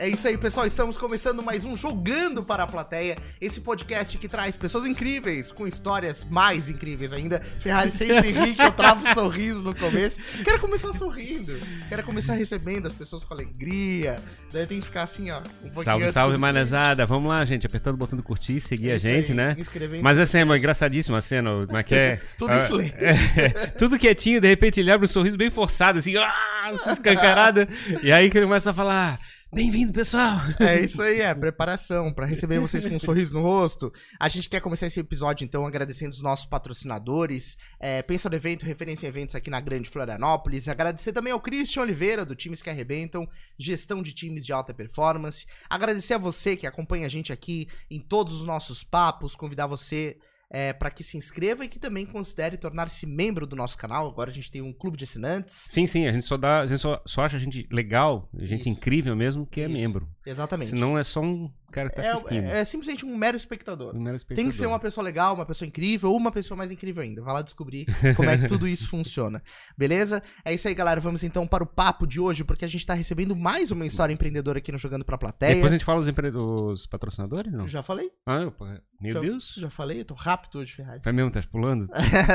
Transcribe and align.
É 0.00 0.08
isso 0.08 0.28
aí, 0.28 0.38
pessoal. 0.38 0.64
Estamos 0.64 0.96
começando 0.96 1.42
mais 1.42 1.64
um 1.64 1.76
Jogando 1.76 2.44
para 2.44 2.62
a 2.62 2.66
Plateia. 2.68 3.18
Esse 3.40 3.60
podcast 3.60 4.16
que 4.16 4.28
traz 4.28 4.56
pessoas 4.56 4.86
incríveis, 4.86 5.50
com 5.50 5.66
histórias 5.66 6.24
mais 6.24 6.70
incríveis 6.70 7.12
ainda. 7.12 7.40
Ferrari 7.60 7.90
sempre 7.90 8.30
ri 8.30 8.54
que 8.54 8.62
eu 8.62 8.70
travo 8.70 9.04
um 9.04 9.12
sorriso 9.12 9.60
no 9.60 9.74
começo. 9.74 10.20
Quero 10.44 10.60
começar 10.60 10.92
sorrindo. 10.92 11.52
Quero 11.88 12.04
começar 12.04 12.34
recebendo 12.34 12.86
as 12.86 12.92
pessoas 12.92 13.24
com 13.24 13.34
alegria. 13.34 14.22
Daí 14.52 14.66
tem 14.66 14.78
que 14.78 14.86
ficar 14.86 15.02
assim, 15.02 15.32
ó. 15.32 15.42
Um 15.64 15.82
salve, 15.82 16.12
salve, 16.12 16.38
manezada. 16.38 17.04
Vamos 17.04 17.28
lá, 17.28 17.44
gente. 17.44 17.66
Apertando 17.66 17.94
o 17.94 17.98
botão 17.98 18.16
do 18.16 18.22
curtir, 18.22 18.60
seguir 18.60 18.90
é 18.90 18.94
a 18.94 18.98
gente, 18.98 19.32
aí, 19.32 19.36
né? 19.36 19.56
Mas 20.00 20.20
assim, 20.20 20.38
é 20.38 20.42
engraçadíssima 20.42 21.18
a 21.18 21.22
cena. 21.22 21.50
É 21.70 21.82
que 21.82 21.94
é? 21.96 22.20
Tudo 22.38 22.54
em 22.54 22.60
silêncio. 22.60 23.04
É, 23.04 23.66
tudo 23.76 23.98
quietinho, 23.98 24.40
de 24.40 24.46
repente 24.46 24.78
ele 24.78 24.92
abre 24.92 25.06
um 25.06 25.08
sorriso 25.08 25.36
bem 25.36 25.50
forçado, 25.50 25.98
assim, 25.98 26.14
ah, 26.16 26.72
escancarada. 26.92 27.68
e 28.00 28.12
aí 28.12 28.30
que 28.30 28.38
ele 28.38 28.46
começa 28.46 28.70
a 28.70 28.74
falar. 28.74 29.18
Bem-vindo, 29.50 29.94
pessoal! 29.94 30.36
É 30.60 30.78
isso 30.78 31.00
aí, 31.00 31.22
é 31.22 31.34
preparação 31.34 32.12
para 32.12 32.26
receber 32.26 32.58
vocês 32.58 32.84
com 32.86 32.94
um 32.94 33.00
sorriso 33.00 33.32
no 33.32 33.40
rosto. 33.40 33.90
A 34.20 34.28
gente 34.28 34.46
quer 34.46 34.60
começar 34.60 34.86
esse 34.86 35.00
episódio, 35.00 35.42
então, 35.42 35.66
agradecendo 35.66 36.10
os 36.10 36.20
nossos 36.20 36.44
patrocinadores. 36.44 37.56
É, 37.80 38.02
Pensa 38.02 38.28
no 38.28 38.36
evento, 38.36 38.66
referência 38.66 39.06
em 39.06 39.08
eventos 39.08 39.34
aqui 39.34 39.48
na 39.48 39.58
Grande 39.58 39.88
Florianópolis. 39.88 40.68
Agradecer 40.68 41.12
também 41.12 41.32
ao 41.32 41.40
Christian 41.40 41.82
Oliveira, 41.82 42.26
do 42.26 42.34
Times 42.34 42.60
que 42.60 42.68
Arrebentam, 42.68 43.26
gestão 43.58 44.02
de 44.02 44.12
times 44.12 44.44
de 44.44 44.52
alta 44.52 44.74
performance. 44.74 45.46
Agradecer 45.70 46.12
a 46.12 46.18
você 46.18 46.54
que 46.54 46.66
acompanha 46.66 47.06
a 47.06 47.10
gente 47.10 47.32
aqui 47.32 47.68
em 47.90 48.00
todos 48.00 48.34
os 48.34 48.44
nossos 48.44 48.84
papos, 48.84 49.34
convidar 49.34 49.66
você 49.66 50.18
é, 50.50 50.72
para 50.72 50.90
que 50.90 51.02
se 51.02 51.16
inscreva 51.16 51.64
e 51.64 51.68
que 51.68 51.78
também 51.78 52.06
considere 52.06 52.56
tornar-se 52.56 53.06
membro 53.06 53.46
do 53.46 53.54
nosso 53.54 53.76
canal. 53.76 54.08
Agora 54.08 54.30
a 54.30 54.34
gente 54.34 54.50
tem 54.50 54.62
um 54.62 54.72
clube 54.72 54.96
de 54.96 55.04
assinantes. 55.04 55.66
Sim, 55.68 55.86
sim, 55.86 56.06
a 56.06 56.12
gente 56.12 56.24
só 56.24 56.36
dá, 56.36 56.60
a 56.60 56.66
gente 56.66 56.80
só, 56.80 57.02
só 57.04 57.22
acha 57.22 57.36
a 57.36 57.40
gente 57.40 57.68
legal, 57.70 58.28
a 58.36 58.44
gente 58.44 58.62
Isso. 58.62 58.68
incrível 58.70 59.14
mesmo 59.14 59.46
que 59.46 59.60
é 59.60 59.64
Isso. 59.64 59.72
membro. 59.72 60.08
Exatamente. 60.24 60.68
Senão 60.68 60.98
é 60.98 61.04
só 61.04 61.20
um 61.20 61.50
cara 61.72 61.90
que 61.90 61.96
tá 61.96 62.12
assistindo. 62.12 62.44
É, 62.44 62.60
é 62.60 62.64
simplesmente 62.64 63.04
um 63.04 63.16
mero 63.16 63.36
espectador. 63.36 63.94
Um 63.94 64.00
mero 64.00 64.18
Tem 64.24 64.46
que 64.48 64.54
ser 64.54 64.66
uma 64.66 64.78
pessoa 64.78 65.04
legal, 65.04 65.34
uma 65.34 65.46
pessoa 65.46 65.66
incrível 65.66 66.10
ou 66.10 66.16
uma 66.16 66.30
pessoa 66.32 66.56
mais 66.56 66.70
incrível 66.70 67.02
ainda. 67.02 67.22
Vai 67.22 67.34
lá 67.34 67.42
descobrir 67.42 67.86
como 68.16 68.28
é 68.30 68.38
que 68.38 68.46
tudo 68.46 68.66
isso 68.66 68.88
funciona. 68.90 69.42
Beleza? 69.76 70.22
É 70.44 70.52
isso 70.52 70.68
aí, 70.68 70.74
galera. 70.74 71.00
Vamos 71.00 71.22
então 71.22 71.46
para 71.46 71.62
o 71.62 71.66
papo 71.66 72.06
de 72.06 72.20
hoje, 72.20 72.44
porque 72.44 72.64
a 72.64 72.68
gente 72.68 72.86
tá 72.86 72.94
recebendo 72.94 73.36
mais 73.36 73.70
uma 73.70 73.86
história 73.86 74.12
empreendedora 74.12 74.58
aqui 74.58 74.72
no 74.72 74.78
Jogando 74.78 75.04
pra 75.04 75.18
Plateia. 75.18 75.54
Depois 75.54 75.72
a 75.72 75.76
gente 75.76 75.84
fala 75.84 76.00
os, 76.00 76.08
empre... 76.08 76.28
os 76.30 76.86
patrocinadores, 76.86 77.52
não? 77.52 77.66
Já 77.68 77.82
falei? 77.82 78.10
Ah, 78.26 78.40
eu- 78.42 78.54
meu 79.00 79.12
já, 79.12 79.20
Deus. 79.20 79.54
Já 79.56 79.70
falei? 79.70 80.00
Eu 80.00 80.04
tô 80.04 80.14
rápido 80.14 80.58
hoje, 80.58 80.74
Ferrari. 80.74 81.00
Vai 81.04 81.12
mesmo, 81.12 81.30
tá 81.30 81.40
pulando? 81.50 81.88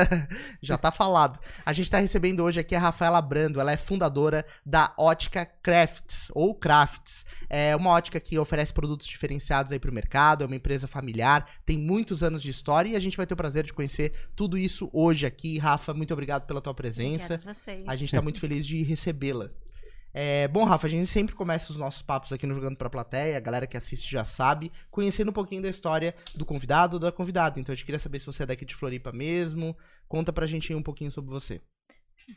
Já 0.62 0.78
tá 0.78 0.90
falado. 0.90 1.38
A 1.64 1.72
gente 1.72 1.90
tá 1.90 1.98
recebendo 1.98 2.42
hoje 2.42 2.58
aqui 2.58 2.74
a 2.74 2.78
Rafaela 2.78 3.20
Brando. 3.20 3.60
Ela 3.60 3.72
é 3.72 3.76
fundadora 3.76 4.46
da 4.64 4.94
Ótica 4.96 5.44
Crafts, 5.62 6.30
ou 6.34 6.54
Crafts. 6.54 7.24
É 7.50 7.76
uma 7.76 7.90
ótica 7.90 8.18
que 8.18 8.38
oferece 8.38 8.72
produtos 8.72 9.06
diferenciados 9.24 9.72
aí 9.72 9.78
pro 9.78 9.92
mercado, 9.92 10.44
é 10.44 10.46
uma 10.46 10.56
empresa 10.56 10.86
familiar, 10.86 11.48
tem 11.64 11.78
muitos 11.78 12.22
anos 12.22 12.42
de 12.42 12.50
história 12.50 12.90
e 12.90 12.96
a 12.96 13.00
gente 13.00 13.16
vai 13.16 13.26
ter 13.26 13.34
o 13.34 13.36
prazer 13.36 13.64
de 13.64 13.72
conhecer 13.72 14.12
tudo 14.36 14.58
isso 14.58 14.90
hoje 14.92 15.26
aqui. 15.26 15.58
Rafa, 15.58 15.94
muito 15.94 16.12
obrigado 16.12 16.46
pela 16.46 16.60
tua 16.60 16.74
presença. 16.74 17.34
Obrigada 17.34 17.50
a 17.50 17.54
vocês. 17.54 17.84
A 17.86 17.96
gente 17.96 18.12
tá 18.12 18.22
muito 18.22 18.40
feliz 18.40 18.66
de 18.66 18.82
recebê-la. 18.82 19.50
É, 20.16 20.46
bom, 20.46 20.62
Rafa, 20.62 20.86
a 20.86 20.90
gente 20.90 21.08
sempre 21.08 21.34
começa 21.34 21.72
os 21.72 21.78
nossos 21.78 22.00
papos 22.00 22.32
aqui 22.32 22.46
no 22.46 22.54
Jogando 22.54 22.76
Pra 22.76 22.88
Plateia, 22.88 23.36
a 23.36 23.40
galera 23.40 23.66
que 23.66 23.76
assiste 23.76 24.12
já 24.12 24.24
sabe, 24.24 24.70
conhecendo 24.88 25.30
um 25.30 25.34
pouquinho 25.34 25.60
da 25.60 25.68
história 25.68 26.14
do 26.36 26.44
convidado 26.44 26.94
ou 26.96 27.00
da 27.00 27.10
convidada. 27.10 27.58
Então 27.58 27.72
a 27.72 27.76
gente 27.76 27.84
queria 27.84 27.98
saber 27.98 28.20
se 28.20 28.26
você 28.26 28.44
é 28.44 28.46
daqui 28.46 28.64
de 28.64 28.76
Floripa 28.76 29.10
mesmo. 29.10 29.76
Conta 30.06 30.32
pra 30.32 30.46
gente 30.46 30.72
aí 30.72 30.78
um 30.78 30.82
pouquinho 30.82 31.10
sobre 31.10 31.30
você. 31.30 31.60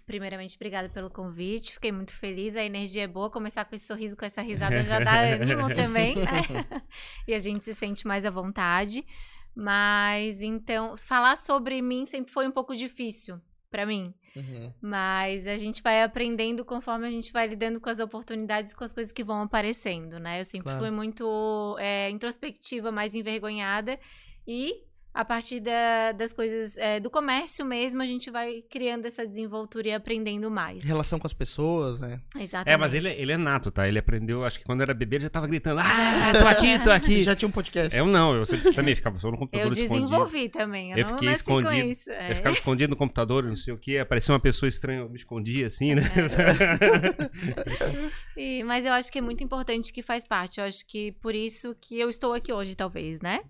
Primeiramente, 0.05 0.55
obrigada 0.55 0.89
pelo 0.89 1.09
convite. 1.09 1.73
Fiquei 1.73 1.91
muito 1.91 2.13
feliz. 2.13 2.55
A 2.55 2.63
energia 2.63 3.03
é 3.03 3.07
boa. 3.07 3.29
Começar 3.29 3.65
com 3.65 3.75
esse 3.75 3.85
sorriso, 3.87 4.17
com 4.17 4.25
essa 4.25 4.41
risada 4.41 4.83
já 4.83 4.99
dá 4.99 5.21
ânimo 5.21 5.67
também. 5.75 6.15
né? 6.15 6.23
e 7.27 7.33
a 7.33 7.39
gente 7.39 7.63
se 7.65 7.73
sente 7.73 8.05
mais 8.07 8.25
à 8.25 8.29
vontade. 8.29 9.05
Mas 9.55 10.41
então, 10.41 10.95
falar 10.97 11.35
sobre 11.35 11.81
mim 11.81 12.05
sempre 12.05 12.31
foi 12.31 12.47
um 12.47 12.51
pouco 12.51 12.75
difícil 12.75 13.39
pra 13.71 13.85
mim. 13.85 14.13
Mas 14.79 15.47
a 15.47 15.57
gente 15.57 15.81
vai 15.81 16.03
aprendendo 16.03 16.63
conforme 16.63 17.07
a 17.07 17.09
gente 17.09 17.31
vai 17.33 17.47
lidando 17.47 17.81
com 17.81 17.89
as 17.89 17.99
oportunidades 17.99 18.71
e 18.71 18.75
com 18.75 18.83
as 18.83 18.93
coisas 18.93 19.11
que 19.11 19.23
vão 19.23 19.41
aparecendo, 19.41 20.19
né? 20.19 20.39
Eu 20.39 20.45
sempre 20.45 20.65
Claro. 20.65 20.79
fui 20.79 20.91
muito 20.91 21.75
é, 21.79 22.09
introspectiva, 22.11 22.91
mais 22.91 23.15
envergonhada. 23.15 23.99
E 24.47 24.83
a 25.19 25.25
partir 25.25 25.59
da- 25.59 26.11
das 26.11 26.31
coisas 26.31 26.77
é, 26.77 26.99
do 26.99 27.09
comércio 27.09 27.65
mesmo, 27.65 28.01
a 28.01 28.05
gente 28.05 28.29
vai 28.29 28.61
criando 28.69 29.05
essa 29.05 29.25
desenvoltura 29.25 29.87
e 29.87 29.91
aprendendo 29.93 30.51
mais. 30.51 30.83
Relação 30.85 31.17
com 31.19 31.25
as 31.25 31.33
pessoas, 31.33 31.99
né? 31.99 32.21
Exatamente. 32.35 32.69
É, 32.73 32.77
mas 32.77 32.93
ele, 32.93 33.09
ele 33.09 33.31
é 33.31 33.37
nato, 33.37 33.71
tá? 33.71 33.87
Ele 33.87 33.97
aprendeu, 33.99 34.45
acho 34.45 34.59
que 34.59 34.65
quando 34.65 34.81
era 34.81 34.93
bebê 34.93 35.15
ele 35.17 35.23
já 35.23 35.29
tava 35.29 35.47
gritando, 35.47 35.79
ah, 35.81 36.31
tô 36.39 36.47
aqui, 36.47 36.79
tô 36.83 36.91
aqui. 36.91 37.23
Já 37.23 37.35
tinha 37.35 37.49
um 37.49 37.51
podcast. 37.51 37.95
Eu 37.97 38.05
não, 38.05 38.35
eu 38.35 38.45
sempre, 38.45 38.73
também 38.73 38.93
ficava 38.95 39.19
só 39.19 39.31
no 39.31 39.37
computador 39.37 39.65
Eu 39.67 39.73
escondido. 39.73 39.93
desenvolvi 40.05 40.49
também. 40.49 40.91
Eu, 40.91 40.97
Eu 40.99 41.03
não 41.05 41.13
fiquei 41.13 41.29
nasci 41.29 41.43
com 41.43 41.59
escondido. 41.59 41.87
isso. 41.89 42.11
é. 42.11 42.31
Eu 42.31 42.35
ficava 42.35 42.55
escondido 42.55 42.89
no 42.91 42.95
computador, 42.95 43.43
não 43.43 43.55
sei 43.55 43.73
o 43.73 43.77
que, 43.77 43.97
aparecia 43.97 44.33
uma 44.33 44.39
pessoa 44.39 44.67
estranha, 44.69 44.99
eu 44.99 45.09
me 45.09 45.17
escondia 45.17 45.65
assim, 45.67 45.95
né? 45.95 46.03
E- 48.35 48.63
mas 48.63 48.85
eu 48.85 48.93
acho 48.93 49.11
que 49.11 49.17
é 49.17 49.21
muito 49.21 49.43
importante 49.43 49.91
que 49.91 50.01
faz 50.01 50.25
parte. 50.25 50.59
Eu 50.59 50.65
acho 50.65 50.85
que 50.85 51.11
por 51.13 51.33
isso 51.33 51.75
que 51.81 51.99
eu 51.99 52.09
estou 52.09 52.33
aqui 52.33 52.51
hoje, 52.53 52.75
talvez, 52.75 53.19
né? 53.19 53.41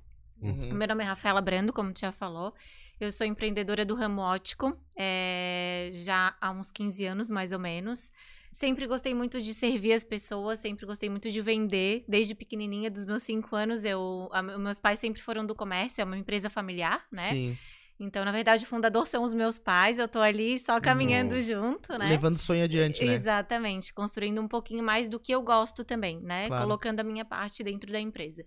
Uhum. 0.42 0.74
Meu 0.74 0.88
nome 0.88 1.04
é 1.04 1.08
Rafaela 1.08 1.42
Brando, 1.42 1.74
como 1.74 1.92
tu 1.92 2.00
já 2.00 2.12
falou. 2.12 2.54
Eu 3.00 3.12
sou 3.12 3.26
empreendedora 3.28 3.86
do 3.86 3.94
ramo 3.96 4.22
ótico, 4.22 4.76
é, 4.98 5.90
já 5.94 6.36
há 6.42 6.52
uns 6.52 6.72
15 6.72 7.06
anos, 7.06 7.30
mais 7.30 7.52
ou 7.52 7.60
menos. 7.60 8.12
Sempre 8.52 8.88
gostei 8.88 9.14
muito 9.14 9.40
de 9.40 9.54
servir 9.54 9.94
as 9.94 10.04
pessoas, 10.04 10.58
sempre 10.60 10.86
gostei 10.86 11.10
muito 11.10 11.30
de 11.30 11.42
vender. 11.42 12.04
Desde 12.08 12.34
pequenininha, 12.34 12.90
dos 12.90 13.06
meus 13.06 13.22
5 13.24 13.56
anos, 13.56 13.86
eu, 13.86 14.30
a- 14.32 14.42
meus 14.42 14.80
pais 14.80 14.98
sempre 15.00 15.22
foram 15.22 15.46
do 15.46 15.54
comércio, 15.54 16.02
é 16.02 16.04
uma 16.04 16.18
empresa 16.18 16.50
familiar, 16.50 17.06
né? 17.12 17.34
Sim. 17.34 17.58
Então, 18.00 18.24
na 18.24 18.32
verdade, 18.32 18.64
o 18.64 18.68
fundador 18.68 19.08
são 19.08 19.24
os 19.24 19.34
meus 19.34 19.58
pais, 19.60 19.98
eu 19.98 20.08
tô 20.08 20.20
ali 20.20 20.58
só 20.60 20.80
caminhando 20.80 21.34
Uhum. 21.34 21.42
junto, 21.42 21.98
né? 21.98 22.10
Levando 22.10 22.36
o 22.36 22.40
sonho 22.40 22.64
adiante, 22.64 23.04
né? 23.04 23.12
Exatamente, 23.14 23.92
construindo 23.94 24.40
um 24.42 24.48
pouquinho 24.48 24.84
mais 24.84 25.08
do 25.08 25.20
que 25.20 25.32
eu 25.32 25.42
gosto 25.42 25.84
também, 25.84 26.20
né? 26.22 26.48
Claro. 26.48 26.64
Colocando 26.64 27.00
a 27.00 27.04
minha 27.04 27.26
parte 27.26 27.64
dentro 27.64 27.92
da 27.92 28.00
empresa. 28.00 28.46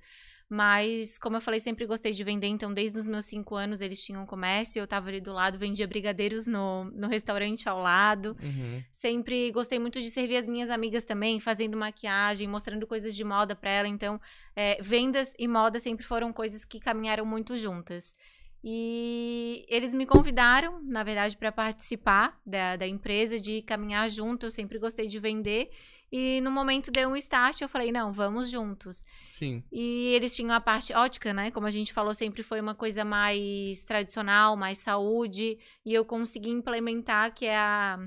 Mas, 0.53 1.17
como 1.17 1.37
eu 1.37 1.41
falei, 1.41 1.61
sempre 1.61 1.87
gostei 1.87 2.11
de 2.11 2.25
vender, 2.25 2.49
então 2.49 2.75
desde 2.75 2.99
os 2.99 3.07
meus 3.07 3.25
cinco 3.25 3.55
anos 3.55 3.81
eles 3.81 4.03
tinham 4.03 4.25
um 4.25 4.27
comércio, 4.27 4.81
eu 4.81 4.87
tava 4.87 5.09
ali 5.09 5.21
do 5.21 5.33
lado, 5.33 5.57
vendia 5.57 5.87
brigadeiros 5.87 6.45
no, 6.45 6.87
no 6.87 7.07
restaurante 7.07 7.69
ao 7.69 7.81
lado. 7.81 8.37
Uhum. 8.43 8.83
Sempre 8.91 9.53
gostei 9.53 9.79
muito 9.79 10.01
de 10.01 10.11
servir 10.11 10.37
as 10.37 10.49
minhas 10.49 10.69
amigas 10.69 11.05
também, 11.05 11.39
fazendo 11.39 11.77
maquiagem, 11.77 12.49
mostrando 12.49 12.85
coisas 12.85 13.15
de 13.15 13.23
moda 13.23 13.55
pra 13.55 13.71
ela. 13.71 13.87
Então, 13.87 14.21
é, 14.57 14.77
vendas 14.83 15.37
e 15.39 15.47
moda 15.47 15.79
sempre 15.79 16.05
foram 16.05 16.33
coisas 16.33 16.65
que 16.65 16.81
caminharam 16.81 17.25
muito 17.25 17.57
juntas. 17.57 18.17
E 18.63 19.65
eles 19.69 19.95
me 19.95 20.05
convidaram, 20.05 20.83
na 20.83 21.05
verdade, 21.05 21.37
para 21.37 21.53
participar 21.53 22.39
da, 22.45 22.75
da 22.75 22.89
empresa, 22.89 23.39
de 23.39 23.63
caminhar 23.63 24.11
junto. 24.11 24.47
Eu 24.47 24.51
sempre 24.51 24.81
gostei 24.81 25.07
de 25.07 25.19
vender. 25.21 25.71
E 26.13 26.41
no 26.41 26.51
momento 26.51 26.91
deu 26.91 27.09
um 27.09 27.17
start, 27.17 27.61
eu 27.61 27.69
falei, 27.69 27.93
não, 27.93 28.13
vamos 28.13 28.51
juntos. 28.51 29.05
Sim. 29.27 29.63
E 29.71 30.09
eles 30.15 30.35
tinham 30.35 30.53
a 30.53 30.61
parte 30.61 30.93
ótica, 30.93 31.33
né? 31.33 31.51
Como 31.51 31.67
a 31.67 31.71
gente 31.71 31.93
falou, 31.93 32.13
sempre 32.15 32.43
foi 32.43 32.61
uma 32.61 32.75
coisa 32.75 33.05
mais 33.05 33.83
tradicional, 33.85 34.57
mais 34.57 34.79
saúde. 34.79 35.59
E 35.85 35.95
eu 35.95 36.05
consegui 36.05 36.51
implementar, 36.51 37.33
que 37.33 37.47
é 37.47 37.57
a 37.57 37.99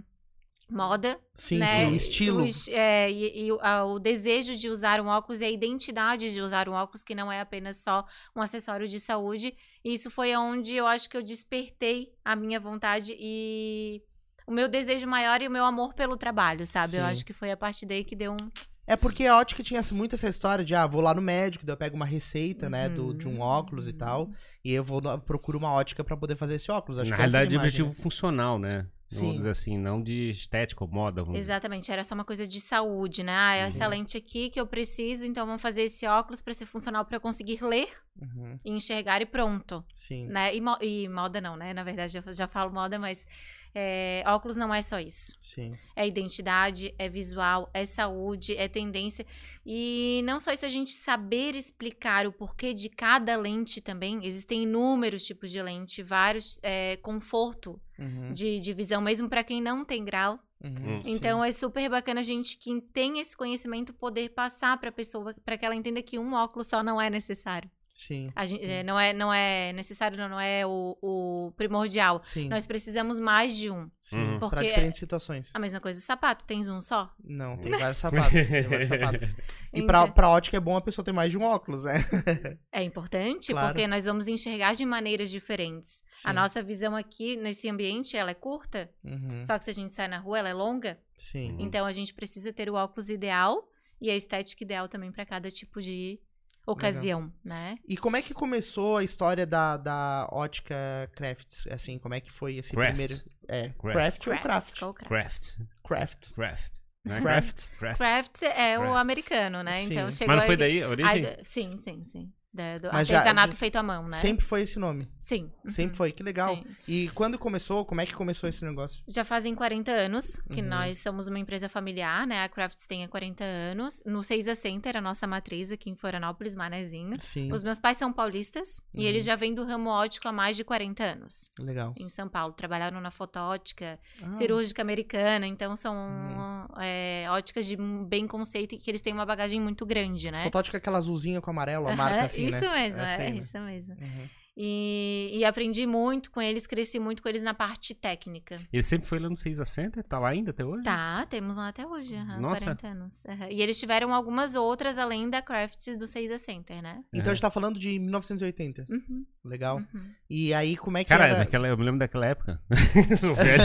moda, 0.69 1.19
Sim, 1.36 1.59
né? 1.59 1.90
sim, 1.90 1.96
estilo. 1.96 2.46
É, 2.69 3.12
e, 3.12 3.46
e 3.46 3.52
o, 3.52 3.59
a- 3.62 3.86
o 3.86 4.00
desejo 4.00 4.56
de 4.56 4.70
usar 4.70 5.00
um 5.00 5.08
óculos 5.08 5.40
e 5.41 5.46
a 5.46 5.50
identidade 5.50 6.34
de 6.34 6.41
usar 6.41 6.68
um 6.68 6.74
óculos, 6.74 7.03
que 7.03 7.14
não 7.14 7.31
é 7.31 7.40
apenas 7.41 7.78
só 7.78 8.03
um 8.35 8.41
acessório 8.41 8.88
de 8.88 9.00
saúde. 9.00 9.56
E 9.84 9.94
isso 9.94 10.09
foi 10.09 10.35
onde 10.35 10.75
eu 10.75 10.88
acho 10.88 11.09
que 11.09 11.16
eu 11.16 11.22
despertei 11.22 12.14
a 12.25 12.35
minha 12.35 12.59
vontade 12.59 13.16
e 13.20 14.02
o 14.48 14.52
meu 14.52 14.68
desejo 14.68 15.08
maior 15.08 15.42
e 15.42 15.48
o 15.48 15.52
meu 15.52 15.66
amor 15.66 15.94
pelo 15.94 16.16
trabalho, 16.18 16.66
sabe? 16.66 16.98
Eu 16.98 17.02
Sim. 17.04 17.09
acho 17.12 17.26
que 17.26 17.34
foi 17.34 17.52
a 17.52 17.58
partir 17.58 17.86
daí 17.86 18.03
que 18.03 18.16
deu 18.16 18.34
um. 18.34 18.38
É 18.85 18.97
porque 18.97 19.26
a 19.26 19.38
ótica 19.38 19.64
tinha 19.64 19.79
muito 19.94 20.16
essa 20.16 20.28
história 20.28 20.64
de, 20.66 20.76
ah, 20.76 20.85
vou 20.85 21.00
lá 21.00 21.14
no 21.14 21.22
médico, 21.22 21.66
daí 21.66 21.73
eu 21.73 21.78
pego 21.78 21.96
uma 21.96 22.06
receita, 22.06 22.70
né, 22.70 22.90
do, 22.90 23.14
de 23.14 23.29
um 23.29 23.35
Uhum. 23.35 23.40
óculos 23.40 23.88
e 23.88 23.94
tal, 23.94 24.29
e 24.64 24.73
eu 24.73 24.84
vou 24.84 25.02
procuro 25.20 25.58
uma 25.58 25.72
ótica 25.72 26.03
pra 26.03 26.17
poder 26.17 26.35
fazer 26.35 26.56
esse 26.56 26.70
óculos. 26.70 27.00
Acho 27.00 27.09
Na 27.09 27.16
é 27.16 27.20
realidade, 27.20 27.56
é 27.56 27.58
objetivo 27.59 27.94
funcional, 27.94 28.59
né? 28.59 28.85
Sim. 29.09 29.20
Vamos 29.20 29.35
dizer 29.38 29.50
assim, 29.52 29.78
não 29.78 30.02
de 30.02 30.29
estética 30.32 30.84
ou 30.84 30.90
moda. 30.90 31.22
vamos 31.22 31.40
dizer. 31.40 31.52
Exatamente, 31.52 31.91
era 31.91 32.03
só 32.03 32.16
uma 32.16 32.26
coisa 32.26 32.47
de 32.47 32.59
saúde, 32.59 33.22
né? 33.23 33.32
Ah, 33.34 33.56
é 33.56 33.70
Sim. 33.70 33.76
essa 33.78 33.88
lente 33.88 34.17
aqui 34.17 34.50
que 34.50 34.59
eu 34.59 34.66
preciso, 34.66 35.23
então 35.26 35.46
vamos 35.46 35.62
fazer 35.62 35.84
esse 35.84 36.06
óculos 36.08 36.41
para 36.41 36.52
ser 36.53 36.66
funcional 36.66 37.06
para 37.06 37.16
eu 37.17 37.22
conseguir 37.22 37.64
ler 37.64 37.88
né? 38.20 38.28
Uhum, 38.35 38.58
e 38.66 38.72
enxergar 38.72 39.22
e 39.22 39.26
pronto. 39.26 39.85
Sim. 39.94 40.28
né? 40.28 40.53
E, 40.56 40.59
mo- 40.59 40.78
e 40.82 41.08
moda 41.08 41.40
não, 41.40 41.56
né? 41.56 41.73
Na 41.73 41.84
verdade, 41.84 42.17
eu 42.17 42.34
já 42.34 42.47
falo 42.47 42.73
moda, 42.73 42.97
mas 43.00 43.26
é, 43.75 44.23
óculos 44.25 44.55
não 44.55 44.73
é 44.73 44.81
só 44.81 44.99
isso. 44.99 45.34
Sim. 45.41 45.72
É 45.96 46.08
identidade, 46.08 46.93
é 46.97 47.09
visual, 47.09 47.70
é 47.73 47.85
saúde, 47.85 48.55
é 48.58 48.67
tendência. 48.67 49.25
E 49.66 50.22
não 50.25 50.40
só 50.40 50.52
isso, 50.52 50.66
a 50.66 50.70
gente 50.70 50.91
saber 50.91 51.55
explicar 51.55 52.28
o 52.28 52.31
porquê 52.31 52.73
de 52.73 52.90
cada 52.90 53.35
lente 53.35 53.81
também. 53.81 54.25
Existem 54.25 54.64
inúmeros 54.64 55.25
tipos 55.25 55.49
de 55.52 55.61
lente, 55.61 56.03
vários 56.03 56.59
é, 56.61 56.97
conforto 56.97 57.79
Uhum, 57.97 58.31
de, 58.31 58.59
de 58.59 58.73
visão, 58.73 58.99
mesmo 58.99 59.29
para 59.29 59.43
quem 59.43 59.61
não 59.61 59.85
tem 59.85 60.03
grau, 60.03 60.40
Uhum, 60.64 61.03
sim. 61.03 61.11
Então 61.11 61.43
é 61.43 61.52
super 61.52 61.90
bacana 61.90 62.22
a 62.22 62.23
gente 62.23 62.58
que 62.58 62.79
tem 62.93 63.19
esse 63.19 63.35
conhecimento 63.35 63.93
poder 63.93 64.29
passar 64.29 64.78
para 64.78 64.90
a 64.90 64.93
pessoa, 64.93 65.35
para 65.43 65.58
que 65.58 65.66
ela 65.66 65.76
entenda 65.76 66.02
que 66.02 66.17
um 66.17 66.34
óculos 66.34 66.67
só 66.67 66.81
não 66.81 67.02
é 67.02 67.09
necessário. 67.09 67.69
Sim. 67.95 68.31
A 68.35 68.45
gente, 68.45 68.66
é, 68.66 68.81
não, 68.84 68.99
é, 68.99 69.13
não 69.13 69.31
é 69.34 69.72
necessário, 69.73 70.17
não, 70.17 70.28
não 70.28 70.40
é 70.40 70.66
o, 70.66 70.97
o 71.01 71.51
primordial. 71.55 72.19
Sim. 72.23 72.49
Nós 72.49 72.66
precisamos 72.66 73.19
mais 73.19 73.55
de 73.55 73.69
um. 73.69 73.90
Sim. 74.01 74.17
Uhum. 74.17 74.40
Pra 74.40 74.49
Porque- 74.49 74.66
diferentes 74.67 74.99
situações. 74.99 75.51
A 75.53 75.59
mesma 75.59 75.79
coisa 75.79 75.99
do 75.99 76.03
sapato, 76.03 76.43
tens 76.45 76.67
um 76.67 76.81
só? 76.81 77.13
Não, 77.23 77.55
tem 77.57 77.72
vários 77.72 77.99
sapatos. 77.99 78.31
tem 78.49 78.61
vários 78.63 78.87
sapatos. 78.90 79.35
E 79.72 79.81
pra, 79.84 80.07
pra 80.07 80.29
ótica 80.29 80.57
é 80.57 80.59
bom 80.59 80.75
a 80.75 80.81
pessoa 80.81 81.05
ter 81.05 81.11
mais 81.13 81.31
de 81.31 81.37
um 81.37 81.43
óculos, 81.43 81.84
né? 81.84 82.03
É 82.72 82.81
importante 82.81 83.51
Claro. 83.51 83.67
porque 83.73 83.85
nós 83.87 84.05
vamos 84.05 84.28
enxergar 84.28 84.73
de 84.73 84.84
maneiras 84.85 85.29
diferentes. 85.29 86.03
A 86.23 86.29
Sim. 86.29 86.35
nossa 86.35 86.61
visão 86.63 86.95
aqui 86.95 87.35
nesse 87.35 87.69
ambiente, 87.69 88.17
ela 88.17 88.31
é 88.31 88.34
curta, 88.34 88.90
Uhum, 89.03 89.41
só 89.41 89.57
que 89.59 89.63
se 89.66 89.69
a 89.69 89.73
gente 89.73 89.93
sai 89.93 90.07
na 90.07 90.17
rua, 90.17 90.40
ela 90.40 90.49
é 90.49 90.53
longa. 90.53 90.97
Sim. 91.19 91.51
Uhum. 91.51 91.57
Então 91.61 91.85
a 91.85 91.91
gente 91.91 92.13
precisa 92.13 92.51
ter 92.51 92.69
o 92.69 92.73
óculos 92.73 93.09
ideal 93.09 93.69
e 94.01 94.09
a 94.09 94.16
estética 94.16 94.63
ideal 94.63 94.87
também 94.90 95.11
para 95.11 95.25
cada 95.25 95.49
tipo 95.51 95.79
de 95.79 96.19
ocasião, 96.66 97.32
né? 97.44 97.78
E 97.88 97.98
como 97.98 98.16
é 98.16 98.22
que 98.22 98.34
começou 98.34 98.98
a 98.98 99.04
história 99.04 99.46
da, 99.46 99.78
da 99.78 100.28
ótica 100.32 100.76
Crafts? 101.16 101.68
Assim, 101.68 101.98
como 102.00 102.14
é 102.14 102.20
que 102.22 102.32
foi 102.32 102.56
esse 102.58 102.74
Craft. 102.74 102.90
primeiro. 102.96 103.22
É, 103.48 103.70
Craft. 103.70 104.24
Craft 104.24 104.82
ou 104.82 104.94
Craft? 104.94 105.08
craft? 105.08 105.56
Craft. 105.84 106.34
Craft. 106.34 106.34
Craft. 106.34 106.74
né? 107.06 107.22
Craft. 107.22 107.72
Craft. 107.78 107.98
Craft 107.98 108.44
é 108.44 108.80
o 108.80 108.94
americano, 108.96 109.62
né? 109.64 109.84
Sim. 109.86 109.92
Então 109.92 110.04
Mas 110.06 110.18
chegou 110.18 110.36
Mas 110.36 110.42
não 110.42 110.46
foi 110.46 110.54
aí- 110.56 110.58
daí 110.60 110.84
a 110.84 110.90
origem? 110.90 111.26
Ai, 111.26 111.38
sim, 111.44 111.78
sim, 111.78 112.04
sim. 112.04 112.32
Da, 112.53 112.78
do 112.78 112.90
Mas 112.94 113.09
artesanato 113.09 113.53
já- 113.53 113.58
feito 113.58 113.78
à 113.78 113.82
mão, 113.84 114.08
né? 114.08 114.17
Sempre 114.17 114.46
foi 114.46 114.61
esse 114.61 114.78
nome. 114.78 115.09
Sim. 115.20 115.52
Sempre 115.66 115.94
uhum, 115.94 115.94
foi. 115.97 116.11
Que 116.11 116.22
legal. 116.22 116.55
sim. 116.55 116.64
E 116.88 117.09
quando 117.09 117.40
começou? 117.40 117.84
Como 117.84 118.00
é 118.00 118.05
que 118.05 118.14
começou 118.14 118.47
esse 118.47 118.64
negócio? 118.64 119.02
Já 119.08 119.26
fazem 119.26 119.55
40 119.55 119.91
anos 119.91 120.40
que 120.52 120.61
Uhum. 120.61 120.67
nós 120.67 121.00
somos 121.00 121.28
uma 121.28 121.40
empresa 121.40 121.67
familiar, 121.67 122.28
né? 122.28 122.44
A 122.44 122.50
Crafts 122.50 122.85
tem 122.85 123.03
há 123.03 123.08
40 123.08 123.44
anos. 123.44 124.03
No 124.05 124.22
Seiza 124.22 124.53
Center, 124.53 124.96
a 124.96 125.02
nossa 125.02 125.26
matriz 125.26 125.72
aqui 125.72 125.90
em 125.90 125.96
Florianópolis, 125.96 126.53
Manezinho. 126.53 127.17
Sim. 127.22 127.52
Os 127.52 127.64
meus 127.64 127.79
pais 127.79 127.97
são 127.97 128.14
paulistas 128.14 128.78
Uhum. 128.94 129.02
e 129.02 129.05
eles 129.08 129.26
já 129.26 129.35
vêm 129.35 129.55
do 129.55 129.66
ramo 129.66 129.90
óptico 129.90 130.28
há 130.28 130.32
mais 130.32 130.55
de 130.55 130.64
40 130.64 131.03
anos. 131.03 131.50
Legal. 131.59 131.96
Em 131.97 132.08
São 132.08 132.29
Paulo. 132.29 132.53
Trabalharam 132.53 133.02
na 133.02 133.09
fotótica, 133.09 134.00
Ah, 134.22 134.32
cirúrgica 134.32 134.82
americana. 134.84 135.47
Então, 135.47 135.76
são 135.76 135.96
Uhum. 135.96 136.67
é, 136.82 137.26
óticas 137.29 137.66
de 137.66 137.76
bem 138.08 138.28
conceito 138.28 138.76
e 138.76 138.78
que 138.78 138.91
eles 138.91 139.02
têm 139.02 139.11
uma 139.11 139.26
bagagem 139.26 139.59
muito 139.59 139.85
grande, 139.88 140.29
né? 140.29 140.44
Fotótica 140.44 140.78
é 140.78 140.79
aquela 140.79 141.00
azulzinha 141.00 141.41
com 141.41 141.50
amarelo, 141.50 141.88
a 141.88 141.96
marca 141.96 142.22
assim, 142.26 142.42
isso 142.49 142.61
né? 142.61 142.84
mesmo, 142.84 142.99
é, 142.99 143.16
aí, 143.16 143.31
né? 143.31 143.37
isso 143.37 143.59
mesmo. 143.59 143.93
Uhum. 143.93 144.29
E, 144.55 145.31
e 145.34 145.45
aprendi 145.45 145.85
muito 145.87 146.29
com 146.29 146.40
eles, 146.40 146.67
cresci 146.67 146.99
muito 146.99 147.23
com 147.23 147.29
eles 147.29 147.41
na 147.41 147.55
parte 147.55 147.95
técnica. 147.95 148.61
Ele 148.72 148.84
sempre 148.84 149.07
foi 149.07 149.17
lá 149.17 149.28
no 149.28 149.35
6 149.35 149.59
a 149.59 149.66
Center? 149.66 150.03
Tá 150.03 150.19
lá 150.19 150.29
ainda 150.29 150.51
até 150.51 150.63
hoje? 150.63 150.84
Tá, 150.84 151.25
temos 151.25 151.55
lá 151.55 151.69
até 151.69 151.87
hoje, 151.87 152.16
aham, 152.16 152.40
Nossa. 152.40 152.61
40 152.61 152.87
anos. 152.87 153.25
aham. 153.25 153.47
E 153.49 153.61
eles 153.61 153.79
tiveram 153.79 154.13
algumas 154.13 154.55
outras 154.55 154.99
além 154.99 155.28
da 155.28 155.41
Crafts 155.41 155.97
do 155.97 156.05
Seiza 156.05 156.37
Center, 156.37 156.84
né? 156.84 157.03
Então 157.11 157.31
a 157.31 157.34
gente 157.34 157.41
tá 157.41 157.49
falando 157.49 157.79
de 157.79 157.97
1980. 157.97 158.85
Uhum, 158.90 159.25
Legal. 159.45 159.78
uhum. 159.78 160.13
E 160.29 160.53
aí, 160.53 160.78
como 160.78 160.97
é 160.97 161.03
que 161.03 161.09
Cara, 161.09 161.25
era? 161.25 161.35
daquela, 161.35 161.67
eu 161.67 161.78
me 161.78 161.84
lembro 161.84 161.99
daquela 161.99 162.25
época. 162.25 162.59
Sou 163.19 163.35
velho. 163.35 163.63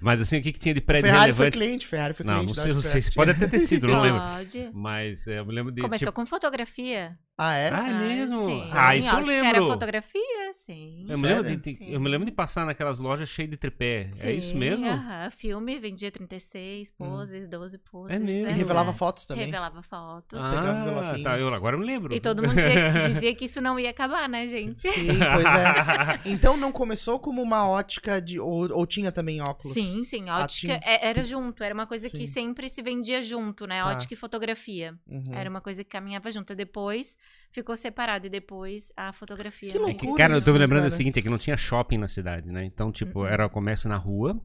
Mas 0.00 0.20
assim, 0.20 0.38
o 0.38 0.42
que, 0.42 0.52
que 0.52 0.58
tinha 0.58 0.74
de 0.74 0.80
prédio 0.80 1.10
Ferrari 1.10 1.32
foi 1.32 1.44
relevante? 1.44 1.58
cliente, 1.58 1.86
Ferrari 1.86 2.14
foi 2.14 2.24
Não, 2.26 2.32
cliente. 2.40 2.46
não 2.48 2.54
da 2.54 2.62
sei, 2.62 2.72
não 2.72 3.02
sei. 3.02 3.12
Pode 3.14 3.30
até 3.32 3.46
ter 3.46 3.60
sido, 3.60 3.86
não 3.86 4.00
lembro. 4.00 4.20
Pode. 4.20 4.70
Mas 4.72 5.26
é, 5.26 5.38
eu 5.38 5.46
me 5.46 5.52
lembro 5.52 5.70
de. 5.70 5.82
Começou 5.82 6.06
tipo, 6.08 6.12
com 6.20 6.26
fotografia. 6.26 7.16
Ah, 7.38 7.54
é? 7.54 7.68
Ah, 7.70 7.90
é 7.90 7.92
mesmo? 8.16 8.48
sim. 8.48 8.70
Ah, 8.72 8.96
isso 8.96 9.08
eu 9.10 9.16
ótica 9.18 9.32
era 9.34 9.42
lembro. 9.58 9.66
fotografia, 9.66 10.52
sim. 10.54 11.04
Eu 11.06 11.18
me, 11.18 11.28
lembro 11.28 11.44
de, 11.44 11.56
de- 11.56 11.74
Sim. 11.74 11.92
eu 11.92 12.00
me 12.00 12.08
lembro 12.08 12.24
de 12.24 12.32
passar 12.32 12.64
naquelas 12.64 12.98
lojas 12.98 13.28
cheias 13.28 13.50
de 13.50 13.58
tripé. 13.58 14.10
é 14.20 14.32
isso 14.32 14.52
Sim, 14.52 14.58
mesmo? 14.58 14.86
aham. 14.88 15.30
Filme 15.30 15.78
vendia 15.78 16.10
36 16.10 16.90
poses, 16.92 17.46
12 17.46 17.76
poses. 17.76 18.16
É 18.16 18.18
mesmo? 18.18 18.48
E 18.48 18.52
revelava 18.54 18.94
fotos 18.94 19.26
também. 19.26 19.44
Revelava 19.44 19.82
fotos. 19.82 20.40
Ah, 20.42 21.14
tá. 21.22 21.38
Eu 21.38 21.52
agora 21.52 21.76
eu 21.76 21.80
me 21.80 21.84
lembro. 21.86 22.14
E 22.14 22.20
todo 22.20 22.42
mundo 22.42 22.54
dizia, 22.56 22.92
dizia 23.04 23.34
que 23.34 23.44
isso 23.44 23.60
não 23.60 23.78
ia 23.78 23.90
acabar, 23.90 24.26
né, 24.30 24.48
gente? 24.48 24.85
Sim, 24.92 25.06
pois 25.34 25.44
é. 25.46 26.20
Então 26.24 26.56
não 26.56 26.70
começou 26.72 27.18
como 27.18 27.42
uma 27.42 27.68
ótica 27.68 28.20
de. 28.20 28.38
Ou, 28.40 28.70
ou 28.72 28.86
tinha 28.86 29.10
também 29.12 29.40
óculos? 29.40 29.74
Sim, 29.74 30.02
sim. 30.02 30.28
Ótica 30.30 30.78
tinha. 30.78 30.80
é- 30.84 31.08
era 31.08 31.22
junto. 31.22 31.62
Era 31.62 31.74
uma 31.74 31.86
coisa 31.86 32.08
que 32.10 32.26
Sim. 32.26 32.32
sempre 32.32 32.68
se 32.68 32.82
vendia 32.82 33.20
junto, 33.22 33.66
né? 33.66 33.80
Tá. 33.82 33.90
Ótica 33.90 34.14
e 34.14 34.16
fotografia. 34.16 34.94
Uhum. 35.06 35.22
Era 35.32 35.48
uma 35.50 35.60
coisa 35.60 35.82
que 35.84 35.90
caminhava 35.90 36.30
junto. 36.30 36.54
Depois 36.54 37.16
ficou 37.50 37.76
separado. 37.76 38.26
E 38.26 38.30
depois 38.30 38.92
a 38.96 39.12
fotografia. 39.12 39.72
Que 39.72 39.78
não 39.78 39.88
É 39.88 39.94
que, 39.94 40.04
loucura 40.06 40.24
cara, 40.24 40.38
eu 40.38 40.42
tô 40.42 40.50
me 40.50 40.56
isso, 40.56 40.60
lembrando 40.60 40.82
cara. 40.82 40.94
o 40.94 40.96
seguinte, 40.96 41.18
é 41.18 41.22
que 41.22 41.28
não 41.28 41.38
tinha 41.38 41.56
shopping 41.56 41.98
na 41.98 42.08
cidade, 42.08 42.50
né? 42.50 42.64
Então, 42.64 42.90
tipo, 42.92 43.20
Uhum. 43.20 43.26
era 43.26 43.46
o 43.46 43.50
comércio 43.50 43.88
na 43.88 43.96
rua 43.96 44.40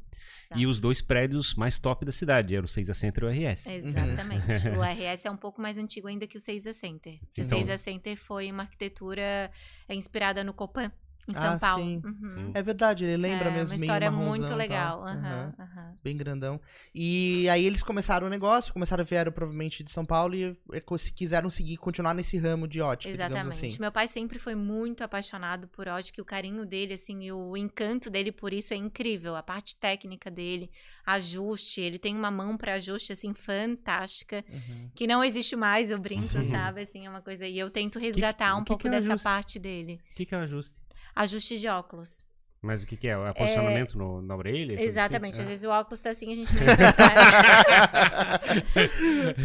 e 0.56 0.66
os 0.68 0.80
dois 0.80 1.02
prédios 1.02 1.56
mais 1.56 1.78
top 1.80 2.06
da 2.06 2.12
cidade. 2.12 2.56
Era 2.56 2.66
o 2.66 2.70
6 2.70 2.90
a 2.90 2.94
Center 2.94 3.24
e 3.24 3.28
o 3.28 3.30
RS. 3.30 3.68
Exatamente. 3.68 4.46
o 4.78 4.82
RS 4.82 5.26
é 5.26 5.32
um 5.32 5.38
pouco 5.38 5.62
mais 5.62 5.78
antigo 5.78 6.08
ainda 6.08 6.28
que 6.28 6.38
o 6.38 6.40
Seiza 6.40 6.74
Center. 6.74 7.20
Sim. 7.30 7.42
O 7.42 7.46
Seiza 7.46 7.78
Center 7.78 8.18
foi 8.18 8.52
uma 8.52 8.64
arquitetura 8.64 9.52
é, 9.88 9.96
inspirada 9.96 10.44
no 10.44 10.54
Copan, 10.54 10.92
em 11.28 11.34
São 11.34 11.54
Ah, 11.54 11.60
Paulo. 11.60 11.84
sim. 11.84 12.02
Uhum. 12.04 12.52
É 12.54 12.62
verdade, 12.64 13.06
ele 13.06 13.18
lembra 13.18 13.50
é, 13.50 13.52
mesmo 13.52 13.74
uma 13.74 13.80
meio 13.80 13.84
história 13.84 14.12
marronzão 14.12 14.30
muito 14.30 14.56
legal. 14.56 15.02
Uhum. 15.02 15.54
aham. 15.60 15.98
Bem 16.04 16.18
grandão. 16.18 16.60
E 16.96 17.48
aí 17.50 17.64
eles 17.66 17.84
começaram 17.84 18.28
o 18.28 18.30
negócio, 18.30 18.74
começaram 18.74 19.06
vieram 19.06 19.32
provavelmente 19.32 19.84
de 19.84 19.92
São 19.92 20.04
Paulo 20.06 20.34
e 20.36 20.58
e 20.74 20.98
se 20.98 21.14
quiseram 21.14 21.50
seguir, 21.50 21.78
continuar 21.78 22.14
nesse 22.14 22.38
ramo 22.38 22.68
de 22.68 22.82
ótica, 22.82 23.12
digamos 23.12 23.34
Exatamente. 23.36 23.66
assim. 23.74 23.78
Meu 23.82 23.92
pai 23.92 24.08
sempre 24.08 24.40
foi 24.40 24.56
muito 24.56 25.04
apaixonado 25.04 25.68
por 25.68 25.88
ótica 25.88 26.20
e 26.20 26.22
o 26.22 26.26
carinho 26.26 26.66
dele, 26.66 26.94
assim, 26.94 27.22
e 27.24 27.32
o 27.32 27.56
encanto 27.56 28.10
dele 28.10 28.32
por 28.32 28.52
isso 28.52 28.74
é 28.74 28.78
incrível. 28.78 29.36
A 29.36 29.44
parte 29.44 29.76
técnica 29.76 30.30
dele, 30.32 30.70
ajuste, 31.06 31.82
ele 31.82 31.98
tem 32.00 32.16
uma 32.16 32.32
mão 32.32 32.58
para 32.58 32.74
ajuste, 32.76 33.12
assim, 33.14 33.34
fantástica, 33.34 34.44
Uhum. 34.50 34.90
que 34.96 35.08
não 35.08 35.24
existe 35.24 35.56
mais, 35.56 35.92
eu 35.92 36.00
brinco, 36.00 36.22
Sim. 36.24 36.50
sabe? 36.50 36.82
Assim, 36.82 37.06
é 37.06 37.10
uma 37.10 37.22
coisa. 37.22 37.46
E 37.48 37.58
eu 37.58 37.70
tento 37.70 38.00
resgatar 38.00 38.56
um 38.56 38.60
que 38.64 38.68
pouco 38.68 38.82
que 38.82 38.88
é 38.88 38.92
dessa 38.92 39.08
ajuste? 39.10 39.24
parte 39.24 39.60
dele. 39.60 40.00
O 40.12 40.16
que, 40.16 40.26
que 40.26 40.36
é 40.36 40.38
o 40.38 40.42
ajuste? 40.42 40.80
Ajuste 41.16 41.60
de 41.60 41.68
óculos. 41.68 42.24
Mas 42.64 42.84
o 42.84 42.88
que, 42.88 42.96
que 42.96 43.08
é? 43.08 43.14
É 43.14 43.34
posicionamento 43.34 43.98
no- 43.98 44.22
na 44.22 44.36
orelha? 44.36 44.76
coisa 44.78 44.84
Exatamente. 44.84 45.34
assim? 45.34 45.42
Às 45.42 45.48
vezes 45.48 45.64
o 45.64 45.70
óculos 45.72 46.00
tá 46.00 46.12
assim, 46.12 46.32
a 46.32 46.36
gente 46.36 46.54
não 46.54 46.64
percebe. 46.64 46.94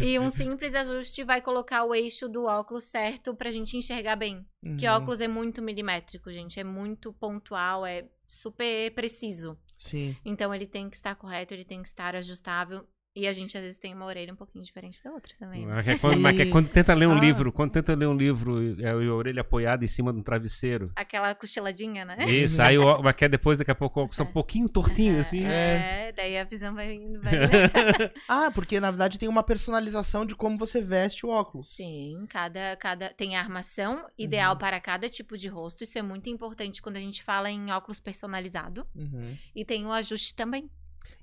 e 0.05 0.19
um 0.19 0.29
simples 0.29 0.75
ajuste 0.75 1.23
vai 1.23 1.41
colocar 1.41 1.83
o 1.83 1.95
eixo 1.95 2.29
do 2.29 2.45
óculos 2.45 2.83
certo 2.83 3.33
pra 3.35 3.51
gente 3.51 3.75
enxergar 3.75 4.15
bem. 4.15 4.45
Que 4.77 4.87
Uhum. 4.87 4.93
óculos 4.95 5.19
é 5.21 5.27
muito 5.27 5.61
milimétrico, 5.63 6.31
gente. 6.31 6.59
É 6.59 6.63
muito 6.63 7.11
pontual, 7.13 7.85
é 7.85 8.05
super 8.27 8.91
preciso. 8.93 9.57
Sim. 9.79 10.15
Então 10.23 10.53
ele 10.53 10.65
tem 10.67 10.87
que 10.89 10.95
estar 10.95 11.15
correto, 11.15 11.53
ele 11.53 11.65
tem 11.65 11.81
que 11.81 11.87
estar 11.87 12.15
ajustável. 12.15 12.87
E 13.19 13.27
a 13.27 13.33
gente 13.33 13.57
às 13.57 13.63
vezes 13.63 13.79
tem 13.79 13.95
uma 13.95 14.05
orelha 14.05 14.31
um 14.31 14.35
pouquinho 14.35 14.63
diferente 14.63 15.03
da 15.03 15.11
outra 15.11 15.33
também. 15.39 15.65
né? 15.65 15.73
Mas 15.75 15.87
é 15.87 15.97
quando, 15.97 16.19
mas 16.19 16.35
que 16.35 16.41
é 16.43 16.45
quando 16.45 16.69
tenta 16.69 16.93
ler 16.93 17.07
um 17.07 17.17
Ah. 17.17 17.19
livro, 17.19 17.51
quando 17.51 17.71
tenta 17.71 17.95
ler 17.95 18.05
um 18.07 18.15
livro 18.15 18.61
e 18.61 18.83
é, 18.83 18.91
a 18.91 18.95
orelha 18.95 19.41
apoiada 19.41 19.83
em 19.83 19.87
cima 19.87 20.13
de 20.13 20.19
um 20.19 20.23
travesseiro. 20.23 20.91
Aquela 20.95 21.33
cochiladinha, 21.33 22.05
né? 22.05 22.15
Isso, 22.25 22.61
aí 22.61 22.77
o 22.77 22.83
mas 23.01 23.15
que 23.15 23.25
é 23.25 23.29
depois, 23.29 23.57
daqui 23.57 23.71
a 23.71 23.75
pouco, 23.75 23.99
o 23.99 24.03
óculos 24.03 24.17
tá 24.17 24.23
um 24.23 24.27
É. 24.27 24.31
pouquinho 24.31 24.69
tortinho, 24.69 25.19
assim. 25.19 25.43
É, 25.45 26.11
daí 26.15 26.37
a 26.37 26.43
visão 26.43 26.75
vai 26.75 26.93
indo. 26.93 27.19
Vai... 27.21 27.31
Ah, 28.29 28.51
porque 28.53 28.79
na 28.79 28.91
verdade 28.91 29.17
tem 29.17 29.27
uma 29.27 29.41
personalização 29.43 30.23
de 30.25 30.35
como 30.35 30.57
você 30.57 30.81
veste 30.81 31.25
o 31.25 31.29
óculos. 31.29 31.67
Sim, 31.69 32.25
cada, 32.29 32.75
cada 32.75 33.09
tem 33.09 33.35
a 33.35 33.39
armação 33.39 34.05
ideal 34.17 34.53
Uhum. 34.53 34.59
para 34.59 34.79
cada 34.79 35.09
tipo 35.09 35.37
de 35.37 35.47
rosto. 35.47 35.83
Isso 35.83 35.97
é 35.97 36.01
muito 36.01 36.29
importante 36.29 36.81
quando 36.81 36.97
a 36.97 36.99
gente 36.99 37.23
fala 37.23 37.49
em 37.49 37.71
óculos 37.71 37.99
personalizado. 37.99 38.85
Uhum. 38.95 39.35
E 39.55 39.65
tem 39.65 39.85
o 39.85 39.91
ajuste 39.91 40.35
também. 40.35 40.69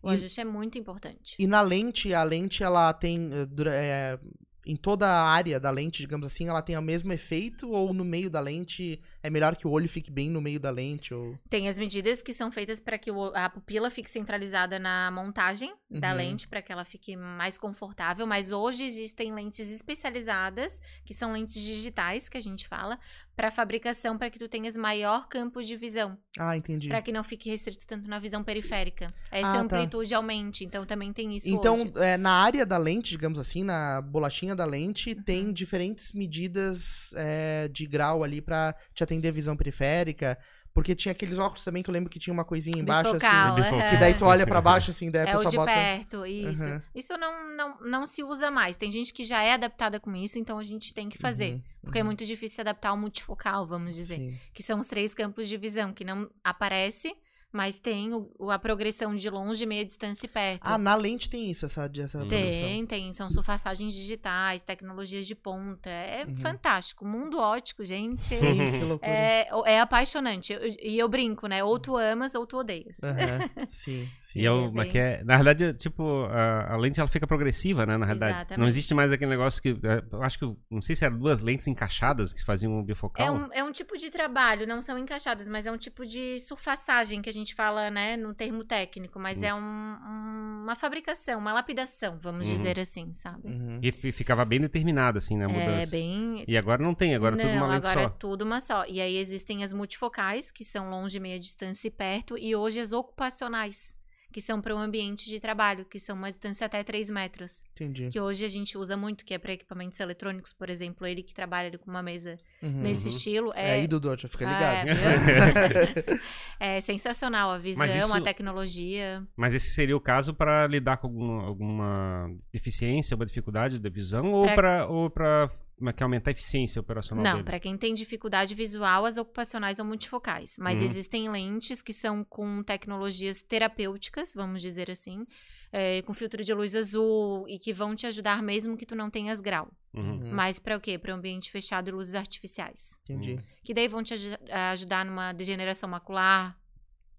O 0.03 0.11
E- 0.11 0.15
ajuste 0.15 0.41
é 0.41 0.45
muito 0.45 0.79
importante. 0.79 1.37
E 1.39 1.47
na 1.47 1.61
lente, 1.61 2.13
a 2.15 2.23
lente 2.23 2.63
ela 2.63 2.93
tem 2.93 3.31
é, 3.67 4.19
em 4.67 4.77
toda 4.77 5.07
a 5.07 5.25
área 5.29 5.61
da 5.61 5.71
lente, 5.71 5.99
digamos 6.01 6.27
assim, 6.27 6.49
ela 6.49 6.63
tem 6.63 6.75
o 6.79 6.81
mesmo 6.81 7.13
efeito 7.13 7.71
ou 7.71 7.93
no 7.93 8.03
meio 8.03 8.31
da 8.31 8.41
lente 8.41 8.99
é 9.23 9.29
melhor 9.29 9.57
que 9.57 9.67
o 9.67 9.71
olho 9.71 9.87
fique 9.87 10.11
bem 10.11 10.31
no 10.31 10.41
meio 10.41 10.59
da 10.59 10.71
lente 10.71 11.13
ou 11.13 11.39
Tem 11.51 11.69
as 11.69 11.79
medidas 11.79 12.23
que 12.23 12.33
são 12.33 12.51
feitas 12.51 12.81
para 12.81 12.97
que 12.97 13.11
o- 13.11 13.31
a 13.35 13.51
pupila 13.51 13.91
fique 13.91 14.09
centralizada 14.11 14.79
na 14.79 15.11
montagem 15.11 15.75
da 15.91 16.13
Uhum. 16.13 16.17
lente, 16.17 16.49
para 16.49 16.63
que 16.63 16.73
ela 16.73 16.83
fique 16.85 17.15
mais 17.15 17.59
confortável. 17.59 18.27
Mas 18.27 18.53
hoje 18.53 18.85
existem 18.85 19.35
lentes 19.35 19.71
especializadas, 19.71 20.81
que 21.05 21.13
são 21.13 21.33
lentes 21.33 21.61
digitais, 21.63 22.29
que 22.31 22.39
a 22.39 22.41
gente 22.41 22.67
fala, 22.67 22.99
para 23.37 23.51
fabricação, 23.51 24.17
para 24.17 24.31
que 24.31 24.39
tu 24.39 24.49
tenhas 24.49 24.77
maior 24.77 25.27
campo 25.29 25.63
de 25.63 25.77
visão. 25.77 26.17
Ah, 26.39 26.57
entendi. 26.57 26.89
Para 26.89 27.03
que 27.03 27.11
não 27.13 27.25
fique 27.25 27.51
restrito 27.51 27.87
tanto 27.87 28.09
na 28.09 28.19
visão 28.19 28.45
periférica. 28.45 29.09
Essa 29.31 29.49
Ah, 29.61 29.65
tá. 29.65 29.77
amplitude 29.79 30.15
aumente. 30.15 30.65
Então 30.65 30.87
também 30.87 31.13
tem 31.13 31.35
isso 31.35 31.49
Então, 31.49 31.93
é, 31.97 32.17
na 32.17 32.31
área 32.31 32.65
da 32.65 32.77
lente, 32.79 33.11
digamos 33.11 33.39
assim, 33.39 33.65
na 33.65 34.01
bolachinha 34.03 34.55
da 34.55 34.65
lente, 34.65 35.11
Uhum. 35.15 35.23
tem 35.23 35.53
diferentes 35.53 36.13
medidas 36.13 37.11
é, 37.17 37.69
de 37.69 37.87
grau 37.87 38.23
ali 38.23 38.41
pra 38.41 38.75
te 38.95 39.03
atender 39.03 39.33
visão 39.33 39.57
periférica. 39.57 40.39
Porque 40.75 40.93
tinha 40.93 41.13
aqueles 41.13 41.39
óculos 41.39 41.63
também 41.63 41.85
que 41.85 41.89
eu 41.89 41.93
lembro 41.95 42.11
que 42.11 42.19
tinha 42.19 42.35
uma 42.35 42.45
coisinha 42.45 42.77
embaixo, 42.77 43.13
Bifocal, 43.13 43.55
Bifocal. 43.55 43.79
assim. 43.79 43.91
Que 43.91 43.97
daí 43.97 44.13
tu 44.15 44.25
olha 44.25 44.45
pra 44.45 44.61
baixo, 44.61 44.91
assim, 44.91 45.09
daí 45.09 45.23
a 45.23 45.31
É 45.31 45.35
o 45.35 45.37
pessoa 45.37 45.51
de 45.51 45.57
bota. 45.57 45.71
perto, 45.73 46.27
isso. 46.27 46.65
Uhum. 46.65 46.83
Isso 46.93 47.17
não, 47.17 47.57
não, 47.57 47.81
não 47.81 48.07
se 48.07 48.25
usa 48.25 48.51
mais. 48.51 48.75
Tem 48.77 48.91
gente 48.91 49.13
que 49.13 49.23
já 49.23 49.41
é 49.41 49.53
adaptada 49.53 50.01
com 50.01 50.15
isso, 50.17 50.37
então 50.37 50.59
a 50.59 50.65
gente 50.65 50.93
tem 50.93 51.09
que 51.09 51.17
fazer. 51.17 51.53
Uhum, 51.53 51.63
Porque 51.85 51.99
é 51.99 52.03
uhum. 52.03 52.07
muito 52.07 52.25
difícil 52.27 52.57
se 52.57 52.61
adaptar 52.61 52.89
ao 52.89 52.97
multifocal, 52.97 53.65
vamos 53.69 53.95
dizer. 53.95 54.17
Sim. 54.17 54.37
Que 54.53 54.65
são 54.65 54.81
os 54.81 54.89
três 54.89 55.15
campos 55.15 55.49
de 55.49 55.57
visão, 55.57 55.93
que 55.93 56.05
não 56.05 56.29
aparece 56.43 57.15
Mas 57.57 57.79
tem 57.79 58.13
o- 58.13 58.29
o- 58.37 58.51
a 58.51 58.59
progressão 58.59 59.15
de 59.15 59.31
longe, 59.31 59.65
meia 59.65 59.85
distância 59.85 60.27
e 60.27 60.29
perto. 60.29 60.63
Ah, 60.65 60.77
na 60.77 60.97
lente 60.97 61.31
tem 61.31 61.49
isso, 61.53 61.65
essa, 61.65 61.85
essa 61.85 62.19
progressão. 62.19 62.29
Tem, 62.29 62.85
tem. 62.85 63.13
São 63.13 63.31
surfaçagens 63.31 63.95
digitais, 63.95 64.61
tecnologias 64.61 65.25
de 65.25 65.37
ponta. 65.37 65.89
É 65.89 66.25
Uhum. 66.27 66.37
fantástico. 66.37 67.05
O 67.05 67.09
mundo 67.09 67.39
ótico, 67.39 67.85
gente. 67.85 68.25
Sim, 68.27 68.39
que 68.81 68.85
loucura. 68.85 69.09
É, 69.09 69.49
é 69.67 69.81
apaixonante. 69.81 70.53
Eu- 70.53 70.65
E 70.67 70.99
eu, 70.99 71.09
brinco, 71.09 71.47
né? 71.47 71.63
Ou 71.63 71.79
tu 71.79 71.97
amas 71.97 72.35
ou 72.35 72.45
tu 72.45 72.57
odeias. 72.57 72.99
Aham, 73.01 73.15
Sim, 73.71 74.09
sim. 74.21 74.41
E 74.41 74.47
é 74.47 74.51
o, 74.51 74.65
é 74.65 74.71
mas 74.73 74.85
bem- 74.87 74.91
que 74.93 74.99
é- 74.99 75.23
na 75.23 75.37
verdade, 75.37 75.65
é, 75.65 75.73
tipo, 75.73 76.25
a, 76.25 76.73
a 76.75 76.77
lente 76.77 76.99
ela 76.99 77.09
fica 77.09 77.25
progressiva, 77.27 77.87
né? 77.87 77.97
Na 77.97 78.05
realidade. 78.05 78.33
Não 78.33 78.39
Exatamente. 78.41 78.69
existe 78.69 78.95
mais 78.95 79.13
aquele 79.13 79.31
negócio 79.31 79.63
que. 79.63 79.69
é, 79.69 80.03
Eu 80.11 80.23
acho 80.25 80.41
que. 80.41 80.57
Não 80.69 80.83
sei 80.83 80.97
se 80.97 81.05
eram 81.05 81.17
duas 81.19 81.39
lentes 81.39 81.69
encaixadas 81.69 82.33
que 82.33 82.45
faziam 82.45 82.73
um 82.73 82.83
bifocal. 82.83 83.27
É 83.27 83.31
um, 83.31 83.49
é 83.53 83.63
um 83.63 83.71
tipo 83.71 83.97
de 83.97 84.11
trabalho, 84.11 84.67
não 84.67 84.83
são 84.83 84.99
encaixadas, 84.99 85.49
mas 85.49 85.67
é 85.67 85.71
um 85.71 85.79
tipo 85.79 86.05
de 86.05 86.41
surfaçagem 86.41 87.23
que 87.23 87.31
a 87.31 87.33
gente 87.33 87.44
fala, 87.53 87.91
né, 87.91 88.17
no 88.17 88.33
termo 88.33 88.63
técnico, 88.63 89.19
mas 89.19 89.39
Hum. 89.39 89.45
é 89.45 89.53
um- 89.55 89.59
um- 89.59 90.63
uma 90.63 90.77
fabricação, 90.77 91.41
uma 91.41 91.53
lapidação, 91.53 92.17
vamos 92.23 92.47
Uhum. 92.47 92.55
dizer 92.55 92.79
assim, 92.79 93.13
sabe? 93.13 93.49
Uhum. 93.49 93.81
E 93.83 93.91
fi- 93.91 94.13
ficava 94.13 94.45
bem 94.45 94.61
determinada, 94.61 95.19
assim, 95.19 95.37
né? 95.37 95.47
A 95.47 95.51
É 95.51 95.53
mudança. 95.53 95.91
bem. 95.91 96.45
E 96.47 96.57
agora 96.57 96.81
não 96.81 96.95
tem, 96.95 97.17
agora 97.17 97.35
é 97.35 97.39
não, 97.39 97.45
tudo 97.45 97.57
uma 97.57 97.67
lente 97.67 97.87
agora 97.89 98.01
só. 98.03 98.07
é 98.07 98.19
tudo 98.19 98.43
uma 98.45 98.61
só. 98.61 98.85
E 98.87 99.01
aí 99.01 99.17
existem 99.17 99.65
as 99.65 99.73
multifocais, 99.75 100.53
que 100.53 100.63
são 100.63 100.89
longe, 100.89 101.19
meia 101.19 101.39
distância 101.41 101.89
e 101.89 101.91
perto, 101.91 102.39
e 102.39 102.55
hoje 102.55 102.79
as 102.79 102.93
ocupacionais, 102.93 103.97
que 104.35 104.41
são 104.41 104.61
para 104.61 104.75
o 104.75 104.79
ambiente 104.79 105.29
de 105.29 105.39
trabalho, 105.39 105.85
que 105.85 105.97
são 106.01 106.17
uma 106.17 106.27
distância 106.29 106.67
até 106.67 106.83
3 106.83 107.09
metros. 107.09 107.63
Entendi. 107.73 108.09
Que 108.09 108.19
hoje 108.19 108.45
a 108.45 108.49
gente 108.49 108.77
usa 108.77 108.97
muito, 108.97 109.25
que 109.25 109.33
é 109.33 109.39
para 109.39 109.53
equipamentos 109.53 110.01
eletrônicos, 110.01 110.53
por 110.53 110.69
exemplo, 110.69 111.07
ele 111.07 111.23
que 111.23 111.33
trabalha 111.33 111.69
ali 111.69 111.79
com 111.79 111.89
uma 111.89 112.03
mesa 112.03 112.37
Uhum. 112.61 112.81
nesse 112.81 113.11
estilo. 113.11 113.53
É 113.55 113.75
aí, 113.75 113.87
Dudu, 113.87 114.19
já 114.19 114.29
fica 114.29 114.45
Ah, 114.49 114.83
ligado. 114.83 114.89
é, 114.89 116.21
É 116.77 116.81
sensacional 116.81 117.51
a 117.51 117.59
visão, 117.59 117.87
isso- 117.87 118.13
a 118.13 118.21
tecnologia. 118.21 119.23
Mas 119.37 119.55
esse 119.55 119.73
seria 119.73 119.97
o 119.97 120.01
caso 120.01 120.35
para 120.35 120.67
lidar 120.67 120.97
com 120.97 121.07
alguma, 121.07 121.43
alguma 121.45 122.31
deficiência, 122.53 123.15
uma 123.15 123.27
dificuldade 123.27 123.79
da 123.79 123.89
visão, 123.89 124.33
ou 124.33 124.47
Pra- 124.47 124.55
para 124.57 124.87
ou 124.89 125.11
para 125.11 125.49
como 125.77 125.91
é 125.91 125.93
que 125.93 126.03
aumentar 126.03 126.31
a 126.31 126.33
eficiência 126.33 126.81
operacional 126.81 127.25
Não, 127.25 127.45
para 127.45 127.59
quem 127.61 127.77
tem 127.77 127.95
dificuldade 127.95 128.55
visual, 128.55 129.05
as 129.05 129.17
ocupacionais 129.17 129.77
são 129.77 129.85
multifocais. 129.87 130.57
Mas 130.59 130.79
Uhum. 130.79 130.85
existem 130.85 131.29
lentes 131.29 131.83
que 131.83 131.93
são 131.93 132.25
com 132.25 132.63
tecnologias 132.63 133.43
terapêuticas, 133.43 134.33
vamos 134.35 134.63
dizer 134.63 134.91
assim, 134.91 135.27
é, 135.73 136.03
com 136.03 136.15
filtro 136.15 136.45
de 136.45 136.55
luz 136.55 136.75
azul 136.77 137.49
e 137.49 137.59
que 137.59 137.73
vão 137.73 137.97
te 137.97 138.07
ajudar 138.07 138.41
mesmo 138.43 138.77
que 138.77 138.87
tu 138.87 138.95
não 138.95 139.11
tenhas 139.11 139.41
grau. 139.41 139.69
Uhum. 139.93 140.21
Uhum. 140.23 140.31
Mas 140.33 140.59
para 140.61 140.77
o 140.77 140.81
quê? 140.81 140.97
Para 140.99 141.13
ambiente 141.15 141.51
fechado 141.51 141.89
e 141.89 141.93
luzes 141.93 142.15
artificiais. 142.15 142.97
Entendi. 143.03 143.37
Que 143.65 143.75
daí 143.75 143.89
vão 143.89 144.03
te 144.03 144.15
aju- 144.15 144.39
ajudar 144.73 145.05
numa 145.05 145.33
degeneração 145.33 145.89
macular, 145.89 146.57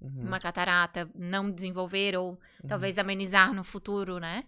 Uhum. 0.02 0.28
uma 0.28 0.40
catarata, 0.40 1.10
não 1.16 1.50
desenvolver 1.52 2.16
ou 2.18 2.32
Uhum. 2.32 2.38
talvez 2.68 2.98
amenizar 2.98 3.54
no 3.54 3.64
futuro, 3.64 4.20
né? 4.20 4.44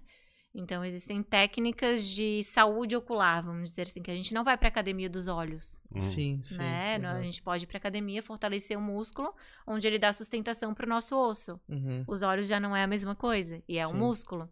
Então 0.60 0.84
existem 0.84 1.22
técnicas 1.22 2.04
de 2.04 2.42
saúde 2.44 2.96
ocular, 2.96 3.44
vamos 3.44 3.70
dizer 3.70 3.84
assim, 3.84 4.02
que 4.02 4.10
a 4.10 4.16
gente 4.16 4.34
não 4.34 4.44
vai 4.44 4.58
para 4.58 4.68
academia 4.68 5.08
dos 5.08 5.28
olhos, 5.28 5.80
Uhum. 5.94 6.02
Sim, 6.02 6.42
sim. 6.44 6.58
né? 6.58 6.98
Não, 6.98 7.12
A 7.18 7.22
gente 7.22 7.42
pode 7.44 7.64
ir 7.64 7.68
para 7.68 7.78
academia 7.78 8.24
fortalecer 8.24 8.76
o 8.78 8.82
músculo, 8.82 9.34
onde 9.68 9.86
ele 9.86 10.00
dá 10.00 10.12
sustentação 10.12 10.74
para 10.74 10.86
o 10.88 10.90
nosso 10.90 11.16
osso. 11.16 11.60
Uhum. 11.70 12.04
Os 12.08 12.24
olhos 12.24 12.48
já 12.48 12.60
não 12.60 12.76
é 12.76 12.84
a 12.84 12.88
mesma 12.88 13.14
coisa 13.16 13.62
e 13.68 13.78
é 13.78 13.86
um 13.88 13.92
Sim. 13.92 13.98
músculo, 13.98 14.50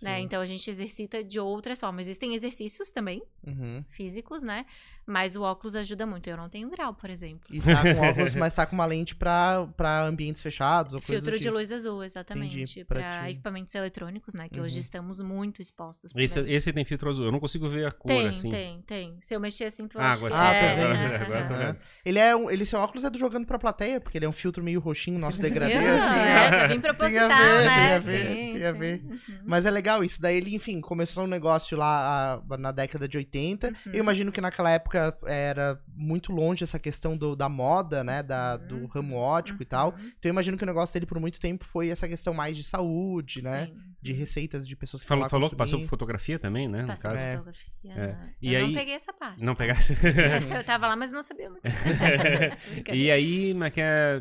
né? 0.00 0.20
Então 0.20 0.40
a 0.40 0.46
gente 0.46 0.70
exercita 0.70 1.22
de 1.24 1.38
outras 1.40 1.80
formas. 1.80 2.06
Existem 2.06 2.34
exercícios 2.34 2.88
também 2.88 3.20
Uhum. 3.44 3.84
físicos, 3.88 4.42
né? 4.42 4.64
Mas 5.06 5.34
o 5.36 5.42
óculos 5.42 5.74
ajuda 5.74 6.06
muito. 6.06 6.28
Eu 6.30 6.36
não 6.36 6.48
tenho 6.48 6.68
grau, 6.70 6.94
por 6.94 7.10
exemplo. 7.10 7.40
E 7.50 7.60
tá 7.60 7.82
com 7.94 8.00
óculos, 8.06 8.34
mas 8.34 8.54
tá 8.54 8.64
com 8.66 8.74
uma 8.74 8.86
lente 8.86 9.14
pra, 9.16 9.66
pra 9.76 10.04
ambientes 10.04 10.40
fechados 10.40 10.94
ou 10.94 11.00
Filtro 11.00 11.32
do 11.32 11.36
de 11.36 11.42
tipo. 11.44 11.54
luz 11.54 11.72
azul, 11.72 12.04
exatamente. 12.04 12.56
Entendi, 12.56 12.84
pra 12.84 13.00
Para 13.00 13.24
ti. 13.26 13.32
equipamentos 13.32 13.74
eletrônicos, 13.74 14.34
né? 14.34 14.48
Que 14.48 14.58
Uhum. 14.60 14.64
hoje 14.66 14.78
estamos 14.78 15.20
muito 15.20 15.60
expostos. 15.60 16.14
Esse, 16.14 16.34
também. 16.36 16.54
esse 16.54 16.72
tem 16.72 16.84
filtro 16.84 17.10
azul. 17.10 17.24
Eu 17.26 17.32
não 17.32 17.40
consigo 17.40 17.68
ver 17.68 17.86
a 17.88 17.90
cor 17.90 18.06
tem, 18.08 18.28
assim. 18.28 18.50
tem, 18.50 18.82
tem. 18.82 19.16
Se 19.20 19.34
eu 19.34 19.40
mexer 19.40 19.64
assim, 19.64 19.88
tu 19.88 19.98
Ah, 19.98 20.10
acha 20.12 20.26
agora 20.26 20.32
que. 20.34 20.40
Ah, 20.40 20.60
tô 20.60 20.66
é, 20.66 20.76
vendo. 20.76 21.14
Agora 21.24 21.40
aham. 21.40 21.54
vendo. 21.72 21.78
Ele 22.04 22.18
é 22.18 22.36
um, 22.36 22.50
ele, 22.50 22.64
seu 22.64 22.78
óculos 22.78 23.04
é 23.04 23.10
do 23.10 23.18
jogando 23.18 23.46
pra 23.46 23.58
plateia, 23.58 24.00
porque 24.00 24.16
ele 24.18 24.24
é 24.24 24.28
um 24.28 24.32
filtro 24.32 24.62
meio 24.62 24.80
roxinho, 24.80 25.18
nosso 25.18 25.40
degradê, 25.42 25.74
Eu, 25.74 25.94
assim. 25.94 26.14
é, 26.14 26.46
ó. 26.46 26.50
já 26.50 26.66
vim 26.66 26.80
Tem 26.80 26.90
a 26.90 26.94
proposital, 26.94 27.28
ver, 27.28 27.64
né? 27.66 27.74
tem 27.74 27.92
a 27.94 27.98
ver, 27.98 28.26
Sim, 28.26 28.52
tem 28.54 28.64
a 28.64 28.72
sim. 28.72 28.78
ver. 28.78 29.02
Uhum. 29.04 29.18
Mas 29.46 29.66
é 29.66 29.70
legal 29.70 30.04
isso. 30.04 30.20
Daí 30.20 30.36
ele, 30.36 30.54
enfim, 30.54 30.80
começou 30.80 31.24
um 31.24 31.28
negócio 31.28 31.76
lá 31.76 32.40
ah, 32.50 32.56
na 32.58 32.70
década 32.72 33.08
de 33.08 33.16
80. 33.18 33.68
Uhum. 33.68 33.74
Eu 33.92 34.00
imagino 34.00 34.30
que 34.32 34.40
naquela 34.40 34.70
época 34.70 34.89
era 35.26 35.80
muito 35.94 36.32
longe 36.32 36.64
essa 36.64 36.78
questão 36.78 37.16
do, 37.16 37.34
da 37.36 37.48
moda, 37.48 38.02
né? 38.04 38.22
Da, 38.22 38.56
do 38.56 38.76
Uhum. 38.76 38.86
ramo 38.86 39.16
ótico 39.16 39.62
e 39.62 39.66
tal. 39.66 39.90
Uhum. 39.90 39.98
Então 40.18 40.28
eu 40.28 40.30
imagino 40.30 40.56
que 40.56 40.62
o 40.64 40.66
negócio 40.66 40.92
dele 40.94 41.06
por 41.06 41.18
muito 41.20 41.38
tempo 41.40 41.64
foi 41.64 41.88
essa 41.88 42.06
questão 42.08 42.32
mais 42.34 42.56
de 42.56 42.62
saúde, 42.62 43.42
né? 43.42 43.66
Sim. 43.66 43.76
De 44.02 44.12
receitas 44.14 44.66
de 44.66 44.74
pessoas 44.74 45.02
que 45.02 45.08
Falou, 45.08 45.28
falou 45.28 45.50
que 45.50 45.54
passou 45.56 45.72
por 45.72 45.82
consumir. 45.82 45.88
fotografia 45.90 46.38
também, 46.38 46.66
né? 46.68 46.82
No 46.82 46.86
Passou 46.88 47.10
caso. 47.10 47.22
É. 47.22 47.32
fotografia. 47.32 47.70
É. 47.92 48.06
né? 48.06 48.34
E 48.40 48.54
eu 48.54 48.60
aí- 48.60 48.66
não 48.66 48.74
peguei 48.74 48.94
essa 48.94 49.12
parte. 49.12 49.44
Não 49.44 49.54
tá? 49.54 49.58
pegasse. 49.58 49.94
Eu 50.56 50.64
tava 50.64 50.86
lá, 50.88 50.96
mas 50.96 51.10
não 51.10 51.22
sabia 51.22 51.50
muito. 51.50 51.62
E 52.92 53.10
aí, 53.10 53.52
mas 53.54 53.72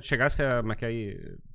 chegasse 0.02 0.44
a 0.44 0.62
mas 0.62 0.78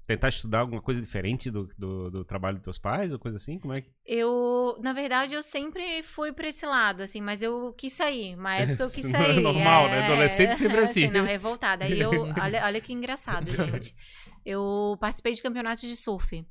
tentar 0.07 0.29
estudar 0.29 0.61
alguma 0.61 0.83
coisa 0.83 1.01
diferente 1.01 1.51
do, 1.51 1.69
do, 1.79 2.11
do 2.11 2.25
trabalho 2.25 2.57
dos 2.57 2.65
teus 2.65 2.79
pais 2.79 3.13
ou 3.13 3.19
coisa 3.19 3.37
assim? 3.37 3.59
Como 3.59 3.73
é 3.73 3.81
que. 3.81 3.91
Eu, 4.05 4.79
na 4.83 4.93
verdade, 4.93 5.35
eu 5.35 5.43
sempre 5.43 6.03
fui 6.03 6.33
pra 6.33 6.49
esse 6.49 6.65
lado, 6.67 7.03
assim, 7.03 7.21
mas 7.21 7.43
eu 7.43 7.73
quis 7.73 7.93
sair. 7.93 8.37
Uma 8.37 8.55
época 8.57 8.85
eu 8.85 8.91
quis 8.91 9.07
é 9.07 9.11
sair. 9.11 9.41
normal, 9.41 9.89
né? 9.89 10.05
Adolescente 10.05 10.57
sempre 10.57 10.79
assim. 10.85 11.11
Não, 11.11 11.25
revoltada. 11.25 11.85
Aí 11.85 11.99
eu, 11.99 12.11
olha, 12.41 12.65
olha 12.65 12.81
que 12.81 12.93
engraçado, 12.93 13.51
gente. 13.51 13.95
Eu 14.45 14.97
participei 15.01 15.33
de 15.33 15.43
campeonatos 15.43 15.83
de 15.83 15.97
surf. 15.97 16.47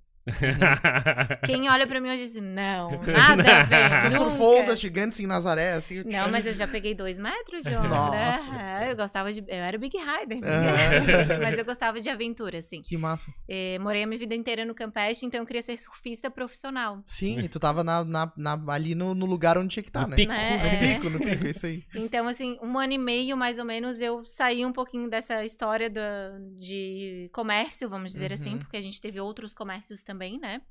Quem 1.46 1.70
olha 1.70 1.86
pra 1.88 2.00
mim 2.00 2.10
hoje 2.10 2.24
diz, 2.24 2.36
não, 2.42 2.92
nada 3.06 3.60
a 3.62 3.64
ver. 3.64 4.02
Tu 4.10 4.16
surfou 4.18 4.62
ondas 4.62 4.80
gigantes 4.80 5.20
em 5.20 5.28
Nazaré, 5.28 5.74
assim. 5.74 6.04
Não, 6.04 6.30
mas 6.30 6.46
eu 6.46 6.54
já 6.54 6.68
peguei 6.68 6.94
dois 6.96 7.20
metros 7.20 7.64
de 7.64 7.76
onda. 7.76 7.88
Nossa. 7.88 8.56
É, 8.62 8.92
Eu 8.92 8.96
gostava 8.96 9.32
de. 9.32 9.42
Eu 9.42 9.56
era 9.56 9.78
Big 9.78 9.98
Rider. 9.98 10.40
Mas 11.42 11.58
eu 11.58 11.66
gostava 11.66 12.00
de 12.00 12.10
aventura, 12.10 12.58
assim. 12.58 12.82
Que 12.82 12.98
massa. 12.98 13.32
Eh, 13.48 13.78
morei 13.80 14.04
a 14.04 14.08
minha 14.08 14.18
vida 14.20 14.34
inteira 14.36 14.66
no 14.66 14.74
Campeche, 14.74 15.26
então 15.26 15.40
eu 15.42 15.46
queria 15.46 15.62
ser 15.62 15.78
surfista 15.78 16.30
profissional. 16.30 17.02
Sim, 17.06 17.40
e 17.40 17.48
tu 17.50 17.60
tava 17.60 17.84
na, 17.84 18.04
na- 18.04 18.32
na- 18.38 18.64
ali 18.74 18.96
no, 18.96 19.14
no 19.14 19.26
lugar 19.26 19.58
onde 19.58 19.70
tinha 19.70 19.84
que 19.84 19.90
estar, 19.90 20.04
No 20.04 20.10
né? 20.10 20.16
pico. 20.16 20.32
É. 20.32 20.54
No 20.58 20.80
pico, 20.80 21.10
no 21.10 21.20
pico, 21.20 21.46
é 21.48 21.50
isso 21.52 21.66
aí. 21.66 21.84
Então, 21.96 22.28
assim, 22.28 22.58
um 22.62 22.78
ano 22.78 22.94
e 22.94 22.98
meio, 22.98 23.36
mais 23.38 23.60
ou 23.60 23.66
menos, 23.66 24.02
eu 24.02 24.24
saí 24.24 24.66
um 24.66 24.72
pouquinho 24.72 25.10
dessa 25.10 25.44
história 25.46 25.90
da- 25.90 26.38
de 26.56 27.30
comércio, 27.34 27.90
vamos 27.90 28.12
dizer 28.12 28.32
assim, 28.34 28.54
Uhum. 28.54 28.60
porque 28.60 28.78
a 28.78 28.82
gente 28.82 29.00
teve 29.02 29.20
outros 29.20 29.54
comércios 29.54 30.02
também, 30.04 30.13
né? 30.40 30.62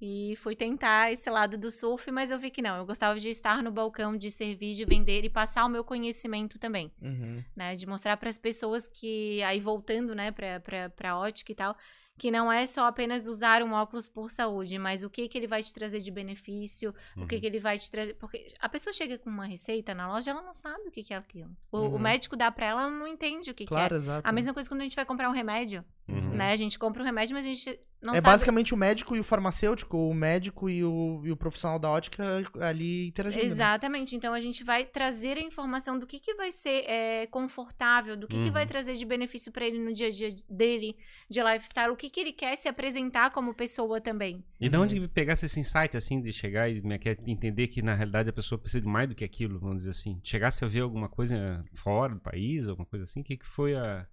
E 0.00 0.36
fui 0.36 0.54
tentar 0.54 1.10
esse 1.12 1.28
lado 1.28 1.58
do 1.58 1.70
surf, 1.72 2.08
mas 2.12 2.30
eu 2.30 2.38
vi 2.38 2.50
que 2.50 2.62
não. 2.62 2.76
Eu 2.76 2.86
gostava 2.86 3.18
de 3.18 3.28
estar 3.30 3.62
no 3.64 3.72
balcão, 3.72 4.16
de 4.16 4.30
servir, 4.30 4.72
de 4.74 4.84
vender 4.84 5.24
e 5.24 5.28
passar 5.30 5.64
o 5.64 5.68
meu 5.68 5.82
conhecimento 5.82 6.56
também, 6.58 6.92
Uhum. 7.02 7.42
né? 7.56 7.74
De 7.74 7.84
mostrar 7.84 8.16
para 8.16 8.28
as 8.28 8.38
pessoas 8.38 8.86
que, 8.88 9.42
aí 9.42 9.58
voltando, 9.58 10.14
né, 10.14 10.30
pra, 10.30 10.60
pra, 10.60 10.88
pra 10.90 11.18
ótica 11.18 11.50
e 11.50 11.54
tal, 11.54 11.76
que 12.16 12.30
não 12.30 12.50
é 12.50 12.64
só 12.66 12.84
apenas 12.86 13.26
usar 13.26 13.60
um 13.62 13.72
óculos 13.72 14.08
por 14.08 14.30
saúde, 14.30 14.78
mas 14.78 15.02
o 15.02 15.10
que 15.10 15.28
que 15.28 15.36
ele 15.36 15.48
vai 15.48 15.62
te 15.64 15.72
trazer 15.74 16.00
de 16.00 16.10
benefício, 16.12 16.90
o 17.16 17.26
que, 17.26 17.34
Uhum. 17.34 17.40
que 17.40 17.46
ele 17.46 17.58
vai 17.58 17.76
te 17.76 17.90
trazer. 17.90 18.14
Porque 18.14 18.46
a 18.60 18.68
pessoa 18.68 18.92
chega 18.92 19.18
com 19.18 19.28
uma 19.30 19.46
receita 19.46 19.94
na 19.94 20.06
loja, 20.12 20.30
ela 20.30 20.42
não 20.42 20.54
sabe 20.54 20.88
o 20.88 20.90
que, 20.92 21.02
que 21.02 21.12
é 21.12 21.16
aquilo. 21.16 21.50
O, 21.72 21.78
o 21.78 21.82
Uhum. 21.92 21.98
médico 21.98 22.36
dá 22.36 22.52
pra 22.52 22.66
ela, 22.66 22.82
ela 22.82 22.90
não 22.90 23.06
entende 23.06 23.50
o 23.50 23.54
que, 23.54 23.66
Claro, 23.66 23.88
que 23.88 23.94
é. 23.94 23.98
exato. 23.98 24.28
A 24.28 24.30
mesma 24.30 24.54
coisa 24.54 24.68
quando 24.68 24.80
a 24.80 24.84
gente 24.84 24.94
vai 24.96 25.04
comprar 25.04 25.28
um 25.28 25.32
remédio, 25.32 25.84
Uhum. 26.08 26.30
né? 26.36 26.50
A 26.52 26.56
gente 26.56 26.78
compra 26.78 27.02
um 27.02 27.06
remédio, 27.06 27.34
mas 27.34 27.44
a 27.44 27.48
gente 27.48 27.78
não 28.00 28.12
é 28.12 28.16
sabe. 28.16 28.26
basicamente 28.26 28.72
o 28.72 28.76
médico 28.76 29.16
e 29.16 29.20
o 29.20 29.24
farmacêutico, 29.24 29.96
o 29.98 30.14
médico 30.14 30.70
e 30.70 30.84
o, 30.84 31.20
e 31.24 31.32
o 31.32 31.36
profissional 31.36 31.78
da 31.78 31.90
ótica 31.90 32.24
ali 32.60 33.08
interagindo. 33.08 33.44
né? 33.44 33.50
Exatamente. 33.50 34.14
Então 34.16 34.32
a 34.32 34.40
gente 34.40 34.62
vai 34.64 34.84
trazer 34.84 35.36
a 35.36 35.40
informação 35.40 35.98
do 35.98 36.06
que, 36.06 36.18
que 36.20 36.34
vai 36.34 36.52
ser 36.52 36.84
é, 36.88 37.26
confortável, 37.26 38.16
do 38.16 38.26
que, 38.28 38.36
que 38.36 38.46
Uhum. 38.46 38.52
vai 38.52 38.64
trazer 38.66 38.94
de 38.96 39.04
benefício 39.04 39.50
pra 39.52 39.66
ele 39.66 39.78
no 39.78 39.92
dia 39.92 40.06
a 40.06 40.10
dia 40.10 40.28
dele, 40.48 40.96
de 41.28 41.42
lifestyle, 41.42 41.90
o 41.90 41.96
que, 41.96 42.08
que 42.08 42.20
ele 42.20 42.32
quer 42.32 42.56
se 42.56 42.68
apresentar 42.68 43.30
como 43.30 43.52
pessoa 43.52 44.00
também. 44.00 44.44
E 44.60 44.68
de 44.68 44.76
onde 44.78 45.08
pegasse 45.08 45.44
esse 45.46 45.58
insight, 45.60 45.96
assim, 45.96 46.22
de 46.22 46.32
chegar 46.32 46.70
e 46.70 46.80
né, 46.80 46.98
quer 46.98 47.18
entender 47.26 47.66
que, 47.66 47.82
na 47.82 47.94
realidade, 47.94 48.30
a 48.30 48.32
pessoa 48.32 48.58
precisa 48.58 48.80
de 48.80 48.86
mais 48.88 49.08
do 49.08 49.14
que 49.14 49.24
aquilo, 49.24 49.58
vamos 49.58 49.78
dizer 49.78 49.90
assim? 49.90 50.20
Chegasse 50.22 50.64
a 50.64 50.68
ver 50.68 50.80
alguma 50.80 51.08
coisa 51.08 51.64
fora 51.74 52.14
do 52.14 52.20
país, 52.20 52.66
alguma 52.68 52.86
coisa 52.86 53.02
assim? 53.04 53.20
O 53.20 53.24
que, 53.24 53.36
que 53.36 53.46
foi 53.46 53.74
a... 53.74 54.06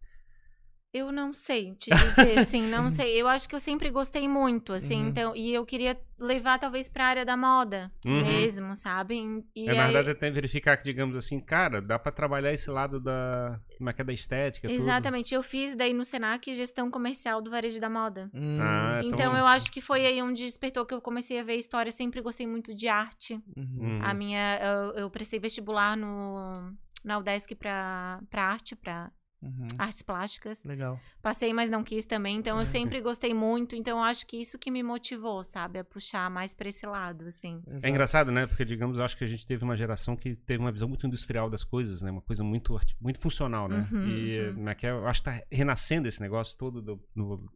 Eu 0.98 1.12
não 1.12 1.34
sei 1.34 1.74
te 1.76 1.90
dizer, 2.36 2.40
assim, 2.40 2.62
não 2.62 2.90
sei. 2.90 3.20
Eu 3.22 3.28
acho 3.28 3.50
que 3.50 3.56
eu 3.56 3.60
sempre 3.60 3.90
gostei 3.92 4.28
muito, 4.30 4.72
assim, 4.72 5.02
Uhum. 5.02 5.08
então, 5.10 5.36
e 5.36 5.54
eu 5.54 5.66
queria 5.66 6.00
levar 6.18 6.58
talvez 6.58 6.88
pra 6.88 7.06
área 7.08 7.26
da 7.26 7.36
moda 7.36 7.90
Uhum. 8.06 8.24
mesmo, 8.26 8.74
sabe? 8.78 9.16
E 9.54 9.68
é, 9.68 9.72
aí- 9.72 9.78
na 9.78 9.84
verdade, 9.86 10.12
até 10.12 10.32
verificar 10.32 10.78
que, 10.78 10.84
digamos 10.86 11.18
assim, 11.18 11.40
cara, 11.42 11.82
dá 11.82 12.00
pra 12.00 12.12
trabalhar 12.14 12.54
esse 12.54 12.70
lado 12.72 13.00
da... 13.02 13.60
Como 13.78 13.90
é 13.90 13.94
que 13.94 14.02
é 14.02 14.06
da 14.06 14.14
estética, 14.14 14.70
tudo. 14.70 14.78
Exatamente, 14.80 15.36
eu 15.36 15.44
fiz 15.44 15.76
daí 15.76 15.94
no 15.94 16.06
Senac 16.06 16.54
gestão 16.54 16.90
comercial 16.90 17.42
do 17.42 17.52
varejo 17.52 17.82
da 17.82 17.90
moda. 17.90 18.30
Hum, 18.34 18.58
Ah, 18.62 19.02
Então 19.04 19.36
eu 19.36 19.46
acho 19.46 19.70
que 19.72 19.82
foi 19.82 20.06
aí 20.06 20.22
onde 20.22 20.44
despertou 20.46 20.86
que 20.86 20.94
eu 20.94 21.02
comecei 21.02 21.38
a 21.40 21.44
ver 21.44 21.56
história. 21.56 21.92
Sempre 21.92 22.22
gostei 22.22 22.48
muito 22.48 22.74
de 22.74 22.88
arte. 22.88 23.34
uhum. 23.58 23.78
Hum. 23.82 24.00
A 24.02 24.14
minha, 24.14 24.60
eu, 24.62 24.94
eu 25.02 25.10
prestei 25.10 25.40
vestibular 25.40 25.98
no 25.98 26.72
na 27.04 27.20
UDESC 27.20 27.54
pra, 27.56 28.20
pra 28.32 28.44
arte, 28.46 28.76
pra 28.76 29.12
Uhum. 29.46 29.68
artes 29.78 30.02
plásticas. 30.02 30.64
Legal. 30.64 31.00
Passei, 31.22 31.54
mas 31.54 31.70
não 31.70 31.84
quis 31.84 32.06
também. 32.06 32.38
Então, 32.38 32.58
É. 32.58 32.62
eu 32.62 32.66
sempre 32.66 33.00
gostei 33.00 33.34
muito. 33.34 33.76
Então, 33.76 34.00
eu 34.00 34.04
acho 34.04 34.26
que 34.26 34.38
isso 34.42 34.58
que 34.58 34.72
me 34.72 34.82
motivou, 34.82 35.44
sabe? 35.44 35.80
A 35.80 35.84
puxar 35.84 36.30
mais 36.32 36.56
pra 36.56 36.68
esse 36.68 36.86
lado, 36.86 37.26
assim. 37.28 37.62
É 37.84 37.90
engraçado, 37.90 38.32
né? 38.32 38.48
Porque, 38.48 38.66
digamos, 38.66 38.98
eu 38.98 39.06
acho 39.06 39.16
que 39.18 39.24
a 39.24 39.28
gente 39.28 39.46
teve 39.46 39.64
uma 39.64 39.78
geração 39.78 40.16
que 40.16 40.36
teve 40.36 40.62
uma 40.62 40.72
visão 40.72 40.88
muito 40.88 41.06
industrial 41.06 41.50
das 41.50 41.64
coisas, 41.64 42.02
né? 42.02 42.10
Uma 42.12 42.22
coisa 42.22 42.44
muito, 42.44 42.80
muito 43.00 43.20
funcional, 43.20 43.68
né? 43.68 43.88
Uhum, 43.92 44.08
e 44.08 44.40
uhum. 44.50 44.64
né, 44.64 44.76
que 44.76 44.86
eu 44.88 45.08
acho 45.08 45.22
que 45.22 45.26
tá 45.30 45.42
renascendo 45.52 46.08
esse 46.08 46.20
negócio 46.22 46.58
todo 46.58 46.82
do, 46.82 47.00
no- 47.14 47.48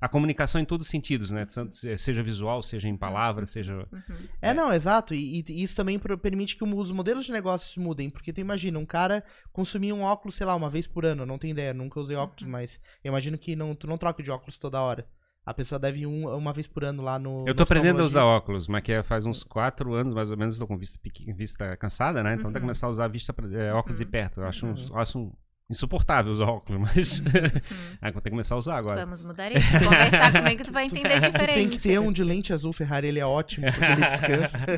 a 0.00 0.08
comunicação 0.08 0.60
em 0.60 0.64
todos 0.64 0.86
os 0.86 0.90
sentidos, 0.90 1.30
né? 1.30 1.46
Se- 1.48 1.98
Seja 1.98 2.22
visual, 2.22 2.62
seja 2.62 2.88
em 2.88 2.96
palavras, 2.96 3.50
seja... 3.50 3.86
Uhum. 3.92 4.16
É, 4.40 4.54
não, 4.54 4.72
exato. 4.72 5.12
E, 5.14 5.44
e 5.48 5.62
isso 5.62 5.76
também 5.76 5.98
permite 5.98 6.56
que 6.56 6.64
os 6.64 6.90
modelos 6.90 7.26
de 7.26 7.32
negócios 7.32 7.76
mudem. 7.76 8.08
Porque 8.08 8.32
tu 8.32 8.40
imagina, 8.40 8.78
um 8.78 8.86
cara 8.86 9.22
consumir 9.52 9.92
um 9.92 10.02
óculos, 10.02 10.34
sei 10.36 10.46
lá, 10.46 10.54
uma 10.56 10.70
vez 10.70 10.86
por 10.86 11.04
ano. 11.04 11.26
Não 11.26 11.36
tenho 11.38 11.52
ideia, 11.52 11.74
nunca 11.74 12.00
usei 12.00 12.16
óculos, 12.16 12.44
Uhum. 12.44 12.50
mas 12.52 12.80
eu 13.04 13.10
imagino 13.10 13.36
que 13.36 13.54
não, 13.54 13.74
tu 13.74 13.86
não 13.86 13.98
troca 13.98 14.22
de 14.22 14.30
óculos 14.30 14.58
toda 14.58 14.80
hora. 14.80 15.06
A 15.44 15.54
pessoa 15.54 15.78
deve 15.78 16.00
ir 16.00 16.06
um- 16.06 16.28
uma 16.36 16.52
vez 16.52 16.66
por 16.66 16.84
ano 16.84 17.02
lá 17.02 17.18
no. 17.18 17.40
Eu 17.40 17.46
no 17.52 17.54
tô 17.54 17.62
aprendendo 17.62 18.00
a 18.00 18.04
usar 18.04 18.24
óculos, 18.24 18.68
mas 18.68 18.82
que 18.82 18.92
é 18.92 19.02
faz 19.02 19.24
uns 19.26 19.42
quatro 19.42 19.92
anos, 19.94 20.14
mais 20.14 20.30
ou 20.30 20.36
menos, 20.36 20.58
tô 20.58 20.66
com 20.66 20.76
vista, 20.78 21.00
vista 21.34 21.76
cansada, 21.78 22.22
né? 22.22 22.34
Então 22.34 22.44
tem 22.44 22.52
que 22.52 22.58
Uhum. 22.58 22.62
começar 22.64 22.86
a 22.86 22.90
usar 22.90 23.08
vista 23.08 23.32
pra- 23.32 23.50
é, 23.52 23.72
óculos 23.72 23.98
de 23.98 24.04
Uhum. 24.04 24.10
perto. 24.10 24.40
Eu 24.40 24.46
acho, 24.46 24.66
um, 24.66 24.70
Uhum. 24.70 24.86
eu 24.90 24.98
acho 24.98 25.18
um- 25.18 25.32
insuportável 25.70 26.32
usar 26.32 26.46
óculos, 26.46 26.80
mas... 26.94 27.20
Uhum. 27.20 27.96
Aí 28.02 28.12
vou 28.12 28.20
ter 28.20 28.28
que 28.28 28.30
começar 28.30 28.56
a 28.56 28.58
usar 28.58 28.76
agora. 28.76 29.00
Vamos 29.04 29.22
mudar 29.22 29.52
isso. 29.52 29.70
Conversar 29.72 30.32
comigo 30.32 30.58
que 30.58 30.64
tu 30.64 30.72
vai 30.72 30.86
entender 30.86 31.20
Tu 31.20 31.30
diferente. 31.30 31.54
tem 31.54 31.68
que 31.68 31.78
ter 31.78 31.98
um 32.00 32.12
de 32.12 32.24
lente 32.24 32.52
azul 32.52 32.72
Ferrari, 32.72 33.08
ele 33.08 33.20
é 33.20 33.26
ótimo, 33.26 33.66
porque 33.66 33.84
ele 33.84 34.06
descansa. 34.06 34.58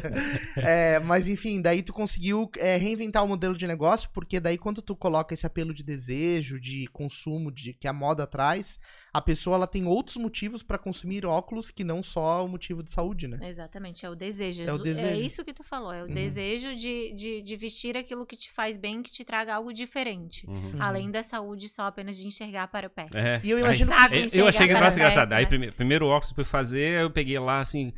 É, 0.57 0.99
mas 1.01 1.29
enfim, 1.29 1.61
daí 1.63 1.83
tu 1.83 1.93
conseguiu 1.93 2.51
é, 2.59 2.77
reinventar 2.77 3.25
o 3.25 3.29
modelo 3.29 3.57
de 3.57 3.67
negócio, 3.67 4.11
porque 4.13 4.39
daí 4.39 4.59
quando 4.59 4.83
tu 4.83 4.95
coloca 4.95 5.33
esse 5.33 5.47
apelo 5.47 5.73
de 5.73 5.83
desejo, 5.83 6.61
de 6.61 6.87
consumo, 6.93 7.51
de 7.51 7.73
que 7.73 7.89
a 7.89 7.93
moda 7.93 8.27
traz, 8.27 8.79
a 9.15 9.21
pessoa 9.21 9.57
ela 9.57 9.67
tem 9.67 9.87
outros 9.87 10.17
motivos 10.17 10.63
pra 10.63 10.79
consumir 10.79 11.27
óculos 11.27 11.71
que 11.71 11.85
não 11.85 12.03
só 12.03 12.45
o 12.45 12.49
motivo 12.49 12.83
de 12.83 12.91
saúde, 12.91 13.29
né? 13.29 13.39
Exatamente, 13.47 14.07
é 14.07 14.09
o 14.11 14.15
desejo. 14.15 14.63
É 14.65 14.73
o 14.73 14.79
desejo. 14.79 15.21
isso 15.21 15.45
que 15.45 15.53
tu 15.53 15.63
falou, 15.63 15.93
é 15.93 16.03
o 16.03 16.07
Uhum. 16.07 16.15
desejo 16.15 16.75
de, 16.75 17.13
de, 17.13 17.43
de 17.43 17.57
vestir 17.57 17.97
aquilo 17.97 18.25
que 18.25 18.37
te 18.37 18.51
faz 18.51 18.79
bem, 18.79 19.03
que 19.03 19.11
te 19.13 19.23
traga 19.25 19.55
algo 19.55 19.73
diferente. 19.73 20.47
Uhum. 20.47 20.73
Além 20.81 21.11
da 21.11 21.23
saúde 21.23 21.69
só 21.69 21.83
apenas 21.83 22.17
de 22.17 22.27
enxergar 22.27 22.69
para 22.69 22.87
o 22.87 22.91
pé. 22.91 23.07
É. 23.13 23.41
E 23.45 23.51
eu 23.51 23.59
imagino 23.59 23.91
Saco 23.93 24.15
Eu, 24.15 24.21
eu 24.21 24.49
achei 24.49 24.67
que 24.67 24.73
para 24.73 24.81
perto, 24.83 24.97
engraçado. 24.97 25.33
Aí, 25.35 25.43
né? 25.45 25.49
prime- 25.49 25.73
primeiro 25.73 26.07
óculos 26.07 26.29
que 26.33 26.41
eu 26.41 26.45
fui 26.45 26.51
fazer, 26.51 27.01
eu 27.03 27.11
peguei 27.11 27.39
lá 27.39 27.61
assim. 27.61 27.93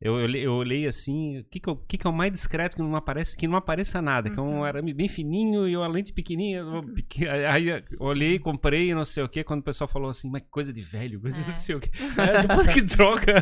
Eu, 0.00 0.18
eu, 0.18 0.24
olhei- 0.24 0.46
eu 0.46 0.88
assim, 0.88 1.40
o 1.40 1.44
que 1.44 1.60
que, 1.60 1.68
eu- 1.68 1.76
que 1.76 1.98
que 1.98 2.06
é 2.06 2.10
o 2.10 2.12
mais 2.12 2.32
discreto 2.32 2.74
que 2.76 2.80
não 2.82 2.96
aparece, 2.96 3.36
que 3.36 3.46
não 3.46 3.56
apareça 3.56 4.00
nada, 4.00 4.30
que 4.30 4.38
é 4.38 4.42
um 4.42 4.56
Uhum. 4.58 4.64
arame 4.64 4.94
bem 4.94 5.08
fininho 5.08 5.68
e 5.68 5.76
uma 5.76 5.86
lente 5.86 6.10
pequenininha. 6.12 6.64
peque- 6.94 7.28
Aí 7.28 7.66
olhei, 7.98 8.38
comprei, 8.38 8.94
não 8.94 9.04
sei 9.04 9.22
o 9.22 9.28
que, 9.28 9.44
quando 9.44 9.60
o 9.60 9.62
pessoal 9.62 9.86
falou 9.88 10.08
assim, 10.08 10.30
mas 10.30 10.42
coisa 10.50 10.72
de 10.72 10.80
velho, 10.80 11.20
coisa 11.20 11.42
É. 11.42 11.44
não 11.46 11.52
sei 11.52 11.74
o 11.74 11.80
que. 11.80 11.90
Assim, 12.18 12.48
pô, 12.48 12.64
que 12.72 12.82
troca. 12.82 13.34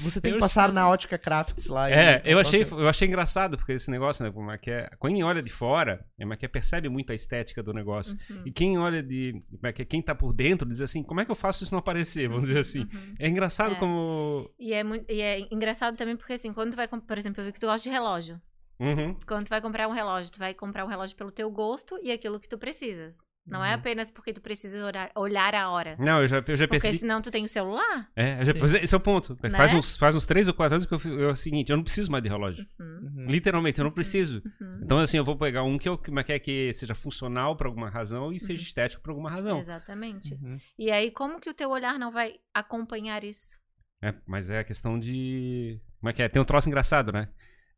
Você 0.00 0.20
tem 0.20 0.30
Eu 0.30 0.36
que 0.36 0.40
passar 0.40 0.72
na 0.72 0.88
ótica 0.88 1.18
Crafts 1.18 1.66
lá. 1.66 1.90
e- 1.90 1.92
É, 1.94 2.22
eu 2.24 2.38
achei, 2.38 2.62
eu 2.70 2.88
achei 2.88 3.08
engraçado, 3.08 3.56
porque 3.56 3.72
esse 3.72 3.90
negócio, 3.90 4.24
né, 4.24 4.30
como 4.30 4.50
é 4.50 4.58
que 4.58 4.70
é, 4.70 4.88
quem 5.00 5.22
olha 5.22 5.42
de 5.42 5.50
fora, 5.50 6.04
é, 6.18 6.24
que 6.36 6.44
percebe 6.48 6.88
muito 6.88 7.10
a 7.10 7.14
estética 7.14 7.62
do 7.62 7.72
negócio. 7.74 8.16
Uhum. 8.30 8.42
E 8.46 8.52
quem 8.52 8.78
olha 8.78 9.02
de, 9.02 9.42
é 9.64 9.72
que 9.72 9.82
é, 9.82 9.84
quem 9.84 10.00
tá 10.00 10.14
por 10.14 10.32
dentro, 10.32 10.68
diz 10.68 10.80
assim, 10.80 11.02
como 11.02 11.20
é 11.20 11.24
que 11.24 11.30
eu 11.30 11.34
faço 11.36 11.64
isso 11.64 11.72
não 11.72 11.80
aparecer, 11.80 12.28
vamos 12.28 12.44
dizer 12.48 12.60
assim. 12.60 12.80
Uhum. 12.80 13.14
É 13.18 13.28
engraçado 13.28 13.72
É. 13.72 13.78
como... 13.78 14.48
E 14.58 14.72
é, 14.72 14.84
muito, 14.84 15.10
e 15.10 15.20
é 15.20 15.39
engraçado 15.50 15.96
também 15.96 16.16
porque, 16.16 16.32
assim, 16.34 16.52
quando 16.52 16.72
tu 16.72 16.76
vai, 16.76 16.88
por 16.88 17.18
exemplo, 17.18 17.40
eu 17.40 17.46
vi 17.46 17.52
que 17.52 17.60
tu 17.60 17.66
gosta 17.66 17.88
de 17.88 17.92
relógio. 17.92 18.40
Uhum. 18.78 19.14
Quando 19.26 19.46
tu 19.46 19.50
vai 19.50 19.60
comprar 19.60 19.86
um 19.88 19.92
relógio, 19.92 20.32
tu 20.32 20.38
vai 20.38 20.54
comprar 20.54 20.84
um 20.84 20.88
relógio 20.88 21.14
pelo 21.16 21.30
teu 21.30 21.50
gosto 21.50 21.98
e 22.02 22.10
aquilo 22.10 22.40
que 22.40 22.48
tu 22.48 22.56
precisas. 22.58 23.18
Não 23.46 23.64
é 23.64 23.68
Uhum. 23.70 23.74
apenas 23.76 24.10
porque 24.12 24.32
tu 24.34 24.40
precisa 24.40 24.84
olhar, 24.86 25.10
olhar 25.16 25.54
a 25.54 25.70
hora. 25.70 25.96
Não, 25.98 26.20
eu 26.22 26.28
já, 26.28 26.36
eu 26.36 26.42
já 26.56 26.68
Porque 26.68 26.68
percebi. 26.68 26.98
senão 26.98 27.20
tu 27.22 27.30
tem 27.30 27.42
o 27.42 27.48
celular. 27.48 28.08
É, 28.14 28.38
eu 28.40 28.44
já- 28.44 28.78
é, 28.78 28.84
esse 28.84 28.94
é 28.94 28.96
o 28.96 29.00
ponto. 29.00 29.36
Né? 29.42 29.50
Faz, 29.50 29.72
uns, 29.74 29.96
faz 29.96 30.14
uns 30.14 30.26
três 30.26 30.46
ou 30.46 30.52
quatro 30.54 30.74
anos 30.76 30.86
que 30.86 30.92
eu, 30.94 31.00
eu 31.18 31.28
é 31.30 31.32
o 31.32 31.36
seguinte, 31.36 31.70
eu 31.70 31.76
não 31.76 31.82
preciso 31.82 32.10
mais 32.12 32.22
de 32.22 32.28
relógio. 32.28 32.64
Uhum, 32.78 33.10
Uhum. 33.16 33.30
Literalmente, 33.30 33.78
eu 33.78 33.82
não 33.84 33.88
Uhum. 33.90 33.94
preciso. 33.94 34.42
uhum. 34.60 34.80
Então, 34.84 34.98
assim, 34.98 35.16
eu 35.16 35.24
vou 35.24 35.36
pegar 35.36 35.62
um 35.62 35.78
que 35.78 35.88
eu 35.88 35.98
é 36.18 36.22
que 36.22 36.32
é 36.32 36.38
que 36.38 36.72
seja 36.74 36.94
funcional 36.94 37.56
por 37.56 37.66
alguma 37.66 37.88
razão 37.88 38.30
e 38.32 38.38
seja 38.38 38.60
Uhum. 38.60 38.66
estético 38.66 39.02
por 39.02 39.10
alguma 39.10 39.30
razão. 39.30 39.58
Exatamente. 39.58 40.34
Uhum. 40.34 40.58
E 40.78 40.90
aí, 40.90 41.10
como 41.10 41.40
que 41.40 41.50
o 41.50 41.54
teu 41.54 41.70
olhar 41.70 41.98
não 41.98 42.10
vai 42.12 42.34
acompanhar 42.54 43.24
isso? 43.24 43.58
É, 44.02 44.14
mas 44.26 44.48
é 44.50 44.60
a 44.60 44.64
questão 44.64 44.98
de. 44.98 45.80
Como 46.00 46.08
é 46.10 46.12
que 46.12 46.22
é? 46.22 46.28
Tem 46.28 46.40
um 46.40 46.44
troço 46.44 46.68
engraçado, 46.68 47.12
né? 47.12 47.28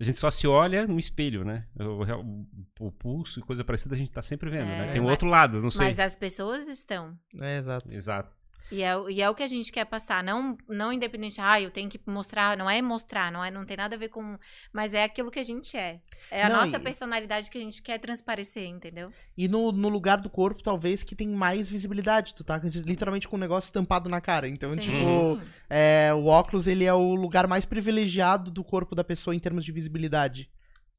A 0.00 0.04
gente 0.04 0.18
só 0.18 0.30
se 0.30 0.46
olha 0.48 0.86
no 0.86 0.98
espelho, 0.98 1.44
né? 1.44 1.66
O, 1.78 2.02
o- 2.04 2.46
o 2.88 2.92
pulso 2.92 3.38
e 3.40 3.42
coisa 3.42 3.62
parecida 3.64 3.94
a 3.94 3.98
gente 3.98 4.10
tá 4.10 4.22
sempre 4.22 4.50
vendo, 4.50 4.68
É, 4.68 4.86
né? 4.86 4.92
Tem 4.92 5.00
um 5.00 5.04
mas- 5.04 5.12
outro 5.12 5.28
lado, 5.28 5.60
não 5.62 5.70
sei. 5.70 5.86
Mas 5.86 5.98
as 6.00 6.16
pessoas 6.16 6.66
estão. 6.68 7.16
É, 7.40 7.58
exato. 7.58 7.88
Exato. 7.94 8.36
E 8.72 8.82
é, 8.82 8.96
o- 8.96 9.10
e 9.10 9.20
é 9.20 9.28
o 9.28 9.34
que 9.34 9.42
a 9.42 9.46
gente 9.46 9.70
quer 9.70 9.84
passar. 9.84 10.24
Não, 10.24 10.56
não 10.68 10.90
independente, 10.92 11.38
ah, 11.40 11.60
eu 11.60 11.70
tenho 11.70 11.90
que 11.90 12.00
mostrar. 12.06 12.56
Não 12.56 12.68
é 12.70 12.80
mostrar, 12.80 13.30
não, 13.30 13.44
é, 13.44 13.50
não 13.50 13.64
tem 13.66 13.76
nada 13.76 13.94
a 13.96 13.98
ver 13.98 14.08
com. 14.08 14.38
Mas 14.72 14.94
é 14.94 15.04
aquilo 15.04 15.30
que 15.30 15.38
a 15.38 15.42
gente 15.42 15.76
é. 15.76 16.00
É 16.30 16.42
a 16.44 16.48
Não, 16.48 16.64
nossa 16.64 16.78
e- 16.78 16.80
personalidade 16.80 17.50
que 17.50 17.58
a 17.58 17.60
gente 17.60 17.82
quer 17.82 17.98
transparecer, 17.98 18.64
entendeu? 18.66 19.12
E 19.36 19.46
no, 19.46 19.70
no 19.72 19.88
lugar 19.90 20.20
do 20.20 20.30
corpo, 20.30 20.62
talvez, 20.62 21.04
que 21.04 21.14
tem 21.14 21.28
mais 21.28 21.68
visibilidade. 21.68 22.34
Tu 22.34 22.42
tá 22.42 22.58
literalmente 22.86 23.28
com 23.28 23.36
o 23.36 23.38
negócio 23.38 23.68
estampado 23.68 24.08
na 24.08 24.20
cara. 24.20 24.48
Então, 24.48 24.72
Sim. 24.74 24.80
tipo, 24.80 25.40
é, 25.68 26.10
o 26.14 26.24
óculos, 26.26 26.66
ele 26.66 26.84
é 26.84 26.94
o 26.94 27.14
lugar 27.14 27.46
mais 27.46 27.66
privilegiado 27.66 28.50
do 28.50 28.64
corpo 28.64 28.94
da 28.94 29.04
pessoa 29.04 29.36
em 29.36 29.38
termos 29.38 29.64
de 29.64 29.72
visibilidade. 29.72 30.48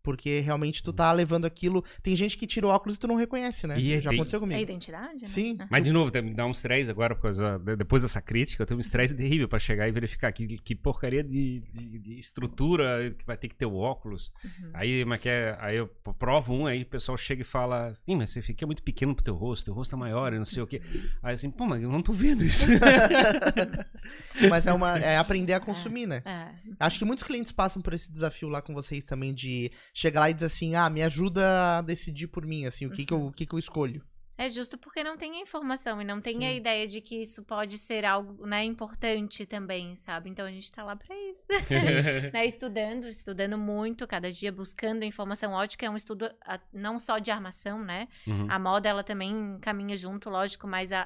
Porque 0.03 0.41
realmente 0.41 0.83
tu 0.83 0.91
tá 0.91 1.09
levando 1.13 1.45
aquilo. 1.45 1.81
Tem 2.03 2.13
gente 2.13 2.37
que 2.37 2.45
tira 2.45 2.67
o 2.67 2.69
óculos 2.69 2.97
e 2.97 2.99
tu 2.99 3.07
não 3.07 3.15
reconhece, 3.15 3.65
né? 3.65 3.79
E 3.79 4.01
Já 4.01 4.09
tem- 4.09 4.19
aconteceu 4.19 4.37
É 4.37 4.39
comigo. 4.41 4.59
identidade? 4.61 5.21
né? 5.21 5.27
Sim. 5.27 5.55
Ah. 5.61 5.67
Mas, 5.71 5.81
de 5.83 5.93
novo, 5.93 6.11
tem- 6.11 6.21
me 6.21 6.33
dá 6.33 6.45
um 6.45 6.51
estresse 6.51 6.91
agora, 6.91 7.15
por 7.15 7.21
causa, 7.21 7.57
de- 7.57 7.77
depois 7.77 8.01
dessa 8.01 8.21
crítica, 8.21 8.61
eu 8.61 8.67
tenho 8.67 8.77
um 8.77 8.81
estresse 8.81 9.15
terrível 9.15 9.47
pra 9.47 9.57
chegar 9.59 9.87
e 9.87 9.91
verificar 9.93 10.29
que, 10.33 10.57
que 10.57 10.75
porcaria 10.75 11.23
de, 11.23 11.61
de- 11.71 11.99
de 11.99 12.19
estrutura 12.19 13.15
que 13.17 13.25
vai 13.25 13.37
ter 13.37 13.47
que 13.47 13.55
ter 13.55 13.65
o 13.65 13.75
óculos. 13.75 14.33
Uhum. 14.43 14.69
Aí, 14.73 15.05
mas 15.05 15.21
que 15.21 15.29
é- 15.29 15.55
aí 15.61 15.77
eu 15.77 15.87
provo 16.19 16.53
um, 16.53 16.67
aí 16.67 16.81
o 16.81 16.85
pessoal 16.85 17.17
chega 17.17 17.41
e 17.41 17.45
fala, 17.45 17.93
sim, 17.93 18.15
mas 18.17 18.29
você 18.29 18.41
fica 18.41 18.65
muito 18.65 18.83
pequeno 18.83 19.15
pro 19.15 19.23
teu 19.23 19.35
rosto, 19.35 19.65
teu 19.65 19.73
rosto 19.73 19.95
é 19.95 19.97
maior 19.97 20.33
e 20.33 20.37
não 20.37 20.43
sei 20.45 20.61
o 20.61 20.67
quê. 20.67 20.81
Aí 21.23 21.33
assim, 21.33 21.49
pô, 21.49 21.65
mas 21.65 21.81
eu 21.81 21.89
não 21.89 22.01
tô 22.01 22.11
vendo 22.11 22.43
isso. 22.43 22.67
Mas 24.49 24.65
é, 24.67 24.73
uma, 24.73 24.97
é 24.99 25.17
aprender 25.17 25.53
a 25.53 25.59
consumir, 25.59 26.05
né? 26.07 26.21
É. 26.25 26.47
Acho 26.79 26.99
que 26.99 27.05
muitos 27.05 27.23
clientes 27.23 27.51
passam 27.51 27.81
por 27.81 27.93
esse 27.93 28.11
desafio 28.11 28.49
lá 28.49 28.61
com 28.61 28.73
vocês 28.73 29.05
também 29.05 29.33
de 29.33 29.71
chegar 29.93 30.21
lá 30.21 30.29
e 30.29 30.33
dizer 30.33 30.47
assim, 30.47 30.75
ah, 30.75 30.89
me 30.89 31.01
ajuda 31.03 31.77
a 31.77 31.81
decidir 31.81 32.27
por 32.27 32.45
mim, 32.45 32.65
assim, 32.65 32.85
o 32.85 32.89
que, 32.89 33.05
que, 33.05 33.13
eu, 33.13 33.27
o 33.27 33.31
que, 33.31 33.45
que 33.45 33.53
eu 33.53 33.59
escolho. 33.59 34.03
É 34.43 34.49
justo 34.49 34.77
porque 34.77 35.03
não 35.05 35.15
tem 35.15 35.37
a 35.37 35.39
informação 35.39 36.01
e 36.01 36.03
não 36.05 36.19
tem 36.19 36.39
Sim. 36.39 36.45
a 36.45 36.51
ideia 36.53 36.85
de 36.85 36.99
que 36.99 37.15
isso 37.21 37.43
pode 37.43 37.77
ser 37.77 38.03
algo 38.03 38.45
né, 38.45 38.61
importante 38.65 39.45
também, 39.45 39.95
sabe? 39.95 40.29
Então 40.29 40.45
a 40.45 40.51
gente 40.51 40.69
tá 40.69 40.83
lá 40.83 40.97
pra 40.97 41.15
isso. 41.29 41.45
né, 42.33 42.45
estudando, 42.45 43.07
estudando 43.07 43.57
muito, 43.57 44.05
cada 44.05 44.29
dia 44.29 44.51
buscando 44.51 45.05
informação. 45.05 45.53
Ótica 45.53 45.85
é 45.85 45.89
um 45.89 45.95
estudo 45.95 46.29
a- 46.45 46.59
não 46.73 46.99
só 46.99 47.19
de 47.19 47.31
armação, 47.31 47.79
né? 47.85 48.09
Uhum. 48.27 48.47
A 48.51 48.59
moda, 48.59 48.89
ela 48.89 49.01
também 49.01 49.57
caminha 49.61 49.95
junto, 49.95 50.29
lógico, 50.29 50.67
mas 50.67 50.91
a- 50.91 51.05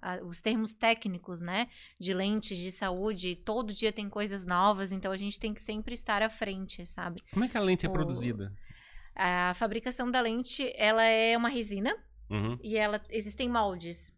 a- 0.00 0.20
os 0.24 0.40
termos 0.40 0.72
técnicos, 0.72 1.40
né? 1.40 1.66
De 1.98 2.14
lentes, 2.14 2.56
de 2.56 2.70
saúde, 2.70 3.34
todo 3.34 3.72
dia 3.72 3.90
tem 3.92 4.08
coisas 4.08 4.44
novas, 4.44 4.92
então 4.92 5.10
a 5.10 5.16
gente 5.16 5.40
tem 5.40 5.52
que 5.52 5.60
sempre 5.60 5.94
estar 5.94 6.22
à 6.22 6.30
frente, 6.30 6.86
sabe? 6.86 7.20
Como 7.32 7.44
é 7.44 7.48
que 7.48 7.56
a 7.56 7.60
lente 7.60 7.84
é 7.84 7.88
O- 7.88 7.92
produzida? 7.92 8.52
A 9.16 9.54
fabricação 9.54 10.10
da 10.10 10.20
lente, 10.20 10.72
ela 10.76 11.02
é 11.04 11.36
uma 11.36 11.48
resina 11.48 11.96
Uhum. 12.30 12.58
e 12.62 12.76
ela 12.76 13.00
existem 13.10 13.48
moldes 13.48 14.12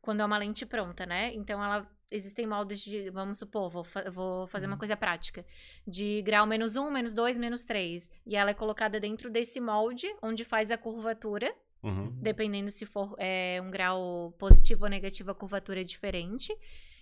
quando 0.00 0.20
é 0.20 0.24
uma 0.24 0.38
lente 0.38 0.64
pronta, 0.66 1.04
né? 1.06 1.32
Então 1.34 1.62
ela 1.62 1.88
existem 2.10 2.46
moldes 2.46 2.82
de, 2.84 3.08
vamos 3.10 3.38
supor, 3.38 3.70
vou, 3.70 3.84
fa- 3.84 4.10
vou 4.10 4.46
fazer 4.46 4.66
uma 4.66 4.72
Uhum. 4.74 4.78
coisa 4.78 4.96
prática, 4.96 5.44
de 5.86 6.20
grau 6.22 6.46
menos 6.46 6.76
um, 6.76 6.90
menos 6.90 7.14
dois, 7.14 7.36
menos 7.36 7.62
três, 7.62 8.10
e 8.26 8.36
ela 8.36 8.50
é 8.50 8.54
colocada 8.54 9.00
dentro 9.00 9.30
desse 9.30 9.60
molde 9.60 10.06
onde 10.22 10.44
faz 10.44 10.70
a 10.70 10.76
curvatura, 10.76 11.54
Uhum. 11.82 12.10
dependendo 12.20 12.70
se 12.70 12.84
for 12.86 13.14
é, 13.18 13.60
um 13.62 13.70
grau 13.70 14.32
positivo 14.38 14.84
ou 14.84 14.90
negativo, 14.90 15.30
a 15.30 15.34
curvatura 15.34 15.80
é 15.80 15.84
diferente. 15.84 16.54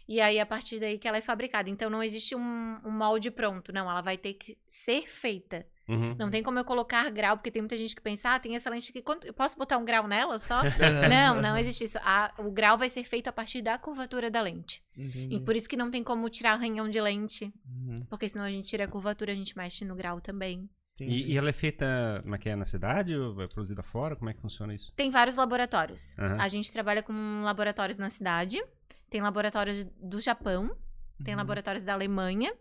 E 0.09 0.20
aí, 0.20 0.40
a 0.40 0.46
partir 0.46 0.81
daí 0.81 0.98
que 0.98 1.07
ela 1.07 1.18
é 1.18 1.20
fabricada. 1.20 1.70
Então, 1.70 1.88
não 1.88 2.03
existe 2.03 2.35
um, 2.35 2.40
um 2.85 2.90
molde 2.90 3.31
pronto. 3.31 3.72
Não, 3.72 3.88
ela 3.88 4.00
vai 4.00 4.18
ter 4.18 4.35
que 4.35 4.59
ser 4.66 5.09
feita. 5.09 5.64
Uhum. 5.90 6.14
Não 6.18 6.31
tem 6.31 6.42
como 6.42 6.59
eu 6.59 6.64
colocar 6.64 7.11
grau, 7.11 7.37
porque 7.37 7.50
tem 7.50 7.61
muita 7.61 7.76
gente 7.76 7.94
que 7.96 8.00
pensa, 8.00 8.35
ah, 8.35 8.38
tem 8.40 8.55
essa 8.55 8.70
lente 8.70 8.90
aqui, 8.90 9.03
quanto, 9.03 9.26
eu 9.26 9.35
posso 9.35 9.59
botar 9.59 9.76
um 9.79 9.85
grau 9.85 10.07
nela 10.07 10.38
só? 10.38 10.61
não, 11.35 11.42
não 11.42 11.57
existe 11.59 11.85
isso. 11.85 11.98
A- 12.03 12.33
o 12.38 12.50
grau 12.50 12.79
vai 12.79 12.88
ser 12.88 13.03
feito 13.05 13.29
a 13.29 13.33
partir 13.33 13.61
da 13.62 13.76
curvatura 13.79 14.31
da 14.31 14.40
lente. 14.40 14.81
Entendi. 14.96 15.35
E 15.35 15.40
por 15.40 15.57
isso 15.57 15.68
que 15.68 15.76
não 15.76 15.90
tem 15.90 16.03
como 16.05 16.29
tirar 16.31 16.55
ranhão 16.57 16.88
de 16.88 17.00
lente, 17.00 17.53
Uhum, 17.66 18.05
porque 18.09 18.29
senão 18.29 18.44
a 18.44 18.50
gente 18.50 18.66
tira 18.68 18.85
a 18.85 18.88
curvatura, 18.88 19.33
a 19.33 19.35
gente 19.35 19.57
mexe 19.57 19.85
no 19.85 19.96
grau 19.96 20.20
também. 20.20 20.68
E, 21.00 21.33
e 21.33 21.37
ela 21.38 21.48
é 21.48 21.53
feita, 21.53 22.20
como 22.22 22.35
é 22.35 22.38
que 22.38 22.48
é, 22.50 22.55
na 22.55 22.66
cidade 22.66 23.16
ou 23.16 23.40
é 23.40 23.48
produzida 23.48 23.83
fora? 23.83 24.14
Como 24.14 24.29
é 24.29 24.35
que 24.35 24.40
funciona 24.42 24.74
isso? 24.74 24.92
Tem 24.94 25.11
vários 25.11 25.35
laboratórios. 25.35 26.14
Aham. 26.18 26.37
A 26.38 26.46
gente 26.46 26.70
trabalha 26.70 27.03
com 27.03 27.40
laboratórios 27.42 27.96
na 27.96 28.11
cidade, 28.11 28.62
tem 29.09 29.22
laboratórios 29.22 29.83
do 29.98 30.20
Japão, 30.20 30.76
tem 31.24 31.33
Uhum. 31.33 31.38
laboratórios 31.40 31.83
da 31.83 31.94
Alemanha, 31.94 32.53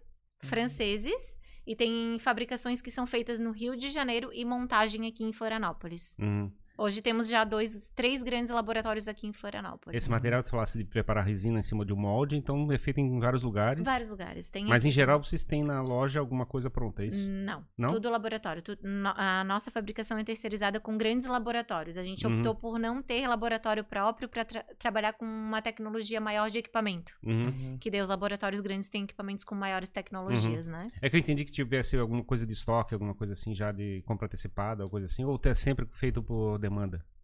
franceses, 0.41 1.37
e 1.69 1.75
tem 1.75 2.17
fabricações 2.17 2.81
que 2.81 2.89
são 2.89 3.05
feitas 3.05 3.37
no 3.37 3.51
Rio 3.51 3.77
de 3.77 3.91
Janeiro 3.91 4.31
e 4.33 4.43
montagem 4.43 5.05
aqui 5.05 5.23
em 5.23 5.31
Florianópolis. 5.31 6.15
Uhum. 6.17 6.51
Hoje 6.79 7.01
temos 7.01 7.27
já 7.27 7.43
dois, 7.43 7.89
três 7.93 8.23
grandes 8.23 8.51
laboratórios 8.53 9.07
aqui 9.09 9.27
em 9.27 9.33
Florianópolis. 9.33 9.97
Esse 9.97 10.09
material 10.09 10.41
que 10.41 10.47
tu 10.47 10.51
falasse 10.51 10.77
de 10.77 10.85
preparar 10.85 11.25
resina 11.25 11.59
em 11.59 11.61
cima 11.61 11.85
de 11.85 11.91
um 11.91 11.97
molde, 11.97 12.37
então 12.37 12.71
é 12.71 12.77
feito 12.77 13.01
em 13.01 13.19
vários 13.19 13.43
lugares. 13.43 13.83
Vários 13.83 14.09
lugares. 14.09 14.49
Tem 14.49 14.65
Mas 14.65 14.83
aqui- 14.83 14.87
em 14.87 14.91
geral 14.91 15.21
vocês 15.21 15.43
têm 15.43 15.61
na 15.61 15.81
loja 15.81 16.21
alguma 16.21 16.45
coisa 16.45 16.69
pronta, 16.69 17.03
é 17.03 17.07
isso? 17.07 17.17
Não, 17.27 17.65
Não? 17.77 17.89
tudo 17.89 18.09
laboratório. 18.09 18.61
Tu- 18.61 18.77
no- 18.81 19.13
a 19.13 19.43
nossa 19.43 19.69
fabricação 19.69 20.17
é 20.17 20.23
terceirizada 20.23 20.79
com 20.79 20.97
grandes 20.97 21.27
laboratórios. 21.27 21.97
A 21.97 22.03
gente 22.03 22.25
Uhum. 22.25 22.37
optou 22.37 22.55
por 22.55 22.79
não 22.79 23.01
ter 23.01 23.27
laboratório 23.27 23.83
próprio 23.83 24.29
para 24.29 24.45
trabalhar 24.77 25.11
com 25.11 25.25
uma 25.25 25.61
tecnologia 25.61 26.21
maior 26.21 26.49
de 26.49 26.59
equipamento. 26.59 27.11
Uhum. 27.25 27.77
Que 27.77 27.91
daí 27.91 28.01
os 28.01 28.07
laboratórios 28.07 28.61
grandes 28.61 28.87
têm 28.87 29.03
equipamentos 29.03 29.43
com 29.43 29.53
maiores 29.53 29.89
tecnologias, 29.89 30.65
Uhum. 30.65 30.71
né? 30.71 30.87
É 31.01 31.09
que 31.09 31.17
eu 31.17 31.19
entendi 31.19 31.43
que 31.43 31.51
tivesse 31.51 31.97
alguma 31.97 32.23
coisa 32.23 32.47
de 32.47 32.53
estoque, 32.53 32.93
alguma 32.93 33.13
coisa 33.13 33.33
assim 33.33 33.53
já 33.53 33.69
de 33.73 34.01
compra 34.05 34.27
antecipada, 34.27 34.85
ou 34.85 34.89
coisa 34.89 35.07
assim, 35.07 35.25
ou 35.25 35.37
é 35.43 35.53
sempre 35.53 35.85
feito 35.91 36.23
por 36.23 36.57
demanda? 36.57 36.68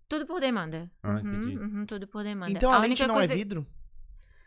Tudo 0.07 0.25
por 0.25 0.39
demanda. 0.39 0.89
Ah, 1.01 1.11
Uhum, 1.15 1.19
entendi. 1.19 1.57
uhum, 1.57 1.85
tudo 1.85 2.07
por 2.07 2.23
demanda. 2.23 2.51
Então 2.51 2.71
a, 2.71 2.77
lente 2.77 2.89
única 2.91 3.07
não 3.07 3.15
coisa- 3.15 3.33
é 3.33 3.35
vidro? 3.35 3.65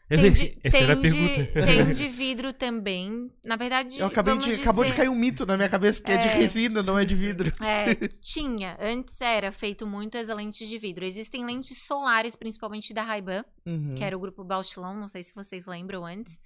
Tem 0.09 0.31
de, 0.33 0.59
Essa 0.65 0.79
era 0.79 0.93
a 0.95 0.97
tem 0.97 1.13
de- 1.13 1.19
pergunta. 1.19 1.53
tem 1.67 1.93
de 1.93 2.09
vidro 2.09 2.53
também. 2.53 3.31
Na 3.45 3.57
verdade, 3.57 4.01
Eu 4.01 4.07
acabei 4.07 4.33
vamos 4.35 4.47
de. 4.57 4.63
Acabou 4.63 4.83
de 4.85 4.91
dizer- 4.93 5.03
cair 5.03 5.11
um 5.11 5.15
mito 5.15 5.45
na 5.45 5.55
minha 5.57 5.69
cabeça, 5.69 5.99
porque 6.01 6.13
é, 6.13 6.17
de 6.17 6.29
É. 6.29 6.35
resina, 6.35 6.83
não 6.83 6.99
é 6.99 7.05
de 7.05 7.15
vidro. 7.15 7.53
É, 7.63 7.95
tinha. 8.23 8.77
Antes 8.81 9.21
era 9.21 9.53
feito 9.53 9.87
muito 9.87 10.17
as 10.17 10.29
lentes 10.29 10.67
de 10.67 10.79
vidro. 10.79 11.05
Existem 11.05 11.45
lentes 11.45 11.83
solares, 11.87 12.35
principalmente 12.37 12.95
da 12.95 13.03
Ray-Ban, 13.03 13.45
Uhum. 13.67 13.95
que 13.97 14.03
era 14.05 14.17
o 14.17 14.21
grupo 14.21 14.43
Bauchelon, 14.45 14.95
não 14.95 15.09
sei 15.09 15.23
se 15.23 15.35
vocês 15.35 15.67
lembram 15.67 16.07
antes, 16.07 16.41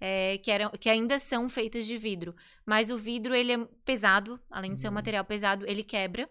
é, 0.00 0.38
que, 0.38 0.50
eram, 0.50 0.70
que 0.70 0.88
ainda 0.90 1.16
são 1.20 1.48
feitas 1.48 1.86
de 1.86 1.96
vidro. 1.96 2.34
Mas 2.66 2.90
o 2.90 2.98
vidro, 2.98 3.32
ele 3.32 3.52
é 3.52 3.58
pesado, 3.84 4.40
além 4.50 4.74
de 4.74 4.80
ser 4.80 4.88
um 4.88 4.90
Uhum. 4.90 4.94
material 4.94 5.24
pesado, 5.24 5.64
ele 5.68 5.84
quebra. 5.84 6.28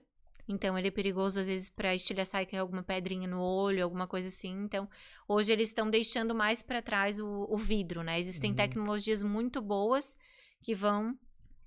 Então, 0.48 0.78
ele 0.78 0.90
é 0.90 0.92
perigoso, 0.92 1.40
às 1.40 1.48
vezes, 1.48 1.70
para 1.70 1.96
estilhaçar 1.96 2.42
e 2.42 2.46
cair 2.46 2.60
alguma 2.60 2.84
pedrinha 2.84 3.28
no 3.28 3.40
olho, 3.42 3.84
alguma 3.84 4.06
coisa 4.08 4.28
assim. 4.28 4.52
Então, 4.64 4.90
hoje 5.28 5.52
eles 5.54 5.70
estão 5.70 5.90
deixando 5.90 6.36
mais 6.36 6.62
para 6.62 6.82
trás 6.82 7.20
o, 7.20 7.48
o 7.50 7.58
vidro, 7.58 8.04
né? 8.04 8.20
Existem 8.20 8.50
Uhum. 8.52 8.56
tecnologias 8.58 9.24
muito 9.24 9.62
boas 9.62 10.18
que 10.62 10.76
vão 10.76 11.18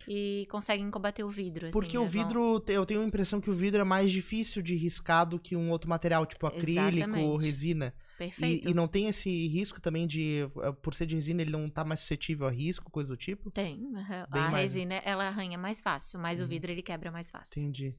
e 0.07 0.47
conseguem 0.51 0.91
combater 0.91 1.25
o 1.25 1.29
vidro. 1.29 1.67
assim, 1.67 1.79
Porque 1.79 1.97
o 1.97 2.03
né? 2.05 2.09
Vão- 2.09 2.23
vidro, 2.23 2.62
eu 2.69 2.85
tenho 2.85 3.01
a 3.01 3.05
impressão 3.05 3.41
que 3.41 3.51
o 3.51 3.55
vidro 3.55 3.81
é 3.81 3.85
mais 3.85 4.12
difícil 4.12 4.62
de 4.62 4.77
riscar 4.77 5.27
do 5.27 5.39
que 5.39 5.57
um 5.57 5.71
outro 5.71 5.89
material, 5.89 6.27
tipo 6.27 6.47
acrílico, 6.47 6.71
Exatamente. 6.71 7.45
resina. 7.45 7.95
Perfeito. 8.19 8.69
E, 8.69 8.71
e 8.71 8.75
não 8.75 8.87
tem 8.87 9.09
esse 9.09 9.49
risco 9.49 9.81
também 9.81 10.07
de, 10.07 10.43
eh, 10.62 10.73
por 10.83 10.95
ser 10.95 11.07
de 11.07 11.15
resina, 11.15 11.43
ele 11.43 11.51
não 11.51 11.69
tá 11.69 11.85
mais 11.85 12.01
suscetível 12.01 12.47
a 12.47 12.51
risco, 12.51 12.91
coisa 12.91 13.09
do 13.11 13.17
tipo? 13.17 13.51
Tem. 13.51 13.79
Bem 14.29 14.43
A 14.43 14.51
mais, 14.51 14.71
resina, 14.71 14.95
ela 14.97 15.27
arranha 15.29 15.59
mais 15.59 15.81
fácil, 15.81 16.19
mas 16.21 16.41
o 16.41 16.45
Uhum. 16.45 16.49
vidro 16.51 16.71
ele 16.71 16.83
quebra 16.83 17.11
mais 17.11 17.31
fácil. 17.31 17.53
Entendi. 17.59 17.93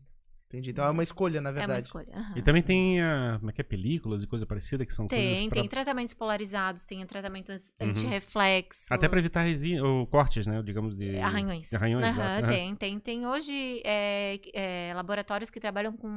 Entendi. 0.49 0.69
Então 0.69 0.85
é 0.85 0.89
uma 0.89 1.03
escolha, 1.03 1.41
na 1.41 1.49
É 1.49 1.51
uma 1.51 1.59
verdade. 1.59 1.81
escolha. 1.81 2.07
aham. 2.13 2.33
E 2.37 2.41
também 2.41 2.61
tem 2.63 3.01
a, 3.01 3.35
como 3.37 3.49
é 3.49 3.53
que 3.53 3.59
é, 3.59 3.63
películas 3.65 4.23
e 4.23 4.27
coisa 4.27 4.45
parecida, 4.45 4.85
que 4.85 4.93
são 4.93 5.05
Tem, 5.05 5.49
pra- 5.49 5.59
tem 5.59 5.67
tratamentos 5.67 6.13
polarizados, 6.13 6.85
tem 6.85 7.05
tratamentos 7.05 7.73
Uhum. 7.81 7.89
anti-reflexo. 7.89 8.85
Até 8.93 9.09
para 9.09 9.19
evitar 9.19 9.41
resina, 9.43 9.83
ou 9.85 10.07
cortes, 10.07 10.47
né, 10.47 10.61
digamos, 10.63 10.95
de... 10.95 11.17
Arranhões. 11.19 11.73
Arranhões, 11.73 12.05
Aham, 12.05 12.11
exato, 12.39 12.47
tem, 12.47 12.75
tem. 12.75 12.99
Tem 12.99 13.27
hoje 13.27 13.81
é, 13.85 14.39
é, 14.53 14.93
laboratórios 14.95 15.49
que 15.49 15.59
trabalham 15.59 15.91
com 15.97 16.07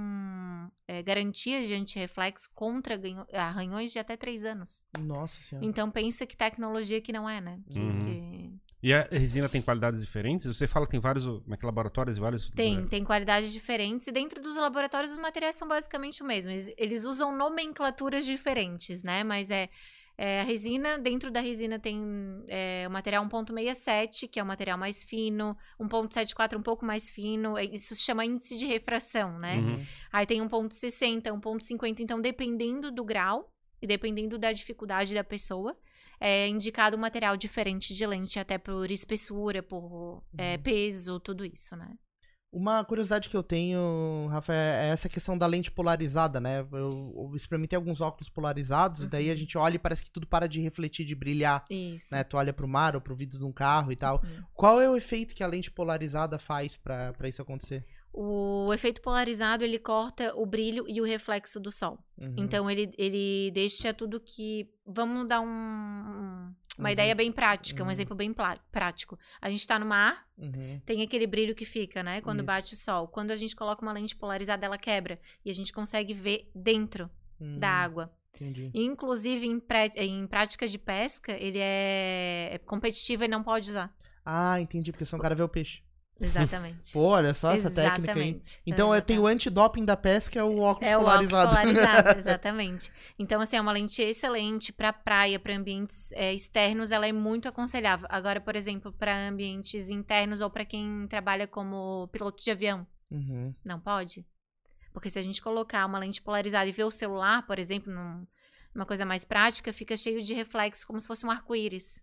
é, 0.86 1.02
garantias 1.02 1.66
de 1.66 1.74
anti-reflexo 1.74 2.48
contra 2.54 2.96
ganho- 2.96 3.26
arranhões 3.32 3.92
de 3.92 3.98
até 3.98 4.16
três 4.16 4.44
anos. 4.44 4.80
Nossa 4.98 5.40
senhora. 5.42 5.66
Então 5.66 5.90
pensa 5.90 6.24
que 6.24 6.36
tecnologia 6.36 7.00
que 7.00 7.12
não 7.12 7.28
é, 7.28 7.40
né? 7.40 7.58
Que- 7.68 7.80
Uhum. 7.80 8.04
que- 8.04 8.69
E 8.82 8.94
a 8.94 9.06
resina 9.10 9.48
tem 9.48 9.60
qualidades 9.60 10.00
diferentes? 10.00 10.46
Você 10.46 10.66
fala 10.66 10.86
que 10.86 10.92
tem 10.92 11.00
vários 11.00 11.26
como 11.26 11.54
é 11.54 11.56
que 11.56 11.66
laboratórios 11.66 12.16
e 12.16 12.20
vários... 12.20 12.50
Tem, 12.50 12.86
tem 12.86 13.04
qualidades 13.04 13.52
diferentes 13.52 14.06
e 14.06 14.12
dentro 14.12 14.40
dos 14.40 14.56
laboratórios 14.56 15.12
os 15.12 15.18
materiais 15.18 15.56
são 15.56 15.68
basicamente 15.68 16.22
o 16.22 16.26
mesmo. 16.26 16.50
Eles, 16.50 16.72
eles 16.78 17.04
usam 17.04 17.36
nomenclaturas 17.36 18.24
diferentes, 18.24 19.02
né? 19.02 19.22
Mas 19.22 19.50
é, 19.50 19.68
é, 20.16 20.40
a 20.40 20.44
resina, 20.44 20.98
dentro 20.98 21.30
da 21.30 21.40
resina 21.40 21.78
tem 21.78 21.98
é, 22.48 22.84
o 22.86 22.90
material 22.90 23.24
1.67, 23.26 24.28
que 24.28 24.38
é 24.38 24.42
o 24.42 24.46
material 24.46 24.76
mais 24.76 25.02
fino, 25.02 25.56
1.74 25.80 26.58
um 26.58 26.62
pouco 26.62 26.84
mais 26.84 27.08
fino, 27.08 27.56
é, 27.56 27.64
isso 27.64 27.94
se 27.94 28.02
chama 28.02 28.24
índice 28.24 28.54
de 28.56 28.66
refração, 28.66 29.38
né? 29.38 29.56
Uhum. 29.56 29.86
Aí 30.12 30.26
tem 30.26 30.42
1.60, 30.42 31.22
1.50, 31.22 32.00
então 32.00 32.20
dependendo 32.20 32.90
do 32.90 33.02
grau 33.02 33.50
e 33.80 33.86
dependendo 33.86 34.38
da 34.38 34.52
dificuldade 34.52 35.14
da 35.14 35.24
pessoa, 35.24 35.74
é 36.20 36.46
indicado 36.46 36.96
um 36.96 37.00
material 37.00 37.36
diferente 37.36 37.94
de 37.94 38.06
lente, 38.06 38.38
até 38.38 38.58
por 38.58 38.90
espessura, 38.90 39.62
por 39.62 40.22
é, 40.36 40.56
Uhum. 40.56 40.62
peso, 40.62 41.18
tudo 41.20 41.44
isso, 41.44 41.74
né? 41.76 41.90
Uma 42.52 42.84
curiosidade 42.84 43.28
que 43.28 43.36
eu 43.36 43.44
tenho, 43.44 44.26
Rafa, 44.28 44.52
é 44.52 44.88
essa 44.88 45.08
questão 45.08 45.38
da 45.38 45.46
lente 45.46 45.70
polarizada, 45.70 46.40
né? 46.40 46.66
Eu, 46.72 47.12
eu 47.16 47.32
experimentei 47.36 47.76
alguns 47.76 48.00
óculos 48.00 48.28
polarizados, 48.28 49.04
e 49.04 49.06
daí 49.08 49.28
a 49.28 49.32
Uhum. 49.32 49.36
gente 49.38 49.56
olha 49.56 49.76
e 49.76 49.78
parece 49.78 50.02
que 50.02 50.10
tudo 50.10 50.26
para 50.26 50.48
de 50.48 50.60
refletir, 50.60 51.06
de 51.06 51.14
brilhar, 51.14 51.64
Isso. 51.70 52.08
né? 52.12 52.24
Tu 52.24 52.36
olha 52.36 52.52
pro 52.52 52.66
mar 52.66 52.96
ou 52.96 53.00
pro 53.00 53.14
vidro 53.14 53.38
de 53.38 53.44
um 53.44 53.52
carro 53.52 53.92
e 53.92 53.96
tal. 53.96 54.20
Uhum. 54.24 54.42
Qual 54.52 54.80
é 54.80 54.90
o 54.90 54.96
efeito 54.96 55.32
que 55.32 55.44
a 55.44 55.46
lente 55.46 55.70
polarizada 55.70 56.40
faz 56.40 56.76
pra 56.76 57.14
isso 57.28 57.40
acontecer? 57.40 57.84
O 58.12 58.72
efeito 58.74 59.00
polarizado, 59.00 59.62
ele 59.64 59.78
corta 59.78 60.34
o 60.34 60.44
brilho 60.44 60.84
e 60.88 61.00
o 61.00 61.04
reflexo 61.04 61.60
do 61.60 61.70
sol. 61.70 61.98
Uhum. 62.18 62.34
Então, 62.38 62.68
ele, 62.70 62.92
ele 62.98 63.50
deixa 63.52 63.94
tudo 63.94 64.20
que... 64.20 64.68
Vamos 64.84 65.28
dar 65.28 65.40
um, 65.40 65.46
um- 65.46 66.54
uma 66.76 66.88
Um 66.88 66.92
ideia 66.92 67.14
bem 67.14 67.30
prática, 67.30 67.82
um 67.82 67.86
Uhum. 67.86 67.92
exemplo 67.92 68.16
bem 68.16 68.34
prático. 68.72 69.18
A 69.40 69.48
gente 69.50 69.64
tá 69.66 69.78
no 69.78 69.86
mar, 69.86 70.26
Uhum. 70.36 70.80
tem 70.84 71.02
aquele 71.02 71.26
brilho 71.26 71.54
que 71.54 71.64
fica, 71.64 72.02
né? 72.02 72.20
Quando 72.20 72.38
Isso. 72.38 72.46
bate 72.46 72.74
o 72.74 72.76
sol. 72.76 73.06
Quando 73.06 73.30
a 73.30 73.36
gente 73.36 73.54
coloca 73.54 73.82
uma 73.82 73.92
lente 73.92 74.16
polarizada, 74.16 74.66
ela 74.66 74.78
quebra. 74.78 75.20
E 75.44 75.50
a 75.50 75.54
gente 75.54 75.72
consegue 75.72 76.12
ver 76.12 76.50
dentro 76.54 77.08
da 77.58 77.68
água. 77.68 78.12
Entendi. 78.34 78.70
Inclusive, 78.74 79.46
em, 79.46 79.58
pré- 79.60 79.90
em 79.96 80.26
práticas 80.26 80.70
de 80.70 80.78
pesca, 80.78 81.32
ele 81.32 81.58
é 81.60 82.60
competitivo 82.66 83.24
e 83.24 83.28
não 83.28 83.42
pode 83.42 83.70
usar. 83.70 83.94
Ah, 84.24 84.60
entendi, 84.60 84.92
porque 84.92 85.04
só 85.04 85.16
um 85.16 85.20
cara 85.20 85.34
vê 85.34 85.42
o 85.42 85.48
peixe. 85.48 85.82
Exatamente. 86.20 86.92
Pô, 86.92 87.00
olha 87.04 87.32
só 87.32 87.52
essa 87.52 87.70
técnica 87.70 88.12
aí. 88.12 88.18
Exatamente. 88.28 88.60
Então 88.66 88.94
é, 88.94 89.00
tem 89.00 89.16
o 89.16 89.20
Exatamente. 89.22 89.34
antidoping 89.36 89.84
da 89.84 89.96
pesca, 89.96 90.38
é 90.38 90.44
o 90.44 90.58
óculos 90.58 90.90
É 90.90 90.96
o 90.96 91.00
óculos 91.00 91.28
polarizado. 91.28 91.50
polarizado, 91.50 92.08
exatamente. 92.18 92.92
Então, 93.18 93.40
assim, 93.40 93.56
é 93.56 93.60
uma 93.60 93.72
lente 93.72 94.02
excelente 94.02 94.72
para 94.72 94.92
praia, 94.92 95.38
para 95.40 95.56
ambientes 95.56 96.12
é, 96.12 96.32
externos, 96.34 96.90
ela 96.90 97.06
é 97.06 97.12
muito 97.12 97.48
aconselhável. 97.48 98.06
Agora, 98.10 98.40
por 98.40 98.54
exemplo, 98.54 98.92
para 98.92 99.28
ambientes 99.28 99.90
internos 99.90 100.40
ou 100.42 100.50
para 100.50 100.64
quem 100.64 101.06
trabalha 101.08 101.46
como 101.46 102.08
piloto 102.12 102.42
de 102.42 102.50
avião, 102.50 102.86
Uhum. 103.10 103.54
não 103.64 103.80
pode? 103.80 104.26
Porque 104.92 105.08
se 105.08 105.18
a 105.18 105.22
gente 105.22 105.40
colocar 105.40 105.86
uma 105.86 105.98
lente 105.98 106.20
polarizada 106.20 106.68
e 106.68 106.72
ver 106.72 106.84
o 106.84 106.90
celular, 106.90 107.46
por 107.46 107.58
exemplo, 107.58 107.92
num- 107.92 108.26
numa 108.74 108.84
coisa 108.84 109.04
mais 109.06 109.24
prática, 109.24 109.72
fica 109.72 109.96
cheio 109.96 110.20
de 110.22 110.34
reflexo, 110.34 110.86
como 110.86 111.00
se 111.00 111.06
fosse 111.06 111.24
um 111.24 111.30
arco-íris. 111.30 112.02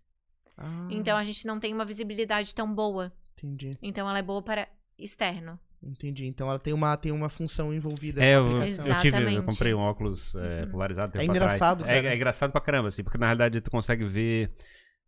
Ah, 0.56 0.88
Então, 0.90 1.16
a 1.16 1.22
gente 1.22 1.46
não 1.46 1.60
tem 1.60 1.72
uma 1.72 1.84
visibilidade 1.84 2.54
tão 2.54 2.74
boa. 2.74 3.12
Entendi. 3.46 3.70
Então, 3.82 4.08
ela 4.08 4.18
é 4.18 4.22
boa 4.22 4.42
para 4.42 4.68
externo. 4.98 5.58
Entendi. 5.80 6.26
Então 6.26 6.48
ela 6.48 6.58
tem 6.58 6.72
uma, 6.72 6.96
tem 6.96 7.12
uma 7.12 7.28
função 7.28 7.72
envolvida 7.72 8.20
É, 8.24 8.34
eu, 8.34 8.48
aplicação. 8.48 8.84
eu 8.84 8.96
tive, 8.96 9.34
eu 9.36 9.44
comprei 9.44 9.72
um 9.72 9.78
óculos 9.78 10.34
é, 10.34 10.64
Uhum. 10.64 10.70
polarizado 10.72 11.12
tempo 11.12 11.22
É 11.22 11.26
engraçado, 11.28 11.82
atrás. 11.82 11.96
É, 11.98 12.02
cara. 12.02 12.12
é 12.12 12.16
engraçado 12.16 12.50
pra 12.50 12.60
caramba, 12.60 12.88
assim, 12.88 13.04
porque 13.04 13.16
na 13.16 13.26
realidade 13.26 13.60
tu 13.60 13.70
consegue 13.70 14.04
ver 14.04 14.50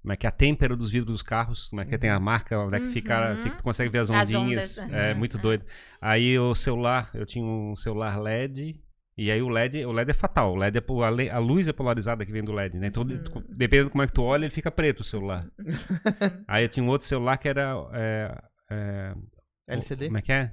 como 0.00 0.12
é 0.12 0.16
que 0.16 0.26
é 0.26 0.28
a 0.28 0.32
têmpera 0.32 0.76
dos 0.76 0.88
vidros 0.88 1.12
dos 1.12 1.22
carros, 1.24 1.66
como 1.66 1.82
é 1.82 1.84
que 1.84 1.98
tem 1.98 2.08
a 2.08 2.20
marca, 2.20 2.56
onde 2.56 2.76
é 2.76 2.78
que 2.78 2.90
fica, 2.92 3.32
Uhum. 3.32 3.42
fica- 3.42 3.56
tu 3.56 3.64
consegue 3.64 3.90
ver 3.90 3.98
as 3.98 4.10
As 4.12 4.32
ondinhas. 4.32 4.78
ondas, 4.78 4.92
é 4.94 5.12
uhum. 5.12 5.18
muito 5.18 5.38
doido. 5.38 5.64
Aí 6.00 6.38
o 6.38 6.54
celular, 6.54 7.10
eu 7.14 7.26
tinha 7.26 7.44
um 7.44 7.74
celular 7.74 8.20
LED, 8.22 8.80
e 9.16 9.30
aí 9.30 9.42
o 9.42 9.48
LED, 9.48 9.84
o 9.84 9.92
LED 9.92 10.10
é 10.10 10.14
fatal, 10.14 10.52
o 10.52 10.56
LED 10.56 10.78
é, 10.78 11.30
a, 11.30 11.38
luz 11.38 11.68
é 11.68 11.72
polarizada 11.72 12.24
que 12.24 12.32
vem 12.32 12.42
do 12.42 12.52
LED, 12.52 12.78
né? 12.78 12.86
Então, 12.86 13.04
tu- 13.04 13.44
dependendo 13.48 13.88
de 13.88 13.92
como 13.92 14.02
é 14.02 14.06
que 14.06 14.12
tu 14.12 14.22
olha, 14.22 14.44
ele 14.44 14.50
fica 14.50 14.70
preto 14.70 15.00
o 15.00 15.04
celular. 15.04 15.46
aí 16.48 16.64
eu 16.64 16.68
tinha 16.68 16.84
um 16.84 16.88
outro 16.88 17.06
celular 17.06 17.36
que 17.36 17.48
era 17.48 17.74
é, 17.92 18.42
é, 18.70 19.14
LCD 19.68 20.06
Como 20.06 20.18
é 20.18 20.22
que 20.22 20.32
é? 20.32 20.52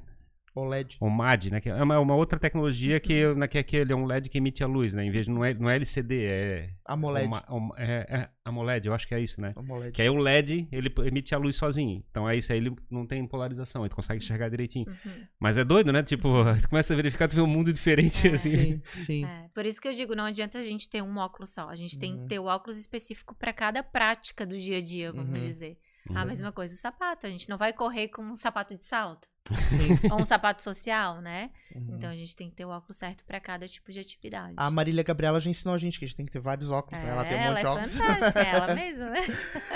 Ou 0.57 0.65
LED? 0.67 0.97
O 0.99 1.09
MAD, 1.09 1.51
né? 1.51 1.61
Que 1.61 1.69
é 1.69 1.83
uma, 1.83 1.99
uma 1.99 2.15
outra 2.15 2.39
tecnologia 2.39 2.99
que, 2.99 3.25
Uhum. 3.25 3.35
né, 3.35 3.47
que, 3.47 3.57
é 3.57 3.63
que 3.63 3.75
ele 3.77 3.93
é 3.93 3.95
um 3.95 4.05
LED 4.05 4.29
que 4.29 4.37
emite 4.37 4.63
a 4.63 4.67
luz, 4.67 4.93
né? 4.93 5.03
Em 5.03 5.11
vez 5.11 5.25
de 5.25 5.31
não 5.31 5.43
é, 5.43 5.53
não 5.53 5.69
é 5.69 5.75
LCD, 5.75 6.25
é, 6.25 6.69
AMOLED. 6.85 7.27
uma- 7.27 7.45
uma- 7.49 7.75
é, 7.77 8.05
é 8.09 8.29
AMOLED, 8.45 8.87
eu 8.87 8.93
acho 8.93 9.07
que 9.07 9.13
é 9.15 9.19
isso, 9.19 9.41
né? 9.41 9.53
AMOLED. 9.55 9.91
Que 9.91 10.01
aí 10.01 10.09
o 10.09 10.17
LED, 10.17 10.67
ele 10.71 10.93
emite 11.05 11.35
a 11.35 11.37
luz 11.37 11.55
sozinho. 11.55 12.03
Então 12.09 12.25
aí 12.25 12.39
isso 12.39 12.51
aí 12.51 12.57
ele 12.59 12.75
não 12.89 13.05
tem 13.05 13.25
polarização, 13.27 13.83
ele 13.85 13.93
consegue 13.93 14.23
enxergar 14.23 14.49
direitinho. 14.49 14.87
Uhum. 14.87 15.11
Mas 15.39 15.57
é 15.57 15.63
doido, 15.63 15.91
né? 15.91 16.01
Tipo, 16.03 16.29
tu 16.65 16.69
começa 16.69 16.93
a 16.93 16.95
verificar, 16.97 17.27
tu 17.27 17.35
vê 17.35 17.41
um 17.41 17.47
mundo 17.47 17.71
diferente, 17.73 18.27
É. 18.27 18.31
assim. 18.33 18.57
Sim, 18.57 18.81
sim. 19.05 19.25
É, 19.25 19.49
por 19.53 19.65
isso 19.65 19.79
que 19.81 19.87
eu 19.87 19.93
digo, 19.93 20.15
não 20.15 20.25
adianta 20.25 20.57
a 20.59 20.63
gente 20.63 20.89
ter 20.89 21.01
um 21.01 21.17
óculos 21.17 21.53
só. 21.53 21.69
A 21.69 21.75
gente 21.75 21.97
tem 21.99 22.13
Uhum. 22.13 22.21
que 22.23 22.27
ter 22.29 22.39
o 22.39 22.45
óculos 22.45 22.77
específico 22.77 23.35
para 23.35 23.53
cada 23.53 23.83
prática 23.83 24.45
do 24.45 24.57
dia 24.57 24.77
a 24.77 24.81
dia, 24.81 25.11
vamos 25.11 25.27
Uhum. 25.41 25.47
dizer. 25.47 25.77
Uhum. 26.09 26.17
A 26.17 26.23
mesma 26.25 26.53
coisa 26.53 26.73
o 26.73 26.77
sapato. 26.77 27.27
A 27.27 27.29
gente 27.29 27.49
não 27.49 27.57
vai 27.57 27.73
correr 27.73 28.07
com 28.07 28.21
um 28.21 28.33
sapato 28.35 28.77
de 28.77 28.85
salto. 28.85 29.27
Sim. 29.55 29.99
ou 30.11 30.21
um 30.21 30.25
sapato 30.25 30.61
social, 30.63 31.21
né? 31.21 31.49
Uhum. 31.75 31.95
Então 31.95 32.09
a 32.09 32.15
gente 32.15 32.35
tem 32.35 32.49
que 32.49 32.55
ter 32.55 32.65
o 32.65 32.69
óculos 32.69 32.97
certo 32.97 33.23
para 33.25 33.39
cada 33.39 33.67
tipo 33.67 33.91
de 33.91 33.99
atividade. 33.99 34.53
A 34.57 34.69
Marília 34.71 35.03
Gabriela 35.03 35.39
já 35.39 35.49
ensinou 35.49 35.75
a 35.75 35.77
gente 35.77 35.99
que 35.99 36.05
a 36.05 36.07
gente 36.07 36.17
tem 36.17 36.25
que 36.25 36.31
ter 36.31 36.39
vários 36.39 36.71
óculos. 36.71 37.01
né? 37.03 37.09
ela 37.09 37.25
tem 37.25 37.37
um 37.37 37.41
monte 37.41 37.47
ela 37.49 37.59
de 37.59 37.65
é 37.65 37.69
óculos. 37.69 37.97
fantástica, 37.97 38.39
ela 38.41 38.73
mesma. 38.75 39.05
né? 39.09 39.19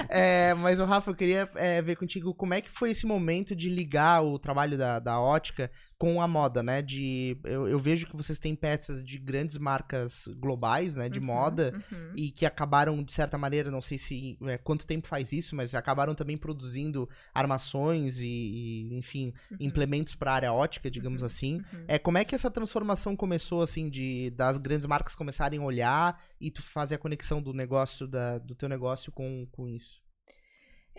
É, 0.09 0.53
mas, 0.53 0.79
o 0.79 0.85
Rafa, 0.85 1.11
eu 1.11 1.15
queria 1.15 1.49
é, 1.55 1.81
ver 1.81 1.95
contigo 1.95 2.33
como 2.33 2.53
é 2.53 2.61
que 2.61 2.69
foi 2.69 2.91
esse 2.91 3.05
momento 3.05 3.55
de 3.55 3.69
ligar 3.69 4.23
o 4.23 4.37
trabalho 4.39 4.77
da, 4.77 4.99
da 4.99 5.19
ótica 5.19 5.69
com 5.97 6.19
a 6.19 6.27
moda, 6.27 6.63
né? 6.63 6.81
De, 6.81 7.37
eu, 7.43 7.67
eu 7.67 7.77
vejo 7.77 8.07
que 8.07 8.15
vocês 8.17 8.39
têm 8.39 8.55
peças 8.55 9.03
de 9.03 9.19
grandes 9.19 9.57
marcas 9.59 10.27
globais, 10.39 10.95
né? 10.95 11.07
De 11.07 11.19
Uhum, 11.19 11.25
moda. 11.25 11.73
uhum. 11.91 12.13
E 12.15 12.31
que 12.31 12.43
acabaram, 12.45 13.03
de 13.03 13.11
certa 13.11 13.37
maneira, 13.37 13.69
não 13.69 13.81
sei 13.81 13.97
se 13.99 14.37
é, 14.43 14.57
quanto 14.57 14.87
tempo 14.87 15.07
faz 15.07 15.31
isso, 15.31 15.55
mas 15.55 15.75
acabaram 15.75 16.15
também 16.15 16.37
produzindo 16.37 17.07
armações 17.33 18.19
e, 18.19 18.25
e, 18.25 18.97
enfim, 18.97 19.31
Uhum. 19.51 19.57
implementos 19.59 20.15
para 20.15 20.31
a 20.31 20.35
área 20.35 20.53
ótica, 20.53 20.89
digamos 20.89 21.23
assim. 21.23 21.61
É, 21.91 21.99
como 21.99 22.17
é 22.17 22.23
que 22.23 22.33
essa 22.33 22.49
transformação 22.49 23.17
começou, 23.17 23.61
assim, 23.61 23.89
de 23.89 24.29
das 24.31 24.57
grandes 24.57 24.85
marcas 24.85 25.13
começarem 25.13 25.59
a 25.59 25.63
olhar 25.63 26.23
e 26.39 26.49
tu 26.49 26.61
fazer 26.61 26.95
a 26.95 26.97
conexão 26.97 27.41
do 27.41 27.51
negócio, 27.53 28.07
da, 28.07 28.37
do 28.37 28.55
teu 28.55 28.69
negócio 28.69 29.11
com, 29.11 29.45
com 29.51 29.67
isso? 29.67 29.99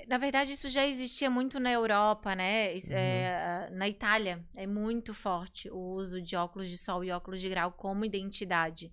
Na 0.07 0.18
verdade, 0.18 0.52
isso 0.52 0.68
já 0.68 0.87
existia 0.87 1.31
muito 1.31 1.59
na 1.59 1.72
Europa, 1.72 2.35
né? 2.35 2.74
Isso, 2.74 2.92
Uhum. 2.92 2.98
é, 2.98 3.70
na 3.72 3.88
Itália 3.88 4.44
é 4.55 4.66
muito 4.66 5.14
forte 5.14 5.70
o 5.70 5.78
uso 5.78 6.20
de 6.20 6.37
óculos 6.37 6.68
de 6.68 6.76
sol 6.76 7.02
e 7.02 7.11
óculos 7.11 7.40
de 7.40 7.48
grau 7.48 7.72
como 7.72 8.05
identidade. 8.05 8.92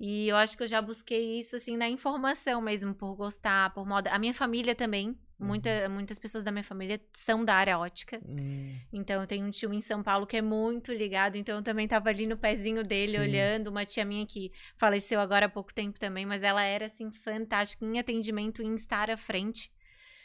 E 0.00 0.28
eu 0.28 0.36
acho 0.36 0.56
que 0.56 0.62
eu 0.62 0.66
já 0.66 0.80
busquei 0.80 1.38
isso 1.38 1.54
assim 1.56 1.76
na 1.76 1.86
informação 1.88 2.62
mesmo, 2.62 2.94
por 2.94 3.14
gostar, 3.14 3.74
por 3.74 3.86
moda. 3.86 4.10
A 4.10 4.18
minha 4.18 4.32
família 4.32 4.74
também, 4.74 5.18
muita, 5.38 5.88
muitas 5.88 6.18
pessoas 6.18 6.42
da 6.42 6.50
minha 6.50 6.64
família 6.64 7.00
são 7.12 7.44
da 7.44 7.54
área 7.54 7.78
ótica. 7.78 8.20
Hum, 8.26 8.74
Então 8.92 9.20
eu 9.20 9.26
tenho 9.26 9.46
um 9.46 9.50
tio 9.50 9.72
em 9.72 9.80
São 9.80 10.02
Paulo 10.02 10.26
que 10.26 10.36
é 10.36 10.42
muito 10.42 10.92
ligado, 10.92 11.36
então 11.36 11.56
eu 11.56 11.62
também 11.62 11.86
tava 11.86 12.08
ali 12.08 12.26
no 12.26 12.36
pezinho 12.36 12.82
dele 12.82 13.12
Sim. 13.12 13.18
olhando, 13.18 13.68
uma 13.68 13.84
tia 13.84 14.04
minha 14.04 14.26
que 14.26 14.50
faleceu 14.76 15.20
agora 15.20 15.46
há 15.46 15.48
pouco 15.48 15.74
tempo 15.74 15.98
também, 15.98 16.24
mas 16.24 16.42
ela 16.42 16.62
era 16.62 16.86
assim 16.86 17.10
fantástica 17.10 17.84
em 17.84 17.98
atendimento 17.98 18.62
e 18.62 18.66
em 18.66 18.74
estar 18.74 19.10
à 19.10 19.16
frente 19.16 19.70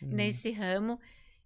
hum. 0.01 0.09
nesse 0.11 0.51
ramo. 0.51 0.99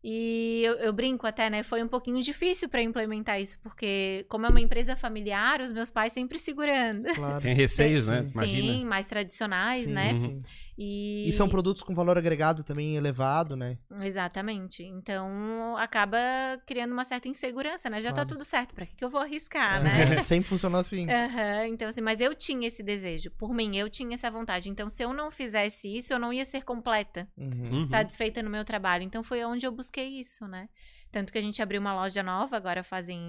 E 0.08 0.62
eu, 0.63 0.75
eu 0.75 0.93
brinco 0.93 1.25
até, 1.25 1.49
né? 1.49 1.63
Foi 1.63 1.82
um 1.82 1.88
pouquinho 1.88 2.21
difícil 2.21 2.69
para 2.69 2.80
implementar 2.80 3.41
isso, 3.41 3.58
porque 3.63 4.23
como 4.30 4.45
é 4.45 4.49
uma 4.49 4.62
empresa 4.62 4.95
familiar, 4.95 5.60
os 5.62 5.71
meus 5.71 5.89
pais 5.89 6.13
sempre 6.13 6.38
segurando. 6.38 7.12
Claro. 7.15 7.41
Tem 7.41 7.56
receios, 7.56 8.08
né? 8.08 8.23
Sim. 8.23 8.34
Imagina. 8.34 8.73
Sim, 8.73 8.86
mais 8.86 9.08
tradicionais, 9.08 9.86
Sim, 9.86 9.93
né? 9.93 10.13
sim. 10.13 10.39
E, 10.77 11.29
E 11.29 11.31
são 11.31 11.47
produtos 11.47 11.81
com 11.83 11.95
valor 11.95 12.17
agregado 12.17 12.63
também 12.63 12.95
elevado, 12.97 13.55
né? 13.55 13.77
Exatamente. 14.01 14.83
Então 14.83 15.77
acaba 15.77 16.17
criando 16.65 16.91
uma 16.91 17.03
certa 17.05 17.27
insegurança, 17.29 17.89
né? 17.89 18.01
Já 18.01 18.09
tá 18.09 18.15
Claro. 18.15 18.29
tudo 18.29 18.43
certo, 18.45 18.73
pra 18.73 18.85
que, 18.85 18.95
que 18.95 19.03
eu 19.05 19.09
vou 19.09 19.21
arriscar, 19.21 19.81
né? 19.81 20.21
Sempre 20.23 20.49
funcionou 20.49 20.79
assim. 20.79 21.07
Aham, 21.09 21.67
então 21.67 21.88
assim, 21.88 22.01
mas 22.01 22.19
eu 22.19 22.35
tinha 22.35 22.67
esse 22.67 22.83
desejo, 22.83 23.31
por 23.31 23.53
mim, 23.53 23.75
eu 23.77 23.89
tinha 23.89 24.13
essa 24.13 24.29
vontade. 24.29 24.69
Então, 24.69 24.89
se 24.89 25.01
eu 25.03 25.13
não 25.13 25.31
fizesse 25.31 25.88
isso, 25.95 26.13
eu 26.13 26.19
não 26.19 26.33
ia 26.33 26.43
ser 26.45 26.63
completa, 26.63 27.27
Uhum. 27.38 27.71
Uhum. 27.79 27.85
satisfeita 27.85 28.43
no 28.43 28.49
meu 28.49 28.65
trabalho. 28.65 29.03
Então, 29.03 29.23
foi 29.23 29.43
onde 29.45 29.65
eu 29.65 29.71
busquei 29.71 30.07
isso, 30.19 30.47
né? 30.47 30.67
Tanto 31.11 31.31
que 31.31 31.38
a 31.38 31.41
gente 31.41 31.61
abriu 31.61 31.79
uma 31.79 31.93
loja 31.93 32.21
nova, 32.21 32.57
agora 32.57 32.83
fazem 32.83 33.21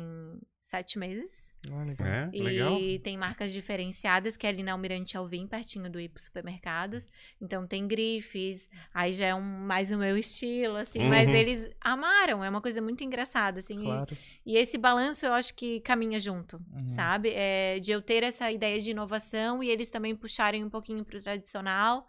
sete 0.60 0.98
meses. 0.98 1.45
Ah, 1.72 1.84
legal. 1.84 2.06
É, 2.06 2.30
E 2.32 2.42
legal. 2.42 2.78
tem 3.02 3.16
marcas 3.16 3.52
diferenciadas, 3.52 4.36
que 4.36 4.46
é 4.46 4.50
ali 4.50 4.62
na 4.62 4.72
Almirante 4.72 5.16
Alvim, 5.16 5.46
pertinho 5.46 5.90
do 5.90 6.00
Ipo 6.00 6.18
Supermercados. 6.20 7.08
Então 7.40 7.66
tem 7.66 7.86
grifes, 7.88 8.68
aí 8.92 9.12
já 9.12 9.26
é 9.26 9.34
um, 9.34 9.40
mais 9.42 9.90
o 9.90 9.98
meu 9.98 10.16
estilo, 10.16 10.76
assim. 10.76 11.00
Uhum. 11.00 11.08
Mas 11.08 11.28
eles 11.28 11.68
amaram, 11.80 12.44
é 12.44 12.48
uma 12.50 12.60
coisa 12.60 12.80
muito 12.80 13.02
engraçada, 13.04 13.58
assim. 13.58 13.80
e- 13.80 13.84
Claro. 13.84 14.16
E, 14.44 14.56
esse 14.56 14.78
balanço 14.78 15.26
eu 15.26 15.32
acho 15.32 15.54
que 15.54 15.80
caminha 15.80 16.18
junto, 16.20 16.56
Uhum. 16.72 16.88
sabe? 16.88 17.30
É, 17.34 17.78
de 17.80 17.90
eu 17.92 18.00
ter 18.02 18.22
essa 18.22 18.50
ideia 18.50 18.80
de 18.80 18.90
inovação 18.90 19.62
e 19.62 19.68
eles 19.70 19.90
também 19.90 20.14
puxarem 20.14 20.64
um 20.64 20.70
pouquinho 20.70 21.04
pro 21.04 21.20
tradicional. 21.20 22.06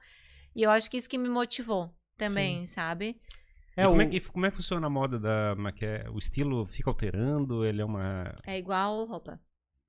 E 0.55 0.63
eu 0.63 0.71
acho 0.71 0.89
que 0.89 0.97
isso 0.97 1.09
que 1.09 1.17
me 1.17 1.29
motivou 1.29 1.93
também, 2.17 2.65
sabe? 2.65 3.19
E 3.77 3.81
É, 3.81 3.85
como, 3.85 3.99
o- 3.99 4.01
é 4.01 4.07
que, 4.07 4.19
como 4.21 4.45
é 4.45 4.49
que 4.49 4.55
funciona 4.55 4.87
a 4.87 4.89
moda 4.89 5.19
da. 5.19 5.53
como 5.55 5.67
é 5.67 5.73
é? 5.81 6.09
O 6.09 6.17
estilo 6.17 6.65
fica 6.65 6.89
alterando? 6.89 7.63
Ele 7.63 7.79
é 7.79 7.85
uma. 7.85 8.33
É 8.43 8.57
igual 8.57 9.05
roupa. 9.05 9.39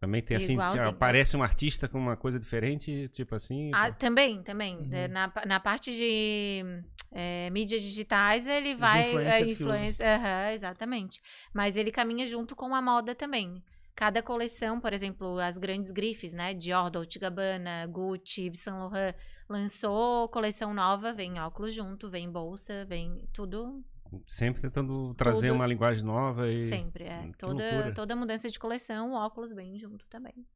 Também 0.01 0.23
tem 0.23 0.37
assim. 0.37 0.53
Igualzinho. 0.53 0.89
aparece 0.89 1.37
um 1.37 1.43
artista 1.43 1.89
com 1.89 1.99
uma 1.99 2.17
coisa 2.17 2.39
diferente, 2.39 3.09
tipo 3.09 3.35
assim. 3.35 3.71
Ah, 3.75 3.91
também, 3.91 4.43
também. 4.43 4.77
Uhum. 4.77 4.95
É, 4.95 5.09
Na, 5.09 5.33
na 5.45 5.59
parte 5.59 5.93
de 5.93 6.63
é, 7.11 7.51
mídias 7.51 7.83
digitais, 7.83 8.47
ele 8.47 8.77
vai. 8.77 9.09
influencers 9.09 9.35
É, 9.35 9.45
que 9.45 9.53
influência, 9.53 10.15
aham, 10.15 10.53
exatamente. 10.53 11.21
Mas 11.53 11.75
ele 11.75 11.91
caminha 11.91 12.27
junto 12.27 12.55
com 12.55 12.75
a 12.75 12.81
moda 12.81 13.15
também. 13.15 13.63
Cada 13.97 14.23
coleção, 14.23 14.81
por 14.81 14.93
exemplo, 14.93 15.41
as 15.41 15.59
grandes 15.59 15.91
grifes, 15.91 16.33
né? 16.33 16.55
Dior, 16.55 16.89
Dolce 16.89 17.19
Gabbana, 17.19 17.85
Gucci, 17.89 18.43
Yves 18.47 18.61
Saint 18.61 18.79
Laurent, 18.79 19.17
lançou 19.49 20.29
coleção 20.29 20.73
nova, 20.73 21.13
vem 21.13 21.41
óculos 21.41 21.75
junto, 21.75 22.09
vem 22.09 22.31
bolsa, 22.31 22.85
vem 22.85 23.25
tudo 23.33 23.85
Sempre 24.27 24.63
tentando 24.63 25.15
trazer 25.15 25.51
uma 25.51 25.67
linguagem 25.67 26.05
nova 26.05 26.51
e. 26.51 26.57
sempre. 26.57 27.05
É. 27.05 27.27
que 27.29 27.39
Toda, 27.39 27.63
loucura. 27.63 27.95
toda 27.95 28.17
mudança 28.17 28.49
de 28.49 28.59
coleção, 28.59 29.13
o 29.13 29.15
óculos 29.15 29.53
vem 29.53 29.79
junto 29.79 30.07
também. 30.09 30.47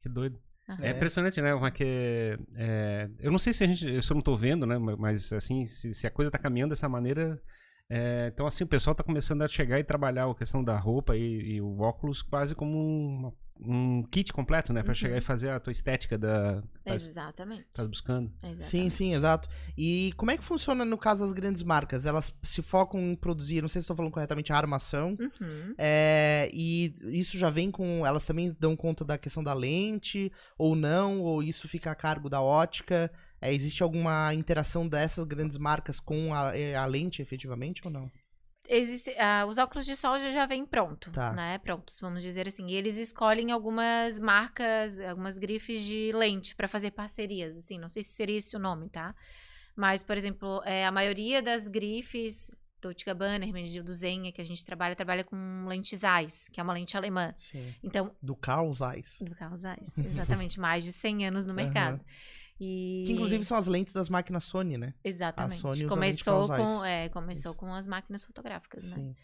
Que 0.00 0.08
doido. 0.08 0.40
Aham. 0.68 0.84
É 0.84 0.90
impressionante, 0.90 1.40
né? 1.40 1.50
É 1.50 1.70
que 1.70 2.38
é, 2.54 3.08
eu 3.20 3.30
não 3.30 3.38
sei 3.38 3.52
se 3.52 3.62
a 3.62 3.66
gente. 3.66 3.86
Eu 3.86 4.02
só 4.02 4.14
não 4.14 4.20
tô 4.20 4.36
vendo, 4.36 4.66
né? 4.66 4.76
Mas 4.78 5.32
assim, 5.32 5.64
se, 5.64 5.94
se 5.94 6.06
a 6.06 6.10
coisa 6.10 6.30
tá 6.30 6.38
caminhando 6.38 6.70
dessa 6.70 6.88
maneira. 6.88 7.40
É, 7.88 8.30
então, 8.32 8.46
assim, 8.46 8.64
o 8.64 8.66
pessoal 8.66 8.94
tá 8.94 9.02
começando 9.04 9.42
a 9.42 9.48
chegar 9.48 9.78
e 9.78 9.84
trabalhar 9.84 10.28
a 10.30 10.34
questão 10.34 10.62
da 10.62 10.76
roupa 10.78 11.16
e, 11.16 11.54
e 11.56 11.60
o 11.60 11.80
óculos 11.80 12.20
quase 12.22 12.54
como 12.54 12.76
um, 12.76 13.32
um 13.60 14.02
kit 14.02 14.32
completo, 14.32 14.72
né? 14.72 14.82
Pra 14.82 14.90
Uhum. 14.90 14.94
chegar 14.94 15.16
e 15.16 15.20
fazer 15.20 15.50
a 15.50 15.60
tua 15.60 15.70
estética 15.70 16.18
da. 16.18 16.62
Exatamente. 16.84 17.64
tá 17.72 17.84
buscando. 17.84 18.28
Sim, 18.40 18.50
exatamente. 18.50 18.90
sim, 18.94 19.14
exato. 19.14 19.48
E 19.78 20.12
como 20.16 20.30
é 20.30 20.36
que 20.36 20.44
funciona 20.44 20.84
no 20.84 20.98
caso 20.98 21.22
das 21.22 21.32
grandes 21.32 21.62
marcas? 21.62 22.06
Elas 22.06 22.34
se 22.42 22.60
focam 22.60 23.00
em 23.00 23.14
produzir, 23.14 23.62
não 23.62 23.68
sei 23.68 23.80
se 23.80 23.84
estou 23.84 23.96
falando 23.96 24.12
corretamente, 24.12 24.52
a 24.52 24.56
armação. 24.56 25.16
Uhum. 25.18 25.74
É, 25.78 26.50
e 26.52 26.94
isso 27.18 27.38
já 27.38 27.50
vem 27.50 27.70
com. 27.70 28.04
Elas 28.04 28.26
também 28.26 28.54
dão 28.58 28.76
conta 28.76 29.04
da 29.04 29.16
questão 29.16 29.42
da 29.42 29.54
lente, 29.54 30.30
ou 30.58 30.74
não, 30.74 31.20
ou 31.20 31.42
isso 31.42 31.68
fica 31.68 31.90
a 31.90 31.94
cargo 31.94 32.28
da 32.28 32.42
ótica. 32.42 33.10
É, 33.40 33.52
existe 33.52 33.82
alguma 33.82 34.32
interação 34.34 34.86
dessas 34.88 35.24
grandes 35.24 35.58
marcas 35.58 36.00
com 36.00 36.32
a, 36.34 36.56
é, 36.56 36.74
a 36.76 36.86
lente, 36.86 37.20
efetivamente, 37.22 37.82
ou 37.84 37.90
não? 37.90 38.10
Existe, 38.68 39.14
ah, 39.18 39.46
os 39.46 39.58
óculos 39.58 39.86
de 39.86 39.94
sol 39.94 40.18
já, 40.18 40.32
já 40.32 40.44
vem 40.46 40.66
pronto, 40.66 41.12
Tá. 41.12 41.32
né? 41.32 41.58
Prontos, 41.58 42.00
vamos 42.00 42.22
dizer 42.22 42.48
assim. 42.48 42.66
E 42.66 42.74
eles 42.74 42.96
escolhem 42.96 43.52
algumas 43.52 44.18
marcas, 44.18 45.00
algumas 45.00 45.38
grifes 45.38 45.84
de 45.84 46.10
lente 46.12 46.56
para 46.56 46.66
fazer 46.66 46.90
parcerias, 46.90 47.56
assim. 47.56 47.78
Não 47.78 47.88
sei 47.88 48.02
se 48.02 48.10
seria 48.10 48.36
esse 48.36 48.56
o 48.56 48.58
nome, 48.58 48.88
tá? 48.88 49.14
Mas, 49.76 50.02
por 50.02 50.16
exemplo, 50.16 50.62
é, 50.64 50.84
a 50.84 50.90
maioria 50.90 51.40
das 51.40 51.68
grifes 51.68 52.50
Dolce 52.80 53.04
Gabbana, 53.04 53.44
Hermenegildo 53.44 53.92
Zenha, 53.92 54.32
que 54.32 54.40
a 54.40 54.44
gente 54.44 54.64
trabalha, 54.64 54.94
trabalha 54.96 55.22
com 55.24 55.36
lentes 55.68 55.98
Zeiss, 55.98 56.48
que 56.48 56.58
é 56.58 56.62
uma 56.62 56.72
lente 56.72 56.96
alemã. 56.96 57.34
Sim. 57.38 57.74
Então, 57.82 58.14
Do 58.22 58.34
Carl 58.34 58.72
Zeiss. 58.72 59.18
do 59.22 59.34
Carl 59.34 59.56
Zeiss, 59.56 59.96
exatamente, 59.98 60.58
mais 60.60 60.84
de 60.84 60.92
100 60.92 61.26
anos 61.28 61.44
no 61.44 61.54
mercado. 61.54 62.00
E... 62.60 63.04
Que 63.06 63.12
inclusive 63.12 63.44
são 63.44 63.56
as 63.58 63.66
lentes 63.66 63.92
das 63.92 64.08
máquinas 64.08 64.44
Sony, 64.44 64.78
né? 64.78 64.94
Exatamente. 65.04 65.60
Sony 65.60 65.84
usa 65.84 65.88
começou 65.88 66.46
com, 66.48 66.84
é, 66.84 67.08
começou 67.10 67.54
com 67.54 67.74
as 67.74 67.86
máquinas 67.86 68.24
fotográficas, 68.24 68.84
né? 68.84 68.96
Sim. 68.96 69.14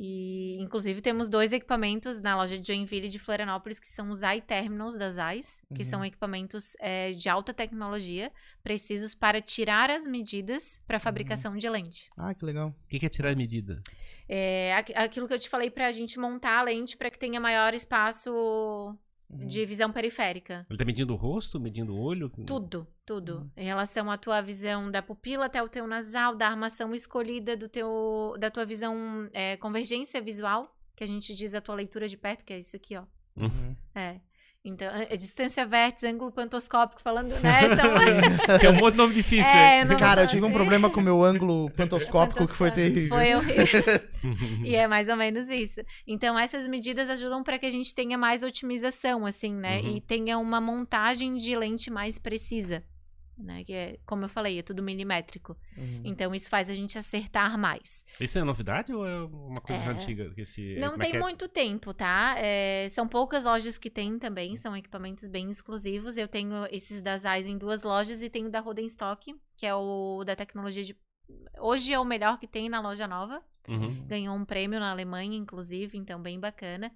E, 0.00 0.56
inclusive, 0.60 1.00
temos 1.00 1.28
dois 1.28 1.52
equipamentos 1.52 2.20
na 2.20 2.36
loja 2.36 2.56
de 2.56 2.64
Joinville 2.64 3.08
de 3.08 3.18
Florianópolis, 3.18 3.80
que 3.80 3.88
são 3.88 4.10
os 4.10 4.22
Eye 4.22 4.40
Terminals 4.40 4.94
das 4.96 5.16
Eyes, 5.16 5.60
que 5.74 5.82
Uhum. 5.82 5.88
são 5.88 6.04
equipamentos 6.04 6.76
é, 6.78 7.10
de 7.10 7.28
alta 7.28 7.52
tecnologia, 7.52 8.30
precisos 8.62 9.12
para 9.12 9.40
tirar 9.40 9.90
as 9.90 10.06
medidas 10.06 10.76
Uhum. 10.76 10.82
para 10.86 10.96
a 10.98 11.00
fabricação 11.00 11.56
de 11.56 11.68
lente. 11.68 12.08
Ah, 12.16 12.32
que 12.32 12.44
legal. 12.44 12.68
O 12.68 12.86
que 12.86 13.04
é 13.04 13.08
tirar 13.08 13.32
a 13.32 13.34
medida? 13.34 13.82
É 14.28 14.72
aqu- 14.74 14.92
aquilo 14.94 15.26
que 15.26 15.34
eu 15.34 15.38
te 15.38 15.48
falei 15.48 15.68
para 15.68 15.88
a 15.88 15.92
gente 15.92 16.16
montar 16.16 16.58
a 16.58 16.62
lente 16.62 16.96
para 16.96 17.10
que 17.10 17.18
tenha 17.18 17.40
maior 17.40 17.74
espaço 17.74 18.96
Uhum. 19.30 19.46
de 19.46 19.66
visão 19.66 19.92
periférica. 19.92 20.62
Ele 20.70 20.78
tá 20.78 20.84
medindo 20.86 21.12
o 21.12 21.16
rosto, 21.16 21.60
medindo 21.60 21.94
o 21.94 22.00
olho? 22.00 22.30
Tudo, 22.46 22.86
tudo. 23.04 23.38
Uhum. 23.40 23.50
Em 23.58 23.64
relação 23.64 24.10
à 24.10 24.16
tua 24.16 24.40
visão 24.40 24.90
da 24.90 25.02
pupila 25.02 25.46
até 25.46 25.62
o 25.62 25.68
teu 25.68 25.86
nasal, 25.86 26.34
da 26.34 26.48
armação 26.48 26.94
escolhida 26.94 27.54
do 27.54 27.68
teu, 27.68 28.34
da 28.38 28.50
tua 28.50 28.64
visão 28.64 29.28
é, 29.34 29.56
convergência 29.58 30.20
visual, 30.22 30.74
que 30.96 31.04
a 31.04 31.06
gente 31.06 31.34
diz 31.34 31.54
a 31.54 31.60
tua 31.60 31.74
leitura 31.74 32.08
de 32.08 32.16
perto, 32.16 32.44
que 32.44 32.54
é 32.54 32.58
isso 32.58 32.74
aqui, 32.74 32.96
ó. 32.96 33.04
Uhum. 33.36 33.76
É. 33.94 34.20
Então, 34.68 34.88
é 35.08 35.16
distância 35.16 35.66
vértice, 35.66 36.06
ângulo 36.06 36.30
pantoscópico, 36.30 37.00
falando, 37.00 37.30
né? 37.40 37.60
Que 38.60 38.66
é 38.66 38.70
um 38.70 38.90
de 38.90 38.96
nome 38.96 39.14
difícil. 39.14 39.50
É, 39.50 39.84
não- 39.84 39.96
Cara, 39.96 40.22
eu 40.22 40.26
tive 40.26 40.44
um 40.44 40.52
problema 40.52 40.90
com 40.90 41.00
o 41.00 41.02
meu 41.02 41.24
ângulo 41.24 41.70
pantoscópico 41.70 42.46
que 42.46 42.54
foi 42.54 42.70
terrível. 42.70 43.16
Foi 43.16 43.34
horrível. 43.34 44.00
e 44.64 44.74
é 44.76 44.86
mais 44.86 45.08
ou 45.08 45.16
menos 45.16 45.48
isso. 45.48 45.80
Então, 46.06 46.38
essas 46.38 46.68
medidas 46.68 47.08
ajudam 47.08 47.42
para 47.42 47.58
que 47.58 47.66
a 47.66 47.70
gente 47.70 47.94
tenha 47.94 48.18
mais 48.18 48.42
otimização, 48.42 49.26
assim, 49.26 49.54
né? 49.54 49.80
Uhum. 49.80 49.96
E 49.96 50.00
tenha 50.00 50.38
uma 50.38 50.60
montagem 50.60 51.36
de 51.36 51.56
lente 51.56 51.90
mais 51.90 52.18
precisa. 52.18 52.82
Né? 53.38 53.64
Que 53.64 53.72
é, 53.72 53.98
como 54.04 54.24
eu 54.24 54.28
falei, 54.28 54.58
é 54.58 54.62
tudo 54.62 54.82
milimétrico. 54.82 55.56
Uhum. 55.76 56.02
Então 56.04 56.34
isso 56.34 56.48
faz 56.50 56.68
a 56.68 56.74
gente 56.74 56.98
acertar 56.98 57.56
mais. 57.58 58.04
Isso 58.20 58.38
é 58.38 58.44
novidade 58.44 58.92
ou 58.92 59.06
é 59.06 59.20
uma 59.24 59.60
coisa 59.60 59.82
É. 59.82 59.88
antiga? 59.88 60.32
Esse, 60.36 60.76
Não 60.78 60.94
é 60.94 60.98
tem 60.98 61.16
é? 61.16 61.18
muito 61.18 61.48
tempo, 61.48 61.94
tá? 61.94 62.34
É, 62.38 62.86
são 62.90 63.06
poucas 63.06 63.44
lojas 63.44 63.78
que 63.78 63.88
tem 63.90 64.18
também, 64.18 64.56
são 64.56 64.76
equipamentos 64.76 65.26
bem 65.28 65.48
exclusivos. 65.48 66.16
Eu 66.16 66.28
tenho 66.28 66.66
esses 66.70 67.00
da 67.00 67.16
Zeiss 67.16 67.46
em 67.48 67.56
duas 67.56 67.82
lojas 67.82 68.22
e 68.22 68.28
tenho 68.28 68.50
da 68.50 68.60
Rodenstock, 68.60 69.34
que 69.56 69.66
é 69.66 69.74
o 69.74 70.22
da 70.24 70.34
tecnologia 70.36 70.82
de. 70.84 70.96
Hoje 71.60 71.92
é 71.92 71.98
o 71.98 72.04
melhor 72.04 72.38
que 72.38 72.46
tem 72.46 72.68
na 72.68 72.80
loja 72.80 73.06
nova. 73.06 73.42
Uhum. 73.68 74.06
Ganhou 74.06 74.34
um 74.34 74.44
prêmio 74.46 74.80
na 74.80 74.90
Alemanha, 74.90 75.36
inclusive, 75.36 75.98
então 75.98 76.20
bem 76.22 76.40
bacana. 76.40 76.90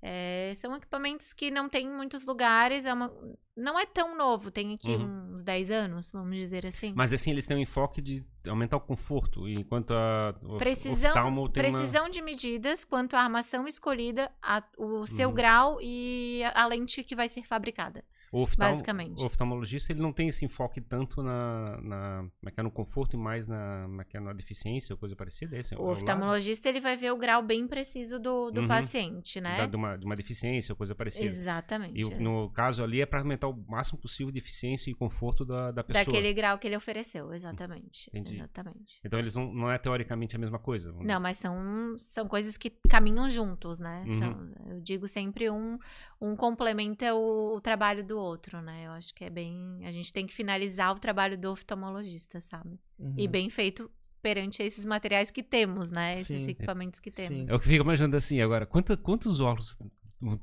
É, 0.00 0.52
são 0.54 0.74
equipamentos 0.76 1.32
que 1.32 1.50
não 1.50 1.68
tem 1.68 1.86
em 1.86 1.90
muitos 1.96 2.24
lugares, 2.24 2.84
é 2.84 2.92
uma, 2.92 3.12
não 3.56 3.76
é 3.78 3.84
tão 3.84 4.16
novo, 4.16 4.48
tem 4.50 4.72
aqui 4.74 4.94
Uhum. 4.94 5.32
uns 5.34 5.42
10 5.42 5.70
anos, 5.72 6.10
vamos 6.12 6.36
dizer 6.36 6.64
assim. 6.64 6.92
Mas 6.94 7.12
assim, 7.12 7.32
eles 7.32 7.46
têm 7.46 7.56
um 7.56 7.60
enfoque 7.60 8.00
de 8.00 8.24
aumentar 8.46 8.76
o 8.76 8.80
conforto, 8.80 9.48
enquanto 9.48 9.92
a 9.92 10.34
o 10.42 10.56
Precisão, 10.56 11.10
oftalmo 11.10 11.48
tem 11.48 11.64
uma... 11.64 11.70
precisão 11.78 12.08
de 12.08 12.22
medidas 12.22 12.84
quanto 12.84 13.16
à 13.16 13.20
armação 13.22 13.66
escolhida, 13.66 14.30
a- 14.40 14.62
o 14.76 15.04
seu 15.06 15.30
Uhum. 15.30 15.34
grau 15.34 15.78
e 15.82 16.42
a, 16.44 16.62
a 16.62 16.66
lente 16.66 17.02
que 17.02 17.16
vai 17.16 17.26
ser 17.26 17.44
fabricada. 17.44 18.04
O 18.32 18.42
oftal- 18.42 18.70
basicamente. 18.70 19.22
O 19.22 19.26
oftalmologista 19.26 19.92
ele 19.92 20.00
não 20.00 20.12
tem 20.12 20.28
esse 20.28 20.44
enfoque 20.44 20.80
tanto 20.80 21.22
na, 21.22 21.80
na, 21.80 22.18
como 22.40 22.48
é 22.48 22.52
é, 22.58 22.62
no 22.62 22.70
conforto 22.70 23.14
e 23.14 23.18
mais 23.18 23.46
na, 23.46 23.84
como 23.86 24.02
é 24.02 24.20
na 24.20 24.32
deficiência 24.32 24.92
ou 24.92 24.98
coisa 24.98 25.14
parecida. 25.16 25.56
Esse 25.56 25.74
O 25.74 25.78
ao 25.78 25.86
lado 25.86 25.96
oftalmologista 25.98 26.68
ele 26.68 26.80
vai 26.80 26.96
ver 26.96 27.12
o 27.12 27.16
grau 27.16 27.42
bem 27.42 27.66
preciso 27.66 28.18
do, 28.18 28.50
do 28.50 28.62
Uhum. 28.62 28.68
paciente, 28.68 29.40
né? 29.40 29.56
da- 29.58 29.66
de, 29.66 29.76
uma, 29.76 29.96
de 29.96 30.04
uma 30.04 30.14
deficiência 30.16 30.72
ou 30.72 30.76
coisa 30.76 30.94
parecida. 30.94 31.24
Exatamente. 31.26 32.00
E 32.00 32.14
no 32.16 32.50
caso 32.50 32.82
ali 32.82 33.00
é 33.00 33.06
para 33.06 33.20
aumentar 33.20 33.48
o 33.48 33.56
máximo 33.68 33.98
possível 33.98 34.32
de 34.32 34.38
eficiência 34.38 34.90
e 34.90 34.94
conforto 34.94 35.44
da, 35.44 35.70
da 35.70 35.82
pessoa. 35.84 36.04
Daquele 36.04 36.32
grau 36.34 36.58
que 36.58 36.66
ele 36.66 36.76
ofereceu, 36.76 37.32
exatamente. 37.32 38.08
Entendi. 38.08 38.36
Exatamente. 38.36 39.00
Então 39.04 39.18
eles 39.18 39.34
não, 39.34 39.52
não 39.52 39.70
é 39.70 39.78
teoricamente 39.78 40.36
a 40.36 40.38
mesma 40.38 40.58
coisa. 40.58 40.92
Não, 41.00 41.20
mas 41.20 41.36
são, 41.38 41.96
são 41.98 42.26
coisas 42.28 42.56
que 42.56 42.70
caminham 42.88 43.28
juntos, 43.28 43.78
né? 43.78 44.04
Uhum. 44.08 44.18
São- 44.18 44.52
eu 44.74 44.80
digo 44.80 45.06
sempre 45.08 45.48
um, 45.50 45.78
um 46.20 46.36
complementa 46.36 47.14
o, 47.14 47.56
o 47.56 47.60
trabalho 47.60 48.04
do 48.04 48.17
outro, 48.18 48.60
né? 48.60 48.86
Eu 48.86 48.92
acho 48.92 49.14
que 49.14 49.24
é 49.24 49.30
bem. 49.30 49.80
A 49.84 49.90
gente 49.90 50.12
tem 50.12 50.26
que 50.26 50.34
finalizar 50.34 50.94
o 50.94 50.98
trabalho 50.98 51.38
do 51.38 51.50
oftalmologista, 51.50 52.40
sabe? 52.40 52.78
Uhum. 52.98 53.14
E 53.16 53.26
bem 53.28 53.48
feito 53.48 53.90
perante 54.20 54.62
esses 54.62 54.84
materiais 54.84 55.30
que 55.30 55.42
temos, 55.42 55.90
né? 55.90 56.20
Esses 56.20 56.44
Sim. 56.44 56.50
equipamentos 56.50 57.00
que 57.00 57.10
temos. 57.10 57.46
Sim. 57.46 57.52
É 57.52 57.54
o 57.54 57.60
que 57.60 57.68
fica 57.68 57.82
imaginando 57.82 58.16
assim 58.16 58.40
agora. 58.40 58.66
Quanta, 58.66 58.96
quantos 58.96 59.40
óculos 59.40 59.76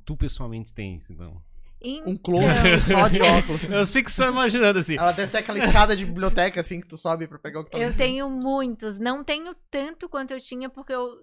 tu 0.05 0.15
pessoalmente 0.15 0.73
tens, 0.73 1.09
então? 1.09 1.41
Então, 1.81 2.11
Um 2.11 2.15
closet 2.15 2.79
só 2.81 3.07
de 3.07 3.21
óculos. 3.21 3.69
Eu 3.69 3.85
fico 3.85 4.09
só 4.09 4.29
imaginando 4.29 4.79
assim. 4.79 4.97
Ela 4.97 5.11
deve 5.11 5.31
ter 5.31 5.39
aquela 5.39 5.59
escada 5.59 5.95
de 5.95 6.05
biblioteca, 6.05 6.59
assim, 6.61 6.79
que 6.79 6.87
tu 6.87 6.97
sobe 6.97 7.27
pra 7.27 7.37
pegar 7.37 7.59
o 7.59 7.65
que 7.65 7.71
tá 7.71 7.77
Eu 7.77 7.95
tenho 7.95 8.29
muitos. 8.29 8.97
Não 8.97 9.23
tenho 9.23 9.55
tanto 9.69 10.09
quanto 10.09 10.31
eu 10.31 10.39
tinha, 10.39 10.69
porque 10.69 10.93
eu 10.93 11.21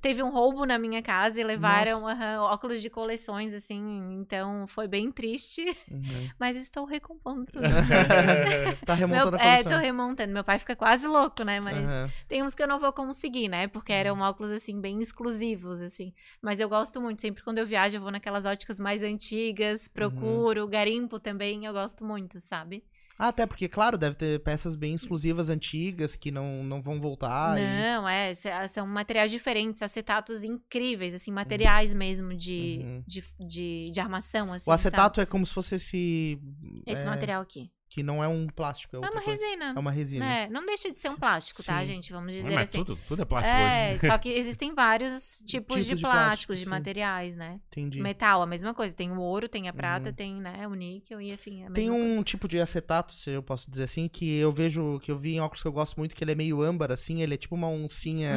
teve 0.00 0.22
um 0.22 0.30
roubo 0.30 0.64
na 0.64 0.78
minha 0.78 1.02
casa 1.02 1.40
e 1.40 1.44
levaram 1.44 2.06
aham, 2.06 2.42
óculos 2.42 2.80
de 2.80 2.88
coleções, 2.88 3.52
assim. 3.52 4.12
Então 4.20 4.66
foi 4.68 4.86
bem 4.86 5.10
triste. 5.10 5.64
Uhum. 5.90 6.28
Mas 6.38 6.56
estou 6.56 6.84
recompondo 6.84 7.46
tudo. 7.46 7.64
Tá 8.86 8.94
Meu, 8.94 9.26
remontando 9.26 9.36
a 9.36 9.40
é, 9.40 9.42
coleção. 9.42 9.72
tô 9.72 9.78
remontando. 9.78 10.32
Meu 10.32 10.44
pai 10.44 10.58
fica 10.58 10.74
quase 10.76 11.06
louco, 11.06 11.42
né? 11.42 11.60
Mas 11.60 11.90
Aham. 11.90 12.10
tem 12.28 12.42
uns 12.42 12.54
que 12.54 12.62
eu 12.62 12.68
não 12.68 12.78
vou 12.78 12.92
conseguir, 12.92 13.48
né? 13.48 13.66
Porque 13.68 13.92
eram 13.92 14.20
óculos, 14.20 14.50
assim, 14.50 14.80
bem 14.80 15.00
exclusivos, 15.00 15.82
assim. 15.82 16.12
Mas 16.40 16.60
eu 16.60 16.68
gosto 16.68 17.00
muito. 17.00 17.20
Sempre 17.20 17.42
quando 17.42 17.58
eu 17.58 17.66
viajo, 17.66 17.96
eu 17.96 18.00
vou 18.00 18.10
naquelas 18.10 18.44
óticas 18.44 18.78
mais 18.78 19.02
antigas, 19.02 19.88
procuro. 19.88 20.66
Garimpo 20.68 21.18
também, 21.18 21.64
eu 21.64 21.72
gosto 21.72 22.04
muito, 22.04 22.40
sabe? 22.40 22.84
Ah, 23.24 23.28
até 23.28 23.46
porque, 23.46 23.68
claro, 23.68 23.96
deve 23.96 24.16
ter 24.16 24.40
peças 24.42 24.74
bem 24.74 24.96
exclusivas, 24.96 25.48
antigas, 25.48 26.16
que 26.16 26.32
não, 26.32 26.64
não 26.64 26.82
vão 26.82 27.00
voltar. 27.00 27.56
e- 27.56 27.62
Não, 27.62 28.08
é, 28.08 28.34
se- 28.34 28.48
ah, 28.48 28.66
são 28.66 28.84
materiais 28.84 29.30
diferentes, 29.30 29.80
acetatos 29.80 30.42
incríveis, 30.42 31.14
assim, 31.14 31.30
materiais 31.30 31.94
mesmo 31.94 32.34
de, 32.34 32.80
Uhum. 32.82 33.04
de, 33.06 33.24
de, 33.38 33.90
de 33.92 34.00
armação, 34.00 34.52
assim, 34.52 34.68
O 34.68 34.72
acetato 34.72 35.20
é 35.20 35.26
como 35.26 35.46
se 35.46 35.54
fosse 35.54 35.76
esse... 35.76 36.36
sabe? 36.40 36.82
Esse 36.84 37.02
é, 37.02 37.06
material 37.06 37.40
aqui. 37.42 37.70
Que 37.94 38.02
não 38.02 38.24
é 38.24 38.26
um 38.28 38.46
plástico, 38.46 38.96
é, 38.96 38.98
É 38.98 39.02
uma 39.02 39.10
coisa. 39.20 39.30
resina. 39.44 39.72
É 39.76 39.78
uma 39.78 39.90
resina. 39.90 40.24
né? 40.26 40.48
Não 40.50 40.64
deixa 40.64 40.90
de 40.90 40.98
ser 40.98 41.10
um 41.10 41.16
plástico, 41.16 41.62
tá, 41.62 41.80
Sim. 41.80 41.84
gente? 41.84 42.10
Vamos 42.10 42.32
dizer 42.32 42.48
Não, 42.48 42.54
mas 42.54 42.70
assim. 42.70 42.78
tudo, 42.82 42.98
tudo 43.06 43.20
é 43.20 43.24
plástico 43.26 43.54
É, 43.54 43.92
hoje. 43.92 44.06
só 44.06 44.16
que 44.16 44.30
existem 44.30 44.74
vários 44.74 45.42
tipos, 45.46 45.76
Tipos 45.76 45.86
de 45.86 45.94
de 45.96 46.00
plásticos, 46.00 46.26
plástico, 46.26 46.54
de 46.54 46.66
materiais, 46.66 47.34
né? 47.34 47.60
Entendi. 47.66 48.00
Metal, 48.00 48.40
a 48.40 48.46
mesma 48.46 48.72
coisa. 48.72 48.94
Tem 48.94 49.10
o 49.12 49.20
ouro, 49.20 49.46
tem 49.46 49.68
a 49.68 49.74
prata, 49.74 50.08
Uhum. 50.08 50.14
tem, 50.14 50.34
né, 50.40 50.66
o 50.66 50.72
níquel 50.72 51.20
e 51.20 51.32
enfim. 51.32 51.64
a 51.66 51.70
Tem 51.70 51.90
mesma 51.90 51.94
um 52.18 52.22
tipo 52.22 52.48
de 52.48 52.58
acetato, 52.58 53.14
se 53.14 53.28
eu 53.28 53.42
posso 53.42 53.70
dizer 53.70 53.84
assim, 53.84 54.08
que 54.08 54.36
eu 54.38 54.50
vejo, 54.50 54.98
que 55.00 55.10
eu 55.12 55.18
vi 55.18 55.34
em 55.34 55.40
óculos 55.40 55.60
que 55.60 55.68
eu 55.68 55.72
gosto 55.72 55.98
muito, 55.98 56.16
que 56.16 56.24
ele 56.24 56.32
é 56.32 56.34
meio 56.34 56.62
âmbar, 56.62 56.90
assim, 56.90 57.20
ele 57.20 57.34
é 57.34 57.36
tipo 57.36 57.54
uma 57.54 57.68
oncinha, 57.68 58.32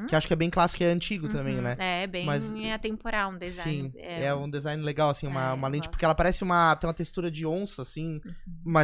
Uhum, 0.00 0.06
que 0.06 0.16
acho 0.16 0.26
que 0.26 0.32
é 0.32 0.36
bem 0.36 0.50
clássico 0.50 0.82
e 0.82 0.86
é 0.86 0.90
antigo 0.90 1.28
também, 1.28 1.54
uhum. 1.56 1.62
né? 1.62 1.76
É, 1.78 2.06
bem 2.08 2.26
Mas- 2.26 2.52
atemporal, 2.74 3.30
um 3.30 3.38
design. 3.38 3.92
Sim, 3.92 3.98
é, 4.00 4.34
um 4.34 4.50
design 4.50 4.82
legal, 4.82 5.08
assim, 5.10 5.28
uma, 5.28 5.50
É, 5.50 5.52
uma 5.52 5.68
lente, 5.68 5.82
gosto. 5.82 5.90
porque 5.92 6.04
ela 6.04 6.14
parece 6.16 6.42
uma, 6.42 6.74
tem 6.74 6.88
uma 6.88 6.94
textura 6.94 7.30
de 7.30 7.46
onça, 7.46 7.82
assim, 7.82 8.20
Uhum. 8.24 8.34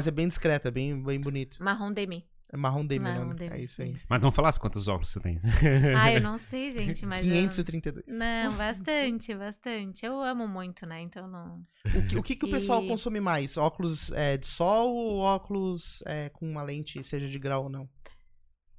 Mas 0.05 0.09
é 0.09 0.11
bem 0.11 0.29
discreta, 0.29 0.71
bem, 0.71 1.03
bem 1.03 1.19
bonito. 1.19 1.57
Marrom 1.63 1.91
demi. 1.93 2.27
É 2.53 2.57
marrom 2.57 2.85
demi, 2.87 3.05
Marrom 3.05 3.29
né? 3.29 3.35
demi. 3.35 3.57
É 3.57 3.63
isso 3.63 3.81
aí. 3.83 3.97
Mas 4.09 4.21
não 4.21 4.31
falasse 4.31 4.61
quantos 4.61 4.87
óculos 4.87 5.09
você 5.09 5.19
tem. 5.19 5.39
Ah, 5.99 6.13
eu 6.13 6.21
não 6.21 6.37
sei, 6.39 6.71
gente, 6.73 7.07
mas. 7.07 7.27
eu- 7.27 7.33
532. 7.33 8.05
Não, 8.07 8.53
bastante, 8.55 9.35
bastante. 9.35 10.05
Eu 10.05 10.21
amo 10.23 10.47
muito, 10.47 10.87
né? 10.87 11.01
Então 11.01 11.27
não. 11.27 11.65
O 11.95 12.07
que, 12.07 12.19
o 12.19 12.23
que, 12.23 12.37
que 12.37 12.45
o 12.45 12.51
pessoal 12.51 12.85
consome 12.87 13.19
mais? 13.19 13.57
Óculos 13.57 14.13
é, 14.13 14.37
de 14.37 14.47
sol 14.47 14.95
ou 14.95 15.19
óculos 15.21 16.03
é, 16.07 16.29
com 16.29 16.49
uma 16.49 16.63
lente, 16.63 17.03
seja 17.03 17.27
de 17.29 17.39
grau 17.39 17.65
ou 17.65 17.69
não? 17.71 17.89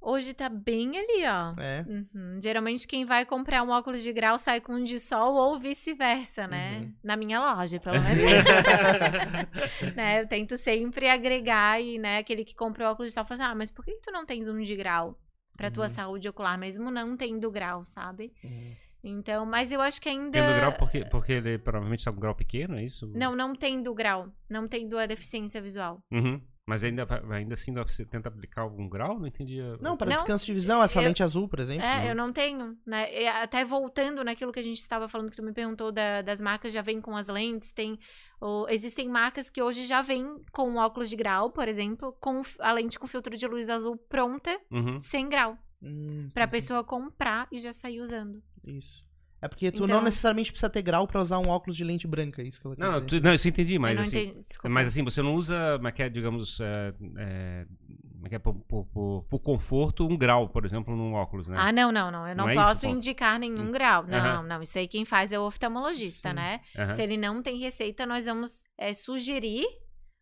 Hoje 0.08 0.32
tá 0.34 0.48
bem 0.48 0.96
ali, 0.96 1.24
ó. 1.26 1.60
É. 1.60 1.84
Uhum. 1.88 2.38
Geralmente 2.40 2.86
quem 2.86 3.04
vai 3.04 3.26
comprar 3.26 3.64
um 3.64 3.70
óculos 3.70 4.04
de 4.04 4.12
grau 4.12 4.38
sai 4.38 4.60
com 4.60 4.74
um 4.74 4.84
de 4.84 5.00
sol 5.00 5.34
ou 5.34 5.58
vice-versa, 5.58 6.46
né? 6.46 6.78
Uhum. 6.78 6.94
Na 7.02 7.16
minha 7.16 7.40
loja, 7.40 7.80
pelo 7.80 7.96
menos. 8.00 8.14
né? 9.96 10.22
Eu 10.22 10.28
tento 10.28 10.56
sempre 10.56 11.08
agregar 11.08 11.80
e, 11.80 11.98
né, 11.98 12.18
aquele 12.18 12.44
que 12.44 12.54
compra 12.54 12.86
o 12.86 12.92
óculos 12.92 13.10
de 13.10 13.14
sol 13.14 13.24
fala 13.24 13.42
assim, 13.42 13.52
ah, 13.52 13.54
mas 13.56 13.70
por 13.72 13.84
que 13.84 13.98
tu 14.00 14.12
não 14.12 14.24
tens 14.24 14.48
um 14.48 14.62
de 14.62 14.76
grau? 14.76 15.18
Pra 15.56 15.70
tua 15.72 15.84
Uhum. 15.84 15.88
saúde 15.88 16.28
ocular, 16.28 16.56
mesmo 16.56 16.90
não 16.90 17.16
tendo 17.16 17.50
grau, 17.50 17.84
sabe? 17.84 18.32
Uhum. 18.44 18.72
Então, 19.02 19.44
mas 19.46 19.72
eu 19.72 19.80
acho 19.80 20.00
que 20.00 20.08
ainda... 20.08 20.38
Tendo 20.40 20.54
grau 20.56 20.72
porque, 20.74 21.04
porque 21.06 21.32
ele 21.32 21.58
provavelmente 21.58 22.00
está 22.00 22.12
com 22.12 22.20
grau 22.20 22.34
pequeno, 22.34 22.76
é 22.76 22.84
isso? 22.84 23.06
Não, 23.14 23.34
não 23.34 23.54
tendo 23.56 23.92
grau. 23.94 24.28
Não 24.50 24.68
tendo 24.68 24.98
a 24.98 25.06
deficiência 25.06 25.60
visual. 25.62 26.00
Uhum. 26.12 26.40
Mas 26.68 26.82
ainda, 26.82 27.06
ainda 27.30 27.54
assim 27.54 27.72
você 27.72 28.04
tenta 28.04 28.28
aplicar 28.28 28.62
algum 28.62 28.88
grau? 28.88 29.20
Não 29.20 29.26
entendi. 29.28 29.60
a- 29.60 29.76
Não, 29.80 29.96
para 29.96 30.08
Não, 30.10 30.16
descanso 30.16 30.44
de 30.44 30.52
visão, 30.52 30.82
essa 30.82 30.98
eu- 30.98 31.04
lente 31.04 31.22
azul, 31.22 31.48
por 31.48 31.60
exemplo. 31.60 31.84
É, 31.86 32.10
eu 32.10 32.14
não 32.14 32.32
tenho, 32.32 32.76
né? 32.84 33.08
E 33.22 33.28
até 33.28 33.64
voltando 33.64 34.24
naquilo 34.24 34.50
que 34.52 34.58
a 34.58 34.62
gente 34.62 34.78
estava 34.78 35.06
falando, 35.06 35.30
que 35.30 35.36
tu 35.36 35.44
me 35.44 35.52
perguntou 35.52 35.92
da- 35.92 36.22
das 36.22 36.40
marcas 36.40 36.72
já 36.72 36.82
vêm 36.82 37.00
com 37.00 37.16
as 37.16 37.28
lentes, 37.28 37.70
tem. 37.72 37.96
ou- 38.40 38.68
existem 38.68 39.08
marcas 39.08 39.48
que 39.48 39.62
hoje 39.62 39.86
já 39.86 40.02
vêm 40.02 40.42
com 40.52 40.74
óculos 40.76 41.08
de 41.08 41.16
grau, 41.16 41.50
por 41.50 41.68
exemplo, 41.68 42.12
com 42.20 42.42
a 42.58 42.70
lente 42.72 42.98
com 42.98 43.06
filtro 43.06 43.34
de 43.34 43.46
luz 43.46 43.70
azul 43.70 43.96
pronta, 43.96 44.60
Uhum. 44.70 45.00
sem 45.00 45.26
grau. 45.28 45.56
Hum, 45.82 46.28
Pra 46.34 46.44
entendi. 46.44 46.50
pessoa 46.50 46.84
comprar 46.84 47.46
e 47.50 47.58
já 47.58 47.72
sair 47.72 48.00
usando. 48.00 48.42
Isso. 48.62 49.05
É 49.46 49.48
porque 49.48 49.70
tu 49.72 49.84
Então- 49.84 49.96
não 49.96 50.04
necessariamente 50.04 50.50
precisa 50.52 50.68
ter 50.68 50.82
grau 50.82 51.06
pra 51.06 51.20
usar 51.20 51.38
um 51.38 51.48
óculos 51.48 51.76
de 51.76 51.84
lente 51.84 52.06
branca, 52.06 52.42
é 52.42 52.46
isso 52.46 52.60
que 52.60 52.66
ela 52.66 52.76
quer 52.76 52.82
Não, 52.82 52.92
não, 52.92 53.00
dizer. 53.04 53.20
tu- 53.20 53.24
não, 53.24 53.34
isso 53.34 53.46
eu 53.46 53.50
entendi, 53.50 53.78
mas 53.78 53.96
Eu 53.96 54.02
assim. 54.02 54.22
entendi. 54.24 54.46
Mas 54.64 54.88
assim, 54.88 55.02
você 55.04 55.22
não 55.22 55.34
usa, 55.34 55.74
como 55.76 55.88
é 55.88 55.94
é, 55.98 56.08
digamos, 56.08 56.60
é, 56.60 56.94
é, 57.18 57.66
como 58.12 58.26
é 58.26 58.28
que 58.28 58.34
é, 58.34 58.38
por, 58.38 58.54
por- 58.54 58.84
por- 58.86 59.24
por 59.30 59.38
conforto, 59.40 60.06
um 60.06 60.16
grau, 60.16 60.48
por 60.48 60.64
exemplo, 60.64 60.94
num 60.96 61.14
óculos, 61.14 61.48
né? 61.48 61.56
Ah, 61.58 61.72
não, 61.72 61.90
não, 61.92 62.10
não. 62.10 62.28
Eu 62.28 62.34
não, 62.36 62.44
Não 62.44 62.50
é 62.50 62.54
isso, 62.54 62.62
posso 62.64 62.80
pô? 62.82 62.86
indicar 62.88 63.38
nenhum 63.38 63.68
Hum. 63.68 63.70
grau. 63.70 64.04
Não, 64.06 64.42
não. 64.42 64.60
Isso 64.62 64.78
aí 64.78 64.86
quem 64.88 65.04
faz 65.04 65.32
é 65.32 65.38
o 65.38 65.42
oftalmologista, 65.46 66.30
Sim. 66.30 66.34
né? 66.36 66.60
Se 66.94 67.02
ele 67.02 67.16
não 67.16 67.42
tem 67.42 67.58
receita, 67.58 68.04
nós 68.04 68.24
vamos 68.26 68.62
é, 68.76 68.92
sugerir 68.92 69.64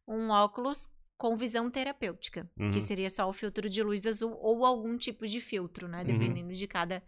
um 0.07 0.29
óculos 0.31 0.89
com 1.17 1.37
visão 1.37 1.71
terapêutica, 1.71 2.51
Uhum. 2.59 2.71
que 2.71 2.81
seria 2.81 3.09
só 3.09 3.29
o 3.29 3.33
filtro 3.33 3.71
de 3.71 3.83
luz 3.83 4.05
azul 4.05 4.37
ou 4.41 4.65
algum 4.67 4.97
tipo 4.99 5.27
de 5.27 5.41
filtro, 5.41 5.89
né? 5.89 5.99
Uhum. 6.01 6.05
Dependendo 6.05 6.53
de 6.53 6.67
cada 6.67 7.03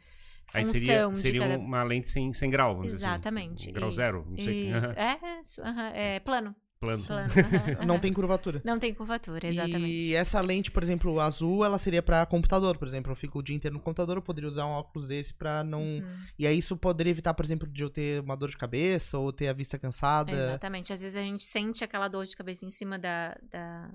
Aí 0.54 0.64
seria, 0.64 1.14
seria 1.14 1.40
cada... 1.40 1.58
uma 1.58 1.82
lente 1.82 2.08
sem, 2.08 2.32
sem 2.32 2.50
grau, 2.50 2.76
vamos 2.76 2.94
Exatamente. 2.94 3.56
dizer 3.56 3.62
assim. 3.62 3.70
Um 3.70 3.74
grau 3.74 3.88
isso, 3.88 3.96
zero, 3.96 4.26
não 4.28 4.42
sei. 4.42 4.70
Isso. 4.70 4.86
Aham. 4.86 4.94
É, 4.96 5.40
isso, 5.40 5.62
aham, 5.62 5.90
é 5.94 6.20
plano. 6.20 6.54
Plano. 6.78 7.02
plano 7.02 7.30
Não 7.86 7.98
tem 7.98 8.12
curvatura. 8.12 8.60
Não 8.64 8.78
tem 8.78 8.92
curvatura, 8.92 9.46
exatamente. 9.46 9.86
E 9.86 10.14
essa 10.14 10.40
lente, 10.42 10.70
por 10.70 10.82
exemplo, 10.82 11.18
azul, 11.20 11.64
ela 11.64 11.78
seria 11.78 12.02
pra 12.02 12.26
computador, 12.26 12.76
por 12.76 12.86
exemplo. 12.86 13.12
Eu 13.12 13.16
fico 13.16 13.38
o 13.38 13.42
dia 13.42 13.56
inteiro 13.56 13.74
no 13.74 13.82
computador, 13.82 14.16
eu 14.16 14.22
poderia 14.22 14.48
usar 14.48 14.66
um 14.66 14.72
óculos 14.72 15.08
desse 15.08 15.32
pra 15.32 15.64
não. 15.64 15.82
Uhum. 15.82 16.18
E 16.38 16.46
aí 16.46 16.58
isso 16.58 16.76
poderia 16.76 17.10
evitar, 17.10 17.32
por 17.32 17.44
exemplo, 17.44 17.66
de 17.66 17.82
eu 17.82 17.88
ter 17.88 18.20
uma 18.20 18.36
dor 18.36 18.50
de 18.50 18.58
cabeça 18.58 19.18
ou 19.18 19.32
ter 19.32 19.48
a 19.48 19.54
vista 19.54 19.78
cansada. 19.78 20.32
Exatamente. 20.32 20.92
Às 20.92 21.00
vezes 21.00 21.16
a 21.16 21.22
gente 21.22 21.44
sente 21.44 21.82
aquela 21.82 22.08
dor 22.08 22.24
de 22.26 22.36
cabeça 22.36 22.66
em 22.66 22.70
cima 22.70 22.98
da, 22.98 23.34
da, 23.50 23.90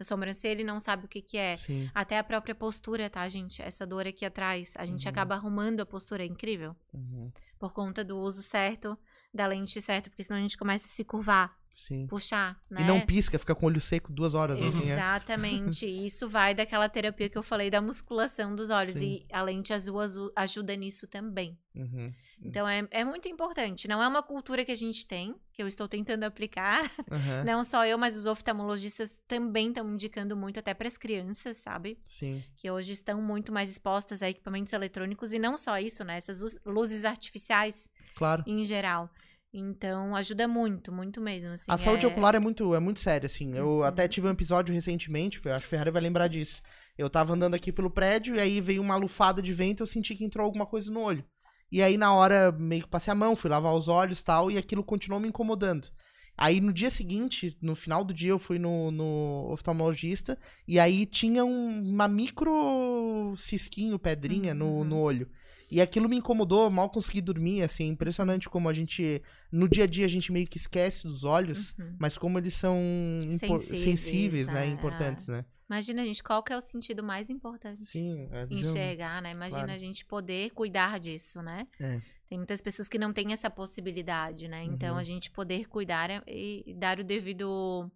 da 0.00 0.04
sobrancelha 0.04 0.62
e 0.62 0.64
não 0.64 0.80
sabe 0.80 1.04
o 1.04 1.08
que, 1.08 1.20
que 1.20 1.36
é. 1.36 1.54
Sim. 1.56 1.90
Até 1.94 2.18
a 2.18 2.24
própria 2.24 2.54
postura, 2.54 3.10
tá, 3.10 3.28
gente? 3.28 3.60
Essa 3.60 3.86
dor 3.86 4.06
aqui 4.06 4.24
atrás. 4.24 4.72
A 4.78 4.86
gente 4.86 5.04
Uhum. 5.04 5.10
acaba 5.10 5.34
arrumando 5.34 5.80
a 5.80 5.86
postura, 5.86 6.22
é 6.22 6.26
incrível. 6.26 6.74
Uhum. 6.92 7.30
Por 7.58 7.72
conta 7.74 8.02
do 8.02 8.18
uso 8.18 8.42
certo, 8.42 8.98
da 9.32 9.46
lente 9.46 9.78
certa, 9.80 10.08
porque 10.08 10.22
senão 10.22 10.38
a 10.38 10.42
gente 10.42 10.56
começa 10.56 10.86
a 10.86 10.88
se 10.88 11.04
curvar. 11.04 11.54
Sim. 11.74 12.06
puxar, 12.06 12.60
né? 12.70 12.82
E 12.82 12.84
não 12.84 13.00
pisca, 13.00 13.38
fica 13.38 13.54
com 13.54 13.64
o 13.66 13.68
olho 13.68 13.80
seco 13.80 14.12
duas 14.12 14.34
horas, 14.34 14.62
assim, 14.62 14.88
é. 14.90 14.92
Exatamente. 14.92 15.86
Isso 15.86 16.28
vai 16.28 16.54
daquela 16.54 16.88
terapia 16.88 17.28
que 17.28 17.38
eu 17.38 17.42
falei 17.42 17.70
da 17.70 17.80
musculação 17.80 18.54
dos 18.54 18.68
olhos. 18.70 18.94
Sim. 18.96 19.24
E 19.30 19.34
a 19.34 19.42
lente 19.42 19.72
azul, 19.72 19.98
azul 20.00 20.30
ajuda 20.36 20.74
nisso 20.76 21.06
também. 21.06 21.58
Uhum. 21.74 22.12
Então 22.42 22.68
é, 22.68 22.86
é 22.90 23.04
muito 23.04 23.28
importante. 23.28 23.86
Não 23.88 24.02
é 24.02 24.08
uma 24.08 24.22
cultura 24.22 24.64
que 24.64 24.72
a 24.72 24.76
gente 24.76 25.06
tem, 25.06 25.34
que 25.52 25.62
eu 25.62 25.66
estou 25.68 25.86
tentando 25.88 26.24
aplicar. 26.24 26.90
Aham. 27.10 27.44
Não 27.44 27.62
só 27.64 27.86
eu, 27.86 27.96
mas 27.96 28.16
os 28.16 28.26
oftalmologistas 28.26 29.18
também 29.28 29.68
estão 29.68 29.88
indicando 29.92 30.36
muito, 30.36 30.58
até 30.58 30.74
para 30.74 30.86
as 30.86 30.98
crianças, 30.98 31.58
sabe? 31.58 31.98
Sim. 32.04 32.42
Que 32.56 32.70
hoje 32.70 32.92
estão 32.92 33.22
muito 33.22 33.52
mais 33.52 33.70
expostas 33.70 34.22
a 34.22 34.28
equipamentos 34.28 34.72
eletrônicos. 34.72 35.32
E 35.32 35.38
não 35.38 35.56
só 35.56 35.78
isso, 35.78 36.04
né? 36.04 36.16
Essas 36.16 36.40
luz- 36.40 36.58
luzes 36.66 37.04
artificiais 37.04 37.88
Claro. 38.16 38.42
em 38.46 38.62
geral. 38.64 39.08
Então 39.52 40.14
ajuda 40.14 40.46
muito, 40.46 40.92
muito 40.92 41.20
mesmo. 41.20 41.50
Assim, 41.50 41.64
A 41.68 41.76
saúde 41.76 42.06
é- 42.06 42.08
ocular 42.08 42.34
é 42.34 42.38
muito, 42.38 42.72
é 42.74 42.78
muito 42.78 43.00
séria, 43.00 43.26
assim. 43.26 43.52
Eu 43.54 43.78
Uhum. 43.78 43.82
até 43.82 44.06
tive 44.06 44.28
um 44.28 44.30
episódio 44.30 44.72
recentemente, 44.74 45.38
acho 45.48 45.60
que 45.62 45.66
o 45.66 45.70
Ferrari 45.70 45.90
vai 45.90 46.00
lembrar 46.02 46.28
disso. 46.28 46.62
Eu 46.96 47.10
tava 47.10 47.32
andando 47.32 47.54
aqui 47.54 47.72
pelo 47.72 47.90
prédio 47.90 48.36
e 48.36 48.40
aí 48.40 48.60
veio 48.60 48.80
uma 48.80 48.94
lufada 48.96 49.42
de 49.42 49.52
vento, 49.52 49.82
eu 49.82 49.86
senti 49.86 50.14
que 50.14 50.24
entrou 50.24 50.44
alguma 50.44 50.66
coisa 50.66 50.90
no 50.92 51.00
olho. 51.00 51.24
E 51.72 51.82
aí 51.82 51.96
na 51.96 52.12
hora 52.12 52.52
meio 52.52 52.82
que 52.82 52.88
passei 52.88 53.10
a 53.10 53.14
mão, 53.14 53.34
fui 53.34 53.50
lavar 53.50 53.74
os 53.74 53.88
olhos 53.88 54.20
e 54.20 54.24
tal, 54.24 54.50
e 54.50 54.58
aquilo 54.58 54.84
continuou 54.84 55.20
me 55.20 55.28
incomodando. 55.28 55.88
Aí 56.36 56.60
no 56.60 56.72
dia 56.72 56.88
seguinte, 56.90 57.56
no 57.60 57.74
final 57.74 58.04
do 58.04 58.14
dia, 58.14 58.30
eu 58.30 58.38
fui 58.38 58.58
no, 58.58 58.90
no 58.90 59.50
oftalmologista 59.52 60.38
e 60.66 60.78
aí 60.78 61.04
tinha 61.04 61.44
um- 61.44 61.90
uma 61.90 62.06
micro 62.08 63.34
cisquinho, 63.36 63.98
pedrinha 63.98 64.54
no, 64.54 64.66
Uhum. 64.78 64.84
no 64.84 64.96
olho. 64.98 65.28
E 65.70 65.80
aquilo 65.80 66.08
me 66.08 66.16
incomodou, 66.16 66.68
mal 66.70 66.90
consegui 66.90 67.20
dormir, 67.20 67.62
assim, 67.62 67.86
impressionante 67.88 68.48
como 68.50 68.68
a 68.68 68.72
gente, 68.72 69.22
no 69.52 69.68
dia 69.68 69.84
a 69.84 69.86
dia 69.86 70.04
a 70.04 70.08
gente 70.08 70.32
meio 70.32 70.46
que 70.46 70.56
esquece 70.58 71.04
dos 71.06 71.22
olhos, 71.24 71.74
Uhum. 71.78 71.94
mas 71.98 72.18
como 72.18 72.38
eles 72.38 72.54
são 72.54 72.76
Sensíveis, 73.22 73.62
sensíveis, 73.82 74.46
né, 74.48 74.66
é, 74.66 74.68
importantes, 74.68 75.28
né? 75.28 75.44
Imagina, 75.68 76.04
gente, 76.04 76.20
qual 76.24 76.42
que 76.42 76.52
é 76.52 76.56
o 76.56 76.60
sentido 76.60 77.00
mais 77.00 77.30
importante? 77.30 77.84
Sim, 77.84 78.28
a 78.32 78.44
visão. 78.44 78.72
Enxergar, 78.72 79.22
né? 79.22 79.30
Imagina 79.30 79.60
Claro. 79.66 79.72
a 79.72 79.78
gente 79.78 80.04
poder 80.04 80.50
cuidar 80.50 80.98
disso, 80.98 81.40
né? 81.40 81.68
É. 81.78 82.00
Tem 82.28 82.38
muitas 82.38 82.60
pessoas 82.60 82.88
que 82.88 82.98
não 82.98 83.12
têm 83.12 83.32
essa 83.32 83.48
possibilidade, 83.48 84.48
né? 84.48 84.64
Então, 84.64 84.94
Uhum. 84.94 84.98
a 84.98 85.04
gente 85.04 85.30
poder 85.30 85.68
cuidar 85.68 86.10
é- 86.10 86.22
e 86.26 86.74
dar 86.76 86.98
o 86.98 87.04
devido 87.04 87.88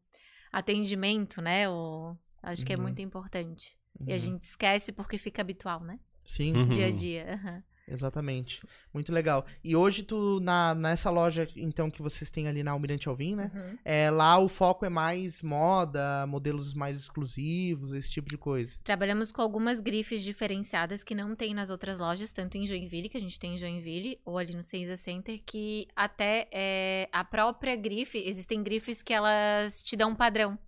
atendimento, 0.52 1.42
né? 1.42 1.68
O, 1.68 2.16
acho 2.42 2.64
que 2.64 2.72
é 2.72 2.76
Uhum. 2.76 2.82
muito 2.82 3.02
importante. 3.02 3.76
E 4.06 4.10
a 4.10 4.14
Uhum. 4.14 4.18
gente 4.18 4.42
esquece 4.42 4.92
porque 4.92 5.18
fica 5.18 5.42
habitual, 5.42 5.80
né? 5.82 5.98
Sim, 6.24 6.52
Uhum. 6.54 6.68
Dia 6.68 6.86
a 6.86 6.90
dia. 6.90 7.34
aham. 7.34 7.62
exatamente. 7.86 8.62
Muito 8.94 9.12
legal. 9.12 9.44
E 9.62 9.76
hoje 9.76 10.02
tu, 10.02 10.40
na, 10.40 10.74
nessa 10.74 11.10
loja, 11.10 11.46
então, 11.54 11.90
que 11.90 12.00
vocês 12.00 12.30
têm 12.30 12.48
ali 12.48 12.62
na 12.62 12.70
Almirante 12.70 13.10
Alvim, 13.10 13.34
né? 13.36 13.50
Uhum. 13.54 13.78
É, 13.84 14.10
lá 14.10 14.38
o 14.38 14.48
foco 14.48 14.86
é 14.86 14.88
mais 14.88 15.42
moda, 15.42 16.26
modelos 16.26 16.72
mais 16.72 16.98
exclusivos, 16.98 17.92
esse 17.92 18.10
tipo 18.10 18.28
de 18.28 18.38
coisa. 18.38 18.78
Trabalhamos 18.82 19.30
com 19.30 19.42
algumas 19.42 19.82
grifes 19.82 20.22
diferenciadas 20.22 21.04
que 21.04 21.14
não 21.14 21.36
tem 21.36 21.52
nas 21.52 21.68
outras 21.68 21.98
lojas, 21.98 22.32
tanto 22.32 22.56
em 22.56 22.66
Joinville, 22.66 23.10
que 23.10 23.18
a 23.18 23.20
gente 23.20 23.38
tem 23.38 23.54
em 23.54 23.58
Joinville, 23.58 24.18
ou 24.24 24.38
ali 24.38 24.54
no 24.54 24.62
Seiza 24.62 24.96
Center, 24.96 25.38
que 25.44 25.86
até 25.94 26.48
é, 26.50 27.08
a 27.12 27.22
própria 27.22 27.76
grife, 27.76 28.16
existem 28.16 28.62
grifes 28.62 29.02
que 29.02 29.12
elas 29.12 29.82
te 29.82 29.94
dão 29.94 30.12
um 30.12 30.14
padrão 30.14 30.58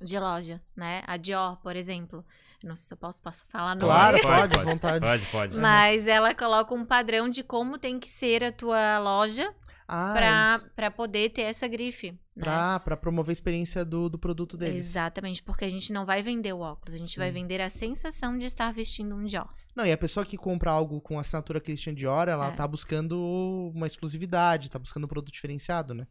de 0.00 0.18
loja, 0.18 0.62
né? 0.76 1.02
A 1.06 1.16
Dior, 1.16 1.56
por 1.60 1.74
exemplo. 1.76 2.24
Não 2.62 2.76
sei 2.76 2.86
se 2.88 2.92
eu 2.94 2.98
posso 2.98 3.22
pass- 3.22 3.44
falar 3.48 3.74
nome. 3.74 3.80
Claro, 3.80 4.18
Pode, 4.20 4.26
pode, 4.40 4.54
pode. 4.56 4.64
vontade. 4.70 5.00
Pode, 5.04 5.26
pode. 5.26 5.56
Mas 5.58 6.06
ela 6.06 6.34
coloca 6.34 6.74
um 6.74 6.84
padrão 6.84 7.28
de 7.28 7.42
como 7.42 7.78
tem 7.78 7.98
que 7.98 8.08
ser 8.08 8.44
a 8.44 8.52
tua 8.52 8.98
loja 8.98 9.52
Ah, 9.88 10.12
pra, 10.14 10.56
isso. 10.58 10.70
pra 10.76 10.90
poder 10.90 11.30
ter 11.30 11.42
essa 11.42 11.66
grife. 11.66 12.12
Né? 12.12 12.42
Pra, 12.44 12.80
pra 12.80 12.96
promover 12.96 13.30
a 13.30 13.32
experiência 13.32 13.84
do, 13.84 14.08
do 14.08 14.18
produto 14.18 14.56
deles. 14.56 14.84
Exatamente, 14.84 15.42
porque 15.42 15.64
a 15.64 15.70
gente 15.70 15.92
não 15.92 16.04
vai 16.06 16.22
vender 16.22 16.52
o 16.52 16.60
óculos, 16.60 16.94
a 16.94 16.98
gente 16.98 17.18
vai 17.18 17.28
Sim. 17.28 17.34
vender 17.34 17.60
a 17.60 17.68
sensação 17.68 18.38
de 18.38 18.44
estar 18.46 18.72
vestindo 18.72 19.14
um 19.14 19.24
Dior. 19.24 19.48
Não, 19.74 19.84
e 19.86 19.92
a 19.92 19.98
pessoa 19.98 20.24
que 20.26 20.36
compra 20.36 20.70
algo 20.70 21.00
com 21.00 21.18
assinatura 21.18 21.60
Christian 21.60 21.94
Dior, 21.94 22.28
ela 22.28 22.48
É. 22.48 22.50
tá 22.52 22.66
buscando 22.68 23.70
uma 23.74 23.86
exclusividade, 23.86 24.70
tá 24.70 24.78
buscando 24.78 25.04
um 25.04 25.08
produto 25.08 25.32
diferenciado, 25.32 25.92
né? 25.94 26.04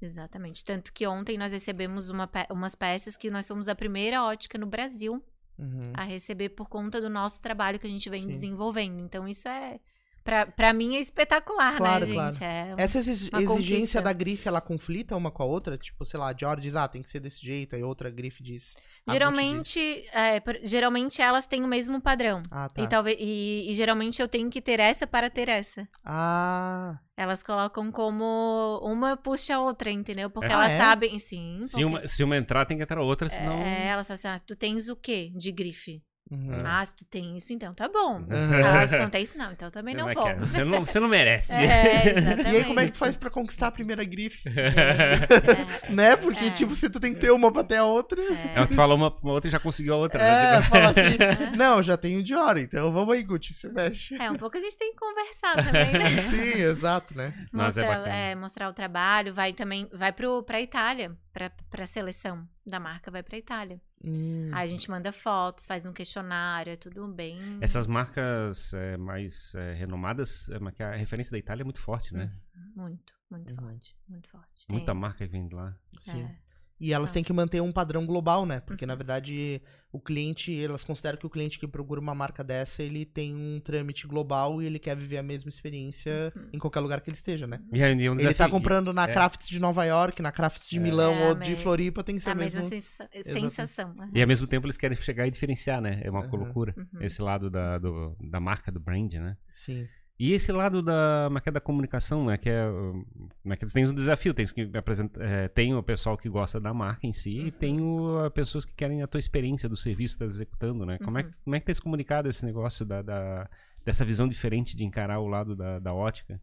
Exatamente. 0.00 0.64
Tanto 0.64 0.92
que 0.92 1.06
ontem 1.06 1.36
nós 1.36 1.52
recebemos 1.52 2.08
uma 2.08 2.28
umas 2.50 2.74
peças 2.74 3.16
que 3.16 3.30
nós 3.30 3.44
somos 3.46 3.68
a 3.68 3.74
primeira 3.74 4.24
ótica 4.24 4.56
no 4.58 4.66
Brasil 4.66 5.22
Uhum. 5.60 5.92
a 5.92 6.04
receber 6.04 6.48
por 6.50 6.68
conta 6.68 7.00
do 7.00 7.10
nosso 7.10 7.42
trabalho 7.42 7.78
que 7.78 7.86
a 7.86 7.90
gente 7.90 8.08
vem 8.08 8.22
Sim. 8.22 8.28
desenvolvendo. 8.28 8.98
Então, 9.00 9.28
isso 9.28 9.46
é. 9.46 9.78
Pra, 10.22 10.44
pra 10.46 10.72
mim 10.72 10.96
é 10.96 11.00
espetacular, 11.00 11.76
Claro, 11.78 12.00
né, 12.00 12.06
gente? 12.06 12.38
claro. 12.38 12.74
É, 12.78 12.82
Essa 12.84 12.98
exi- 12.98 13.12
exigência 13.12 13.46
conquista. 13.46 14.02
da 14.02 14.12
grife, 14.12 14.46
ela 14.46 14.60
conflita 14.60 15.16
uma 15.16 15.30
com 15.30 15.42
a 15.42 15.46
outra? 15.46 15.78
Tipo, 15.78 16.04
sei 16.04 16.20
lá, 16.20 16.28
a 16.28 16.32
Dior 16.32 16.60
diz, 16.60 16.76
ah, 16.76 16.86
tem 16.86 17.02
que 17.02 17.08
ser 17.10 17.20
desse 17.20 17.44
jeito, 17.44 17.74
aí 17.74 17.82
outra 17.82 18.10
grife 18.10 18.42
diz. 18.42 18.74
a 18.76 18.80
diz. 18.80 19.12
geralmente, 19.14 19.80
é, 20.12 20.38
por- 20.40 20.58
geralmente 20.62 21.22
elas 21.22 21.46
têm 21.46 21.64
o 21.64 21.66
mesmo 21.66 22.00
padrão. 22.00 22.42
Ah, 22.50 22.68
tá. 22.68 22.82
E, 22.82 22.86
talvez, 22.88 23.16
e, 23.18 23.70
e 23.70 23.74
geralmente 23.74 24.20
eu 24.20 24.28
tenho 24.28 24.50
que 24.50 24.60
ter 24.60 24.78
essa 24.78 25.06
para 25.06 25.30
ter 25.30 25.48
essa. 25.48 25.88
Ah, 26.04 26.98
Elas 27.16 27.42
colocam 27.42 27.90
como 27.92 28.78
uma 28.82 29.16
puxa 29.16 29.54
a 29.56 29.60
outra, 29.60 29.90
entendeu? 29.90 30.30
Porque 30.30 30.48
É? 30.50 30.52
elas 30.52 30.68
Ah, 30.68 30.72
é? 30.72 30.78
sabem. 30.78 31.18
Sim. 31.18 31.60
Se 31.64 31.72
porque- 31.72 31.84
uma, 31.84 32.06
se 32.06 32.24
uma 32.24 32.36
entrar, 32.36 32.64
tem 32.64 32.76
que 32.78 32.82
entrar 32.82 33.00
outra, 33.02 33.28
senão. 33.28 33.60
É, 33.62 33.88
elas 33.88 34.06
falam 34.06 34.14
assim: 34.18 34.28
ah, 34.28 34.38
tu 34.46 34.56
tens 34.56 34.88
o 34.88 34.96
quê 34.96 35.30
de 35.36 35.52
grife? 35.52 36.02
Uhum. 36.30 36.62
Ah, 36.64 36.84
se 36.84 36.92
tu 36.94 37.04
tem 37.04 37.36
isso, 37.36 37.52
então 37.52 37.72
tá 37.74 37.88
bom. 37.88 38.24
Aham. 38.30 38.80
Ah, 38.82 38.86
se 38.86 38.98
não 38.98 39.10
tem 39.10 39.22
isso, 39.22 39.36
não, 39.36 39.52
então 39.52 39.70
também 39.70 39.94
não 39.94 40.08
é 40.08 40.14
vou. 40.14 40.28
é? 40.28 40.34
Você 40.36 40.64
não, 40.64 40.84
você 40.86 41.00
não 41.00 41.08
merece. 41.08 41.52
É. 41.52 42.14
E 42.50 42.56
aí, 42.56 42.64
como 42.64 42.80
é 42.80 42.86
que 42.86 42.92
tu 42.92 42.98
faz 42.98 43.16
pra 43.16 43.30
conquistar 43.30 43.68
a 43.68 43.70
primeira 43.70 44.02
grife? 44.04 44.48
É, 44.48 45.90
né? 45.92 46.16
Porque, 46.16 46.46
É. 46.46 46.50
tipo, 46.50 46.74
se 46.74 46.88
tu 46.90 46.98
tem 47.00 47.14
que 47.14 47.20
ter 47.20 47.30
uma 47.30 47.52
pra 47.52 47.62
ter 47.64 47.76
a 47.76 47.84
outra. 47.84 48.20
é. 48.22 48.52
Ela 48.56 48.66
tu 48.66 48.74
fala 48.74 48.94
uma, 48.94 49.14
uma 49.22 49.32
outra 49.32 49.48
e 49.48 49.50
já 49.50 49.58
conseguiu 49.60 49.94
a 49.94 49.96
outra. 49.96 50.20
É, 50.22 50.30
né? 50.56 50.56
Tipo, 50.62 50.68
fala 50.74 50.90
assim, 50.90 51.18
não, 51.56 51.76
eu 51.78 51.82
já 51.82 51.96
tenho 51.96 52.22
Dior, 52.22 52.56
então 52.58 52.92
vamos 52.92 53.14
aí, 53.14 53.22
Gucci, 53.22 53.52
se 53.52 53.68
mexe. 53.68 54.14
É, 54.20 54.30
um 54.30 54.36
pouco 54.36 54.56
a 54.56 54.60
gente 54.60 54.76
tem 54.76 54.92
que 54.92 54.98
conversar 54.98 55.56
também, 55.64 55.92
né? 55.92 56.22
Sim, 56.28 56.60
exato, 56.62 57.16
né? 57.16 57.32
Mas 57.52 57.76
é 57.76 57.82
Mostrar, 57.82 57.98
bacana. 57.98 58.16
é, 58.16 58.34
mostrar 58.34 58.68
o 58.68 58.72
trabalho, 58.72 59.32
vai 59.34 59.52
também, 59.52 59.88
vai 59.92 60.12
pro, 60.12 60.42
pra 60.42 60.60
Itália, 60.60 61.12
pra, 61.32 61.50
pra 61.70 61.86
seleção 61.86 62.46
da 62.66 62.78
marca, 62.80 63.10
vai 63.10 63.22
pra 63.22 63.36
Itália. 63.38 63.80
Hum, 64.02 64.50
Aí 64.52 64.64
a 64.64 64.66
gente 64.66 64.90
manda 64.90 65.12
fotos, 65.12 65.66
faz 65.66 65.84
um 65.84 65.92
questionário, 65.92 66.72
é 66.72 66.76
tudo 66.76 67.06
bem. 67.08 67.58
Essas 67.60 67.86
marcas 67.86 68.72
é, 68.72 68.96
mais 68.96 69.54
é, 69.54 69.74
renomadas, 69.74 70.48
é, 70.50 70.84
a 70.84 70.96
referência 70.96 71.32
da 71.32 71.38
Itália 71.38 71.62
é 71.62 71.64
muito 71.64 71.80
forte, 71.80 72.14
né? 72.14 72.32
Muito, 72.74 73.12
muito 73.30 73.50
Uhum. 73.52 73.56
forte, 73.68 73.96
muito 74.08 74.28
forte. 74.28 74.66
Tem- 74.66 74.76
Muita 74.76 74.94
marca 74.94 75.18
que 75.26 75.30
vem 75.30 75.46
de 75.48 75.54
lá. 75.54 75.76
sim. 75.98 76.22
é. 76.22 76.49
E 76.80 76.92
elas 76.94 77.12
têm 77.12 77.22
que 77.22 77.32
manter 77.32 77.60
um 77.60 77.70
padrão 77.70 78.06
global, 78.06 78.46
né? 78.46 78.60
Porque, 78.60 78.84
Uhum. 78.84 78.88
na 78.88 78.94
verdade, 78.94 79.60
o 79.92 80.00
cliente, 80.00 80.58
elas 80.64 80.82
consideram 80.82 81.18
que 81.18 81.26
o 81.26 81.30
cliente 81.30 81.58
que 81.58 81.68
procura 81.68 82.00
uma 82.00 82.14
marca 82.14 82.42
dessa, 82.42 82.82
ele 82.82 83.04
tem 83.04 83.34
um 83.36 83.60
trâmite 83.60 84.06
global 84.06 84.62
e 84.62 84.66
ele 84.66 84.78
quer 84.78 84.96
viver 84.96 85.18
a 85.18 85.22
mesma 85.22 85.50
experiência 85.50 86.32
Uhum. 86.34 86.48
em 86.54 86.58
qualquer 86.58 86.80
lugar 86.80 87.00
que 87.02 87.10
ele 87.10 87.16
esteja, 87.16 87.46
né? 87.46 87.60
E 87.72 87.82
aí, 87.82 88.08
um 88.08 88.18
Ele 88.18 88.32
tá 88.32 88.48
comprando 88.48 88.92
na 88.94 89.04
é. 89.04 89.12
Crafts 89.12 89.46
de 89.48 89.60
Nova 89.60 89.84
York, 89.84 90.22
na 90.22 90.32
Crafts 90.32 90.70
de 90.70 90.78
É. 90.78 90.80
Milão 90.80 91.12
É, 91.12 91.28
ou 91.28 91.34
de 91.34 91.54
Floripa, 91.56 92.02
tem 92.02 92.16
que 92.16 92.22
ser 92.22 92.30
a 92.30 92.32
o 92.32 92.36
mesma 92.36 92.60
mesmo. 92.62 92.70
sensa- 92.80 93.08
sensação. 93.22 93.94
aham. 93.98 94.10
E 94.14 94.22
ao 94.22 94.28
mesmo 94.28 94.46
tempo 94.46 94.66
eles 94.66 94.78
querem 94.78 94.96
chegar 94.96 95.26
e 95.26 95.30
diferenciar, 95.30 95.80
né? 95.82 96.00
É 96.02 96.10
uma 96.10 96.20
loucura. 96.24 96.74
Uhum. 96.76 97.02
Esse 97.02 97.20
lado 97.20 97.50
da, 97.50 97.76
do- 97.78 98.16
da 98.20 98.40
marca, 98.40 98.72
do 98.72 98.80
brand, 98.80 99.12
né? 99.14 99.36
Sim. 99.50 99.86
E 100.22 100.34
esse 100.34 100.52
lado 100.52 100.82
da, 100.82 101.24
como 101.28 101.38
é 101.38 101.40
que 101.40 101.48
é, 101.48 101.52
da 101.52 101.60
comunicação, 101.62 102.26
né? 102.26 102.36
Que 102.36 102.50
é, 102.50 102.68
um, 102.68 103.04
como 103.42 103.54
é 103.54 103.56
que 103.56 103.64
um 103.64 103.94
desafio, 103.94 104.34
tens 104.34 104.52
que 104.52 104.70
apresentar, 104.76 105.18
é, 105.24 105.48
tem 105.48 105.74
o 105.74 105.82
pessoal 105.82 106.14
que 106.18 106.28
gosta 106.28 106.60
da 106.60 106.74
marca 106.74 107.06
em 107.06 107.12
si 107.12 107.38
Uhum. 107.40 107.46
e 107.46 107.50
tem 107.50 107.80
o, 107.80 108.30
pessoas 108.30 108.66
que 108.66 108.74
querem 108.74 109.02
a 109.02 109.06
tua 109.06 109.18
experiência 109.18 109.66
do 109.66 109.76
serviço 109.76 110.18
que 110.18 110.24
estás 110.24 110.32
executando, 110.32 110.84
né? 110.84 110.98
Como, 110.98 111.16
é 111.18 111.22
Uhum. 111.22 111.30
que, 111.30 111.38
como 111.42 111.56
é 111.56 111.60
que 111.60 111.64
tens 111.64 111.80
comunicado 111.80 112.28
esse 112.28 112.44
negócio 112.44 112.84
da, 112.84 113.00
da- 113.00 113.48
dessa 113.82 114.04
visão 114.04 114.28
diferente 114.28 114.76
de 114.76 114.84
encarar 114.84 115.20
o 115.20 115.26
lado 115.26 115.56
da, 115.56 115.78
da 115.78 115.94
ótica? 115.94 116.38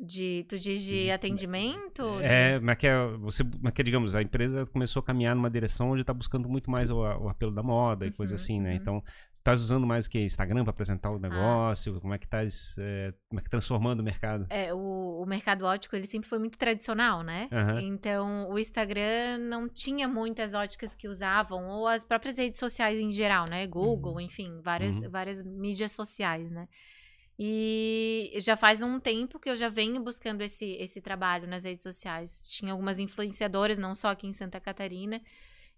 De, 0.00 0.44
tu 0.48 0.58
diz 0.58 0.82
de 0.82 1.12
atendimento? 1.12 2.18
de- 2.18 2.24
É, 2.24 2.58
mas 2.58 2.76
que 2.76 2.88
é, 2.88 3.06
você, 3.18 3.44
mas 3.62 3.72
que, 3.72 3.84
digamos, 3.84 4.16
a 4.16 4.20
empresa 4.22 4.66
começou 4.66 4.98
a 4.98 5.04
caminhar 5.04 5.36
numa 5.36 5.48
direção 5.48 5.92
onde 5.92 6.00
está 6.00 6.12
buscando 6.12 6.48
muito 6.48 6.68
mais 6.68 6.90
o, 6.90 6.96
o 6.98 7.28
apelo 7.28 7.52
da 7.52 7.62
moda 7.62 8.04
e 8.04 8.10
coisa 8.10 8.32
Uhum, 8.34 8.40
assim, 8.40 8.60
né? 8.60 8.70
uhum. 8.70 8.76
Então, 8.76 9.04
estás 9.44 9.60
usando 9.60 9.86
mais 9.86 10.08
que 10.08 10.18
Instagram 10.18 10.64
para 10.64 10.70
apresentar 10.70 11.10
o 11.10 11.18
negócio? 11.18 12.00
Como 12.00 12.14
é 12.14 12.18
que 12.18 12.24
estás, 12.24 12.76
é, 12.78 13.12
como 13.28 13.38
é 13.40 13.42
que 13.42 13.50
transformando 13.50 14.00
o 14.00 14.02
mercado? 14.02 14.46
É, 14.48 14.72
o, 14.72 15.20
o 15.22 15.26
mercado 15.26 15.66
ótico, 15.66 15.94
ele 15.94 16.06
sempre 16.06 16.26
foi 16.26 16.38
muito 16.38 16.56
tradicional, 16.56 17.22
né? 17.22 17.48
Aham. 17.52 17.82
Então, 17.82 18.48
o 18.48 18.58
Instagram 18.58 19.36
não 19.38 19.68
tinha 19.68 20.08
muitas 20.08 20.54
óticas 20.54 20.94
que 20.94 21.06
usavam, 21.06 21.68
ou 21.68 21.86
as 21.86 22.06
próprias 22.06 22.38
redes 22.38 22.58
sociais 22.58 22.98
em 22.98 23.12
geral, 23.12 23.46
né? 23.46 23.66
Google, 23.66 24.18
enfim, 24.18 24.60
várias, 24.62 24.96
Uhum. 24.96 25.10
várias 25.10 25.42
mídias 25.42 25.92
sociais, 25.92 26.50
né? 26.50 26.66
E 27.38 28.32
já 28.36 28.56
faz 28.56 28.80
um 28.82 28.98
tempo 28.98 29.38
que 29.38 29.50
eu 29.50 29.56
já 29.56 29.68
venho 29.68 30.00
buscando 30.02 30.40
esse, 30.40 30.72
esse 30.76 31.02
trabalho 31.02 31.46
nas 31.46 31.64
redes 31.64 31.82
sociais. 31.82 32.42
Tinha 32.48 32.72
algumas 32.72 32.98
influenciadoras, 32.98 33.76
não 33.76 33.94
só 33.94 34.08
aqui 34.08 34.26
em 34.26 34.32
Santa 34.32 34.58
Catarina, 34.58 35.20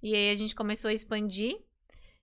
e 0.01 0.15
aí 0.15 0.31
a 0.31 0.35
gente 0.37 0.55
começou 0.55 0.89
a 0.89 0.93
expandir. 0.93 1.57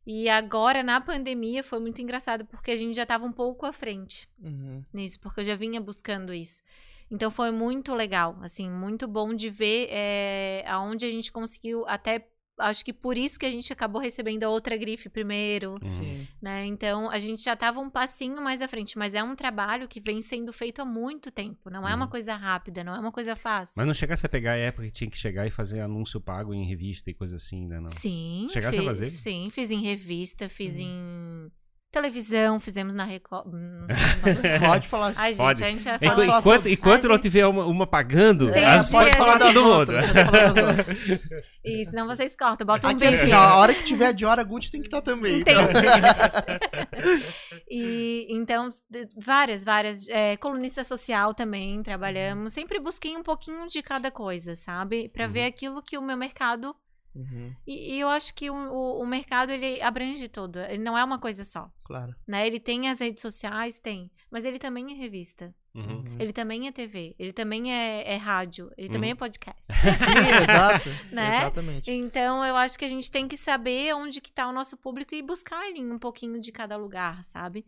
E 0.05 0.27
agora, 0.29 0.83
na 0.83 0.99
pandemia, 0.99 1.63
foi 1.63 1.79
muito 1.79 2.01
engraçado, 2.01 2.45
porque 2.45 2.71
a 2.71 2.75
gente 2.75 2.95
já 2.95 3.03
estava 3.03 3.25
um 3.25 3.31
pouco 3.31 3.65
à 3.65 3.71
frente 3.71 4.27
Uhum. 4.41 4.83
nisso, 4.93 5.19
porque 5.19 5.39
eu 5.39 5.43
já 5.45 5.55
vinha 5.55 5.79
buscando 5.79 6.33
isso. 6.33 6.61
Então 7.09 7.29
foi 7.31 7.51
muito 7.51 7.93
legal, 7.93 8.37
assim, 8.41 8.69
muito 8.69 9.07
bom 9.07 9.33
de 9.33 9.49
ver 9.49 9.87
é, 9.91 10.63
aonde 10.67 11.05
a 11.05 11.11
gente 11.11 11.31
conseguiu 11.31 11.85
até. 11.87 12.27
Acho 12.59 12.85
que 12.85 12.93
por 12.93 13.17
isso 13.17 13.39
que 13.39 13.45
a 13.47 13.51
gente 13.51 13.73
acabou 13.73 13.99
recebendo 13.99 14.43
a 14.43 14.49
outra 14.49 14.77
grife 14.77 15.09
primeiro, 15.09 15.79
Uhum. 15.81 15.89
Sim. 15.89 16.27
né? 16.41 16.65
Então 16.65 17.09
a 17.09 17.17
gente 17.17 17.41
já 17.41 17.53
estava 17.53 17.79
um 17.79 17.89
passinho 17.89 18.39
mais 18.41 18.61
à 18.61 18.67
frente, 18.67 18.95
mas 18.97 19.15
é 19.15 19.23
um 19.23 19.35
trabalho 19.35 19.87
que 19.87 19.99
vem 19.99 20.21
sendo 20.21 20.53
feito 20.53 20.79
há 20.81 20.85
muito 20.85 21.31
tempo. 21.31 21.69
Não 21.71 21.87
é 21.87 21.95
uma 21.95 22.05
Uhum. 22.05 22.11
coisa 22.11 22.35
rápida, 22.35 22.83
não 22.83 22.93
é 22.95 22.99
uma 22.99 23.11
coisa 23.11 23.35
fácil. 23.35 23.73
Mas 23.77 23.87
não 23.87 23.93
chegasse 23.93 24.25
a 24.25 24.29
pegar 24.29 24.51
a 24.51 24.57
época 24.57 24.85
que 24.85 24.93
tinha 24.93 25.09
que 25.09 25.17
chegar 25.17 25.47
e 25.47 25.49
fazer 25.49 25.79
anúncio 25.81 26.21
pago 26.21 26.53
em 26.53 26.63
revista 26.63 27.09
e 27.09 27.13
coisa 27.13 27.37
assim, 27.37 27.65
né? 27.67 27.79
Não. 27.79 27.89
Sim. 27.89 28.47
Chegasse 28.51 28.77
a 28.77 28.81
fi- 28.81 28.85
fazer? 28.87 29.09
Sim, 29.09 29.49
fiz 29.49 29.71
em 29.71 29.81
revista, 29.81 30.47
fiz 30.47 30.75
Uhum. 30.75 30.81
em 30.81 31.51
televisão, 31.93 32.59
fizemos 32.59 32.93
na 32.93 33.05
Record. 33.05 33.47
Hum, 33.47 33.87
Pode 34.67 34.87
falar. 34.87 35.13
Ai, 35.15 35.31
gente, 35.31 35.41
Pode. 35.41 35.63
a 35.63 35.67
gente 35.69 35.83
já 35.83 35.97
falar 35.99 36.25
enquanto 36.39 36.67
enquanto 36.67 37.05
Ah, 37.05 37.07
não 37.07 37.15
gente. 37.15 37.21
tiver 37.23 37.45
uma, 37.47 37.65
uma 37.65 37.87
pagando, 37.87 38.49
É, 38.49 38.65
As 38.65 38.91
pode 38.91 39.05
dias- 39.05 39.17
falar 39.17 39.37
das 39.37 39.53
todo 39.53 39.63
mundo. 39.65 39.93
E 41.63 41.85
senão 41.85 42.05
vocês 42.13 42.35
cortam, 42.35 42.65
botam 42.67 42.89
um 42.89 42.93
Aqui 42.93 43.05
assim, 43.05 43.31
ó, 43.31 43.37
a 43.37 43.55
hora 43.57 43.73
que 43.73 43.83
tiver 43.83 44.11
de 44.13 44.25
hora, 44.25 44.41
a 44.41 44.43
Gucci 44.43 44.71
tem 44.71 44.81
que 44.81 44.87
estar 44.87 45.01
também. 45.01 45.39
então. 45.39 45.63
E 47.69 48.27
então, 48.29 48.69
várias, 49.17 49.63
várias. 49.63 50.07
É, 50.09 50.37
colunista 50.37 50.83
social 50.83 51.33
também 51.33 51.81
trabalhamos. 51.81 52.53
Sempre 52.53 52.79
busquei 52.79 53.15
um 53.15 53.23
pouquinho 53.23 53.67
de 53.67 53.81
cada 53.81 54.11
coisa, 54.11 54.55
sabe? 54.55 55.09
Pra 55.09 55.27
ver 55.27 55.45
aquilo 55.45 55.81
que 55.81 55.97
o 55.97 56.01
meu 56.01 56.17
mercado. 56.17 56.75
Uhum, 57.15 57.53
E, 57.67 57.95
e 57.95 57.99
eu 57.99 58.09
acho 58.09 58.33
que 58.33 58.49
o, 58.49 58.55
o, 58.55 59.01
o 59.01 59.05
mercado 59.05 59.51
ele 59.51 59.81
abrange 59.81 60.27
todo. 60.27 60.59
Ele 60.59 60.83
não 60.83 60.97
é 60.97 61.03
uma 61.03 61.19
coisa 61.19 61.43
só. 61.43 61.71
claro. 61.83 62.15
Né? 62.27 62.47
Ele 62.47 62.59
tem 62.59 62.89
as 62.89 62.99
redes 62.99 63.21
sociais, 63.21 63.77
tem. 63.77 64.09
Mas 64.31 64.43
ele 64.45 64.57
também 64.57 64.91
é 64.91 64.95
revista. 64.95 65.53
Uhum. 65.75 65.97
Uhum. 65.97 66.17
Ele 66.19 66.33
também 66.33 66.67
é 66.67 66.71
TV. 66.71 67.15
Ele 67.19 67.33
também 67.33 67.73
é, 67.73 68.13
é 68.13 68.15
rádio. 68.15 68.71
Ele 68.77 68.89
também 68.89 69.11
é 69.11 69.15
podcast. 69.15 69.61
Sim, 69.69 70.43
exato. 70.43 70.89
Né? 71.11 71.37
Exatamente. 71.37 71.91
Então, 71.91 72.43
eu 72.43 72.55
acho 72.55 72.77
que 72.77 72.85
a 72.85 72.89
gente 72.89 73.11
tem 73.11 73.27
que 73.27 73.37
saber 73.37 73.93
onde 73.95 74.19
que 74.21 74.31
tá 74.31 74.47
o 74.47 74.51
nosso 74.51 74.75
público 74.77 75.13
e 75.13 75.21
buscar 75.21 75.59
ali 75.61 75.83
um 75.83 75.99
pouquinho 75.99 76.39
de 76.39 76.51
cada 76.51 76.75
lugar, 76.77 77.23
sabe? 77.23 77.65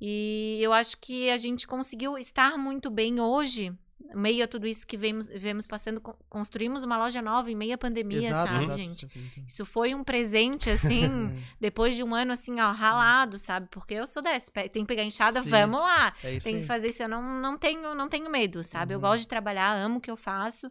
E 0.00 0.58
eu 0.60 0.72
acho 0.72 0.96
que 0.98 1.28
a 1.30 1.36
gente 1.36 1.66
conseguiu 1.66 2.16
estar 2.18 2.56
muito 2.56 2.90
bem 2.90 3.20
hoje, 3.20 3.72
meio 4.14 4.44
a 4.44 4.48
tudo 4.48 4.66
isso 4.66 4.86
que 4.86 4.96
vemos, 4.96 5.28
vemos 5.28 5.66
passando. 5.66 6.00
con- 6.00 6.14
Construímos 6.28 6.82
uma 6.84 6.96
loja 6.96 7.20
nova 7.22 7.50
em 7.50 7.54
meia 7.54 7.76
pandemia, 7.76 8.28
Exato, 8.28 8.48
sabe, 8.48 8.64
exato. 8.64 8.78
gente? 8.78 9.08
Isso 9.46 9.64
foi 9.66 9.94
um 9.94 10.02
presente, 10.04 10.70
assim, 10.70 11.02
depois 11.60 11.94
de 11.96 12.02
um 12.04 12.14
ano, 12.14 12.32
assim, 12.32 12.60
ó, 12.60 12.70
ralado, 12.72 13.38
sabe? 13.38 13.68
Porque 13.70 13.94
eu 13.94 14.06
sou 14.06 14.22
dessa, 14.22 14.50
tem 14.50 14.82
que 14.82 14.84
pegar 14.86 15.02
enxada, 15.04 15.42
Sim. 15.42 15.48
vamos 15.48 15.80
lá. 15.80 16.14
É 16.22 16.38
Tem 16.38 16.58
que 16.58 16.64
fazer 16.66 16.88
isso. 16.88 17.02
Eu 17.02 17.08
não, 17.08 17.22
não, 17.40 17.58
tenho, 17.58 17.94
não 17.94 18.08
tenho 18.08 18.30
medo, 18.30 18.62
sabe? 18.62 18.94
Eu 18.94 18.98
Uhum. 18.98 19.02
gosto 19.02 19.20
de 19.22 19.28
trabalhar, 19.28 19.72
amo 19.74 19.98
o 19.98 20.00
que 20.00 20.10
eu 20.10 20.16
faço. 20.16 20.70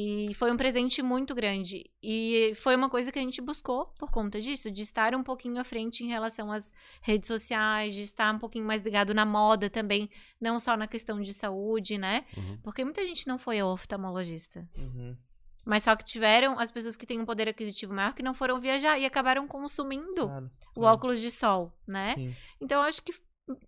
E 0.00 0.32
foi 0.34 0.52
um 0.52 0.56
presente 0.56 1.02
muito 1.02 1.34
grande. 1.34 1.84
E 2.00 2.52
foi 2.54 2.76
uma 2.76 2.88
coisa 2.88 3.10
que 3.10 3.18
a 3.18 3.22
gente 3.22 3.40
buscou 3.40 3.86
por 3.98 4.12
conta 4.12 4.40
disso, 4.40 4.70
de 4.70 4.82
estar 4.82 5.12
um 5.12 5.24
pouquinho 5.24 5.60
à 5.60 5.64
frente 5.64 6.04
em 6.04 6.06
relação 6.06 6.52
às 6.52 6.72
redes 7.02 7.26
sociais, 7.26 7.94
de 7.94 8.02
estar 8.02 8.32
um 8.32 8.38
pouquinho 8.38 8.64
mais 8.64 8.80
ligado 8.80 9.12
na 9.12 9.26
moda 9.26 9.68
também, 9.68 10.08
não 10.40 10.60
só 10.60 10.76
na 10.76 10.86
questão 10.86 11.20
de 11.20 11.34
saúde, 11.34 11.98
né? 11.98 12.24
Uhum. 12.36 12.58
Porque 12.62 12.84
muita 12.84 13.04
gente 13.04 13.26
não 13.26 13.40
foi 13.40 13.60
oftalmologista. 13.60 14.68
Uhum. 14.78 15.16
Mas 15.66 15.82
só 15.82 15.96
que 15.96 16.04
tiveram 16.04 16.58
as 16.60 16.70
pessoas 16.70 16.96
que 16.96 17.04
têm 17.04 17.20
um 17.20 17.26
poder 17.26 17.48
aquisitivo 17.48 17.92
maior 17.92 18.14
que 18.14 18.22
não 18.22 18.34
foram 18.34 18.60
viajar 18.60 18.98
e 19.00 19.04
acabaram 19.04 19.48
consumindo 19.48 20.26
Claro, 20.28 20.50
o 20.70 20.80
claro. 20.80 20.94
óculos 20.94 21.20
de 21.20 21.30
sol, 21.30 21.72
né? 21.86 22.14
Sim. 22.14 22.36
Então 22.60 22.80
acho 22.82 23.02
que 23.02 23.12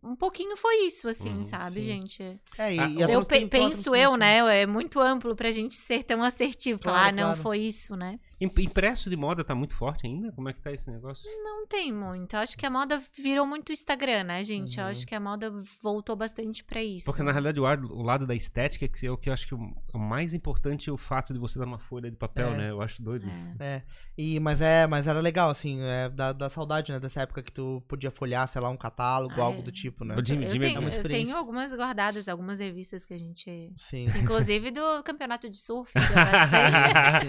um 0.03 0.15
pouquinho 0.17 0.57
foi 0.57 0.87
isso, 0.87 1.09
assim, 1.09 1.37
Uhum, 1.37 1.43
sabe, 1.43 1.81
sim. 1.81 1.83
gente? 1.83 2.23
É, 2.59 2.75
e, 2.75 2.79
Ah, 2.81 2.87
e 2.89 3.01
Eu 3.03 3.25
pe- 3.25 3.47
penso 3.47 3.95
eu, 3.95 4.17
né? 4.17 4.39
É 4.63 4.67
muito 4.67 5.01
amplo 5.01 5.35
pra 5.37 5.51
gente 5.53 5.75
ser 5.75 6.03
tão 6.05 6.23
assertivo. 6.23 6.79
Claro, 6.81 6.97
Falar, 6.97 7.09
ah, 7.09 7.13
não, 7.13 7.23
claro. 7.29 7.41
foi 7.43 7.59
isso, 7.61 7.97
né? 7.97 8.19
Im- 8.41 8.51
Impresso 8.59 9.11
de 9.11 9.17
moda 9.17 9.45
tá 9.45 9.55
muito 9.55 9.75
forte 9.75 10.07
ainda? 10.07 10.33
Como 10.33 10.49
é 10.49 10.53
que 10.53 10.61
tá 10.61 10.73
esse 10.73 10.91
negócio? 10.91 11.25
Não 11.45 11.67
tem 11.67 11.93
muito. 11.93 12.35
Eu 12.35 12.41
acho 12.41 12.57
que 12.57 12.65
a 12.67 12.71
moda 12.71 13.01
virou 13.19 13.47
muito 13.47 13.73
Instagram, 13.73 14.25
né, 14.25 14.43
gente? 14.43 14.79
Eu 14.79 14.85
Uhum. 14.85 14.91
acho 14.91 15.07
que 15.07 15.15
a 15.15 15.21
moda 15.21 15.53
voltou 15.83 16.17
bastante 16.17 16.65
pra 16.65 16.83
isso. 16.83 17.05
Porque 17.07 17.23
na 17.23 17.33
realidade 17.33 17.61
o, 17.61 17.67
ar- 17.67 17.85
o 17.85 18.03
lado 18.03 18.27
da 18.27 18.35
estética 18.35 18.89
que 18.89 19.07
é 19.07 19.11
o 19.11 19.17
que 19.17 19.29
eu 19.29 19.33
acho 19.35 19.47
que 19.47 19.55
o, 19.55 19.75
o 19.95 19.99
mais 19.99 20.35
importante 20.35 20.89
é 20.89 20.93
o 20.93 20.97
fato 20.97 21.33
de 21.33 21.39
você 21.39 21.59
dar 21.59 21.67
uma 21.67 21.79
folha 21.79 22.11
de 22.11 22.17
papel, 22.17 22.49
É. 22.55 22.57
né? 22.57 22.71
Eu 22.71 22.81
acho 22.83 23.03
doido 23.03 23.29
isso. 23.29 23.53
É. 23.61 23.71
É, 23.71 23.83
e, 24.17 24.41
mas, 24.41 24.61
é, 24.61 24.87
mas 24.87 25.07
era 25.07 25.21
legal, 25.21 25.49
assim, 25.51 25.81
é, 25.83 26.09
da, 26.09 26.33
da 26.33 26.49
saudade, 26.49 26.91
né, 26.93 26.99
dessa 26.99 27.21
época 27.23 27.43
que 27.43 27.53
tu 27.53 27.83
podia 27.87 28.11
folhar, 28.11 28.47
sei 28.49 28.61
lá, 28.61 28.69
um 28.71 28.77
catálogo, 28.77 29.41
Ah, 29.41 29.45
algo 29.45 29.61
é. 29.61 29.63
do 29.63 29.71
tipo, 29.71 30.05
né? 30.05 30.17
O 30.17 30.25
Jimmy- 30.25 30.47
eu, 30.47 30.51
Jimmy 30.51 30.65
é 30.65 30.69
tenho, 30.69 30.81
uma 30.81 30.91
eu 30.91 31.03
tenho 31.05 31.37
algumas 31.37 31.73
guardadas, 31.75 32.29
algumas 32.29 32.59
revistas 32.59 33.05
que 33.07 33.15
a 33.15 33.19
gente. 33.19 33.73
Sim. 33.77 34.07
Inclusive 34.21 34.71
do 34.71 35.03
campeonato 35.05 35.49
de 35.49 35.59
surf. 35.59 35.93
que 35.93 35.99
eu. 36.01 37.21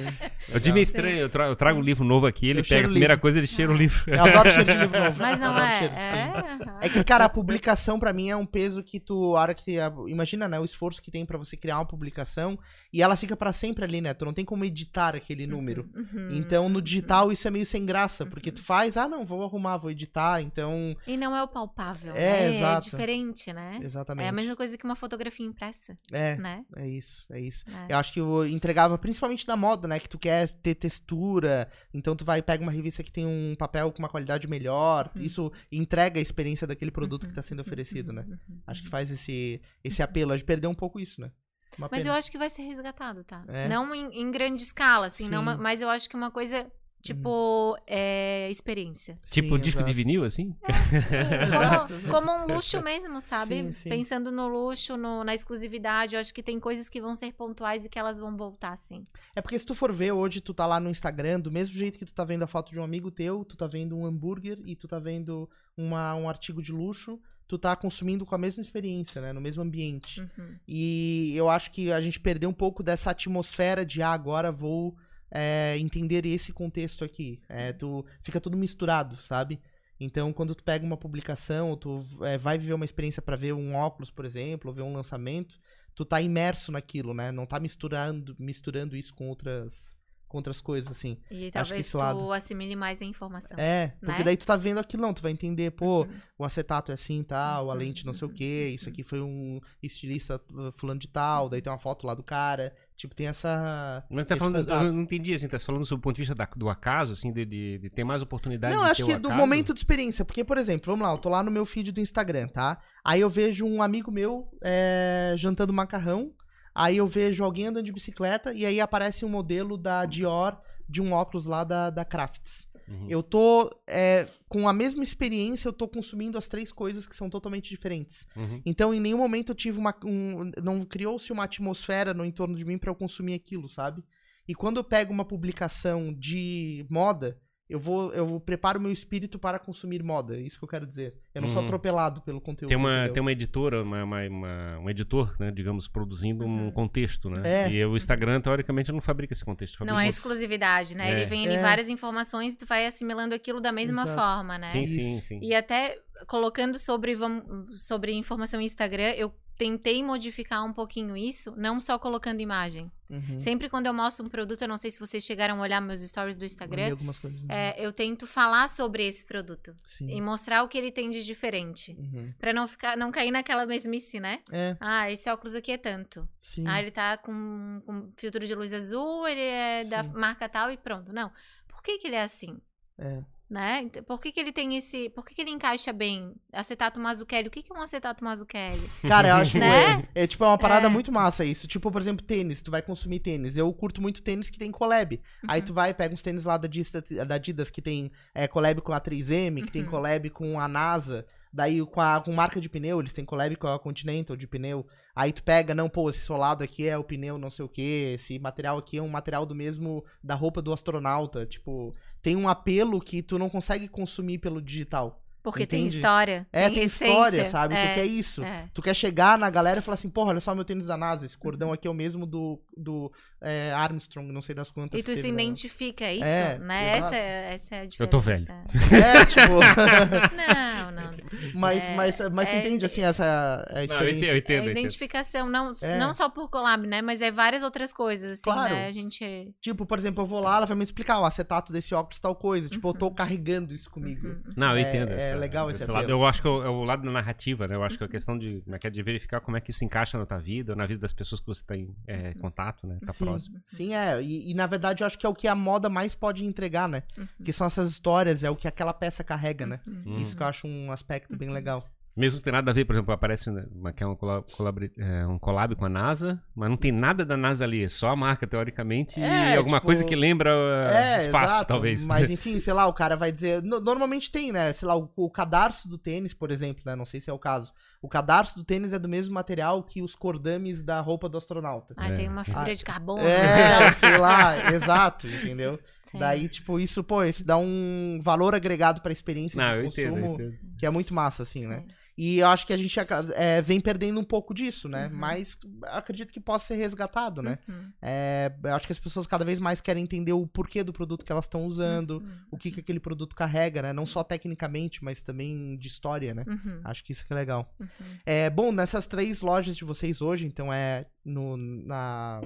Sim. 0.51 0.57
O 0.57 0.63
Jimmy 0.63 0.79
é 0.79 0.83
estranho, 1.05 1.21
eu, 1.21 1.29
tra- 1.29 1.47
eu 1.47 1.55
trago 1.55 1.79
um 1.79 1.81
livro 1.83 2.03
novo 2.03 2.25
aqui, 2.25 2.47
ele 2.47 2.59
Eu 2.59 2.63
pega 2.63 2.87
a 2.87 2.89
primeira 2.89 3.13
livro. 3.13 3.21
coisa, 3.21 3.37
ele 3.39 3.47
cheira 3.47 3.71
o 3.71 3.75
livro. 3.75 4.03
Eu 4.07 4.23
adoro 4.23 4.49
cheiro 4.49 4.65
de 4.71 4.77
livro 4.77 4.99
novo. 5.03 5.17
Mas 5.21 5.37
não 5.39 5.49
Adoro 5.51 5.65
é. 5.65 5.79
cheiro. 5.79 5.93
É. 5.95 6.85
É 6.85 6.89
que, 6.89 7.03
cara, 7.03 7.25
a 7.25 7.29
publicação 7.29 7.99
pra 7.99 8.11
mim 8.13 8.29
é 8.29 8.35
um 8.35 8.45
peso 8.45 8.81
que 8.83 8.99
tu, 8.99 9.35
a 9.35 9.41
hora 9.41 9.53
que 9.53 9.77
imagina, 10.07 10.47
né, 10.47 10.59
o 10.59 10.65
esforço 10.65 11.01
que 11.01 11.11
tem 11.11 11.25
pra 11.25 11.37
você 11.37 11.55
criar 11.57 11.77
uma 11.77 11.85
publicação 11.85 12.57
e 12.91 13.01
ela 13.01 13.15
fica 13.15 13.35
pra 13.35 13.51
sempre 13.53 13.83
ali, 13.83 14.01
né? 14.01 14.13
Tu 14.13 14.25
não 14.25 14.33
tem 14.33 14.43
como 14.45 14.65
editar 14.65 15.15
aquele 15.15 15.45
número. 15.45 15.89
Uhum. 15.95 16.29
Então, 16.31 16.69
no 16.69 16.81
digital 16.81 17.31
isso 17.31 17.47
é 17.47 17.51
meio 17.51 17.65
sem 17.65 17.85
graça, 17.85 18.25
porque 18.25 18.51
tu 18.51 18.61
faz, 18.63 18.97
ah, 18.97 19.07
não, 19.07 19.25
vou 19.25 19.43
arrumar, 19.43 19.77
vou 19.77 19.91
editar, 19.91 20.41
então, 20.41 20.95
E 21.07 21.15
não 21.17 21.35
é 21.35 21.43
o 21.43 21.47
palpável. 21.47 22.13
É, 22.15 22.49
né? 22.49 22.55
exato. 22.57 22.87
É 22.87 22.91
diferente, 22.91 23.53
né? 23.53 23.79
exatamente. 23.81 24.25
É 24.25 24.29
a 24.29 24.31
mesma 24.31 24.55
coisa 24.55 24.77
que 24.77 24.83
uma 24.83 24.95
fotografia 24.95 25.45
impressa, 25.45 25.97
É, 26.11 26.35
né? 26.37 26.63
é 26.75 26.87
isso, 26.87 27.25
é 27.31 27.39
isso. 27.39 27.63
É. 27.87 27.93
Eu 27.93 27.97
acho 27.97 28.11
que 28.13 28.19
eu 28.19 28.47
entregava 28.47 28.97
principalmente 28.97 29.45
da 29.45 29.55
moda, 29.55 29.87
né? 29.87 29.99
Que 29.99 30.09
tu 30.09 30.17
quer 30.19 30.47
ter 30.49 30.75
textura, 30.91 31.67
então 31.93 32.15
tu 32.15 32.25
vai 32.25 32.39
e 32.39 32.41
pega 32.41 32.61
uma 32.63 32.71
revista 32.71 33.03
que 33.03 33.11
tem 33.11 33.25
um 33.25 33.55
papel 33.57 33.91
com 33.91 33.99
uma 33.99 34.09
qualidade 34.09 34.47
melhor. 34.47 35.09
Hum. 35.15 35.21
Isso 35.21 35.51
entrega 35.71 36.19
a 36.19 36.21
experiência 36.21 36.67
daquele 36.67 36.91
produto 36.91 37.21
que 37.25 37.29
Uhum, 37.29 37.35
tá 37.35 37.41
sendo 37.41 37.59
uhum, 37.59 37.65
oferecido, 37.65 38.11
né? 38.13 38.23
uhum, 38.27 38.37
uhum, 38.49 38.61
Acho 38.67 38.81
que 38.81 38.87
uhum. 38.87 38.91
faz 38.91 39.11
esse, 39.11 39.61
esse 39.83 40.03
apelo. 40.03 40.31
A 40.33 40.37
gente 40.37 40.45
perdeu 40.45 40.69
um 40.69 40.75
pouco 40.75 40.99
isso, 40.99 41.21
né? 41.21 41.31
Uma 41.77 41.87
Mas 41.89 42.03
pena. 42.03 42.13
eu 42.13 42.17
acho 42.17 42.29
que 42.29 42.37
vai 42.37 42.49
ser 42.49 42.63
resgatado, 42.63 43.23
tá? 43.23 43.41
É? 43.47 43.67
Não 43.69 43.95
em, 43.95 44.21
em 44.21 44.29
grande 44.31 44.61
escala, 44.61 45.07
assim, 45.07 45.29
não, 45.29 45.39
Sim. 45.39 45.45
ma- 45.45 45.57
mas 45.57 45.81
eu 45.81 45.89
acho 45.89 46.09
que 46.09 46.15
uma 46.17 46.29
coisa, 46.29 46.69
tipo, 47.01 47.77
é, 47.87 48.49
experiência. 48.49 49.19
tipo 49.25 49.55
Sim, 49.55 49.61
disco 49.61 49.79
exato. 49.79 49.85
de 49.85 49.93
vinil, 49.93 50.23
assim? 50.23 50.55
Exato, 50.91 51.87
Como, 51.87 51.99
exato. 51.99 52.07
como 52.13 52.31
um 52.31 52.53
luxo 52.55 52.81
mesmo, 52.81 53.21
sabe? 53.21 53.55
Sim, 53.55 53.71
sim. 53.71 53.89
Pensando 53.89 54.31
no 54.31 54.47
luxo, 54.47 54.95
no- 54.97 55.23
na 55.23 55.33
exclusividade, 55.33 56.15
eu 56.15 56.21
acho 56.21 56.33
que 56.33 56.43
tem 56.43 56.59
coisas 56.59 56.89
que 56.89 57.01
vão 57.01 57.15
ser 57.15 57.33
pontuais 57.33 57.85
e 57.85 57.89
que 57.89 57.97
elas 57.99 58.19
vão 58.19 58.35
voltar, 58.35 58.77
sim. 58.77 59.05
É 59.35 59.41
porque 59.41 59.57
se 59.57 59.65
tu 59.65 59.73
for 59.75 59.91
ver 59.91 60.11
hoje, 60.11 60.41
tu 60.41 60.53
tá 60.53 60.65
lá 60.65 60.79
no 60.79 60.89
Instagram, 60.89 61.39
do 61.39 61.51
mesmo 61.51 61.75
jeito 61.75 61.97
que 61.97 62.05
tu 62.05 62.13
tá 62.13 62.23
vendo 62.23 62.43
a 62.43 62.47
foto 62.47 62.71
de 62.71 62.79
um 62.79 62.83
amigo 62.83 63.09
teu, 63.11 63.43
tu 63.45 63.55
tá 63.57 63.67
vendo 63.67 63.97
um 63.97 64.05
hambúrguer 64.05 64.59
e 64.65 64.75
tu 64.75 64.87
tá 64.87 64.99
vendo 64.99 65.49
uma, 65.75 66.15
um 66.15 66.29
artigo 66.29 66.61
de 66.61 66.71
luxo, 66.71 67.19
tu 67.47 67.57
tá 67.57 67.75
consumindo 67.75 68.25
com 68.25 68.33
a 68.35 68.37
mesma 68.37 68.61
experiência, 68.61 69.21
né? 69.21 69.33
No 69.33 69.41
mesmo 69.41 69.61
ambiente. 69.61 70.21
Uhum. 70.21 70.55
E 70.67 71.33
eu 71.35 71.49
acho 71.49 71.71
que 71.71 71.91
a 71.91 71.99
gente 71.99 72.19
perdeu 72.19 72.49
um 72.49 72.53
pouco 72.53 72.81
dessa 72.81 73.11
atmosfera 73.11 73.85
de 73.85 74.01
ah, 74.01 74.11
agora 74.13 74.51
vou 74.51 74.95
é, 75.31 75.77
entender 75.77 76.25
esse 76.25 76.51
contexto 76.51 77.03
aqui. 77.03 77.41
É, 77.49 77.71
tu 77.73 78.05
fica 78.21 78.39
tudo 78.41 78.57
misturado, 78.57 79.15
sabe? 79.17 79.59
Então, 79.99 80.33
quando 80.33 80.55
tu 80.55 80.63
pega 80.63 80.83
uma 80.85 80.97
publicação, 80.97 81.69
ou 81.69 81.77
tu 81.77 82.03
é, 82.21 82.37
vai 82.37 82.57
viver 82.57 82.73
uma 82.73 82.85
experiência 82.85 83.21
pra 83.21 83.35
ver 83.35 83.53
um 83.53 83.75
óculos, 83.75 84.09
por 84.09 84.25
exemplo, 84.25 84.69
ou 84.69 84.75
ver 84.75 84.81
um 84.81 84.93
lançamento, 84.93 85.59
tu 85.95 86.03
tá 86.03 86.19
imerso 86.19 86.71
naquilo, 86.71 87.13
né? 87.13 87.31
Não 87.31 87.45
tá 87.45 87.59
misturando, 87.59 88.35
misturando 88.39 88.95
isso 88.95 89.13
com 89.13 89.29
outras, 89.29 89.95
com 90.27 90.37
outras 90.37 90.59
coisas, 90.59 90.89
assim. 90.89 91.17
E 91.29 91.45
que 91.45 91.51
talvez 91.51 91.81
esse 91.81 91.91
tu 91.91 91.97
lado- 91.99 92.31
assimile 92.31 92.75
mais 92.75 92.99
a 92.99 93.05
informação. 93.05 93.55
É, 93.59 93.89
porque 93.99 94.19
Né? 94.19 94.23
daí 94.23 94.37
tu 94.37 94.47
tá 94.47 94.55
vendo 94.55 94.79
aquilo, 94.79 95.03
não, 95.03 95.13
tu 95.13 95.21
vai 95.21 95.31
entender, 95.33 95.69
pô, 95.71 96.01
Uhum. 96.05 96.09
o 96.39 96.45
acetato 96.45 96.89
é 96.89 96.95
assim 96.95 97.21
tal, 97.21 97.69
a 97.69 97.73
lente 97.75 98.03
não 98.03 98.13
sei 98.13 98.25
o 98.27 98.29
uhum, 98.31 98.35
que, 98.37 98.69
isso 98.73 98.89
aqui 98.89 99.03
foi 99.03 99.21
um 99.21 99.59
estilista 99.83 100.41
uh, 100.51 100.71
fulano 100.71 100.99
de 100.99 101.09
tal, 101.09 101.47
daí 101.47 101.61
tem 101.61 101.71
uma 101.71 101.77
foto 101.77 102.07
lá 102.07 102.15
do 102.15 102.23
cara. 102.23 102.73
Tipo, 103.01 103.15
tem 103.15 103.25
essa. 103.25 104.03
Mas 104.11 104.27
tá 104.27 104.35
falando, 104.35 104.59
contato. 104.59 104.85
eu 104.85 104.93
não 104.93 105.01
entendi, 105.01 105.33
assim, 105.33 105.47
tá 105.47 105.59
falando 105.59 105.83
sobre 105.83 106.01
o 106.01 106.03
ponto 106.03 106.15
de 106.17 106.21
vista 106.21 106.35
da- 106.35 106.47
do 106.55 106.69
acaso, 106.69 107.13
assim, 107.13 107.33
de, 107.33 107.43
de, 107.43 107.79
de 107.79 107.89
ter 107.89 108.03
mais 108.03 108.21
oportunidades 108.21 108.77
Não, 108.77 108.85
acho 108.85 109.03
que 109.03 109.17
do 109.17 109.31
momento 109.31 109.73
de 109.73 109.79
experiência. 109.79 110.23
Porque, 110.23 110.43
por 110.43 110.55
exemplo, 110.55 110.85
vamos 110.93 111.07
lá, 111.07 111.11
eu 111.11 111.17
tô 111.17 111.27
lá 111.27 111.41
no 111.41 111.49
meu 111.49 111.65
feed 111.65 111.91
do 111.91 111.99
Instagram, 111.99 112.47
tá? 112.47 112.77
Aí 113.03 113.19
eu 113.19 113.27
vejo 113.27 113.65
um 113.65 113.81
amigo 113.81 114.11
meu 114.11 114.47
é, 114.61 115.33
jantando 115.35 115.73
macarrão. 115.73 116.31
Aí 116.75 116.97
eu 116.97 117.07
vejo 117.07 117.43
alguém 117.43 117.65
andando 117.65 117.85
de 117.85 117.91
bicicleta 117.91 118.53
e 118.53 118.67
aí 118.67 118.79
aparece 118.79 119.25
um 119.25 119.29
modelo 119.29 119.79
da 119.79 120.05
Dior 120.05 120.61
de 120.87 121.01
um 121.01 121.11
óculos 121.11 121.47
lá 121.47 121.63
da, 121.63 121.89
da 121.89 122.05
Crafts. 122.05 122.69
Uhum. 122.91 123.07
Eu 123.09 123.23
tô 123.23 123.69
é, 123.87 124.27
com 124.49 124.67
a 124.67 124.73
mesma 124.73 125.01
experiência, 125.01 125.69
eu 125.69 125.73
tô 125.73 125.87
consumindo 125.87 126.37
as 126.37 126.47
três 126.49 126.71
coisas 126.71 127.07
que 127.07 127.15
são 127.15 127.29
totalmente 127.29 127.69
diferentes. 127.69 128.25
Uhum. 128.35 128.61
Então, 128.65 128.93
em 128.93 128.99
nenhum 128.99 129.17
momento 129.17 129.49
eu 129.51 129.55
tive 129.55 129.79
uma. 129.79 129.95
um- 130.03 130.51
não 130.61 130.83
criou-se 130.85 131.31
uma 131.31 131.45
atmosfera 131.45 132.13
no 132.13 132.25
entorno 132.25 132.55
de 132.55 132.65
mim 132.65 132.77
pra 132.77 132.91
eu 132.91 132.95
consumir 132.95 133.33
aquilo, 133.33 133.67
sabe? 133.67 134.03
E 134.47 134.53
quando 134.53 134.77
eu 134.77 134.83
pego 134.83 135.13
uma 135.13 135.23
publicação 135.23 136.13
de 136.13 136.85
moda, 136.89 137.39
eu 137.71 137.79
vou, 137.79 138.13
eu 138.13 138.39
preparo 138.39 138.79
meu 138.79 138.91
espírito 138.91 139.39
para 139.39 139.57
consumir 139.57 140.03
moda. 140.03 140.35
É 140.35 140.39
isso 140.41 140.57
que 140.59 140.63
eu 140.63 140.67
quero 140.69 140.85
dizer. 140.85 141.15
Eu 141.33 141.41
não 141.41 141.49
sou 141.49 141.59
Uhum. 141.59 141.65
atropelado 141.67 142.21
pelo 142.21 142.39
conteúdo. 142.41 142.67
Tem 142.69 142.77
uma, 142.77 142.91
entendeu? 142.97 143.13
tem 143.13 143.21
uma 143.21 143.31
editora, 143.31 143.81
uma, 143.83 144.03
uma- 144.03 144.27
uma- 144.27 144.79
um 144.79 144.89
editor, 144.89 145.33
né, 145.39 145.49
digamos, 145.51 145.87
produzindo 145.87 146.45
um 146.45 146.65
Uhum. 146.65 146.71
contexto, 146.71 147.29
né? 147.29 147.41
É. 147.65 147.71
E 147.71 147.85
o 147.85 147.95
Instagram, 147.95 148.41
teoricamente, 148.41 148.91
não 148.91 149.01
fabrica 149.01 149.33
esse 149.33 149.45
contexto. 149.45 149.79
Não 149.79 149.87
fabrica 149.87 150.03
é 150.03 150.05
um- 150.05 150.09
exclusividade, 150.09 150.95
né? 150.95 151.09
É. 151.09 151.13
Ele 151.13 151.25
vem 151.25 151.45
ali 151.47 151.55
É. 151.55 151.61
várias 151.61 151.89
informações 151.89 152.53
e 152.53 152.57
tu 152.57 152.65
vai 152.65 152.85
assimilando 152.85 153.33
aquilo 153.33 153.59
da 153.61 153.71
mesma 153.71 154.03
Exato. 154.03 154.19
forma, 154.19 154.57
né? 154.57 154.67
Sim, 154.67 154.81
Isso. 154.83 154.93
sim, 154.95 155.21
sim. 155.21 155.39
E 155.41 155.55
até 155.55 155.97
colocando 156.27 156.77
sobre, 156.77 157.15
vamos, 157.15 157.83
sobre 157.87 158.11
informação 158.13 158.61
Instagram, 158.61 159.11
eu 159.17 159.33
tentei 159.61 160.03
modificar 160.03 160.65
um 160.65 160.73
pouquinho 160.73 161.15
isso, 161.15 161.53
não 161.55 161.79
só 161.79 161.99
colocando 161.99 162.41
imagem. 162.41 162.91
Uhum. 163.07 163.37
Sempre 163.37 163.69
quando 163.69 163.85
eu 163.85 163.93
mostro 163.93 164.25
um 164.25 164.29
produto, 164.29 164.63
eu 164.63 164.67
não 164.67 164.75
sei 164.75 164.89
se 164.89 164.99
vocês 164.99 165.23
chegaram 165.23 165.59
a 165.59 165.61
olhar 165.61 165.79
meus 165.79 165.99
stories 165.99 166.35
do 166.35 166.43
Instagram, 166.43 166.89
algumas 166.89 167.19
coisas. 167.19 167.43
né? 167.43 167.69
é, 167.77 167.85
eu 167.85 167.93
tento 167.93 168.25
falar 168.25 168.67
sobre 168.67 169.05
esse 169.05 169.23
produto 169.23 169.75
Sim. 169.85 170.07
e 170.09 170.19
mostrar 170.19 170.63
o 170.63 170.67
que 170.67 170.79
ele 170.79 170.91
tem 170.91 171.11
de 171.11 171.23
diferente. 171.23 171.91
Uhum. 171.91 172.33
Pra 172.39 172.51
não 172.51 172.67
ficar, 172.67 172.97
não 172.97 173.11
cair 173.11 173.29
naquela 173.29 173.67
mesmice, 173.67 174.19
né? 174.19 174.39
É, 174.51 174.75
Ah, 174.79 175.11
esse 175.11 175.29
óculos 175.29 175.53
aqui 175.53 175.71
é 175.71 175.77
tanto. 175.77 176.27
sim. 176.39 176.63
Ah, 176.67 176.81
ele 176.81 176.89
tá 176.89 177.17
com, 177.17 177.83
com 177.85 178.11
filtro 178.17 178.43
de 178.47 178.55
luz 178.55 178.73
azul, 178.73 179.27
ele 179.27 179.41
é 179.41 179.83
da 179.85 180.03
Sim. 180.03 180.09
marca 180.13 180.49
tal 180.49 180.71
e 180.71 180.77
pronto. 180.77 181.13
Não. 181.13 181.31
Por 181.67 181.83
que, 181.83 181.99
que 181.99 182.07
ele 182.07 182.15
é 182.15 182.23
assim? 182.23 182.59
É. 182.97 183.21
Né? 183.51 183.89
Por 184.07 184.21
que, 184.21 184.31
que 184.31 184.39
ele 184.39 184.53
tem 184.53 184.77
esse. 184.77 185.09
Por 185.09 185.25
que, 185.25 185.35
que 185.35 185.41
ele 185.41 185.51
encaixa 185.51 185.91
bem? 185.91 186.33
Acetato 186.53 187.01
Mazzucchelli. 187.01 187.49
O 187.49 187.51
que, 187.51 187.61
que 187.61 187.73
é 187.73 187.75
um 187.75 187.81
acetato 187.81 188.23
Mazzucchelli? 188.23 188.89
Cara, 189.05 189.27
eu 189.27 189.35
acho 189.35 189.57
Né? 189.59 190.07
é, 190.15 190.23
é, 190.23 190.25
tipo, 190.27 190.45
é 190.45 190.47
uma 190.47 190.57
parada 190.57 190.87
É. 190.87 190.89
muito 190.89 191.11
massa 191.11 191.43
isso. 191.43 191.67
Tipo, 191.67 191.91
por 191.91 191.99
exemplo, 191.99 192.25
tênis, 192.25 192.61
tu 192.61 192.71
vai 192.71 192.81
consumir 192.81 193.19
tênis. 193.19 193.57
Eu 193.57 193.71
curto 193.73 194.01
muito 194.01 194.23
tênis 194.23 194.49
que 194.49 194.57
tem 194.57 194.71
collab. 194.71 195.19
Aí 195.49 195.59
Uhum. 195.59 195.65
tu 195.65 195.73
vai, 195.73 195.93
pega 195.93 196.13
uns 196.13 196.23
tênis 196.23 196.45
lá 196.45 196.55
da 196.55 196.65
Adidas, 196.67 197.03
da 197.27 197.35
Adidas 197.35 197.69
que 197.69 197.81
tem 197.81 198.09
é, 198.33 198.47
collab 198.47 198.79
com 198.79 198.93
a 198.93 199.01
3M, 199.01 199.65
que 199.65 199.71
tem 199.71 199.83
Uhum. 199.83 199.89
collab 199.89 200.29
com 200.29 200.57
a 200.57 200.69
NASA. 200.69 201.25
Daí 201.53 201.85
com, 201.85 201.99
a, 201.99 202.21
com 202.21 202.31
marca 202.31 202.61
de 202.61 202.69
pneu, 202.69 203.01
eles 203.01 203.11
têm 203.11 203.25
collab 203.25 203.53
com 203.57 203.67
a 203.67 203.77
Continental 203.77 204.37
de 204.37 204.47
pneu. 204.47 204.87
Aí 205.13 205.33
tu 205.33 205.43
pega, 205.43 205.75
não, 205.75 205.89
pô, 205.89 206.09
esse 206.09 206.19
solado 206.21 206.63
aqui 206.63 206.87
é 206.87 206.97
o 206.97 207.03
pneu 207.03 207.37
não 207.37 207.49
sei 207.49 207.65
o 207.65 207.67
que, 207.67 208.13
esse 208.15 208.39
material 208.39 208.77
aqui 208.77 208.97
é 208.97 209.01
um 209.01 209.09
material 209.09 209.45
do 209.45 209.53
mesmo, 209.53 210.05
da 210.23 210.33
roupa 210.35 210.61
do 210.61 210.71
astronauta. 210.71 211.45
Tipo, 211.45 211.91
tem 212.21 212.35
um 212.35 212.47
apelo 212.47 212.99
que 213.01 213.21
tu 213.21 213.37
não 213.39 213.49
consegue 213.49 213.87
consumir 213.87 214.37
pelo 214.37 214.61
digital. 214.61 215.21
Porque 215.43 215.65
tem 215.65 215.81
Entendi. 215.81 215.95
história. 215.95 216.47
É, 216.53 216.69
tem, 216.69 216.83
essência. 216.83 217.05
história, 217.05 217.45
sabe? 217.45 217.73
É, 217.73 217.87
Tu 217.87 217.95
quer 217.95 218.05
isso. 218.05 218.43
é. 218.43 218.69
Tu 218.73 218.81
quer 218.81 218.93
chegar 218.93 219.39
na 219.39 219.49
galera 219.49 219.79
e 219.79 219.81
falar 219.81 219.95
assim, 219.95 220.09
porra, 220.09 220.29
olha 220.29 220.39
só 220.39 220.53
meu 220.53 220.63
tênis 220.63 220.85
da 220.85 220.95
NASA, 220.95 221.25
esse 221.25 221.35
cordão 221.37 221.73
aqui 221.73 221.87
é 221.87 221.91
o 221.91 221.95
mesmo 221.95 222.27
do, 222.27 222.61
do 222.77 223.11
é, 223.41 223.71
Armstrong, 223.73 224.31
não 224.31 224.41
sei 224.41 224.53
das 224.55 224.69
quantas. 224.71 224.99
E 224.99 225.03
tu 225.03 225.13
se 225.15 225.23
na- 225.23 225.41
identifica, 225.41 226.05
é 226.05 226.15
isso? 226.15 226.25
É, 226.25 226.57
né? 226.59 226.97
exato. 226.97 227.05
Essa, 227.07 227.15
é- 227.15 227.53
essa 227.53 227.75
é 227.75 227.81
a 227.81 227.85
diferença. 227.85 228.03
Eu 228.03 228.07
tô 228.07 228.19
velho. 228.19 228.45
É, 228.49 229.25
tipo, 229.25 229.41
Não, 230.35 230.91
não. 230.91 231.11
mas, 231.55 231.87
É, 231.87 231.95
mas, 231.95 232.19
mas 232.31 232.49
você 232.49 232.55
é- 232.55 232.59
entende, 232.59 232.85
assim, 232.85 233.01
essa 233.01 233.65
a 233.69 233.73
Não, 233.73 233.79
eu 233.79 233.83
experiência. 233.85 234.15
entendo, 234.15 234.29
eu 234.29 234.35
É 234.35 234.37
entendo. 234.37 234.77
identificação, 234.79 235.49
não, 235.49 235.73
É. 235.81 235.97
não 235.97 236.13
só 236.13 236.29
por 236.29 236.49
collab, 236.49 236.85
né? 236.87 237.01
Mas 237.01 237.21
é 237.21 237.31
várias 237.31 237.63
outras 237.63 237.91
coisas, 237.93 238.33
assim, 238.33 238.41
Claro. 238.43 238.73
né? 238.75 238.87
A 238.87 238.91
gente. 238.91 239.53
Tipo, 239.61 239.85
por 239.85 239.97
exemplo, 239.97 240.23
eu 240.23 240.27
vou 240.27 240.39
lá, 240.39 240.57
ela 240.57 240.65
vai 240.65 240.75
me 240.77 240.83
explicar 240.83 241.19
o 241.19 241.25
acetato 241.25 241.71
desse 241.73 241.93
óculos 241.95 242.19
tal 242.19 242.35
coisa. 242.35 242.69
Tipo, 242.69 242.89
eu 242.89 242.93
tô 242.93 243.11
carregando 243.11 243.73
isso 243.73 243.89
comigo. 243.89 244.27
Uhum. 244.27 244.41
Não, 244.55 244.71
eu 244.77 244.79
entendo. 244.79 245.09
é 245.11 245.15
essa- 245.15 245.35
legal 245.35 245.69
esse 245.71 245.89
lado. 245.89 246.03
apelo. 246.03 246.19
Eu 246.19 246.25
acho 246.25 246.41
que 246.41 246.47
é 246.47 246.51
o, 246.51 246.83
lado 246.83 247.03
da 247.03 247.11
narrativa, 247.11 247.67
né? 247.67 247.75
Eu 247.75 247.83
acho 247.83 247.97
que 247.97 248.03
é 248.03 248.07
a 248.07 248.09
questão 248.09 248.37
de, 248.37 248.61
de 248.91 249.03
verificar 249.03 249.39
como 249.41 249.57
é 249.57 249.61
que 249.61 249.71
isso 249.71 249.83
encaixa 249.83 250.17
na 250.17 250.25
tua 250.25 250.37
vida, 250.37 250.75
na 250.75 250.85
vida 250.85 250.99
das 251.01 251.13
pessoas 251.13 251.39
que 251.41 251.47
você 251.47 251.63
tem 251.65 251.95
é, 252.07 252.33
contato, 252.35 252.85
né? 252.87 252.97
Tá 253.05 253.13
Sim, 253.13 253.25
sim, 253.67 253.93
é. 253.93 254.21
E, 254.21 254.51
e, 254.51 254.53
na 254.53 254.65
verdade 254.67 255.03
eu 255.03 255.07
acho 255.07 255.17
que 255.17 255.25
é 255.25 255.29
o 255.29 255.33
que 255.33 255.47
a 255.47 255.55
moda 255.55 255.89
mais 255.89 256.15
pode 256.15 256.45
entregar, 256.45 256.87
né? 256.87 257.03
Uhum. 257.17 257.27
Que 257.43 257.53
são 257.53 257.67
essas 257.67 257.89
histórias, 257.89 258.43
é 258.43 258.49
o 258.49 258.55
que 258.55 258.67
aquela 258.67 258.93
peça 258.93 259.23
carrega, 259.23 259.65
né? 259.65 259.79
Uhum. 259.87 260.17
Isso 260.17 260.35
que 260.35 260.43
eu 260.43 260.47
acho 260.47 260.67
um 260.67 260.91
aspecto 260.91 261.35
bem 261.35 261.49
legal. 261.49 261.85
Mesmo 262.15 262.39
que 262.39 262.43
tenha 262.43 262.53
nada 262.55 262.71
a 262.71 262.73
ver, 262.73 262.83
por 262.83 262.93
exemplo, 262.93 263.13
aparece 263.13 263.49
né, 263.49 263.65
uma, 263.73 263.93
que 263.93 264.03
é 264.03 264.07
um 264.07 264.15
collab, 264.15 264.45
collab- 264.51 264.91
é, 264.97 265.25
um 265.25 265.39
collab 265.39 265.73
com 265.77 265.85
a 265.85 265.89
NASA, 265.89 266.43
mas 266.53 266.69
não 266.69 266.75
tem 266.75 266.91
nada 266.91 267.23
da 267.23 267.37
NASA 267.37 267.63
ali, 267.63 267.83
é 267.85 267.87
só 267.89 268.09
a 268.09 268.15
marca, 268.17 268.45
teoricamente, 268.45 269.21
É, 269.21 269.53
e 269.53 269.55
alguma 269.57 269.77
tipo, 269.77 269.85
coisa 269.85 270.03
que 270.03 270.13
lembra 270.15 270.53
uh, 270.53 270.93
É, 270.93 271.17
espaço, 271.19 271.53
exato. 271.53 271.67
talvez. 271.69 272.05
Mas 272.05 272.29
enfim, 272.29 272.59
sei 272.59 272.73
lá, 272.73 272.85
o 272.85 272.93
cara 272.93 273.15
vai 273.15 273.31
dizer. 273.31 273.63
no- 273.63 273.79
normalmente 273.79 274.29
tem, 274.29 274.51
né? 274.51 274.73
Sei 274.73 274.85
lá, 274.87 274.97
o, 274.97 275.09
o 275.15 275.29
cadarço 275.29 275.87
do 275.87 275.97
tênis, 275.97 276.33
por 276.33 276.51
exemplo, 276.51 276.81
né? 276.85 276.95
Não 276.97 277.05
sei 277.05 277.21
se 277.21 277.29
é 277.29 277.33
o 277.33 277.39
caso. 277.39 277.71
O 278.01 278.09
cadarço 278.09 278.57
do 278.57 278.63
tênis 278.65 278.91
é 278.91 278.99
do 278.99 279.07
mesmo 279.07 279.33
material 279.33 279.81
que 279.81 280.01
os 280.01 280.13
cordames 280.13 280.83
da 280.83 280.99
roupa 280.99 281.29
do 281.29 281.37
astronauta. 281.37 281.93
É. 281.97 282.11
tem 282.11 282.27
uma 282.27 282.43
fibra 282.43 282.63
Ah, 282.71 282.73
de 282.73 282.83
carbono. 282.83 283.21
É, 283.21 283.89
sei 283.93 284.17
lá, 284.17 284.73
exato, 284.73 285.27
entendeu? 285.27 285.79
Sim. 286.11 286.19
Daí, 286.19 286.49
tipo, 286.49 286.77
isso, 286.77 287.01
pô, 287.05 287.23
isso 287.23 287.45
dá 287.45 287.55
um 287.55 288.19
valor 288.21 288.53
agregado 288.53 288.99
pra 288.99 289.13
experiência 289.13 289.57
Não, 289.57 289.75
eu 289.75 289.81
de 289.83 289.87
entendo, 289.87 290.17
eu 290.17 290.23
consumo, 290.23 290.33
entendo. 290.33 290.57
que 290.77 290.85
é 290.85 290.89
muito 290.89 291.13
massa, 291.13 291.43
assim, 291.43 291.65
né? 291.65 291.85
E 292.17 292.39
eu 292.39 292.47
acho 292.47 292.67
que 292.67 292.73
a 292.73 292.77
gente 292.77 292.97
é, 293.35 293.61
vem 293.61 293.79
perdendo 293.79 294.19
um 294.19 294.23
pouco 294.23 294.53
disso, 294.53 294.87
né? 294.89 295.07
Uhum. 295.07 295.15
Mas 295.17 295.57
acredito 295.83 296.31
que 296.31 296.39
possa 296.39 296.67
ser 296.67 296.75
resgatado, 296.75 297.41
né? 297.41 297.57
Uhum. 297.67 297.91
É, 298.01 298.51
eu 298.63 298.75
acho 298.75 298.85
que 298.85 298.91
as 298.91 298.99
pessoas 298.99 299.25
cada 299.25 299.45
vez 299.45 299.59
mais 299.59 299.81
querem 299.81 300.03
entender 300.03 300.33
o 300.33 300.45
porquê 300.45 300.83
do 300.83 300.93
produto 300.93 301.25
que 301.25 301.31
elas 301.31 301.45
estão 301.45 301.65
usando, 301.65 302.17
Uhum. 302.19 302.37
o 302.51 302.57
que, 302.57 302.71
que 302.71 302.79
aquele 302.81 302.99
produto 302.99 303.35
carrega, 303.35 303.81
né? 303.81 303.93
Não 303.93 304.05
só 304.05 304.23
tecnicamente, 304.23 305.03
mas 305.03 305.21
também 305.21 305.77
de 305.77 305.87
história, 305.87 306.33
né? 306.33 306.43
Uhum. 306.47 306.81
Acho 306.83 307.03
que 307.03 307.11
isso 307.11 307.25
que 307.25 307.31
é 307.33 307.35
legal. 307.35 307.73
Uhum. 307.79 307.87
É, 308.25 308.49
bom, 308.49 308.71
nessas 308.71 309.07
três 309.07 309.41
lojas 309.41 309.75
de 309.75 309.85
vocês 309.85 310.21
hoje, 310.21 310.45
então 310.45 310.71
é 310.71 311.05
no, 311.23 311.55
na, 311.57 312.41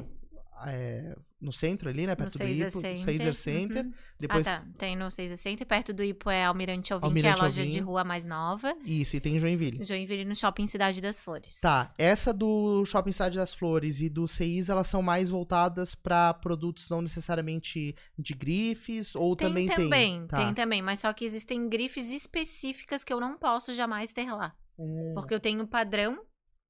é, 0.65 1.15
no 1.41 1.51
centro 1.51 1.89
ali, 1.89 2.05
né? 2.07 2.13
No 2.13 2.17
Perto 2.17 2.37
do 2.37 2.43
Ipo. 2.47 2.81
Caesar 3.05 3.33
Center. 3.33 3.85
Uhum. 3.85 3.93
Depois, 4.19 4.47
Ah, 4.47 4.59
tá. 4.61 4.65
Tem 4.77 4.95
no 4.95 5.07
Caesar 5.15 5.37
Center, 5.37 5.67
perto 5.67 5.93
do 5.93 6.03
Ipo 6.03 6.29
é 6.29 6.45
Almirante 6.45 6.93
Alvim, 6.93 7.05
Almirante 7.07 7.33
que 7.35 7.39
é 7.39 7.41
a 7.41 7.43
loja 7.45 7.61
Alvim. 7.61 7.71
de 7.73 7.79
rua 7.79 8.03
mais 8.03 8.23
nova. 8.23 8.75
Isso, 8.85 9.15
e 9.15 9.19
tem 9.19 9.35
em 9.35 9.39
Joinville. 9.39 9.83
Joinville 9.83 10.25
no 10.25 10.33
Shopping 10.35 10.65
Cidade 10.67 11.01
das 11.01 11.19
Flores. 11.19 11.59
Tá, 11.59 11.89
essa 11.97 12.33
do 12.33 12.85
Shopping 12.85 13.11
Cidade 13.11 13.37
das 13.37 13.53
Flores 13.53 13.99
e 14.01 14.09
do 14.09 14.27
CIS, 14.27 14.69
elas 14.69 14.87
são 14.87 15.01
mais 15.01 15.29
voltadas 15.29 15.93
pra 15.95 16.33
produtos 16.33 16.89
não 16.89 17.01
necessariamente 17.01 17.95
de 18.17 18.33
grifes, 18.33 19.15
ou 19.15 19.35
Tem 19.35 19.47
também 19.47 19.67
tem? 19.67 19.75
também, 19.75 20.27
Tá. 20.27 20.37
tem 20.37 20.53
também, 20.53 20.81
mas 20.81 20.99
só 20.99 21.11
que 21.13 21.25
existem 21.25 21.67
grifes 21.67 22.11
específicas 22.11 23.03
que 23.03 23.11
eu 23.13 23.19
não 23.19 23.37
posso 23.37 23.73
jamais 23.73 24.11
ter 24.11 24.31
lá. 24.31 24.53
Hum. 24.77 25.11
Porque 25.13 25.33
eu 25.33 25.39
tenho 25.39 25.65
padrão 25.67 26.19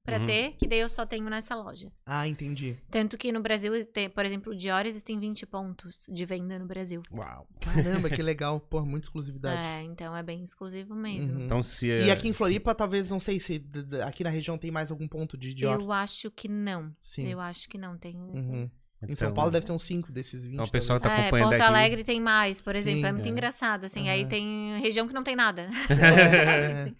pra 0.06 0.18
Uhum. 0.20 0.26
ter, 0.26 0.52
que 0.52 0.66
daí 0.66 0.78
eu 0.78 0.88
só 0.88 1.04
tenho 1.04 1.28
nessa 1.28 1.54
loja. 1.54 1.92
Ah, 2.06 2.26
entendi. 2.26 2.76
Tanto 2.90 3.18
que 3.18 3.30
no 3.32 3.40
Brasil, 3.42 3.72
tem- 3.86 4.08
por 4.08 4.24
exemplo, 4.24 4.52
o 4.52 4.56
Dior 4.56 4.86
existem 4.86 5.18
20 5.20 5.44
pontos 5.44 6.06
de 6.08 6.24
venda 6.24 6.58
no 6.58 6.64
Brasil. 6.66 7.02
Uau. 7.12 7.46
Caramba, 7.60 8.08
que 8.08 8.22
legal. 8.22 8.60
Pô, 8.60 8.84
muita 8.86 9.06
exclusividade. 9.06 9.60
É, 9.60 9.82
então 9.82 10.16
é 10.16 10.22
bem 10.22 10.42
exclusivo 10.44 10.94
mesmo. 10.94 11.34
Uhum. 11.38 11.44
Então, 11.44 11.62
se. 11.62 11.88
E 11.88 12.08
é, 12.08 12.12
aqui 12.12 12.28
em 12.28 12.32
se- 12.32 12.38
Floripa, 12.38 12.74
talvez, 12.74 13.10
não 13.10 13.18
sei 13.20 13.38
se 13.40 13.62
aqui 14.06 14.22
na 14.24 14.30
região 14.30 14.56
tem 14.56 14.70
mais 14.70 14.90
algum 14.90 15.08
ponto 15.08 15.36
de 15.36 15.52
Dior. 15.52 15.80
Eu 15.80 15.90
acho 15.92 16.30
que 16.30 16.48
não. 16.48 16.94
Sim. 17.02 17.26
Eu 17.28 17.40
acho 17.40 17.68
que 17.68 17.76
não 17.76 17.98
tem. 17.98 18.14
Uhum. 18.16 18.70
Em 19.02 19.04
então- 19.12 19.16
São 19.16 19.34
Paulo 19.34 19.50
deve 19.50 19.66
ter 19.66 19.72
uns 19.72 19.82
5 19.82 20.10
desses 20.10 20.44
20. 20.44 20.54
Então, 20.54 20.64
o 20.64 20.70
pessoal 20.70 20.98
tá 20.98 21.10
É, 21.12 21.20
acompanhando 21.22 21.48
Porto 21.50 21.60
aqui. 21.60 21.68
Alegre 21.70 22.02
tem 22.02 22.18
mais, 22.20 22.60
por 22.62 22.74
exemplo. 22.74 23.00
Sim. 23.02 23.06
é 23.06 23.12
muito 23.12 23.26
É. 23.26 23.30
engraçado, 23.30 23.84
assim. 23.84 24.08
Aí 24.08 24.20
Aham. 24.22 24.28
tem 24.28 24.80
região 24.80 25.06
que 25.06 25.12
não 25.12 25.22
tem 25.22 25.36
nada. 25.36 25.68
É. 25.90 26.92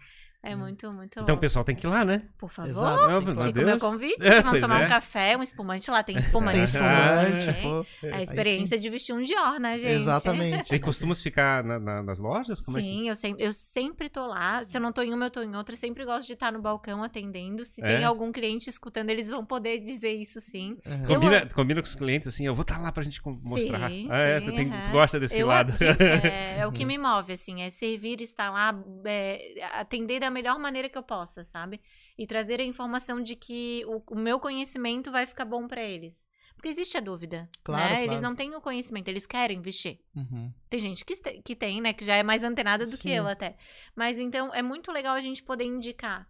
É 0.51 0.55
muito, 0.57 0.93
muito 0.93 1.21
Então 1.21 1.35
o 1.35 1.39
pessoal 1.39 1.65
tem 1.65 1.75
que 1.75 1.87
ir 1.87 1.91
lá, 1.91 2.05
né? 2.05 2.23
Por 2.39 2.51
favor. 2.51 2.71
Exato. 2.71 2.97
Não, 2.97 3.07
tem 3.07 3.09
meu 3.09 3.21
que- 3.23 3.31
Fica 3.43 3.49
o 3.49 3.53
Deus. 3.53 3.67
meu 3.67 3.79
convite. 3.79 4.27
É, 4.27 4.37
Vamos 4.37 4.51
pois 4.51 4.63
tomar 4.63 4.83
é. 4.83 4.85
um 4.85 4.89
café, 4.89 5.37
um 5.37 5.43
espumante 5.43 5.91
lá. 5.91 6.03
Tem 6.03 6.17
espumante. 6.19 6.55
Tem 6.55 6.63
espumante, 6.65 7.49
É. 7.49 7.53
pô. 7.63 7.87
É 8.07 8.15
a 8.15 8.23
experiência 8.23 8.79
de 8.79 8.89
vestir 8.91 9.15
um 9.15 9.23
Dior, 9.23 9.59
né, 9.59 9.79
gente? 9.79 9.93
Exatamente. 10.01 10.75
E 10.75 10.79
costumas 10.79 11.21
ficar 11.21 11.65
na- 11.65 11.79
na- 11.79 12.03
nas 12.03 12.19
lojas? 12.19 12.61
Como 12.61 12.79
é 12.79 12.83
que... 12.83 12.87
Sim, 12.87 13.09
eu, 13.09 13.15
sempre, 13.17 13.45
eu 13.45 13.53
sempre 13.53 14.09
tô 14.09 14.27
lá. 14.27 14.63
Se 14.65 14.77
eu 14.77 14.81
não 14.81 14.93
tô 14.93 15.03
em 15.03 15.13
uma, 15.13 15.27
eu 15.27 15.31
tô 15.31 15.43
em 15.43 15.55
outra. 15.57 15.75
Sempre 15.77 16.05
gosto 16.05 16.27
de 16.27 16.33
estar 16.35 16.53
no 16.53 16.61
balcão 16.61 17.03
atendendo. 17.03 17.65
Se 17.65 17.83
É? 17.83 17.97
tem 17.97 18.05
algum 18.05 18.31
cliente 18.33 18.69
escutando, 18.71 19.11
eles 19.11 19.29
vão 19.29 19.45
poder 19.45 19.81
dizer 19.81 20.13
isso 20.13 20.41
sim. 20.41 20.77
Eu 20.85 21.15
Combina, 21.21 21.39
amo. 21.43 21.55
combina 21.55 21.81
com 21.83 21.87
os 21.89 21.95
clientes 21.95 22.29
assim, 22.29 22.47
eu 22.47 22.55
vou 22.55 22.63
estar 22.63 22.79
lá 22.81 22.93
pra 22.93 23.03
gente 23.03 23.21
mostrar. 23.25 23.91
Sim, 23.91 24.09
ah, 24.11 24.19
é, 24.19 24.39
sim, 24.41 24.45
tu, 24.47 24.53
tem- 24.55 24.69
tu 24.71 24.75
aham. 24.75 24.93
gosta 24.93 25.19
desse 25.21 25.39
Eu, 25.41 25.47
lado. 25.47 25.73
gente, 25.77 26.03
é, 26.03 26.59
é 26.61 26.67
o 26.67 26.73
que 26.73 26.85
me 26.85 26.97
move, 26.99 27.33
assim, 27.33 27.63
é 27.63 27.71
servir, 27.71 28.21
estar 28.21 28.51
lá, 28.51 28.75
é, 29.05 29.55
atender 29.75 30.21
da 30.21 30.31
melhor 30.37 30.59
maneira 30.59 30.89
que 30.89 30.99
eu 30.99 31.03
possa, 31.03 31.45
sabe? 31.45 31.81
E 32.19 32.27
trazer 32.27 32.61
a 32.61 32.65
informação 32.65 33.23
de 33.23 33.35
que 33.35 33.83
o, 33.87 34.03
o 34.15 34.19
meu 34.19 34.39
conhecimento 34.39 35.11
vai 35.11 35.25
ficar 35.25 35.47
bom 35.47 35.67
pra 35.67 35.83
eles. 35.83 36.27
Porque 36.55 36.69
existe 36.69 36.97
a 36.97 37.01
dúvida, 37.01 37.49
Claro, 37.63 37.95
né? 37.95 38.05
Eles 38.05 38.19
claro. 38.19 38.23
não 38.23 38.35
têm 38.37 38.55
o 38.55 38.61
conhecimento, 38.61 39.09
eles 39.09 39.27
querem 39.27 39.61
vestir. 39.61 40.01
Uhum. 40.15 40.53
Tem 40.71 40.81
gente 40.81 41.05
que, 41.05 41.15
que 41.43 41.55
tem, 41.55 41.81
né? 41.81 41.93
Que 41.93 42.05
já 42.05 42.17
é 42.17 42.23
mais 42.23 42.43
antenada 42.43 42.87
do 42.87 42.97
que 42.97 43.09
Sim. 43.11 43.17
eu 43.17 43.27
até. 43.27 43.57
Mas 43.95 44.19
então 44.19 44.53
é 44.55 44.63
muito 44.63 44.91
legal 44.91 45.15
a 45.15 45.21
gente 45.21 45.43
poder 45.43 45.65
indicar, 45.65 46.27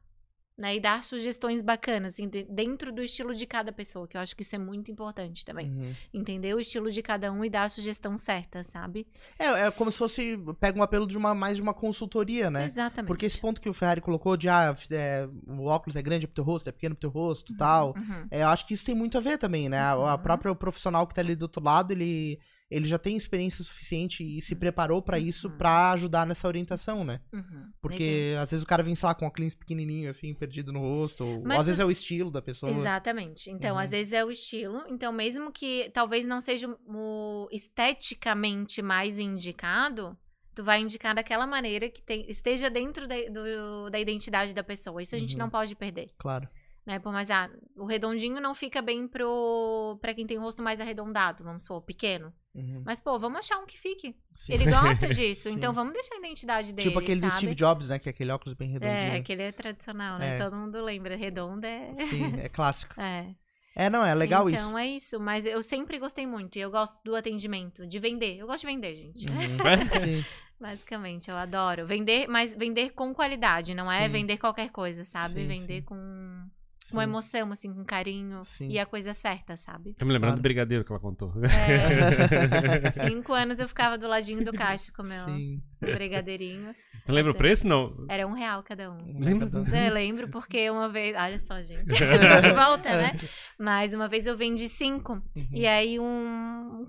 né? 0.58 0.76
E 0.76 0.80
dar 0.80 1.02
sugestões 1.02 1.60
bacanas, 1.62 2.14
assim, 2.14 2.28
de- 2.28 2.44
dentro 2.44 2.90
do 2.92 3.02
estilo 3.02 3.34
de 3.34 3.46
cada 3.46 3.70
pessoa, 3.72 4.08
que 4.08 4.16
eu 4.16 4.20
acho 4.20 4.34
que 4.34 4.42
isso 4.42 4.54
é 4.56 4.58
muito 4.58 4.90
importante 4.90 5.44
também. 5.44 5.70
Uhum. 5.70 5.94
Entender 6.14 6.54
o 6.54 6.60
estilo 6.60 6.90
de 6.90 7.02
cada 7.02 7.30
um 7.32 7.44
e 7.44 7.50
dar 7.50 7.64
a 7.64 7.68
sugestão 7.68 8.16
certa, 8.16 8.62
sabe? 8.62 9.06
É, 9.38 9.46
é 9.66 9.70
como 9.70 9.92
se 9.92 9.98
fosse. 9.98 10.38
Pega 10.58 10.78
um 10.78 10.82
apelo 10.82 11.06
de 11.06 11.16
uma 11.18 11.34
mais 11.34 11.56
de 11.56 11.62
uma 11.62 11.74
consultoria, 11.74 12.50
né? 12.50 12.64
Exatamente. 12.64 13.08
Porque 13.08 13.26
esse 13.26 13.38
ponto 13.38 13.60
que 13.60 13.68
o 13.68 13.74
Ferrari 13.74 14.00
colocou 14.00 14.36
de 14.36 14.48
ah, 14.48 14.74
é, 14.90 15.28
o 15.46 15.64
óculos 15.66 15.96
é 15.96 16.02
grande 16.02 16.26
pro 16.26 16.34
teu 16.36 16.44
rosto, 16.44 16.68
é 16.68 16.72
pequeno 16.72 16.94
pro 16.94 17.00
teu 17.02 17.10
rosto 17.10 17.52
e 17.52 17.56
tal. 17.56 17.94
Uhum. 17.96 18.26
É, 18.30 18.42
eu 18.42 18.48
acho 18.48 18.66
que 18.66 18.74
isso 18.74 18.86
tem 18.86 18.94
muito 18.94 19.18
a 19.18 19.20
ver 19.20 19.38
também, 19.38 19.68
né? 19.68 19.78
A- 19.78 19.92
A 19.92 20.14
Uhum. 20.14 20.22
própria 20.22 20.54
profissional 20.54 21.06
que 21.06 21.14
tá 21.14 21.20
ali 21.20 21.34
do 21.36 21.42
outro 21.42 21.62
lado, 21.62 21.92
ele, 21.92 22.38
ele 22.70 22.86
já 22.86 22.98
tem 22.98 23.16
experiência 23.16 23.62
suficiente 23.62 24.24
e 24.24 24.40
se 24.40 24.54
preparou 24.56 25.00
pra 25.00 25.18
isso 25.18 25.48
Uhum. 25.48 25.56
pra 25.56 25.92
ajudar 25.92 26.26
nessa 26.26 26.48
orientação, 26.48 27.04
né? 27.04 27.20
Uhum. 27.32 27.70
Porque 27.80 28.34
às 28.40 28.50
vezes 28.50 28.64
o 28.64 28.66
cara 28.66 28.82
vem, 28.82 28.94
sei 28.94 29.06
lá, 29.06 29.14
com 29.14 29.24
um 29.24 29.28
óculos 29.28 29.54
pequenininho, 29.54 30.10
assim, 30.10 30.34
perdido 30.34 30.72
no 30.72 30.80
rosto. 30.80 31.24
Ou, 31.24 31.42
Mas 31.44 31.60
às 31.60 31.66
vezes 31.66 31.78
tu- 31.78 31.82
é 31.82 31.86
o 31.86 31.90
estilo 31.90 32.30
da 32.30 32.42
pessoa. 32.42 32.72
Exatamente. 32.72 33.50
Então, 33.50 33.76
Uhum. 33.76 33.80
às 33.82 33.90
vezes 33.90 34.12
é 34.12 34.24
o 34.24 34.30
estilo. 34.30 34.82
Então, 34.88 35.12
mesmo 35.12 35.52
que 35.52 35.88
talvez 35.94 36.24
não 36.24 36.40
seja 36.40 36.68
o 36.88 37.48
esteticamente 37.52 38.82
mais 38.82 39.18
indicado, 39.18 40.16
tu 40.54 40.64
vai 40.64 40.80
indicar 40.80 41.14
daquela 41.14 41.46
maneira 41.46 41.88
que 41.88 42.02
tem- 42.02 42.24
esteja 42.28 42.68
dentro 42.70 43.06
da, 43.06 43.14
do- 43.30 43.90
da 43.90 44.00
identidade 44.00 44.54
da 44.54 44.64
pessoa. 44.64 45.00
Isso 45.02 45.14
a 45.14 45.18
gente 45.18 45.34
Uhum. 45.34 45.38
não 45.40 45.50
pode 45.50 45.74
perder. 45.76 46.06
Claro. 46.18 46.48
Né? 46.86 47.00
Por 47.00 47.12
mais, 47.12 47.28
ah, 47.30 47.50
o 47.76 47.84
redondinho 47.84 48.40
não 48.40 48.54
fica 48.54 48.80
bem 48.80 49.08
pro 49.08 49.98
para 50.00 50.14
quem 50.14 50.24
tem 50.24 50.38
o 50.38 50.40
rosto 50.40 50.62
mais 50.62 50.80
arredondado, 50.80 51.42
vamos 51.42 51.64
supor, 51.64 51.82
pequeno. 51.82 52.32
Uhum. 52.54 52.82
Mas, 52.86 53.00
pô, 53.00 53.18
vamos 53.18 53.40
achar 53.40 53.58
um 53.58 53.66
que 53.66 53.76
fique. 53.76 54.14
Sim. 54.34 54.52
Ele 54.52 54.70
gosta 54.70 55.08
disso, 55.12 55.48
então 55.48 55.72
vamos 55.72 55.92
deixar 55.92 56.14
a 56.14 56.18
identidade 56.18 56.72
dele, 56.72 56.88
Tipo 56.88 57.00
aquele 57.00 57.20
do 57.20 57.26
sabe? 57.26 57.38
Steve 57.38 57.54
Jobs, 57.56 57.88
né? 57.88 57.98
Que 57.98 58.08
é 58.08 58.10
aquele 58.10 58.30
óculos 58.30 58.54
bem 58.54 58.70
redondinho. 58.70 58.98
É, 58.98 59.16
aquele 59.16 59.42
é 59.42 59.52
tradicional, 59.52 60.18
né? 60.18 60.36
É. 60.36 60.42
Todo 60.42 60.54
mundo 60.56 60.82
lembra. 60.82 61.16
Redondo 61.16 61.66
é... 61.66 61.92
Sim, 61.96 62.34
é 62.40 62.48
clássico. 62.48 62.98
é. 63.00 63.34
É, 63.78 63.90
não, 63.90 64.02
é 64.02 64.14
legal 64.14 64.48
então, 64.48 64.70
isso. 64.70 64.78
é 64.78 64.86
isso. 64.86 65.20
Mas 65.20 65.44
eu 65.44 65.60
sempre 65.60 65.98
gostei 65.98 66.26
muito. 66.26 66.56
E 66.56 66.62
eu 66.62 66.70
gosto 66.70 66.98
do 67.04 67.14
atendimento, 67.14 67.86
de 67.86 67.98
vender. 67.98 68.38
Eu 68.38 68.46
gosto 68.46 68.62
de 68.62 68.72
vender, 68.72 68.94
gente. 68.94 69.26
Uhum. 69.28 70.00
Sim. 70.00 70.24
Basicamente, 70.58 71.30
eu 71.30 71.36
adoro. 71.36 71.86
Vender, 71.86 72.26
mas 72.26 72.54
vender 72.54 72.90
com 72.90 73.12
qualidade, 73.12 73.74
não 73.74 73.92
é 73.92 74.06
Sim. 74.06 74.12
vender 74.12 74.38
qualquer 74.38 74.70
coisa, 74.70 75.04
sabe? 75.04 75.42
Sim, 75.42 75.48
vender 75.48 75.80
sim. 75.80 75.82
com, 75.82 76.48
com 76.90 76.98
sim. 76.98 77.02
emoção, 77.02 77.52
assim, 77.52 77.72
com 77.74 77.84
carinho. 77.84 78.44
Sim. 78.44 78.68
E 78.68 78.78
a 78.78 78.86
coisa 78.86 79.12
certa, 79.14 79.56
sabe? 79.56 79.94
Tô 79.94 80.04
me 80.04 80.12
lembrando 80.12 80.32
Claro. 80.32 80.40
do 80.40 80.42
brigadeiro 80.42 80.84
que 80.84 80.92
ela 80.92 81.00
contou. 81.00 81.32
É, 81.42 82.90
cinco 83.08 83.32
anos 83.32 83.58
eu 83.60 83.68
ficava 83.68 83.96
do 83.98 84.06
ladinho 84.08 84.44
do 84.44 84.52
caixa 84.52 84.92
com 84.92 85.02
meu 85.02 85.24
Sim. 85.24 85.62
brigadeirinho. 85.80 86.74
Lembra 87.08 87.32
o 87.32 87.34
preço, 87.34 87.66
não? 87.66 88.04
Era 88.08 88.26
um 88.26 88.32
real 88.32 88.62
cada 88.62 88.90
um. 88.90 88.98
Lembra 89.18 89.46
do... 89.46 89.58
Eu 89.74 89.92
lembro 89.94 90.28
porque 90.28 90.68
uma 90.70 90.88
vez. 90.88 91.16
Olha 91.16 91.38
só, 91.38 91.60
gente. 91.60 91.92
A 92.02 92.40
gente 92.40 92.54
volta, 92.54 92.88
né? 92.90 93.16
Mas 93.58 93.94
uma 93.94 94.08
vez 94.08 94.26
eu 94.26 94.36
vendi 94.36 94.68
cinco. 94.68 95.14
Uhum. 95.34 95.48
E 95.52 95.66
aí 95.66 95.98
um, 96.00 96.04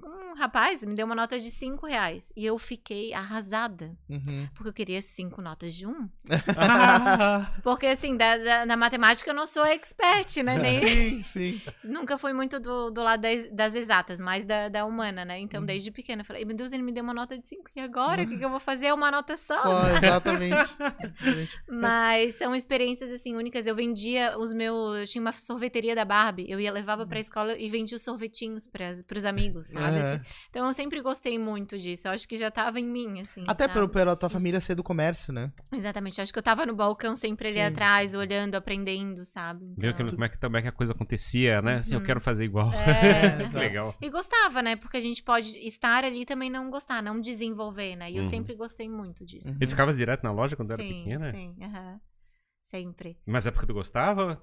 um 0.03 0.33
rapaz 0.37 0.83
me 0.83 0.95
deu 0.95 1.05
uma 1.05 1.15
nota 1.15 1.37
de 1.39 1.49
cinco 1.51 1.85
reais. 1.85 2.31
E 2.35 2.45
eu 2.45 2.57
fiquei 2.57 3.13
arrasada. 3.13 3.95
Uhum. 4.09 4.47
Porque 4.53 4.69
eu 4.69 4.73
queria 4.73 5.01
cinco 5.01 5.41
notas 5.41 5.73
de 5.73 5.85
um. 5.87 6.07
Ah, 6.57 7.51
Porque, 7.63 7.85
assim, 7.87 8.15
da, 8.17 8.37
da- 8.37 8.65
na 8.65 8.77
matemática 8.77 9.29
eu 9.29 9.35
não 9.35 9.45
sou 9.45 9.65
expert, 9.65 10.37
né? 10.43 10.57
Nem, 10.57 10.79
Sim, 10.79 11.23
sim. 11.23 11.61
nunca 11.83 12.17
fui 12.17 12.33
muito 12.33 12.59
do, 12.59 12.89
do 12.91 13.01
lado 13.03 13.21
das, 13.21 13.49
das 13.51 13.75
exatas, 13.75 14.19
mais 14.19 14.43
da, 14.43 14.69
da 14.69 14.85
humana, 14.85 15.23
né? 15.25 15.39
Então, 15.39 15.61
Uhum. 15.61 15.65
desde 15.65 15.89
pequena, 15.91 16.21
eu 16.21 16.25
falei, 16.25 16.45
meu 16.45 16.55
Deus, 16.55 16.71
ele 16.71 16.83
me 16.83 16.91
deu 16.91 17.03
uma 17.03 17.13
nota 17.13 17.37
de 17.37 17.47
cinco. 17.47 17.69
E 17.75 17.79
agora? 17.79 18.23
O 18.23 18.27
que, 18.27 18.37
que 18.37 18.45
eu 18.45 18.49
vou 18.49 18.59
fazer? 18.59 18.93
Uma 18.93 19.09
nota 19.09 19.35
só? 19.37 19.57
Só, 19.61 19.99
exatamente. 20.07 20.73
Exatamente. 20.79 21.59
Mas 21.69 22.35
são 22.35 22.55
experiências, 22.55 23.11
assim, 23.11 23.35
únicas. 23.35 23.65
Eu 23.65 23.75
vendia 23.75 24.37
os 24.37 24.53
meus... 24.53 24.97
Eu 24.99 25.05
tinha 25.05 25.21
uma 25.21 25.31
sorveteria 25.31 25.95
da 25.95 26.05
Barbie. 26.05 26.45
Eu 26.49 26.59
ia, 26.59 26.71
levava 26.71 27.05
pra 27.05 27.19
escola 27.19 27.57
e 27.57 27.69
vendia 27.69 27.95
os 27.95 28.01
sorvetinhos 28.03 28.67
pras, 28.67 29.03
pros 29.03 29.25
amigos, 29.25 29.67
sabe? 29.67 29.85
Aham. 29.97 30.13
assim. 30.13 30.21
Então, 30.49 30.67
eu 30.67 30.73
sempre 30.73 31.01
gostei 31.01 31.37
muito 31.37 31.77
disso. 31.77 32.07
Eu 32.07 32.11
acho 32.11 32.27
que 32.27 32.37
já 32.37 32.49
tava 32.51 32.79
em 32.79 32.85
mim, 32.87 33.21
assim, 33.21 33.43
Até 33.47 33.67
pelo, 33.67 33.89
pela 33.89 34.15
tua 34.15 34.29
família 34.29 34.59
ser 34.59 34.75
do 34.75 34.83
comércio, 34.83 35.33
né? 35.33 35.51
Exatamente. 35.71 36.19
Eu 36.19 36.23
acho 36.23 36.33
que 36.33 36.39
eu 36.39 36.43
tava 36.43 36.65
no 36.65 36.75
balcão 36.75 37.15
sempre 37.15 37.47
ali 37.49 37.57
Sim. 37.57 37.63
atrás, 37.63 38.13
olhando, 38.15 38.55
aprendendo, 38.55 39.25
sabe? 39.25 39.73
Viu 39.77 39.89
Então- 39.91 40.05
que- 40.05 40.11
como, 40.13 40.25
é 40.25 40.29
que, 40.29 40.37
como 40.37 40.57
é 40.57 40.61
que 40.61 40.67
a 40.67 40.71
coisa 40.71 40.93
acontecia, 40.93 41.61
né? 41.61 41.75
Assim, 41.77 41.93
eu 41.95 41.99
Uhum. 41.99 42.05
quero 42.05 42.21
fazer 42.21 42.45
igual. 42.45 42.71
É, 42.73 43.47
legal. 43.57 43.95
E 44.01 44.09
gostava, 44.09 44.61
né? 44.61 44.75
Porque 44.75 44.97
a 44.97 45.01
gente 45.01 45.21
pode 45.23 45.57
estar 45.59 46.03
ali 46.03 46.21
e 46.21 46.25
também 46.25 46.49
não 46.49 46.69
gostar, 46.69 47.01
não 47.03 47.19
desenvolver, 47.19 47.95
né? 47.95 48.11
E 48.11 48.17
eu 48.17 48.23
Uhum. 48.23 48.29
sempre 48.29 48.55
gostei 48.55 48.87
muito 48.89 49.25
disso. 49.25 49.49
Uhum. 49.49 49.57
E 49.61 49.67
tu 49.67 49.75
direto 49.97 50.23
na 50.23 50.31
loja 50.31 50.55
quando 50.55 50.71
era 50.73 50.83
sim, 50.83 50.93
pequena? 50.95 51.33
sim, 51.33 51.55
aham. 51.61 51.99
Sempre. 52.63 53.17
Mas 53.25 53.47
é 53.47 53.51
porque 53.51 53.67
tu 53.67 53.73
gostava? 53.73 54.41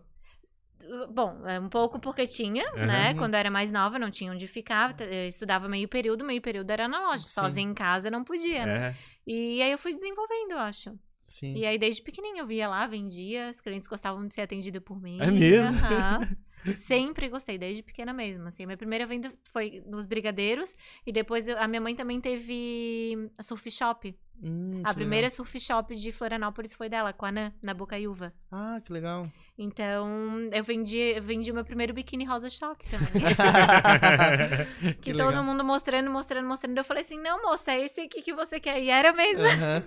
Uh, 0.83 1.07
Bom, 1.13 1.47
é 1.47 1.59
um 1.61 1.69
pouco 1.69 1.99
porque 2.01 2.27
tinha, 2.27 2.65
Aham. 2.75 2.87
né? 2.87 3.15
Quando 3.15 3.35
eu 3.35 3.41
era 3.41 3.51
mais 3.51 3.71
nova, 3.71 3.99
não 3.99 4.11
tinha 4.11 4.33
onde 4.33 4.47
ficar. 4.47 4.99
eu 5.01 5.27
estudava 5.29 5.69
meio 5.69 5.89
período, 5.89 6.25
meio 6.25 6.41
período 6.43 6.71
era 6.71 6.89
na 6.89 7.01
loja. 7.09 7.23
Sim. 7.23 7.31
Sozinha 7.31 7.71
em 7.71 7.75
casa 7.75 8.11
não 8.11 8.25
podia, 8.25 8.67
né? 8.67 8.89
É. 8.89 8.95
E 9.27 9.63
aí 9.63 9.71
eu 9.71 9.79
fui 9.79 9.95
desenvolvendo, 9.95 10.53
eu 10.53 10.59
acho. 10.59 10.99
Sim. 11.27 11.55
E 11.57 11.65
aí, 11.67 11.79
desde 11.79 12.03
pequenininha, 12.03 12.43
eu 12.43 12.47
via 12.47 12.69
lá, 12.69 12.87
vendia, 12.87 13.49
os 13.51 13.61
clientes 13.61 13.89
gostavam 13.89 14.27
de 14.27 14.35
ser 14.35 14.43
atendido 14.43 14.81
por 14.81 15.01
mim. 15.01 15.21
É 15.21 15.31
mesmo? 15.31 15.77
Aham. 15.79 16.37
Sempre 16.87 17.29
gostei, 17.29 17.59
desde 17.59 17.83
pequena 17.83 18.13
mesmo. 18.13 18.47
Assim, 18.47 18.63
a 18.65 18.67
minha 18.67 18.77
primeira 18.77 19.07
venda 19.07 19.33
foi 19.51 19.83
nos 19.87 20.07
brigadeiros 20.07 20.75
e 21.07 21.13
depois 21.13 21.47
eu- 21.47 21.59
a 21.59 21.69
minha 21.69 21.81
mãe 21.81 21.95
também 21.95 22.21
teve 22.21 23.31
a 23.39 23.43
surf 23.43 23.71
shop. 23.71 24.17
Hum, 24.43 24.83
a 24.85 24.93
primeira 24.93 25.27
legal. 25.27 25.37
surf 25.37 25.59
shop 25.59 25.97
de 25.97 26.13
Florianópolis 26.13 26.75
foi 26.75 26.89
dela, 26.89 27.13
com 27.13 27.25
a 27.25 27.33
Nan, 27.33 27.53
na 27.63 27.73
Bocaiúva. 27.73 28.33
Ah, 28.53 28.81
que 28.85 28.93
legal. 28.93 29.27
Então, 29.57 30.49
eu 30.53 30.63
vendi, 30.65 30.97
eu 30.99 31.23
vendi 31.23 31.51
o 31.51 31.55
meu 31.55 31.65
primeiro 31.65 31.95
biquíni 31.95 32.25
rosa 32.25 32.51
choque 32.51 32.87
também. 32.91 33.07
Que 34.81 34.95
que 34.95 35.13
legal. 35.13 35.33
todo 35.33 35.45
mundo 35.45 35.65
mostrando, 35.65 36.11
mostrando, 36.11 36.47
mostrando. 36.47 36.77
Eu 36.77 36.85
falei 36.85 37.03
assim, 37.03 37.19
não, 37.19 37.43
moça, 37.43 37.73
é 37.73 37.85
esse 37.85 38.03
aqui 38.03 38.21
que 38.23 38.35
você 38.35 38.59
quer. 38.61 38.81
E 38.83 38.91
era 38.91 39.13
mesmo. 39.13 39.45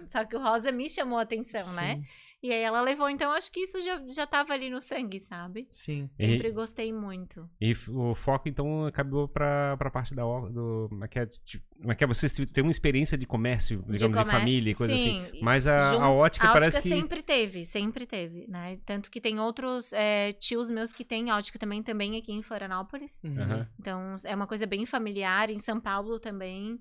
Só 0.08 0.24
que 0.24 0.36
o 0.36 0.40
rosa 0.40 0.72
me 0.72 0.90
chamou 0.90 1.20
a 1.20 1.24
atenção, 1.24 1.72
né? 1.74 2.00
E 2.42 2.52
aí 2.52 2.62
ela 2.62 2.82
levou, 2.82 3.10
então 3.10 3.32
acho 3.32 3.52
que 3.52 3.62
isso 3.62 3.82
já, 3.82 4.00
já 4.10 4.28
tava 4.28 4.54
ali 4.54 4.70
no 4.70 4.80
sangue, 4.80 5.20
sabe? 5.20 5.68
Sim. 5.72 6.08
Sempre 6.14 6.52
gostei 6.52 6.94
muito. 6.94 7.50
E 7.60 7.74
o 7.90 8.14
foco, 8.14 8.48
então, 8.48 8.86
acabou 8.86 9.28
pra, 9.28 9.76
pra 9.76 9.90
parte 9.90 10.14
da 10.14 10.22
do. 10.24 10.86
Como 10.90 11.04
é 11.04 11.08
que 11.08 11.20
é? 11.20 11.26
Tipo, 11.26 11.66
é 11.92 11.96
que 11.96 12.04
é? 12.04 12.08
Vocês 12.08 12.32
têm 12.32 12.64
uma 12.64 12.72
experiência 12.72 13.18
de 13.18 13.26
comércio, 13.26 13.84
digamos, 13.88 14.00
de, 14.18 14.24
comércio. 14.24 14.32
família 14.32 14.72
e 14.72 14.76
coisa 14.76 14.96
Sim, 14.96 15.26
assim. 15.26 15.40
Mas 15.42 15.68
a, 15.68 15.94
Jun- 15.94 16.02
a 16.02 16.12
ótica 16.12 16.48
a 16.48 16.54
parece 16.54 16.78
ótica 16.78 16.90
que. 16.96 17.02
sempre 17.02 17.22
teve, 17.24 17.66
sempre 17.66 18.06
teve, 18.06 18.48
né? 18.48 18.78
Tanto 18.86 19.10
que 19.10 19.20
tem 19.20 19.40
outros 19.40 19.92
é, 19.94 20.32
tios 20.34 20.70
meus 20.70 20.94
que 20.94 21.04
têm 21.04 21.32
ótica 21.32 21.58
também, 21.58 21.82
também 21.82 22.18
aqui 22.18 22.32
em 22.32 22.44
Florianópolis. 22.44 23.20
Uhum. 23.24 23.66
Então, 23.80 24.16
é 24.24 24.36
uma 24.36 24.48
coisa 24.48 24.66
bem 24.68 24.86
familiar, 24.86 25.50
em 25.50 25.60
São 25.60 25.80
Paulo 25.80 26.20
também. 26.20 26.80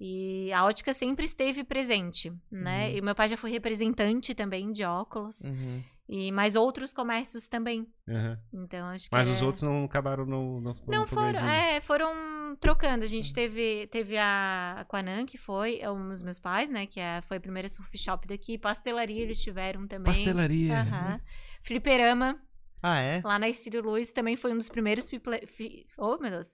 E 0.00 0.52
a 0.52 0.64
ótica 0.64 0.92
sempre 0.92 1.24
esteve 1.24 1.64
presente, 1.64 2.32
né? 2.50 2.88
Uhum. 2.90 2.96
E 2.96 3.00
meu 3.02 3.14
pai 3.14 3.28
já 3.28 3.36
foi 3.36 3.50
representante 3.50 4.34
também 4.34 4.72
de 4.72 4.84
óculos. 4.84 5.40
Uhum. 5.40 5.82
E 6.08 6.32
mais 6.32 6.54
outros 6.56 6.94
comércios 6.94 7.46
também. 7.48 7.86
Aham. 8.08 8.38
Então, 8.52 8.86
acho 8.86 9.10
que 9.10 9.14
Mas 9.16 9.28
os 9.28 9.42
é- 9.42 9.44
outros 9.44 9.62
não 9.62 9.84
acabaram 9.84 10.24
no. 10.24 10.60
no 10.60 10.76
Não 10.86 11.06
foram, 11.06 11.40
é, 11.40 11.80
foram 11.82 12.56
trocando. 12.60 13.04
A 13.04 13.06
gente 13.08 13.34
teve, 13.34 13.86
teve 13.88 14.16
a 14.16 14.86
Quanan, 14.88 15.26
que 15.26 15.36
foi 15.36 15.80
é 15.80 15.90
um 15.90 16.08
dos 16.08 16.22
meus 16.22 16.38
pais, 16.38 16.70
né? 16.70 16.86
Que 16.86 16.98
é, 17.00 17.20
foi 17.20 17.36
a 17.36 17.40
primeira 17.40 17.68
surf 17.68 17.98
shop 17.98 18.26
daqui. 18.26 18.56
Pastelaria 18.56 19.20
eles 19.20 19.42
tiveram 19.42 19.86
também. 19.86 20.06
Pastelaria. 20.06 20.80
Aham. 20.80 21.20
Fliperama, 21.60 22.40
Ah, 22.82 23.00
é? 23.00 23.20
lá 23.22 23.38
na 23.38 23.48
Estilo 23.48 23.90
Luz, 23.90 24.10
também 24.10 24.36
foi 24.36 24.52
um 24.52 24.56
dos 24.56 24.68
primeiros 24.68 25.10
fi- 25.46 25.86
Oh, 25.98 26.16
meu 26.18 26.30
Deus. 26.30 26.48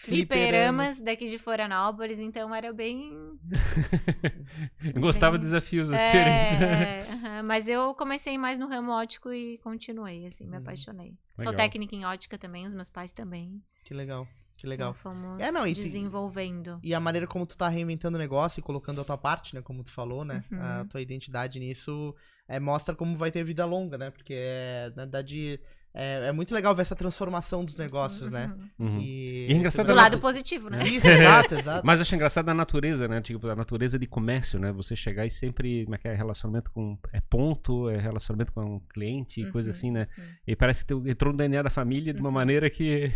Fliperamas. 0.00 0.90
Fliperamas 0.94 1.00
daqui 1.00 1.26
de 1.26 1.38
Florianópolis, 1.38 2.18
então 2.18 2.54
era 2.54 2.72
bem... 2.72 3.10
Eu 4.94 5.00
gostava 5.00 5.32
Bem- 5.32 5.40
de 5.40 5.46
desafios 5.46 5.88
diferentes. 5.88 6.60
É, 6.60 7.00
é, 7.08 7.12
aham. 7.12 7.42
Mas 7.42 7.68
eu 7.68 7.94
comecei 7.94 8.36
mais 8.38 8.58
no 8.58 8.68
ramo 8.68 8.92
ótico 8.92 9.32
e 9.32 9.58
continuei, 9.58 10.26
assim, 10.26 10.44
me 10.44 10.52
Uhum. 10.52 10.58
apaixonei. 10.62 11.06
Legal. 11.06 11.18
Sou 11.38 11.52
técnica 11.52 11.94
em 11.94 12.04
ótica 12.04 12.38
também, 12.38 12.64
os 12.64 12.74
meus 12.74 12.88
pais 12.90 13.10
também. 13.10 13.60
Que 13.84 13.92
legal. 13.94 14.26
Que 14.56 14.66
legal. 14.66 14.90
Então 14.90 15.00
fomos 15.02 15.40
É, 15.40 15.52
não, 15.52 15.64
e 15.66 15.72
desenvolvendo. 15.72 16.80
E 16.82 16.92
a 16.92 16.98
maneira 17.00 17.26
como 17.28 17.46
tu 17.46 17.56
tá 17.56 17.68
reinventando 17.68 18.16
o 18.16 18.20
negócio 18.20 18.58
e 18.58 18.62
colocando 18.62 19.00
a 19.00 19.04
tua 19.04 19.16
parte, 19.18 19.54
né? 19.54 19.62
Como 19.62 19.84
tu 19.84 19.92
falou, 19.92 20.24
né? 20.24 20.42
Uhum. 20.50 20.60
A 20.60 20.84
tua 20.84 21.00
identidade 21.00 21.60
nisso 21.60 22.12
é, 22.48 22.58
mostra 22.58 22.94
como 22.94 23.16
vai 23.16 23.30
ter 23.30 23.44
vida 23.44 23.64
longa, 23.64 23.96
né? 23.96 24.10
Porque, 24.10 24.34
é, 24.36 24.88
na 24.96 25.04
verdade, 25.04 25.60
é, 25.94 26.28
é 26.28 26.32
muito 26.32 26.54
legal 26.54 26.74
ver 26.74 26.82
essa 26.82 26.94
transformação 26.94 27.64
dos 27.64 27.76
negócios, 27.76 28.30
né? 28.30 28.54
Uhum. 28.78 28.86
Uhum. 28.86 29.00
E, 29.00 29.46
E 29.48 29.52
é 29.52 29.56
engraçado 29.56 29.86
Do 29.86 29.94
lado 29.94 30.18
positivo, 30.20 30.68
né? 30.70 30.86
Isso, 30.86 31.08
exato, 31.08 31.54
exato. 31.54 31.82
Mas 31.86 31.98
eu 31.98 32.02
acho 32.02 32.14
engraçado 32.14 32.48
a 32.48 32.54
natureza, 32.54 33.08
né? 33.08 33.20
Tipo, 33.20 33.48
a 33.48 33.56
natureza 33.56 33.98
de 33.98 34.06
comércio, 34.06 34.58
né? 34.58 34.70
Você 34.72 34.94
chegar 34.94 35.26
e 35.26 35.30
sempre. 35.30 35.84
Como 35.84 35.94
é 35.94 35.98
que 35.98 36.08
é? 36.08 36.14
Relacionamento 36.14 36.70
com. 36.70 36.98
É 37.12 37.20
ponto, 37.20 37.88
é 37.90 37.96
relacionamento 37.98 38.52
com 38.52 38.76
um 38.76 38.80
cliente, 38.80 39.44
Uhum, 39.44 39.50
coisa 39.52 39.70
assim, 39.70 39.90
né? 39.90 40.06
uhum. 40.16 40.24
E 40.46 40.54
parece 40.56 40.84
que 40.84 40.92
entrou 40.94 41.32
no 41.32 41.38
DNA 41.38 41.62
da 41.62 41.70
família 41.70 42.12
de 42.12 42.20
uma 42.20 42.28
Uhum. 42.28 42.34
maneira 42.34 42.68
que. 42.70 43.10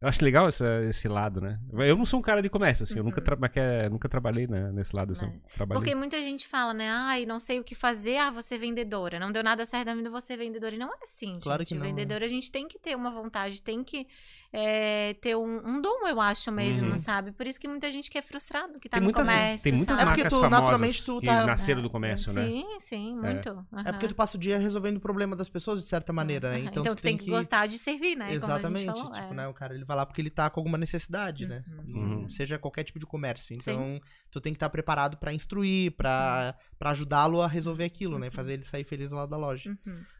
Uhum. 0.00 0.06
Eu 0.06 0.08
acho 0.08 0.24
legal 0.24 0.46
essa- 0.48 0.82
esse 0.84 1.08
lado, 1.08 1.40
né? 1.40 1.58
Eu 1.72 1.96
não 1.96 2.06
sou 2.06 2.20
um 2.20 2.22
cara 2.22 2.40
de 2.40 2.48
comércio, 2.48 2.84
assim. 2.84 2.98
Eu 2.98 3.04
nunca, 3.04 3.20
Uhum. 3.20 3.24
tra 3.24 3.38
é 3.42 3.48
que 3.48 3.88
nunca 3.90 4.08
trabalhei 4.08 4.46
né, 4.46 4.70
nesse 4.72 4.94
lado, 4.94 5.12
assim. 5.12 5.26
É. 5.58 5.66
Porque 5.66 5.94
muita 5.94 6.22
gente 6.22 6.46
fala, 6.46 6.72
né? 6.72 6.88
Ai, 6.88 7.26
não 7.26 7.40
sei 7.40 7.58
o 7.58 7.64
que 7.64 7.74
fazer. 7.74 8.16
Ah, 8.18 8.30
você 8.30 8.54
é 8.54 8.58
vendedora. 8.58 9.18
Não 9.18 9.32
deu 9.32 9.42
nada 9.42 9.64
certo 9.66 9.86
na 9.86 9.94
vida, 9.96 10.08
você 10.10 10.34
é 10.34 10.36
vendedora. 10.36 10.74
E 10.74 10.78
não 10.78 10.88
é 10.92 10.98
assim, 11.02 11.38
Claro 11.42 11.62
gente. 11.62 11.68
que 11.68 11.74
não, 11.74 11.82
né? 11.82 11.88
vendedora, 11.88 12.24
a 12.24 12.28
gente 12.28 12.50
tem 12.52 12.68
que 12.68 12.78
ter 12.78 12.94
uma 12.96 13.10
vontade, 13.10 13.60
tem 13.62 13.82
que 13.82 14.06
é, 14.52 15.12
ter 15.14 15.36
um, 15.36 15.62
um 15.66 15.80
dom, 15.82 16.06
eu 16.08 16.20
acho 16.20 16.50
mesmo, 16.50 16.90
Uhum. 16.90 16.96
sabe? 16.96 17.32
Por 17.32 17.46
isso 17.46 17.60
que 17.60 17.68
muita 17.68 17.90
gente 17.90 18.10
que 18.10 18.16
é 18.16 18.22
frustrado, 18.22 18.78
que 18.80 18.88
tá 18.88 18.96
Tem 18.96 19.00
no 19.02 19.04
muitas, 19.04 19.26
comércio, 19.26 19.62
tem 19.64 19.72
muitas 19.74 19.98
sabe? 19.98 20.08
É 20.08 20.10
porque 20.10 20.22
marcas 20.22 20.38
tu, 20.38 20.40
famosas 20.42 20.60
naturalmente, 20.62 21.04
tu 21.04 21.20
que 21.20 21.26
tá- 21.26 21.46
nasceram 21.46 21.82
do 21.82 21.90
comércio, 21.90 22.32
né? 22.32 22.46
Sim, 22.46 22.66
sim, 22.80 23.16
muito. 23.16 23.66
É 23.84 23.92
porque 23.92 24.08
tu 24.08 24.14
passa 24.14 24.36
o 24.36 24.40
dia 24.40 24.56
resolvendo 24.58 24.96
o 24.96 25.00
problema 25.00 25.36
das 25.36 25.48
pessoas, 25.48 25.80
de 25.80 25.86
certa 25.86 26.12
maneira, 26.12 26.50
né? 26.50 26.56
Aham. 26.60 26.66
Então, 26.68 26.82
tu 26.94 27.02
tem 27.02 27.16
que, 27.16 27.28
gostar 27.30 27.66
de 27.66 27.78
servir, 27.78 28.16
né? 28.16 28.24
Como 28.24 28.30
a 28.30 28.34
gente 28.34 28.44
Exatamente. 28.44 28.86
falou, 28.86 29.04
tipo, 29.12 29.16
é. 29.16 29.34
né? 29.34 29.48
O 29.48 29.52
cara 29.54 29.74
ele 29.74 29.84
vai 29.84 29.96
lá 29.96 30.06
porque 30.06 30.20
ele 30.22 30.30
tá 30.30 30.48
com 30.48 30.60
alguma 30.60 30.78
necessidade, 30.78 31.46
né? 31.46 31.62
Uhum. 31.68 32.22
Não 32.22 32.28
Seja 32.30 32.58
qualquer 32.58 32.84
tipo 32.84 32.98
de 32.98 33.06
comércio. 33.06 33.54
Então, 33.54 33.98
tu 34.30 34.40
tem 34.40 34.52
que 34.52 34.56
estar 34.56 34.70
preparado 34.70 35.16
pra 35.18 35.32
instruir, 35.32 35.92
pra 35.92 36.54
pra 36.78 36.90
ajudá-lo 36.90 37.42
a 37.42 37.48
resolver 37.48 37.84
aquilo, 37.84 38.18
né? 38.18 38.26
Uhum. 38.26 38.32
Fazer 38.32 38.52
ele 38.54 38.64
sair 38.64 38.84
feliz 38.84 39.10
lá 39.10 39.26
da 39.26 39.36
loja. 39.36 39.76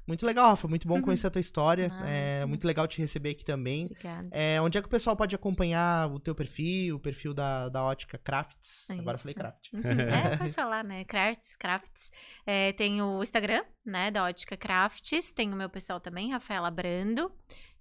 Muito 0.08 0.24
legal, 0.26 0.48
Rafa. 0.48 0.66
Muito 0.66 0.88
bom 0.88 0.94
Uhum. 0.96 1.02
conhecer 1.02 1.26
a 1.26 1.30
tua 1.30 1.40
história. 1.40 1.90
Ah, 1.92 2.08
é 2.08 2.40
sim. 2.40 2.46
muito 2.48 2.66
legal 2.66 2.88
te 2.88 2.98
receber 2.98 3.30
aqui 3.30 3.44
também. 3.44 3.84
Obrigada. 3.86 4.28
É, 4.32 4.60
onde 4.60 4.78
é 4.78 4.80
que 4.80 4.86
o 4.86 4.90
pessoal 4.90 5.14
pode 5.14 5.34
acompanhar 5.34 6.10
o 6.10 6.18
teu 6.18 6.34
perfil, 6.34 6.96
o 6.96 6.98
perfil 6.98 7.34
da, 7.34 7.68
da 7.68 7.84
Ótica 7.84 8.16
Crafts? 8.16 8.90
Agora 8.90 9.16
eu 9.16 9.18
falei 9.20 9.34
Isso. 9.34 9.40
Craft. 9.40 9.72
Uhum. 9.74 9.82
É, 9.82 10.36
pode 10.38 10.52
falar, 10.54 10.82
né? 10.82 11.04
Crafts, 11.04 11.54
Crafts. 11.56 12.10
É, 12.46 12.72
tem 12.72 13.02
o 13.02 13.22
Instagram, 13.22 13.62
né, 13.84 14.10
da 14.10 14.24
Ótica 14.24 14.56
Crafts. 14.56 15.30
Tem 15.32 15.52
o 15.52 15.56
meu 15.56 15.68
pessoal 15.68 16.00
também, 16.00 16.32
Rafaela 16.32 16.70
Brando. 16.70 17.30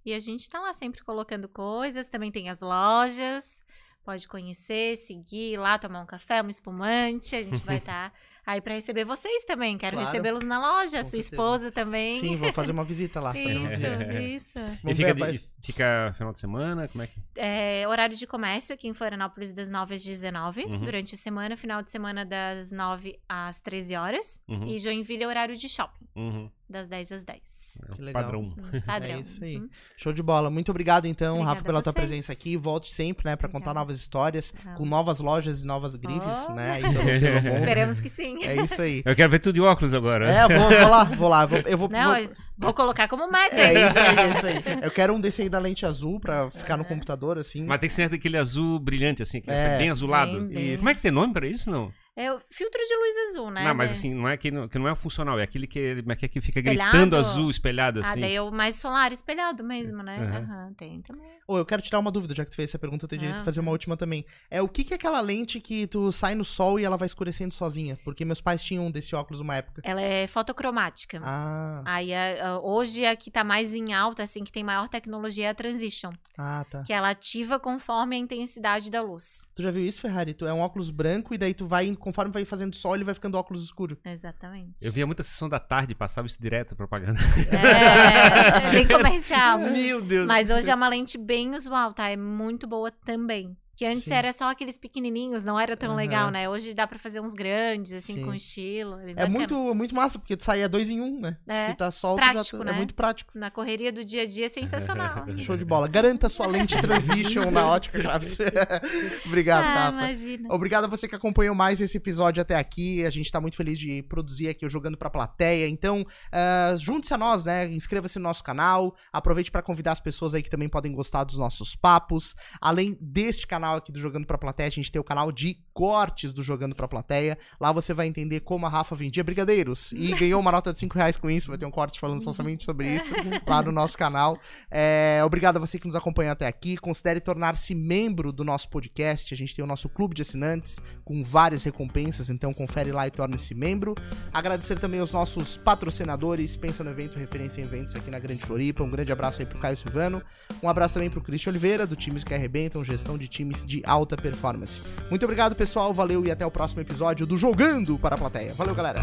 E 0.04 0.12
a 0.12 0.18
gente 0.18 0.48
tá 0.48 0.60
lá 0.60 0.72
sempre 0.74 1.02
colocando 1.02 1.48
coisas. 1.48 2.08
Também 2.08 2.30
tem 2.30 2.50
as 2.50 2.60
lojas. 2.60 3.64
Pode 4.04 4.26
conhecer, 4.26 4.96
seguir 4.96 5.52
ir 5.52 5.56
lá, 5.58 5.78
tomar 5.78 6.00
um 6.00 6.06
café, 6.06 6.42
um 6.42 6.48
espumante. 6.48 7.36
A 7.36 7.42
gente 7.42 7.62
vai 7.64 7.76
estar 7.76 8.12
aí 8.48 8.60
pra 8.62 8.74
receber 8.74 9.04
vocês 9.04 9.44
também. 9.44 9.76
Quero 9.76 9.96
Claro. 9.96 10.10
recebê-los 10.10 10.42
na 10.42 10.58
loja, 10.58 10.98
Com 10.98 11.04
sua 11.04 11.04
certeza. 11.04 11.18
esposa 11.18 11.70
também. 11.70 12.18
Sim, 12.20 12.36
vou 12.36 12.50
fazer 12.52 12.72
uma 12.72 12.82
visita 12.84 13.20
lá. 13.20 13.32
fazer 13.34 13.56
uma 13.58 13.66
Isso, 13.66 13.76
visita. 13.76 14.22
isso. 14.22 14.58
E 14.58 14.78
Vamos 14.82 14.96
fica, 14.96 15.14
ver, 15.14 15.20
vai- 15.20 15.32
de- 15.32 15.44
fica 15.62 16.12
final 16.16 16.32
de 16.32 16.38
semana? 16.38 16.88
Como 16.88 17.02
é 17.02 17.06
que. 17.06 17.14
É, 17.36 17.86
horário 17.86 18.16
de 18.16 18.26
comércio 18.26 18.74
aqui 18.74 18.88
em 18.88 18.94
Florianópolis 18.94 19.52
das 19.52 19.68
9 19.68 19.94
às 19.94 20.02
19, 20.02 20.64
Uhum. 20.64 20.78
durante 20.80 21.14
a 21.14 21.18
semana, 21.18 21.56
final 21.56 21.82
de 21.82 21.90
semana 21.92 22.24
das 22.24 22.70
9 22.72 23.18
às 23.28 23.60
13 23.60 23.94
horas. 23.96 24.40
Uhum, 24.48 24.66
E 24.66 24.78
Joinville 24.78 25.22
é 25.22 25.26
horário 25.26 25.56
de 25.56 25.68
shopping, 25.68 26.04
uhum. 26.16 26.50
das 26.68 26.88
10 26.88 27.12
às 27.12 27.22
10. 27.22 27.80
É 27.88 27.94
Que 27.94 28.02
legal. 28.02 28.22
Padrão. 28.24 28.40
Hum, 28.42 28.54
Padrão. 28.84 29.16
É 29.18 29.20
isso 29.20 29.44
aí. 29.44 29.56
Uhum. 29.58 29.68
Show 29.96 30.12
de 30.12 30.22
bola. 30.22 30.50
Muito 30.50 30.70
obrigado, 30.70 31.06
então, 31.06 31.34
Obrigada 31.34 31.54
Rafa, 31.54 31.64
pela 31.64 31.80
tua 31.82 31.92
presença 31.92 32.32
aqui. 32.32 32.56
Volte 32.56 32.90
sempre, 32.90 33.24
né, 33.26 33.36
pra 33.36 33.48
contar 33.48 33.72
novas 33.72 33.96
histórias, 33.96 34.52
com 34.76 34.84
novas 34.84 35.20
lojas 35.20 35.62
e 35.62 35.66
novas 35.66 35.94
grifes, 35.94 36.46
Oh. 36.48 36.52
né? 36.54 36.80
Esperamos 37.60 38.00
que 38.00 38.08
sim. 38.08 38.42
É 38.42 38.56
isso 38.64 38.80
aí. 38.82 39.02
Eu 39.04 39.14
quero 39.14 39.30
ver 39.30 39.38
tudo 39.38 39.54
de 39.54 39.60
óculos 39.60 39.94
agora. 39.94 40.28
É, 40.28 40.48
vou, 40.48 40.68
vou 40.70 40.88
lá, 40.90 41.04
vou 41.04 41.28
lá. 41.28 41.46
Vou, 41.46 41.58
eu 41.60 41.78
vou, 41.78 41.88
Não, 41.88 42.14
vou- 42.14 42.16
eu 42.16 42.30
vou 42.58 42.74
colocar 42.74 43.08
como 43.08 43.30
meta. 43.30 43.56
É 43.56 43.86
isso 43.86 43.98
aí, 43.98 44.18
é 44.18 44.30
isso 44.30 44.46
aí. 44.46 44.78
Eu 44.82 44.90
quero 44.90 45.14
um 45.14 45.20
desse 45.20 45.42
aí 45.42 45.48
da 45.48 45.58
lente 45.58 45.86
azul 45.86 46.18
pra 46.20 46.50
ficar 46.50 46.76
no 46.76 46.84
computador, 46.84 47.38
assim. 47.38 47.64
Mas 47.64 47.78
tem 47.78 47.88
que 47.88 47.94
ser 47.94 48.08
daquele 48.08 48.36
azul 48.36 48.78
brilhante, 48.78 49.22
assim, 49.22 49.40
que 49.40 49.50
É. 49.50 49.74
é 49.74 49.78
bem 49.78 49.90
azulado. 49.90 50.32
Bem, 50.40 50.48
bem. 50.48 50.66
Isso. 50.72 50.78
Como 50.78 50.90
é 50.90 50.94
que 50.94 51.00
tem 51.00 51.10
nome 51.10 51.32
pra 51.32 51.46
isso, 51.46 51.70
não? 51.70 51.90
É 52.20 52.32
o 52.32 52.40
filtro 52.50 52.80
de 52.82 52.96
luz 52.96 53.30
azul, 53.30 53.48
né? 53.50 53.62
não, 53.62 53.74
mas 53.74 53.92
assim, 53.92 54.12
não 54.12 54.28
é 54.28 54.36
que 54.36 54.50
não, 54.50 54.66
que 54.66 54.76
não 54.76 54.88
é 54.88 54.94
funcional, 54.96 55.38
é 55.38 55.44
aquele 55.44 55.68
que, 55.68 55.78
é 55.78 56.16
que, 56.16 56.38
é 56.38 56.40
fica 56.42 56.58
Espelhado? 56.58 56.90
gritando 56.90 57.16
azul, 57.16 57.48
espelhado, 57.48 58.00
Ah, 58.02 58.10
assim. 58.10 58.20
daí 58.22 58.34
é 58.34 58.42
o 58.42 58.50
mais 58.50 58.74
solar 58.74 59.12
espelhado 59.12 59.62
mesmo, 59.62 60.02
né? 60.02 60.18
Aham. 60.24 60.38
Aham, 60.38 60.74
tem 60.74 61.00
também. 61.00 61.28
Ô, 61.46 61.56
eu 61.56 61.64
quero 61.64 61.80
tirar 61.80 61.98
uma 62.00 62.10
dúvida, 62.10 62.34
já 62.34 62.44
que 62.44 62.50
tu 62.50 62.56
fez 62.56 62.70
essa 62.70 62.78
pergunta, 62.78 63.04
eu 63.04 63.08
tenho 63.08 63.20
direito 63.20 63.36
de 63.36 63.42
Ah, 63.42 63.44
fazer 63.44 63.60
uma 63.60 63.70
última 63.70 63.96
também. 63.96 64.26
É 64.50 64.60
o 64.60 64.68
que 64.68 64.82
que 64.84 64.92
é 64.92 64.96
aquela 64.96 65.20
lente 65.20 65.60
que 65.60 65.86
tu 65.86 66.10
sai 66.12 66.34
no 66.34 66.44
sol 66.44 66.78
e 66.80 66.84
ela 66.84 66.96
vai 66.96 67.06
escurecendo 67.06 67.54
sozinha? 67.54 67.96
Porque 68.04 68.24
meus 68.24 68.40
pais 68.40 68.60
tinham 68.62 68.84
um 68.86 68.90
desse 68.90 69.14
óculos 69.14 69.40
uma 69.40 69.54
época. 69.56 69.80
Ela 69.84 70.02
é 70.02 70.26
fotocromática. 70.26 71.20
Ah, 71.24 71.82
Aí, 71.86 72.12
a- 72.12 72.48
a- 72.48 72.60
hoje, 72.60 73.06
a 73.06 73.14
que 73.16 73.30
tá 73.30 73.44
mais 73.44 73.74
em 73.74 73.94
alta, 73.94 74.24
assim, 74.24 74.44
que 74.44 74.52
tem 74.52 74.64
maior 74.64 74.88
tecnologia 74.88 75.46
é 75.46 75.50
a 75.50 75.54
Transition. 75.54 76.10
ah, 76.36 76.64
tá. 76.70 76.82
Que 76.82 76.92
ela 76.92 77.08
ativa 77.10 77.58
conforme 77.60 78.16
a 78.16 78.18
intensidade 78.18 78.90
da 78.90 79.00
luz. 79.00 79.48
Tu 79.54 79.62
já 79.62 79.70
viu 79.70 79.84
isso, 79.86 80.00
Ferrari? 80.00 80.34
Tu 80.34 80.46
é 80.46 80.52
um 80.52 80.60
óculos 80.60 80.90
branco 80.90 81.32
e 81.34 81.38
daí 81.38 81.54
tu 81.54 81.66
vai, 81.66 81.86
conforme 82.08 82.32
vai 82.32 82.44
fazendo 82.46 82.74
sol, 82.74 82.94
ele 82.94 83.04
vai 83.04 83.12
ficando 83.14 83.36
óculos 83.36 83.62
escuro. 83.62 83.98
Exatamente. 84.02 84.82
Eu 84.82 84.90
via 84.90 85.04
muita 85.04 85.22
sessão 85.22 85.46
da 85.46 85.58
tarde, 85.58 85.94
passava 85.94 86.26
isso 86.26 86.40
direto, 86.40 86.74
propaganda. 86.74 87.20
É, 87.52 88.68
é 88.68 88.70
bem 88.70 88.86
comercial. 88.88 89.58
Meu 89.58 90.00
Deus. 90.00 90.26
Mas 90.26 90.48
hoje 90.48 90.70
é 90.70 90.74
uma 90.74 90.88
lente 90.88 91.18
bem 91.18 91.54
usual, 91.54 91.92
tá? 91.92 92.08
É 92.08 92.16
muito 92.16 92.66
boa 92.66 92.90
também. 92.90 93.54
Que 93.78 93.86
antes 93.86 94.06
Sim. 94.06 94.12
era 94.14 94.32
só 94.32 94.50
aqueles 94.50 94.76
pequenininhos, 94.76 95.44
não 95.44 95.58
era 95.58 95.76
tão 95.76 95.90
Aham. 95.90 95.96
legal, 95.98 96.30
né? 96.32 96.48
Hoje 96.48 96.74
dá 96.74 96.84
pra 96.84 96.98
fazer 96.98 97.20
uns 97.20 97.32
grandes, 97.32 97.94
assim, 97.94 98.16
Sim. 98.16 98.24
com 98.24 98.34
estilo. 98.34 98.98
É 98.98 99.14
bacana. 99.14 99.28
muito, 99.28 99.72
muito 99.72 99.94
massa, 99.94 100.18
porque 100.18 100.36
tu 100.36 100.42
sai 100.42 100.64
a 100.64 100.66
dois 100.66 100.90
em 100.90 101.00
um, 101.00 101.20
né? 101.20 101.36
É. 101.46 101.68
Se 101.68 101.76
tá 101.76 101.88
sol, 101.92 102.16
tu 102.16 102.28
Prático, 102.28 102.58
já, 102.58 102.64
né? 102.64 102.72
é 102.72 102.74
muito 102.74 102.92
prático. 102.92 103.30
Na 103.38 103.52
correria 103.52 103.92
do 103.92 104.04
dia 104.04 104.22
a 104.22 104.26
dia 104.26 104.46
é 104.46 104.48
sensacional. 104.48 105.24
Show 105.38 105.56
de 105.56 105.64
bola. 105.64 105.86
Garanta 105.86 106.28
sua 106.28 106.48
lente 106.48 106.74
Transition 106.82 107.52
na 107.52 107.68
Ótica 107.68 108.00
Craft. 108.00 108.40
Obrigado, 109.24 109.62
ah, 109.62 109.84
Rafa. 109.84 109.96
imagina. 109.96 110.52
Obrigado 110.52 110.84
a 110.86 110.88
você 110.88 111.06
que 111.06 111.14
acompanhou 111.14 111.54
mais 111.54 111.80
esse 111.80 111.98
episódio 111.98 112.42
até 112.42 112.56
aqui. 112.56 113.06
A 113.06 113.10
gente 113.10 113.30
tá 113.30 113.40
muito 113.40 113.56
feliz 113.56 113.78
de 113.78 114.02
produzir 114.02 114.48
aqui 114.48 114.66
o 114.66 114.70
Jogando 114.70 114.98
Pra 114.98 115.08
Plateia. 115.08 115.68
Então, 115.68 116.04
ah, 116.32 116.74
junte-se 116.76 117.14
a 117.14 117.16
nós, 117.16 117.44
né? 117.44 117.68
Inscreva-se 117.68 118.18
no 118.18 118.24
nosso 118.24 118.42
canal. 118.42 118.96
Aproveite 119.12 119.52
para 119.52 119.62
convidar 119.62 119.92
as 119.92 120.00
pessoas 120.00 120.34
aí 120.34 120.42
que 120.42 120.50
também 120.50 120.68
podem 120.68 120.90
gostar 120.90 121.22
dos 121.22 121.38
nossos 121.38 121.76
papos. 121.76 122.34
Além 122.60 122.98
deste 123.00 123.46
canal 123.46 123.67
aqui 123.76 123.92
do 123.92 123.98
Jogando 123.98 124.26
Pra 124.26 124.38
Plateia, 124.38 124.66
a 124.68 124.70
gente 124.70 124.90
tem 124.90 125.00
o 125.00 125.04
canal 125.04 125.30
de 125.30 125.58
cortes 125.72 126.32
do 126.32 126.42
Jogando 126.42 126.74
Pra 126.74 126.88
Plateia. 126.88 127.38
Lá 127.60 127.72
você 127.72 127.94
vai 127.94 128.06
entender 128.06 128.40
como 128.40 128.66
a 128.66 128.68
Rafa 128.68 128.96
vendia 128.96 129.22
brigadeiros 129.22 129.92
e 129.92 130.12
ganhou 130.18 130.40
uma 130.40 130.50
nota 130.50 130.72
de 130.72 130.78
5 130.78 130.94
reais 130.96 131.16
com 131.16 131.30
isso. 131.30 131.48
Vai 131.48 131.58
ter 131.58 131.66
um 131.66 131.70
corte 131.70 132.00
falando 132.00 132.22
só 132.22 132.32
somente 132.32 132.64
sobre 132.64 132.88
isso 132.88 133.12
lá 133.46 133.62
no 133.62 133.70
nosso 133.70 133.96
canal. 133.96 134.38
É, 134.70 135.20
obrigado 135.24 135.56
a 135.56 135.60
você 135.60 135.78
que 135.78 135.86
nos 135.86 135.96
acompanha 135.96 136.32
até 136.32 136.46
aqui. 136.46 136.76
Considere 136.76 137.20
tornar-se 137.20 137.74
membro 137.74 138.32
do 138.32 138.44
nosso 138.44 138.68
podcast. 138.68 139.32
A 139.32 139.36
gente 139.36 139.54
tem 139.54 139.64
o 139.64 139.68
nosso 139.68 139.88
clube 139.88 140.14
de 140.14 140.22
assinantes 140.22 140.78
com 141.04 141.22
várias 141.22 141.62
recompensas, 141.62 142.30
então 142.30 142.52
confere 142.52 142.92
lá 142.92 143.06
e 143.06 143.10
torne-se 143.10 143.54
membro. 143.54 143.94
Agradecer 144.32 144.78
também 144.78 145.00
aos 145.00 145.12
nossos 145.12 145.56
patrocinadores, 145.56 146.56
Pensa 146.56 146.82
no 146.82 146.90
Evento, 146.90 147.18
referência 147.18 147.60
em 147.60 147.64
eventos 147.64 147.94
aqui 147.94 148.10
na 148.10 148.18
Grande 148.18 148.42
Floripa. 148.44 148.82
Um 148.82 148.90
grande 148.90 149.12
abraço 149.12 149.40
aí 149.40 149.46
pro 149.46 149.58
Caio 149.58 149.76
Silvano. 149.76 150.22
Um 150.62 150.68
abraço 150.68 150.94
também 150.94 151.10
pro 151.10 151.20
Christian 151.20 151.50
Oliveira, 151.50 151.86
do 151.86 151.96
Times 151.96 152.24
que 152.24 152.34
Arrebentam, 152.34 152.84
gestão 152.84 153.16
de 153.16 153.28
times 153.28 153.57
de 153.66 153.82
alta 153.84 154.16
performance. 154.16 154.82
Muito 155.10 155.24
obrigado, 155.24 155.54
pessoal. 155.54 155.92
Valeu 155.92 156.24
e 156.24 156.30
até 156.30 156.46
o 156.46 156.50
próximo 156.50 156.80
episódio 156.80 157.26
do 157.26 157.36
Jogando 157.36 157.98
para 157.98 158.14
a 158.14 158.18
Plateia. 158.18 158.54
Valeu, 158.54 158.74
galera! 158.74 159.00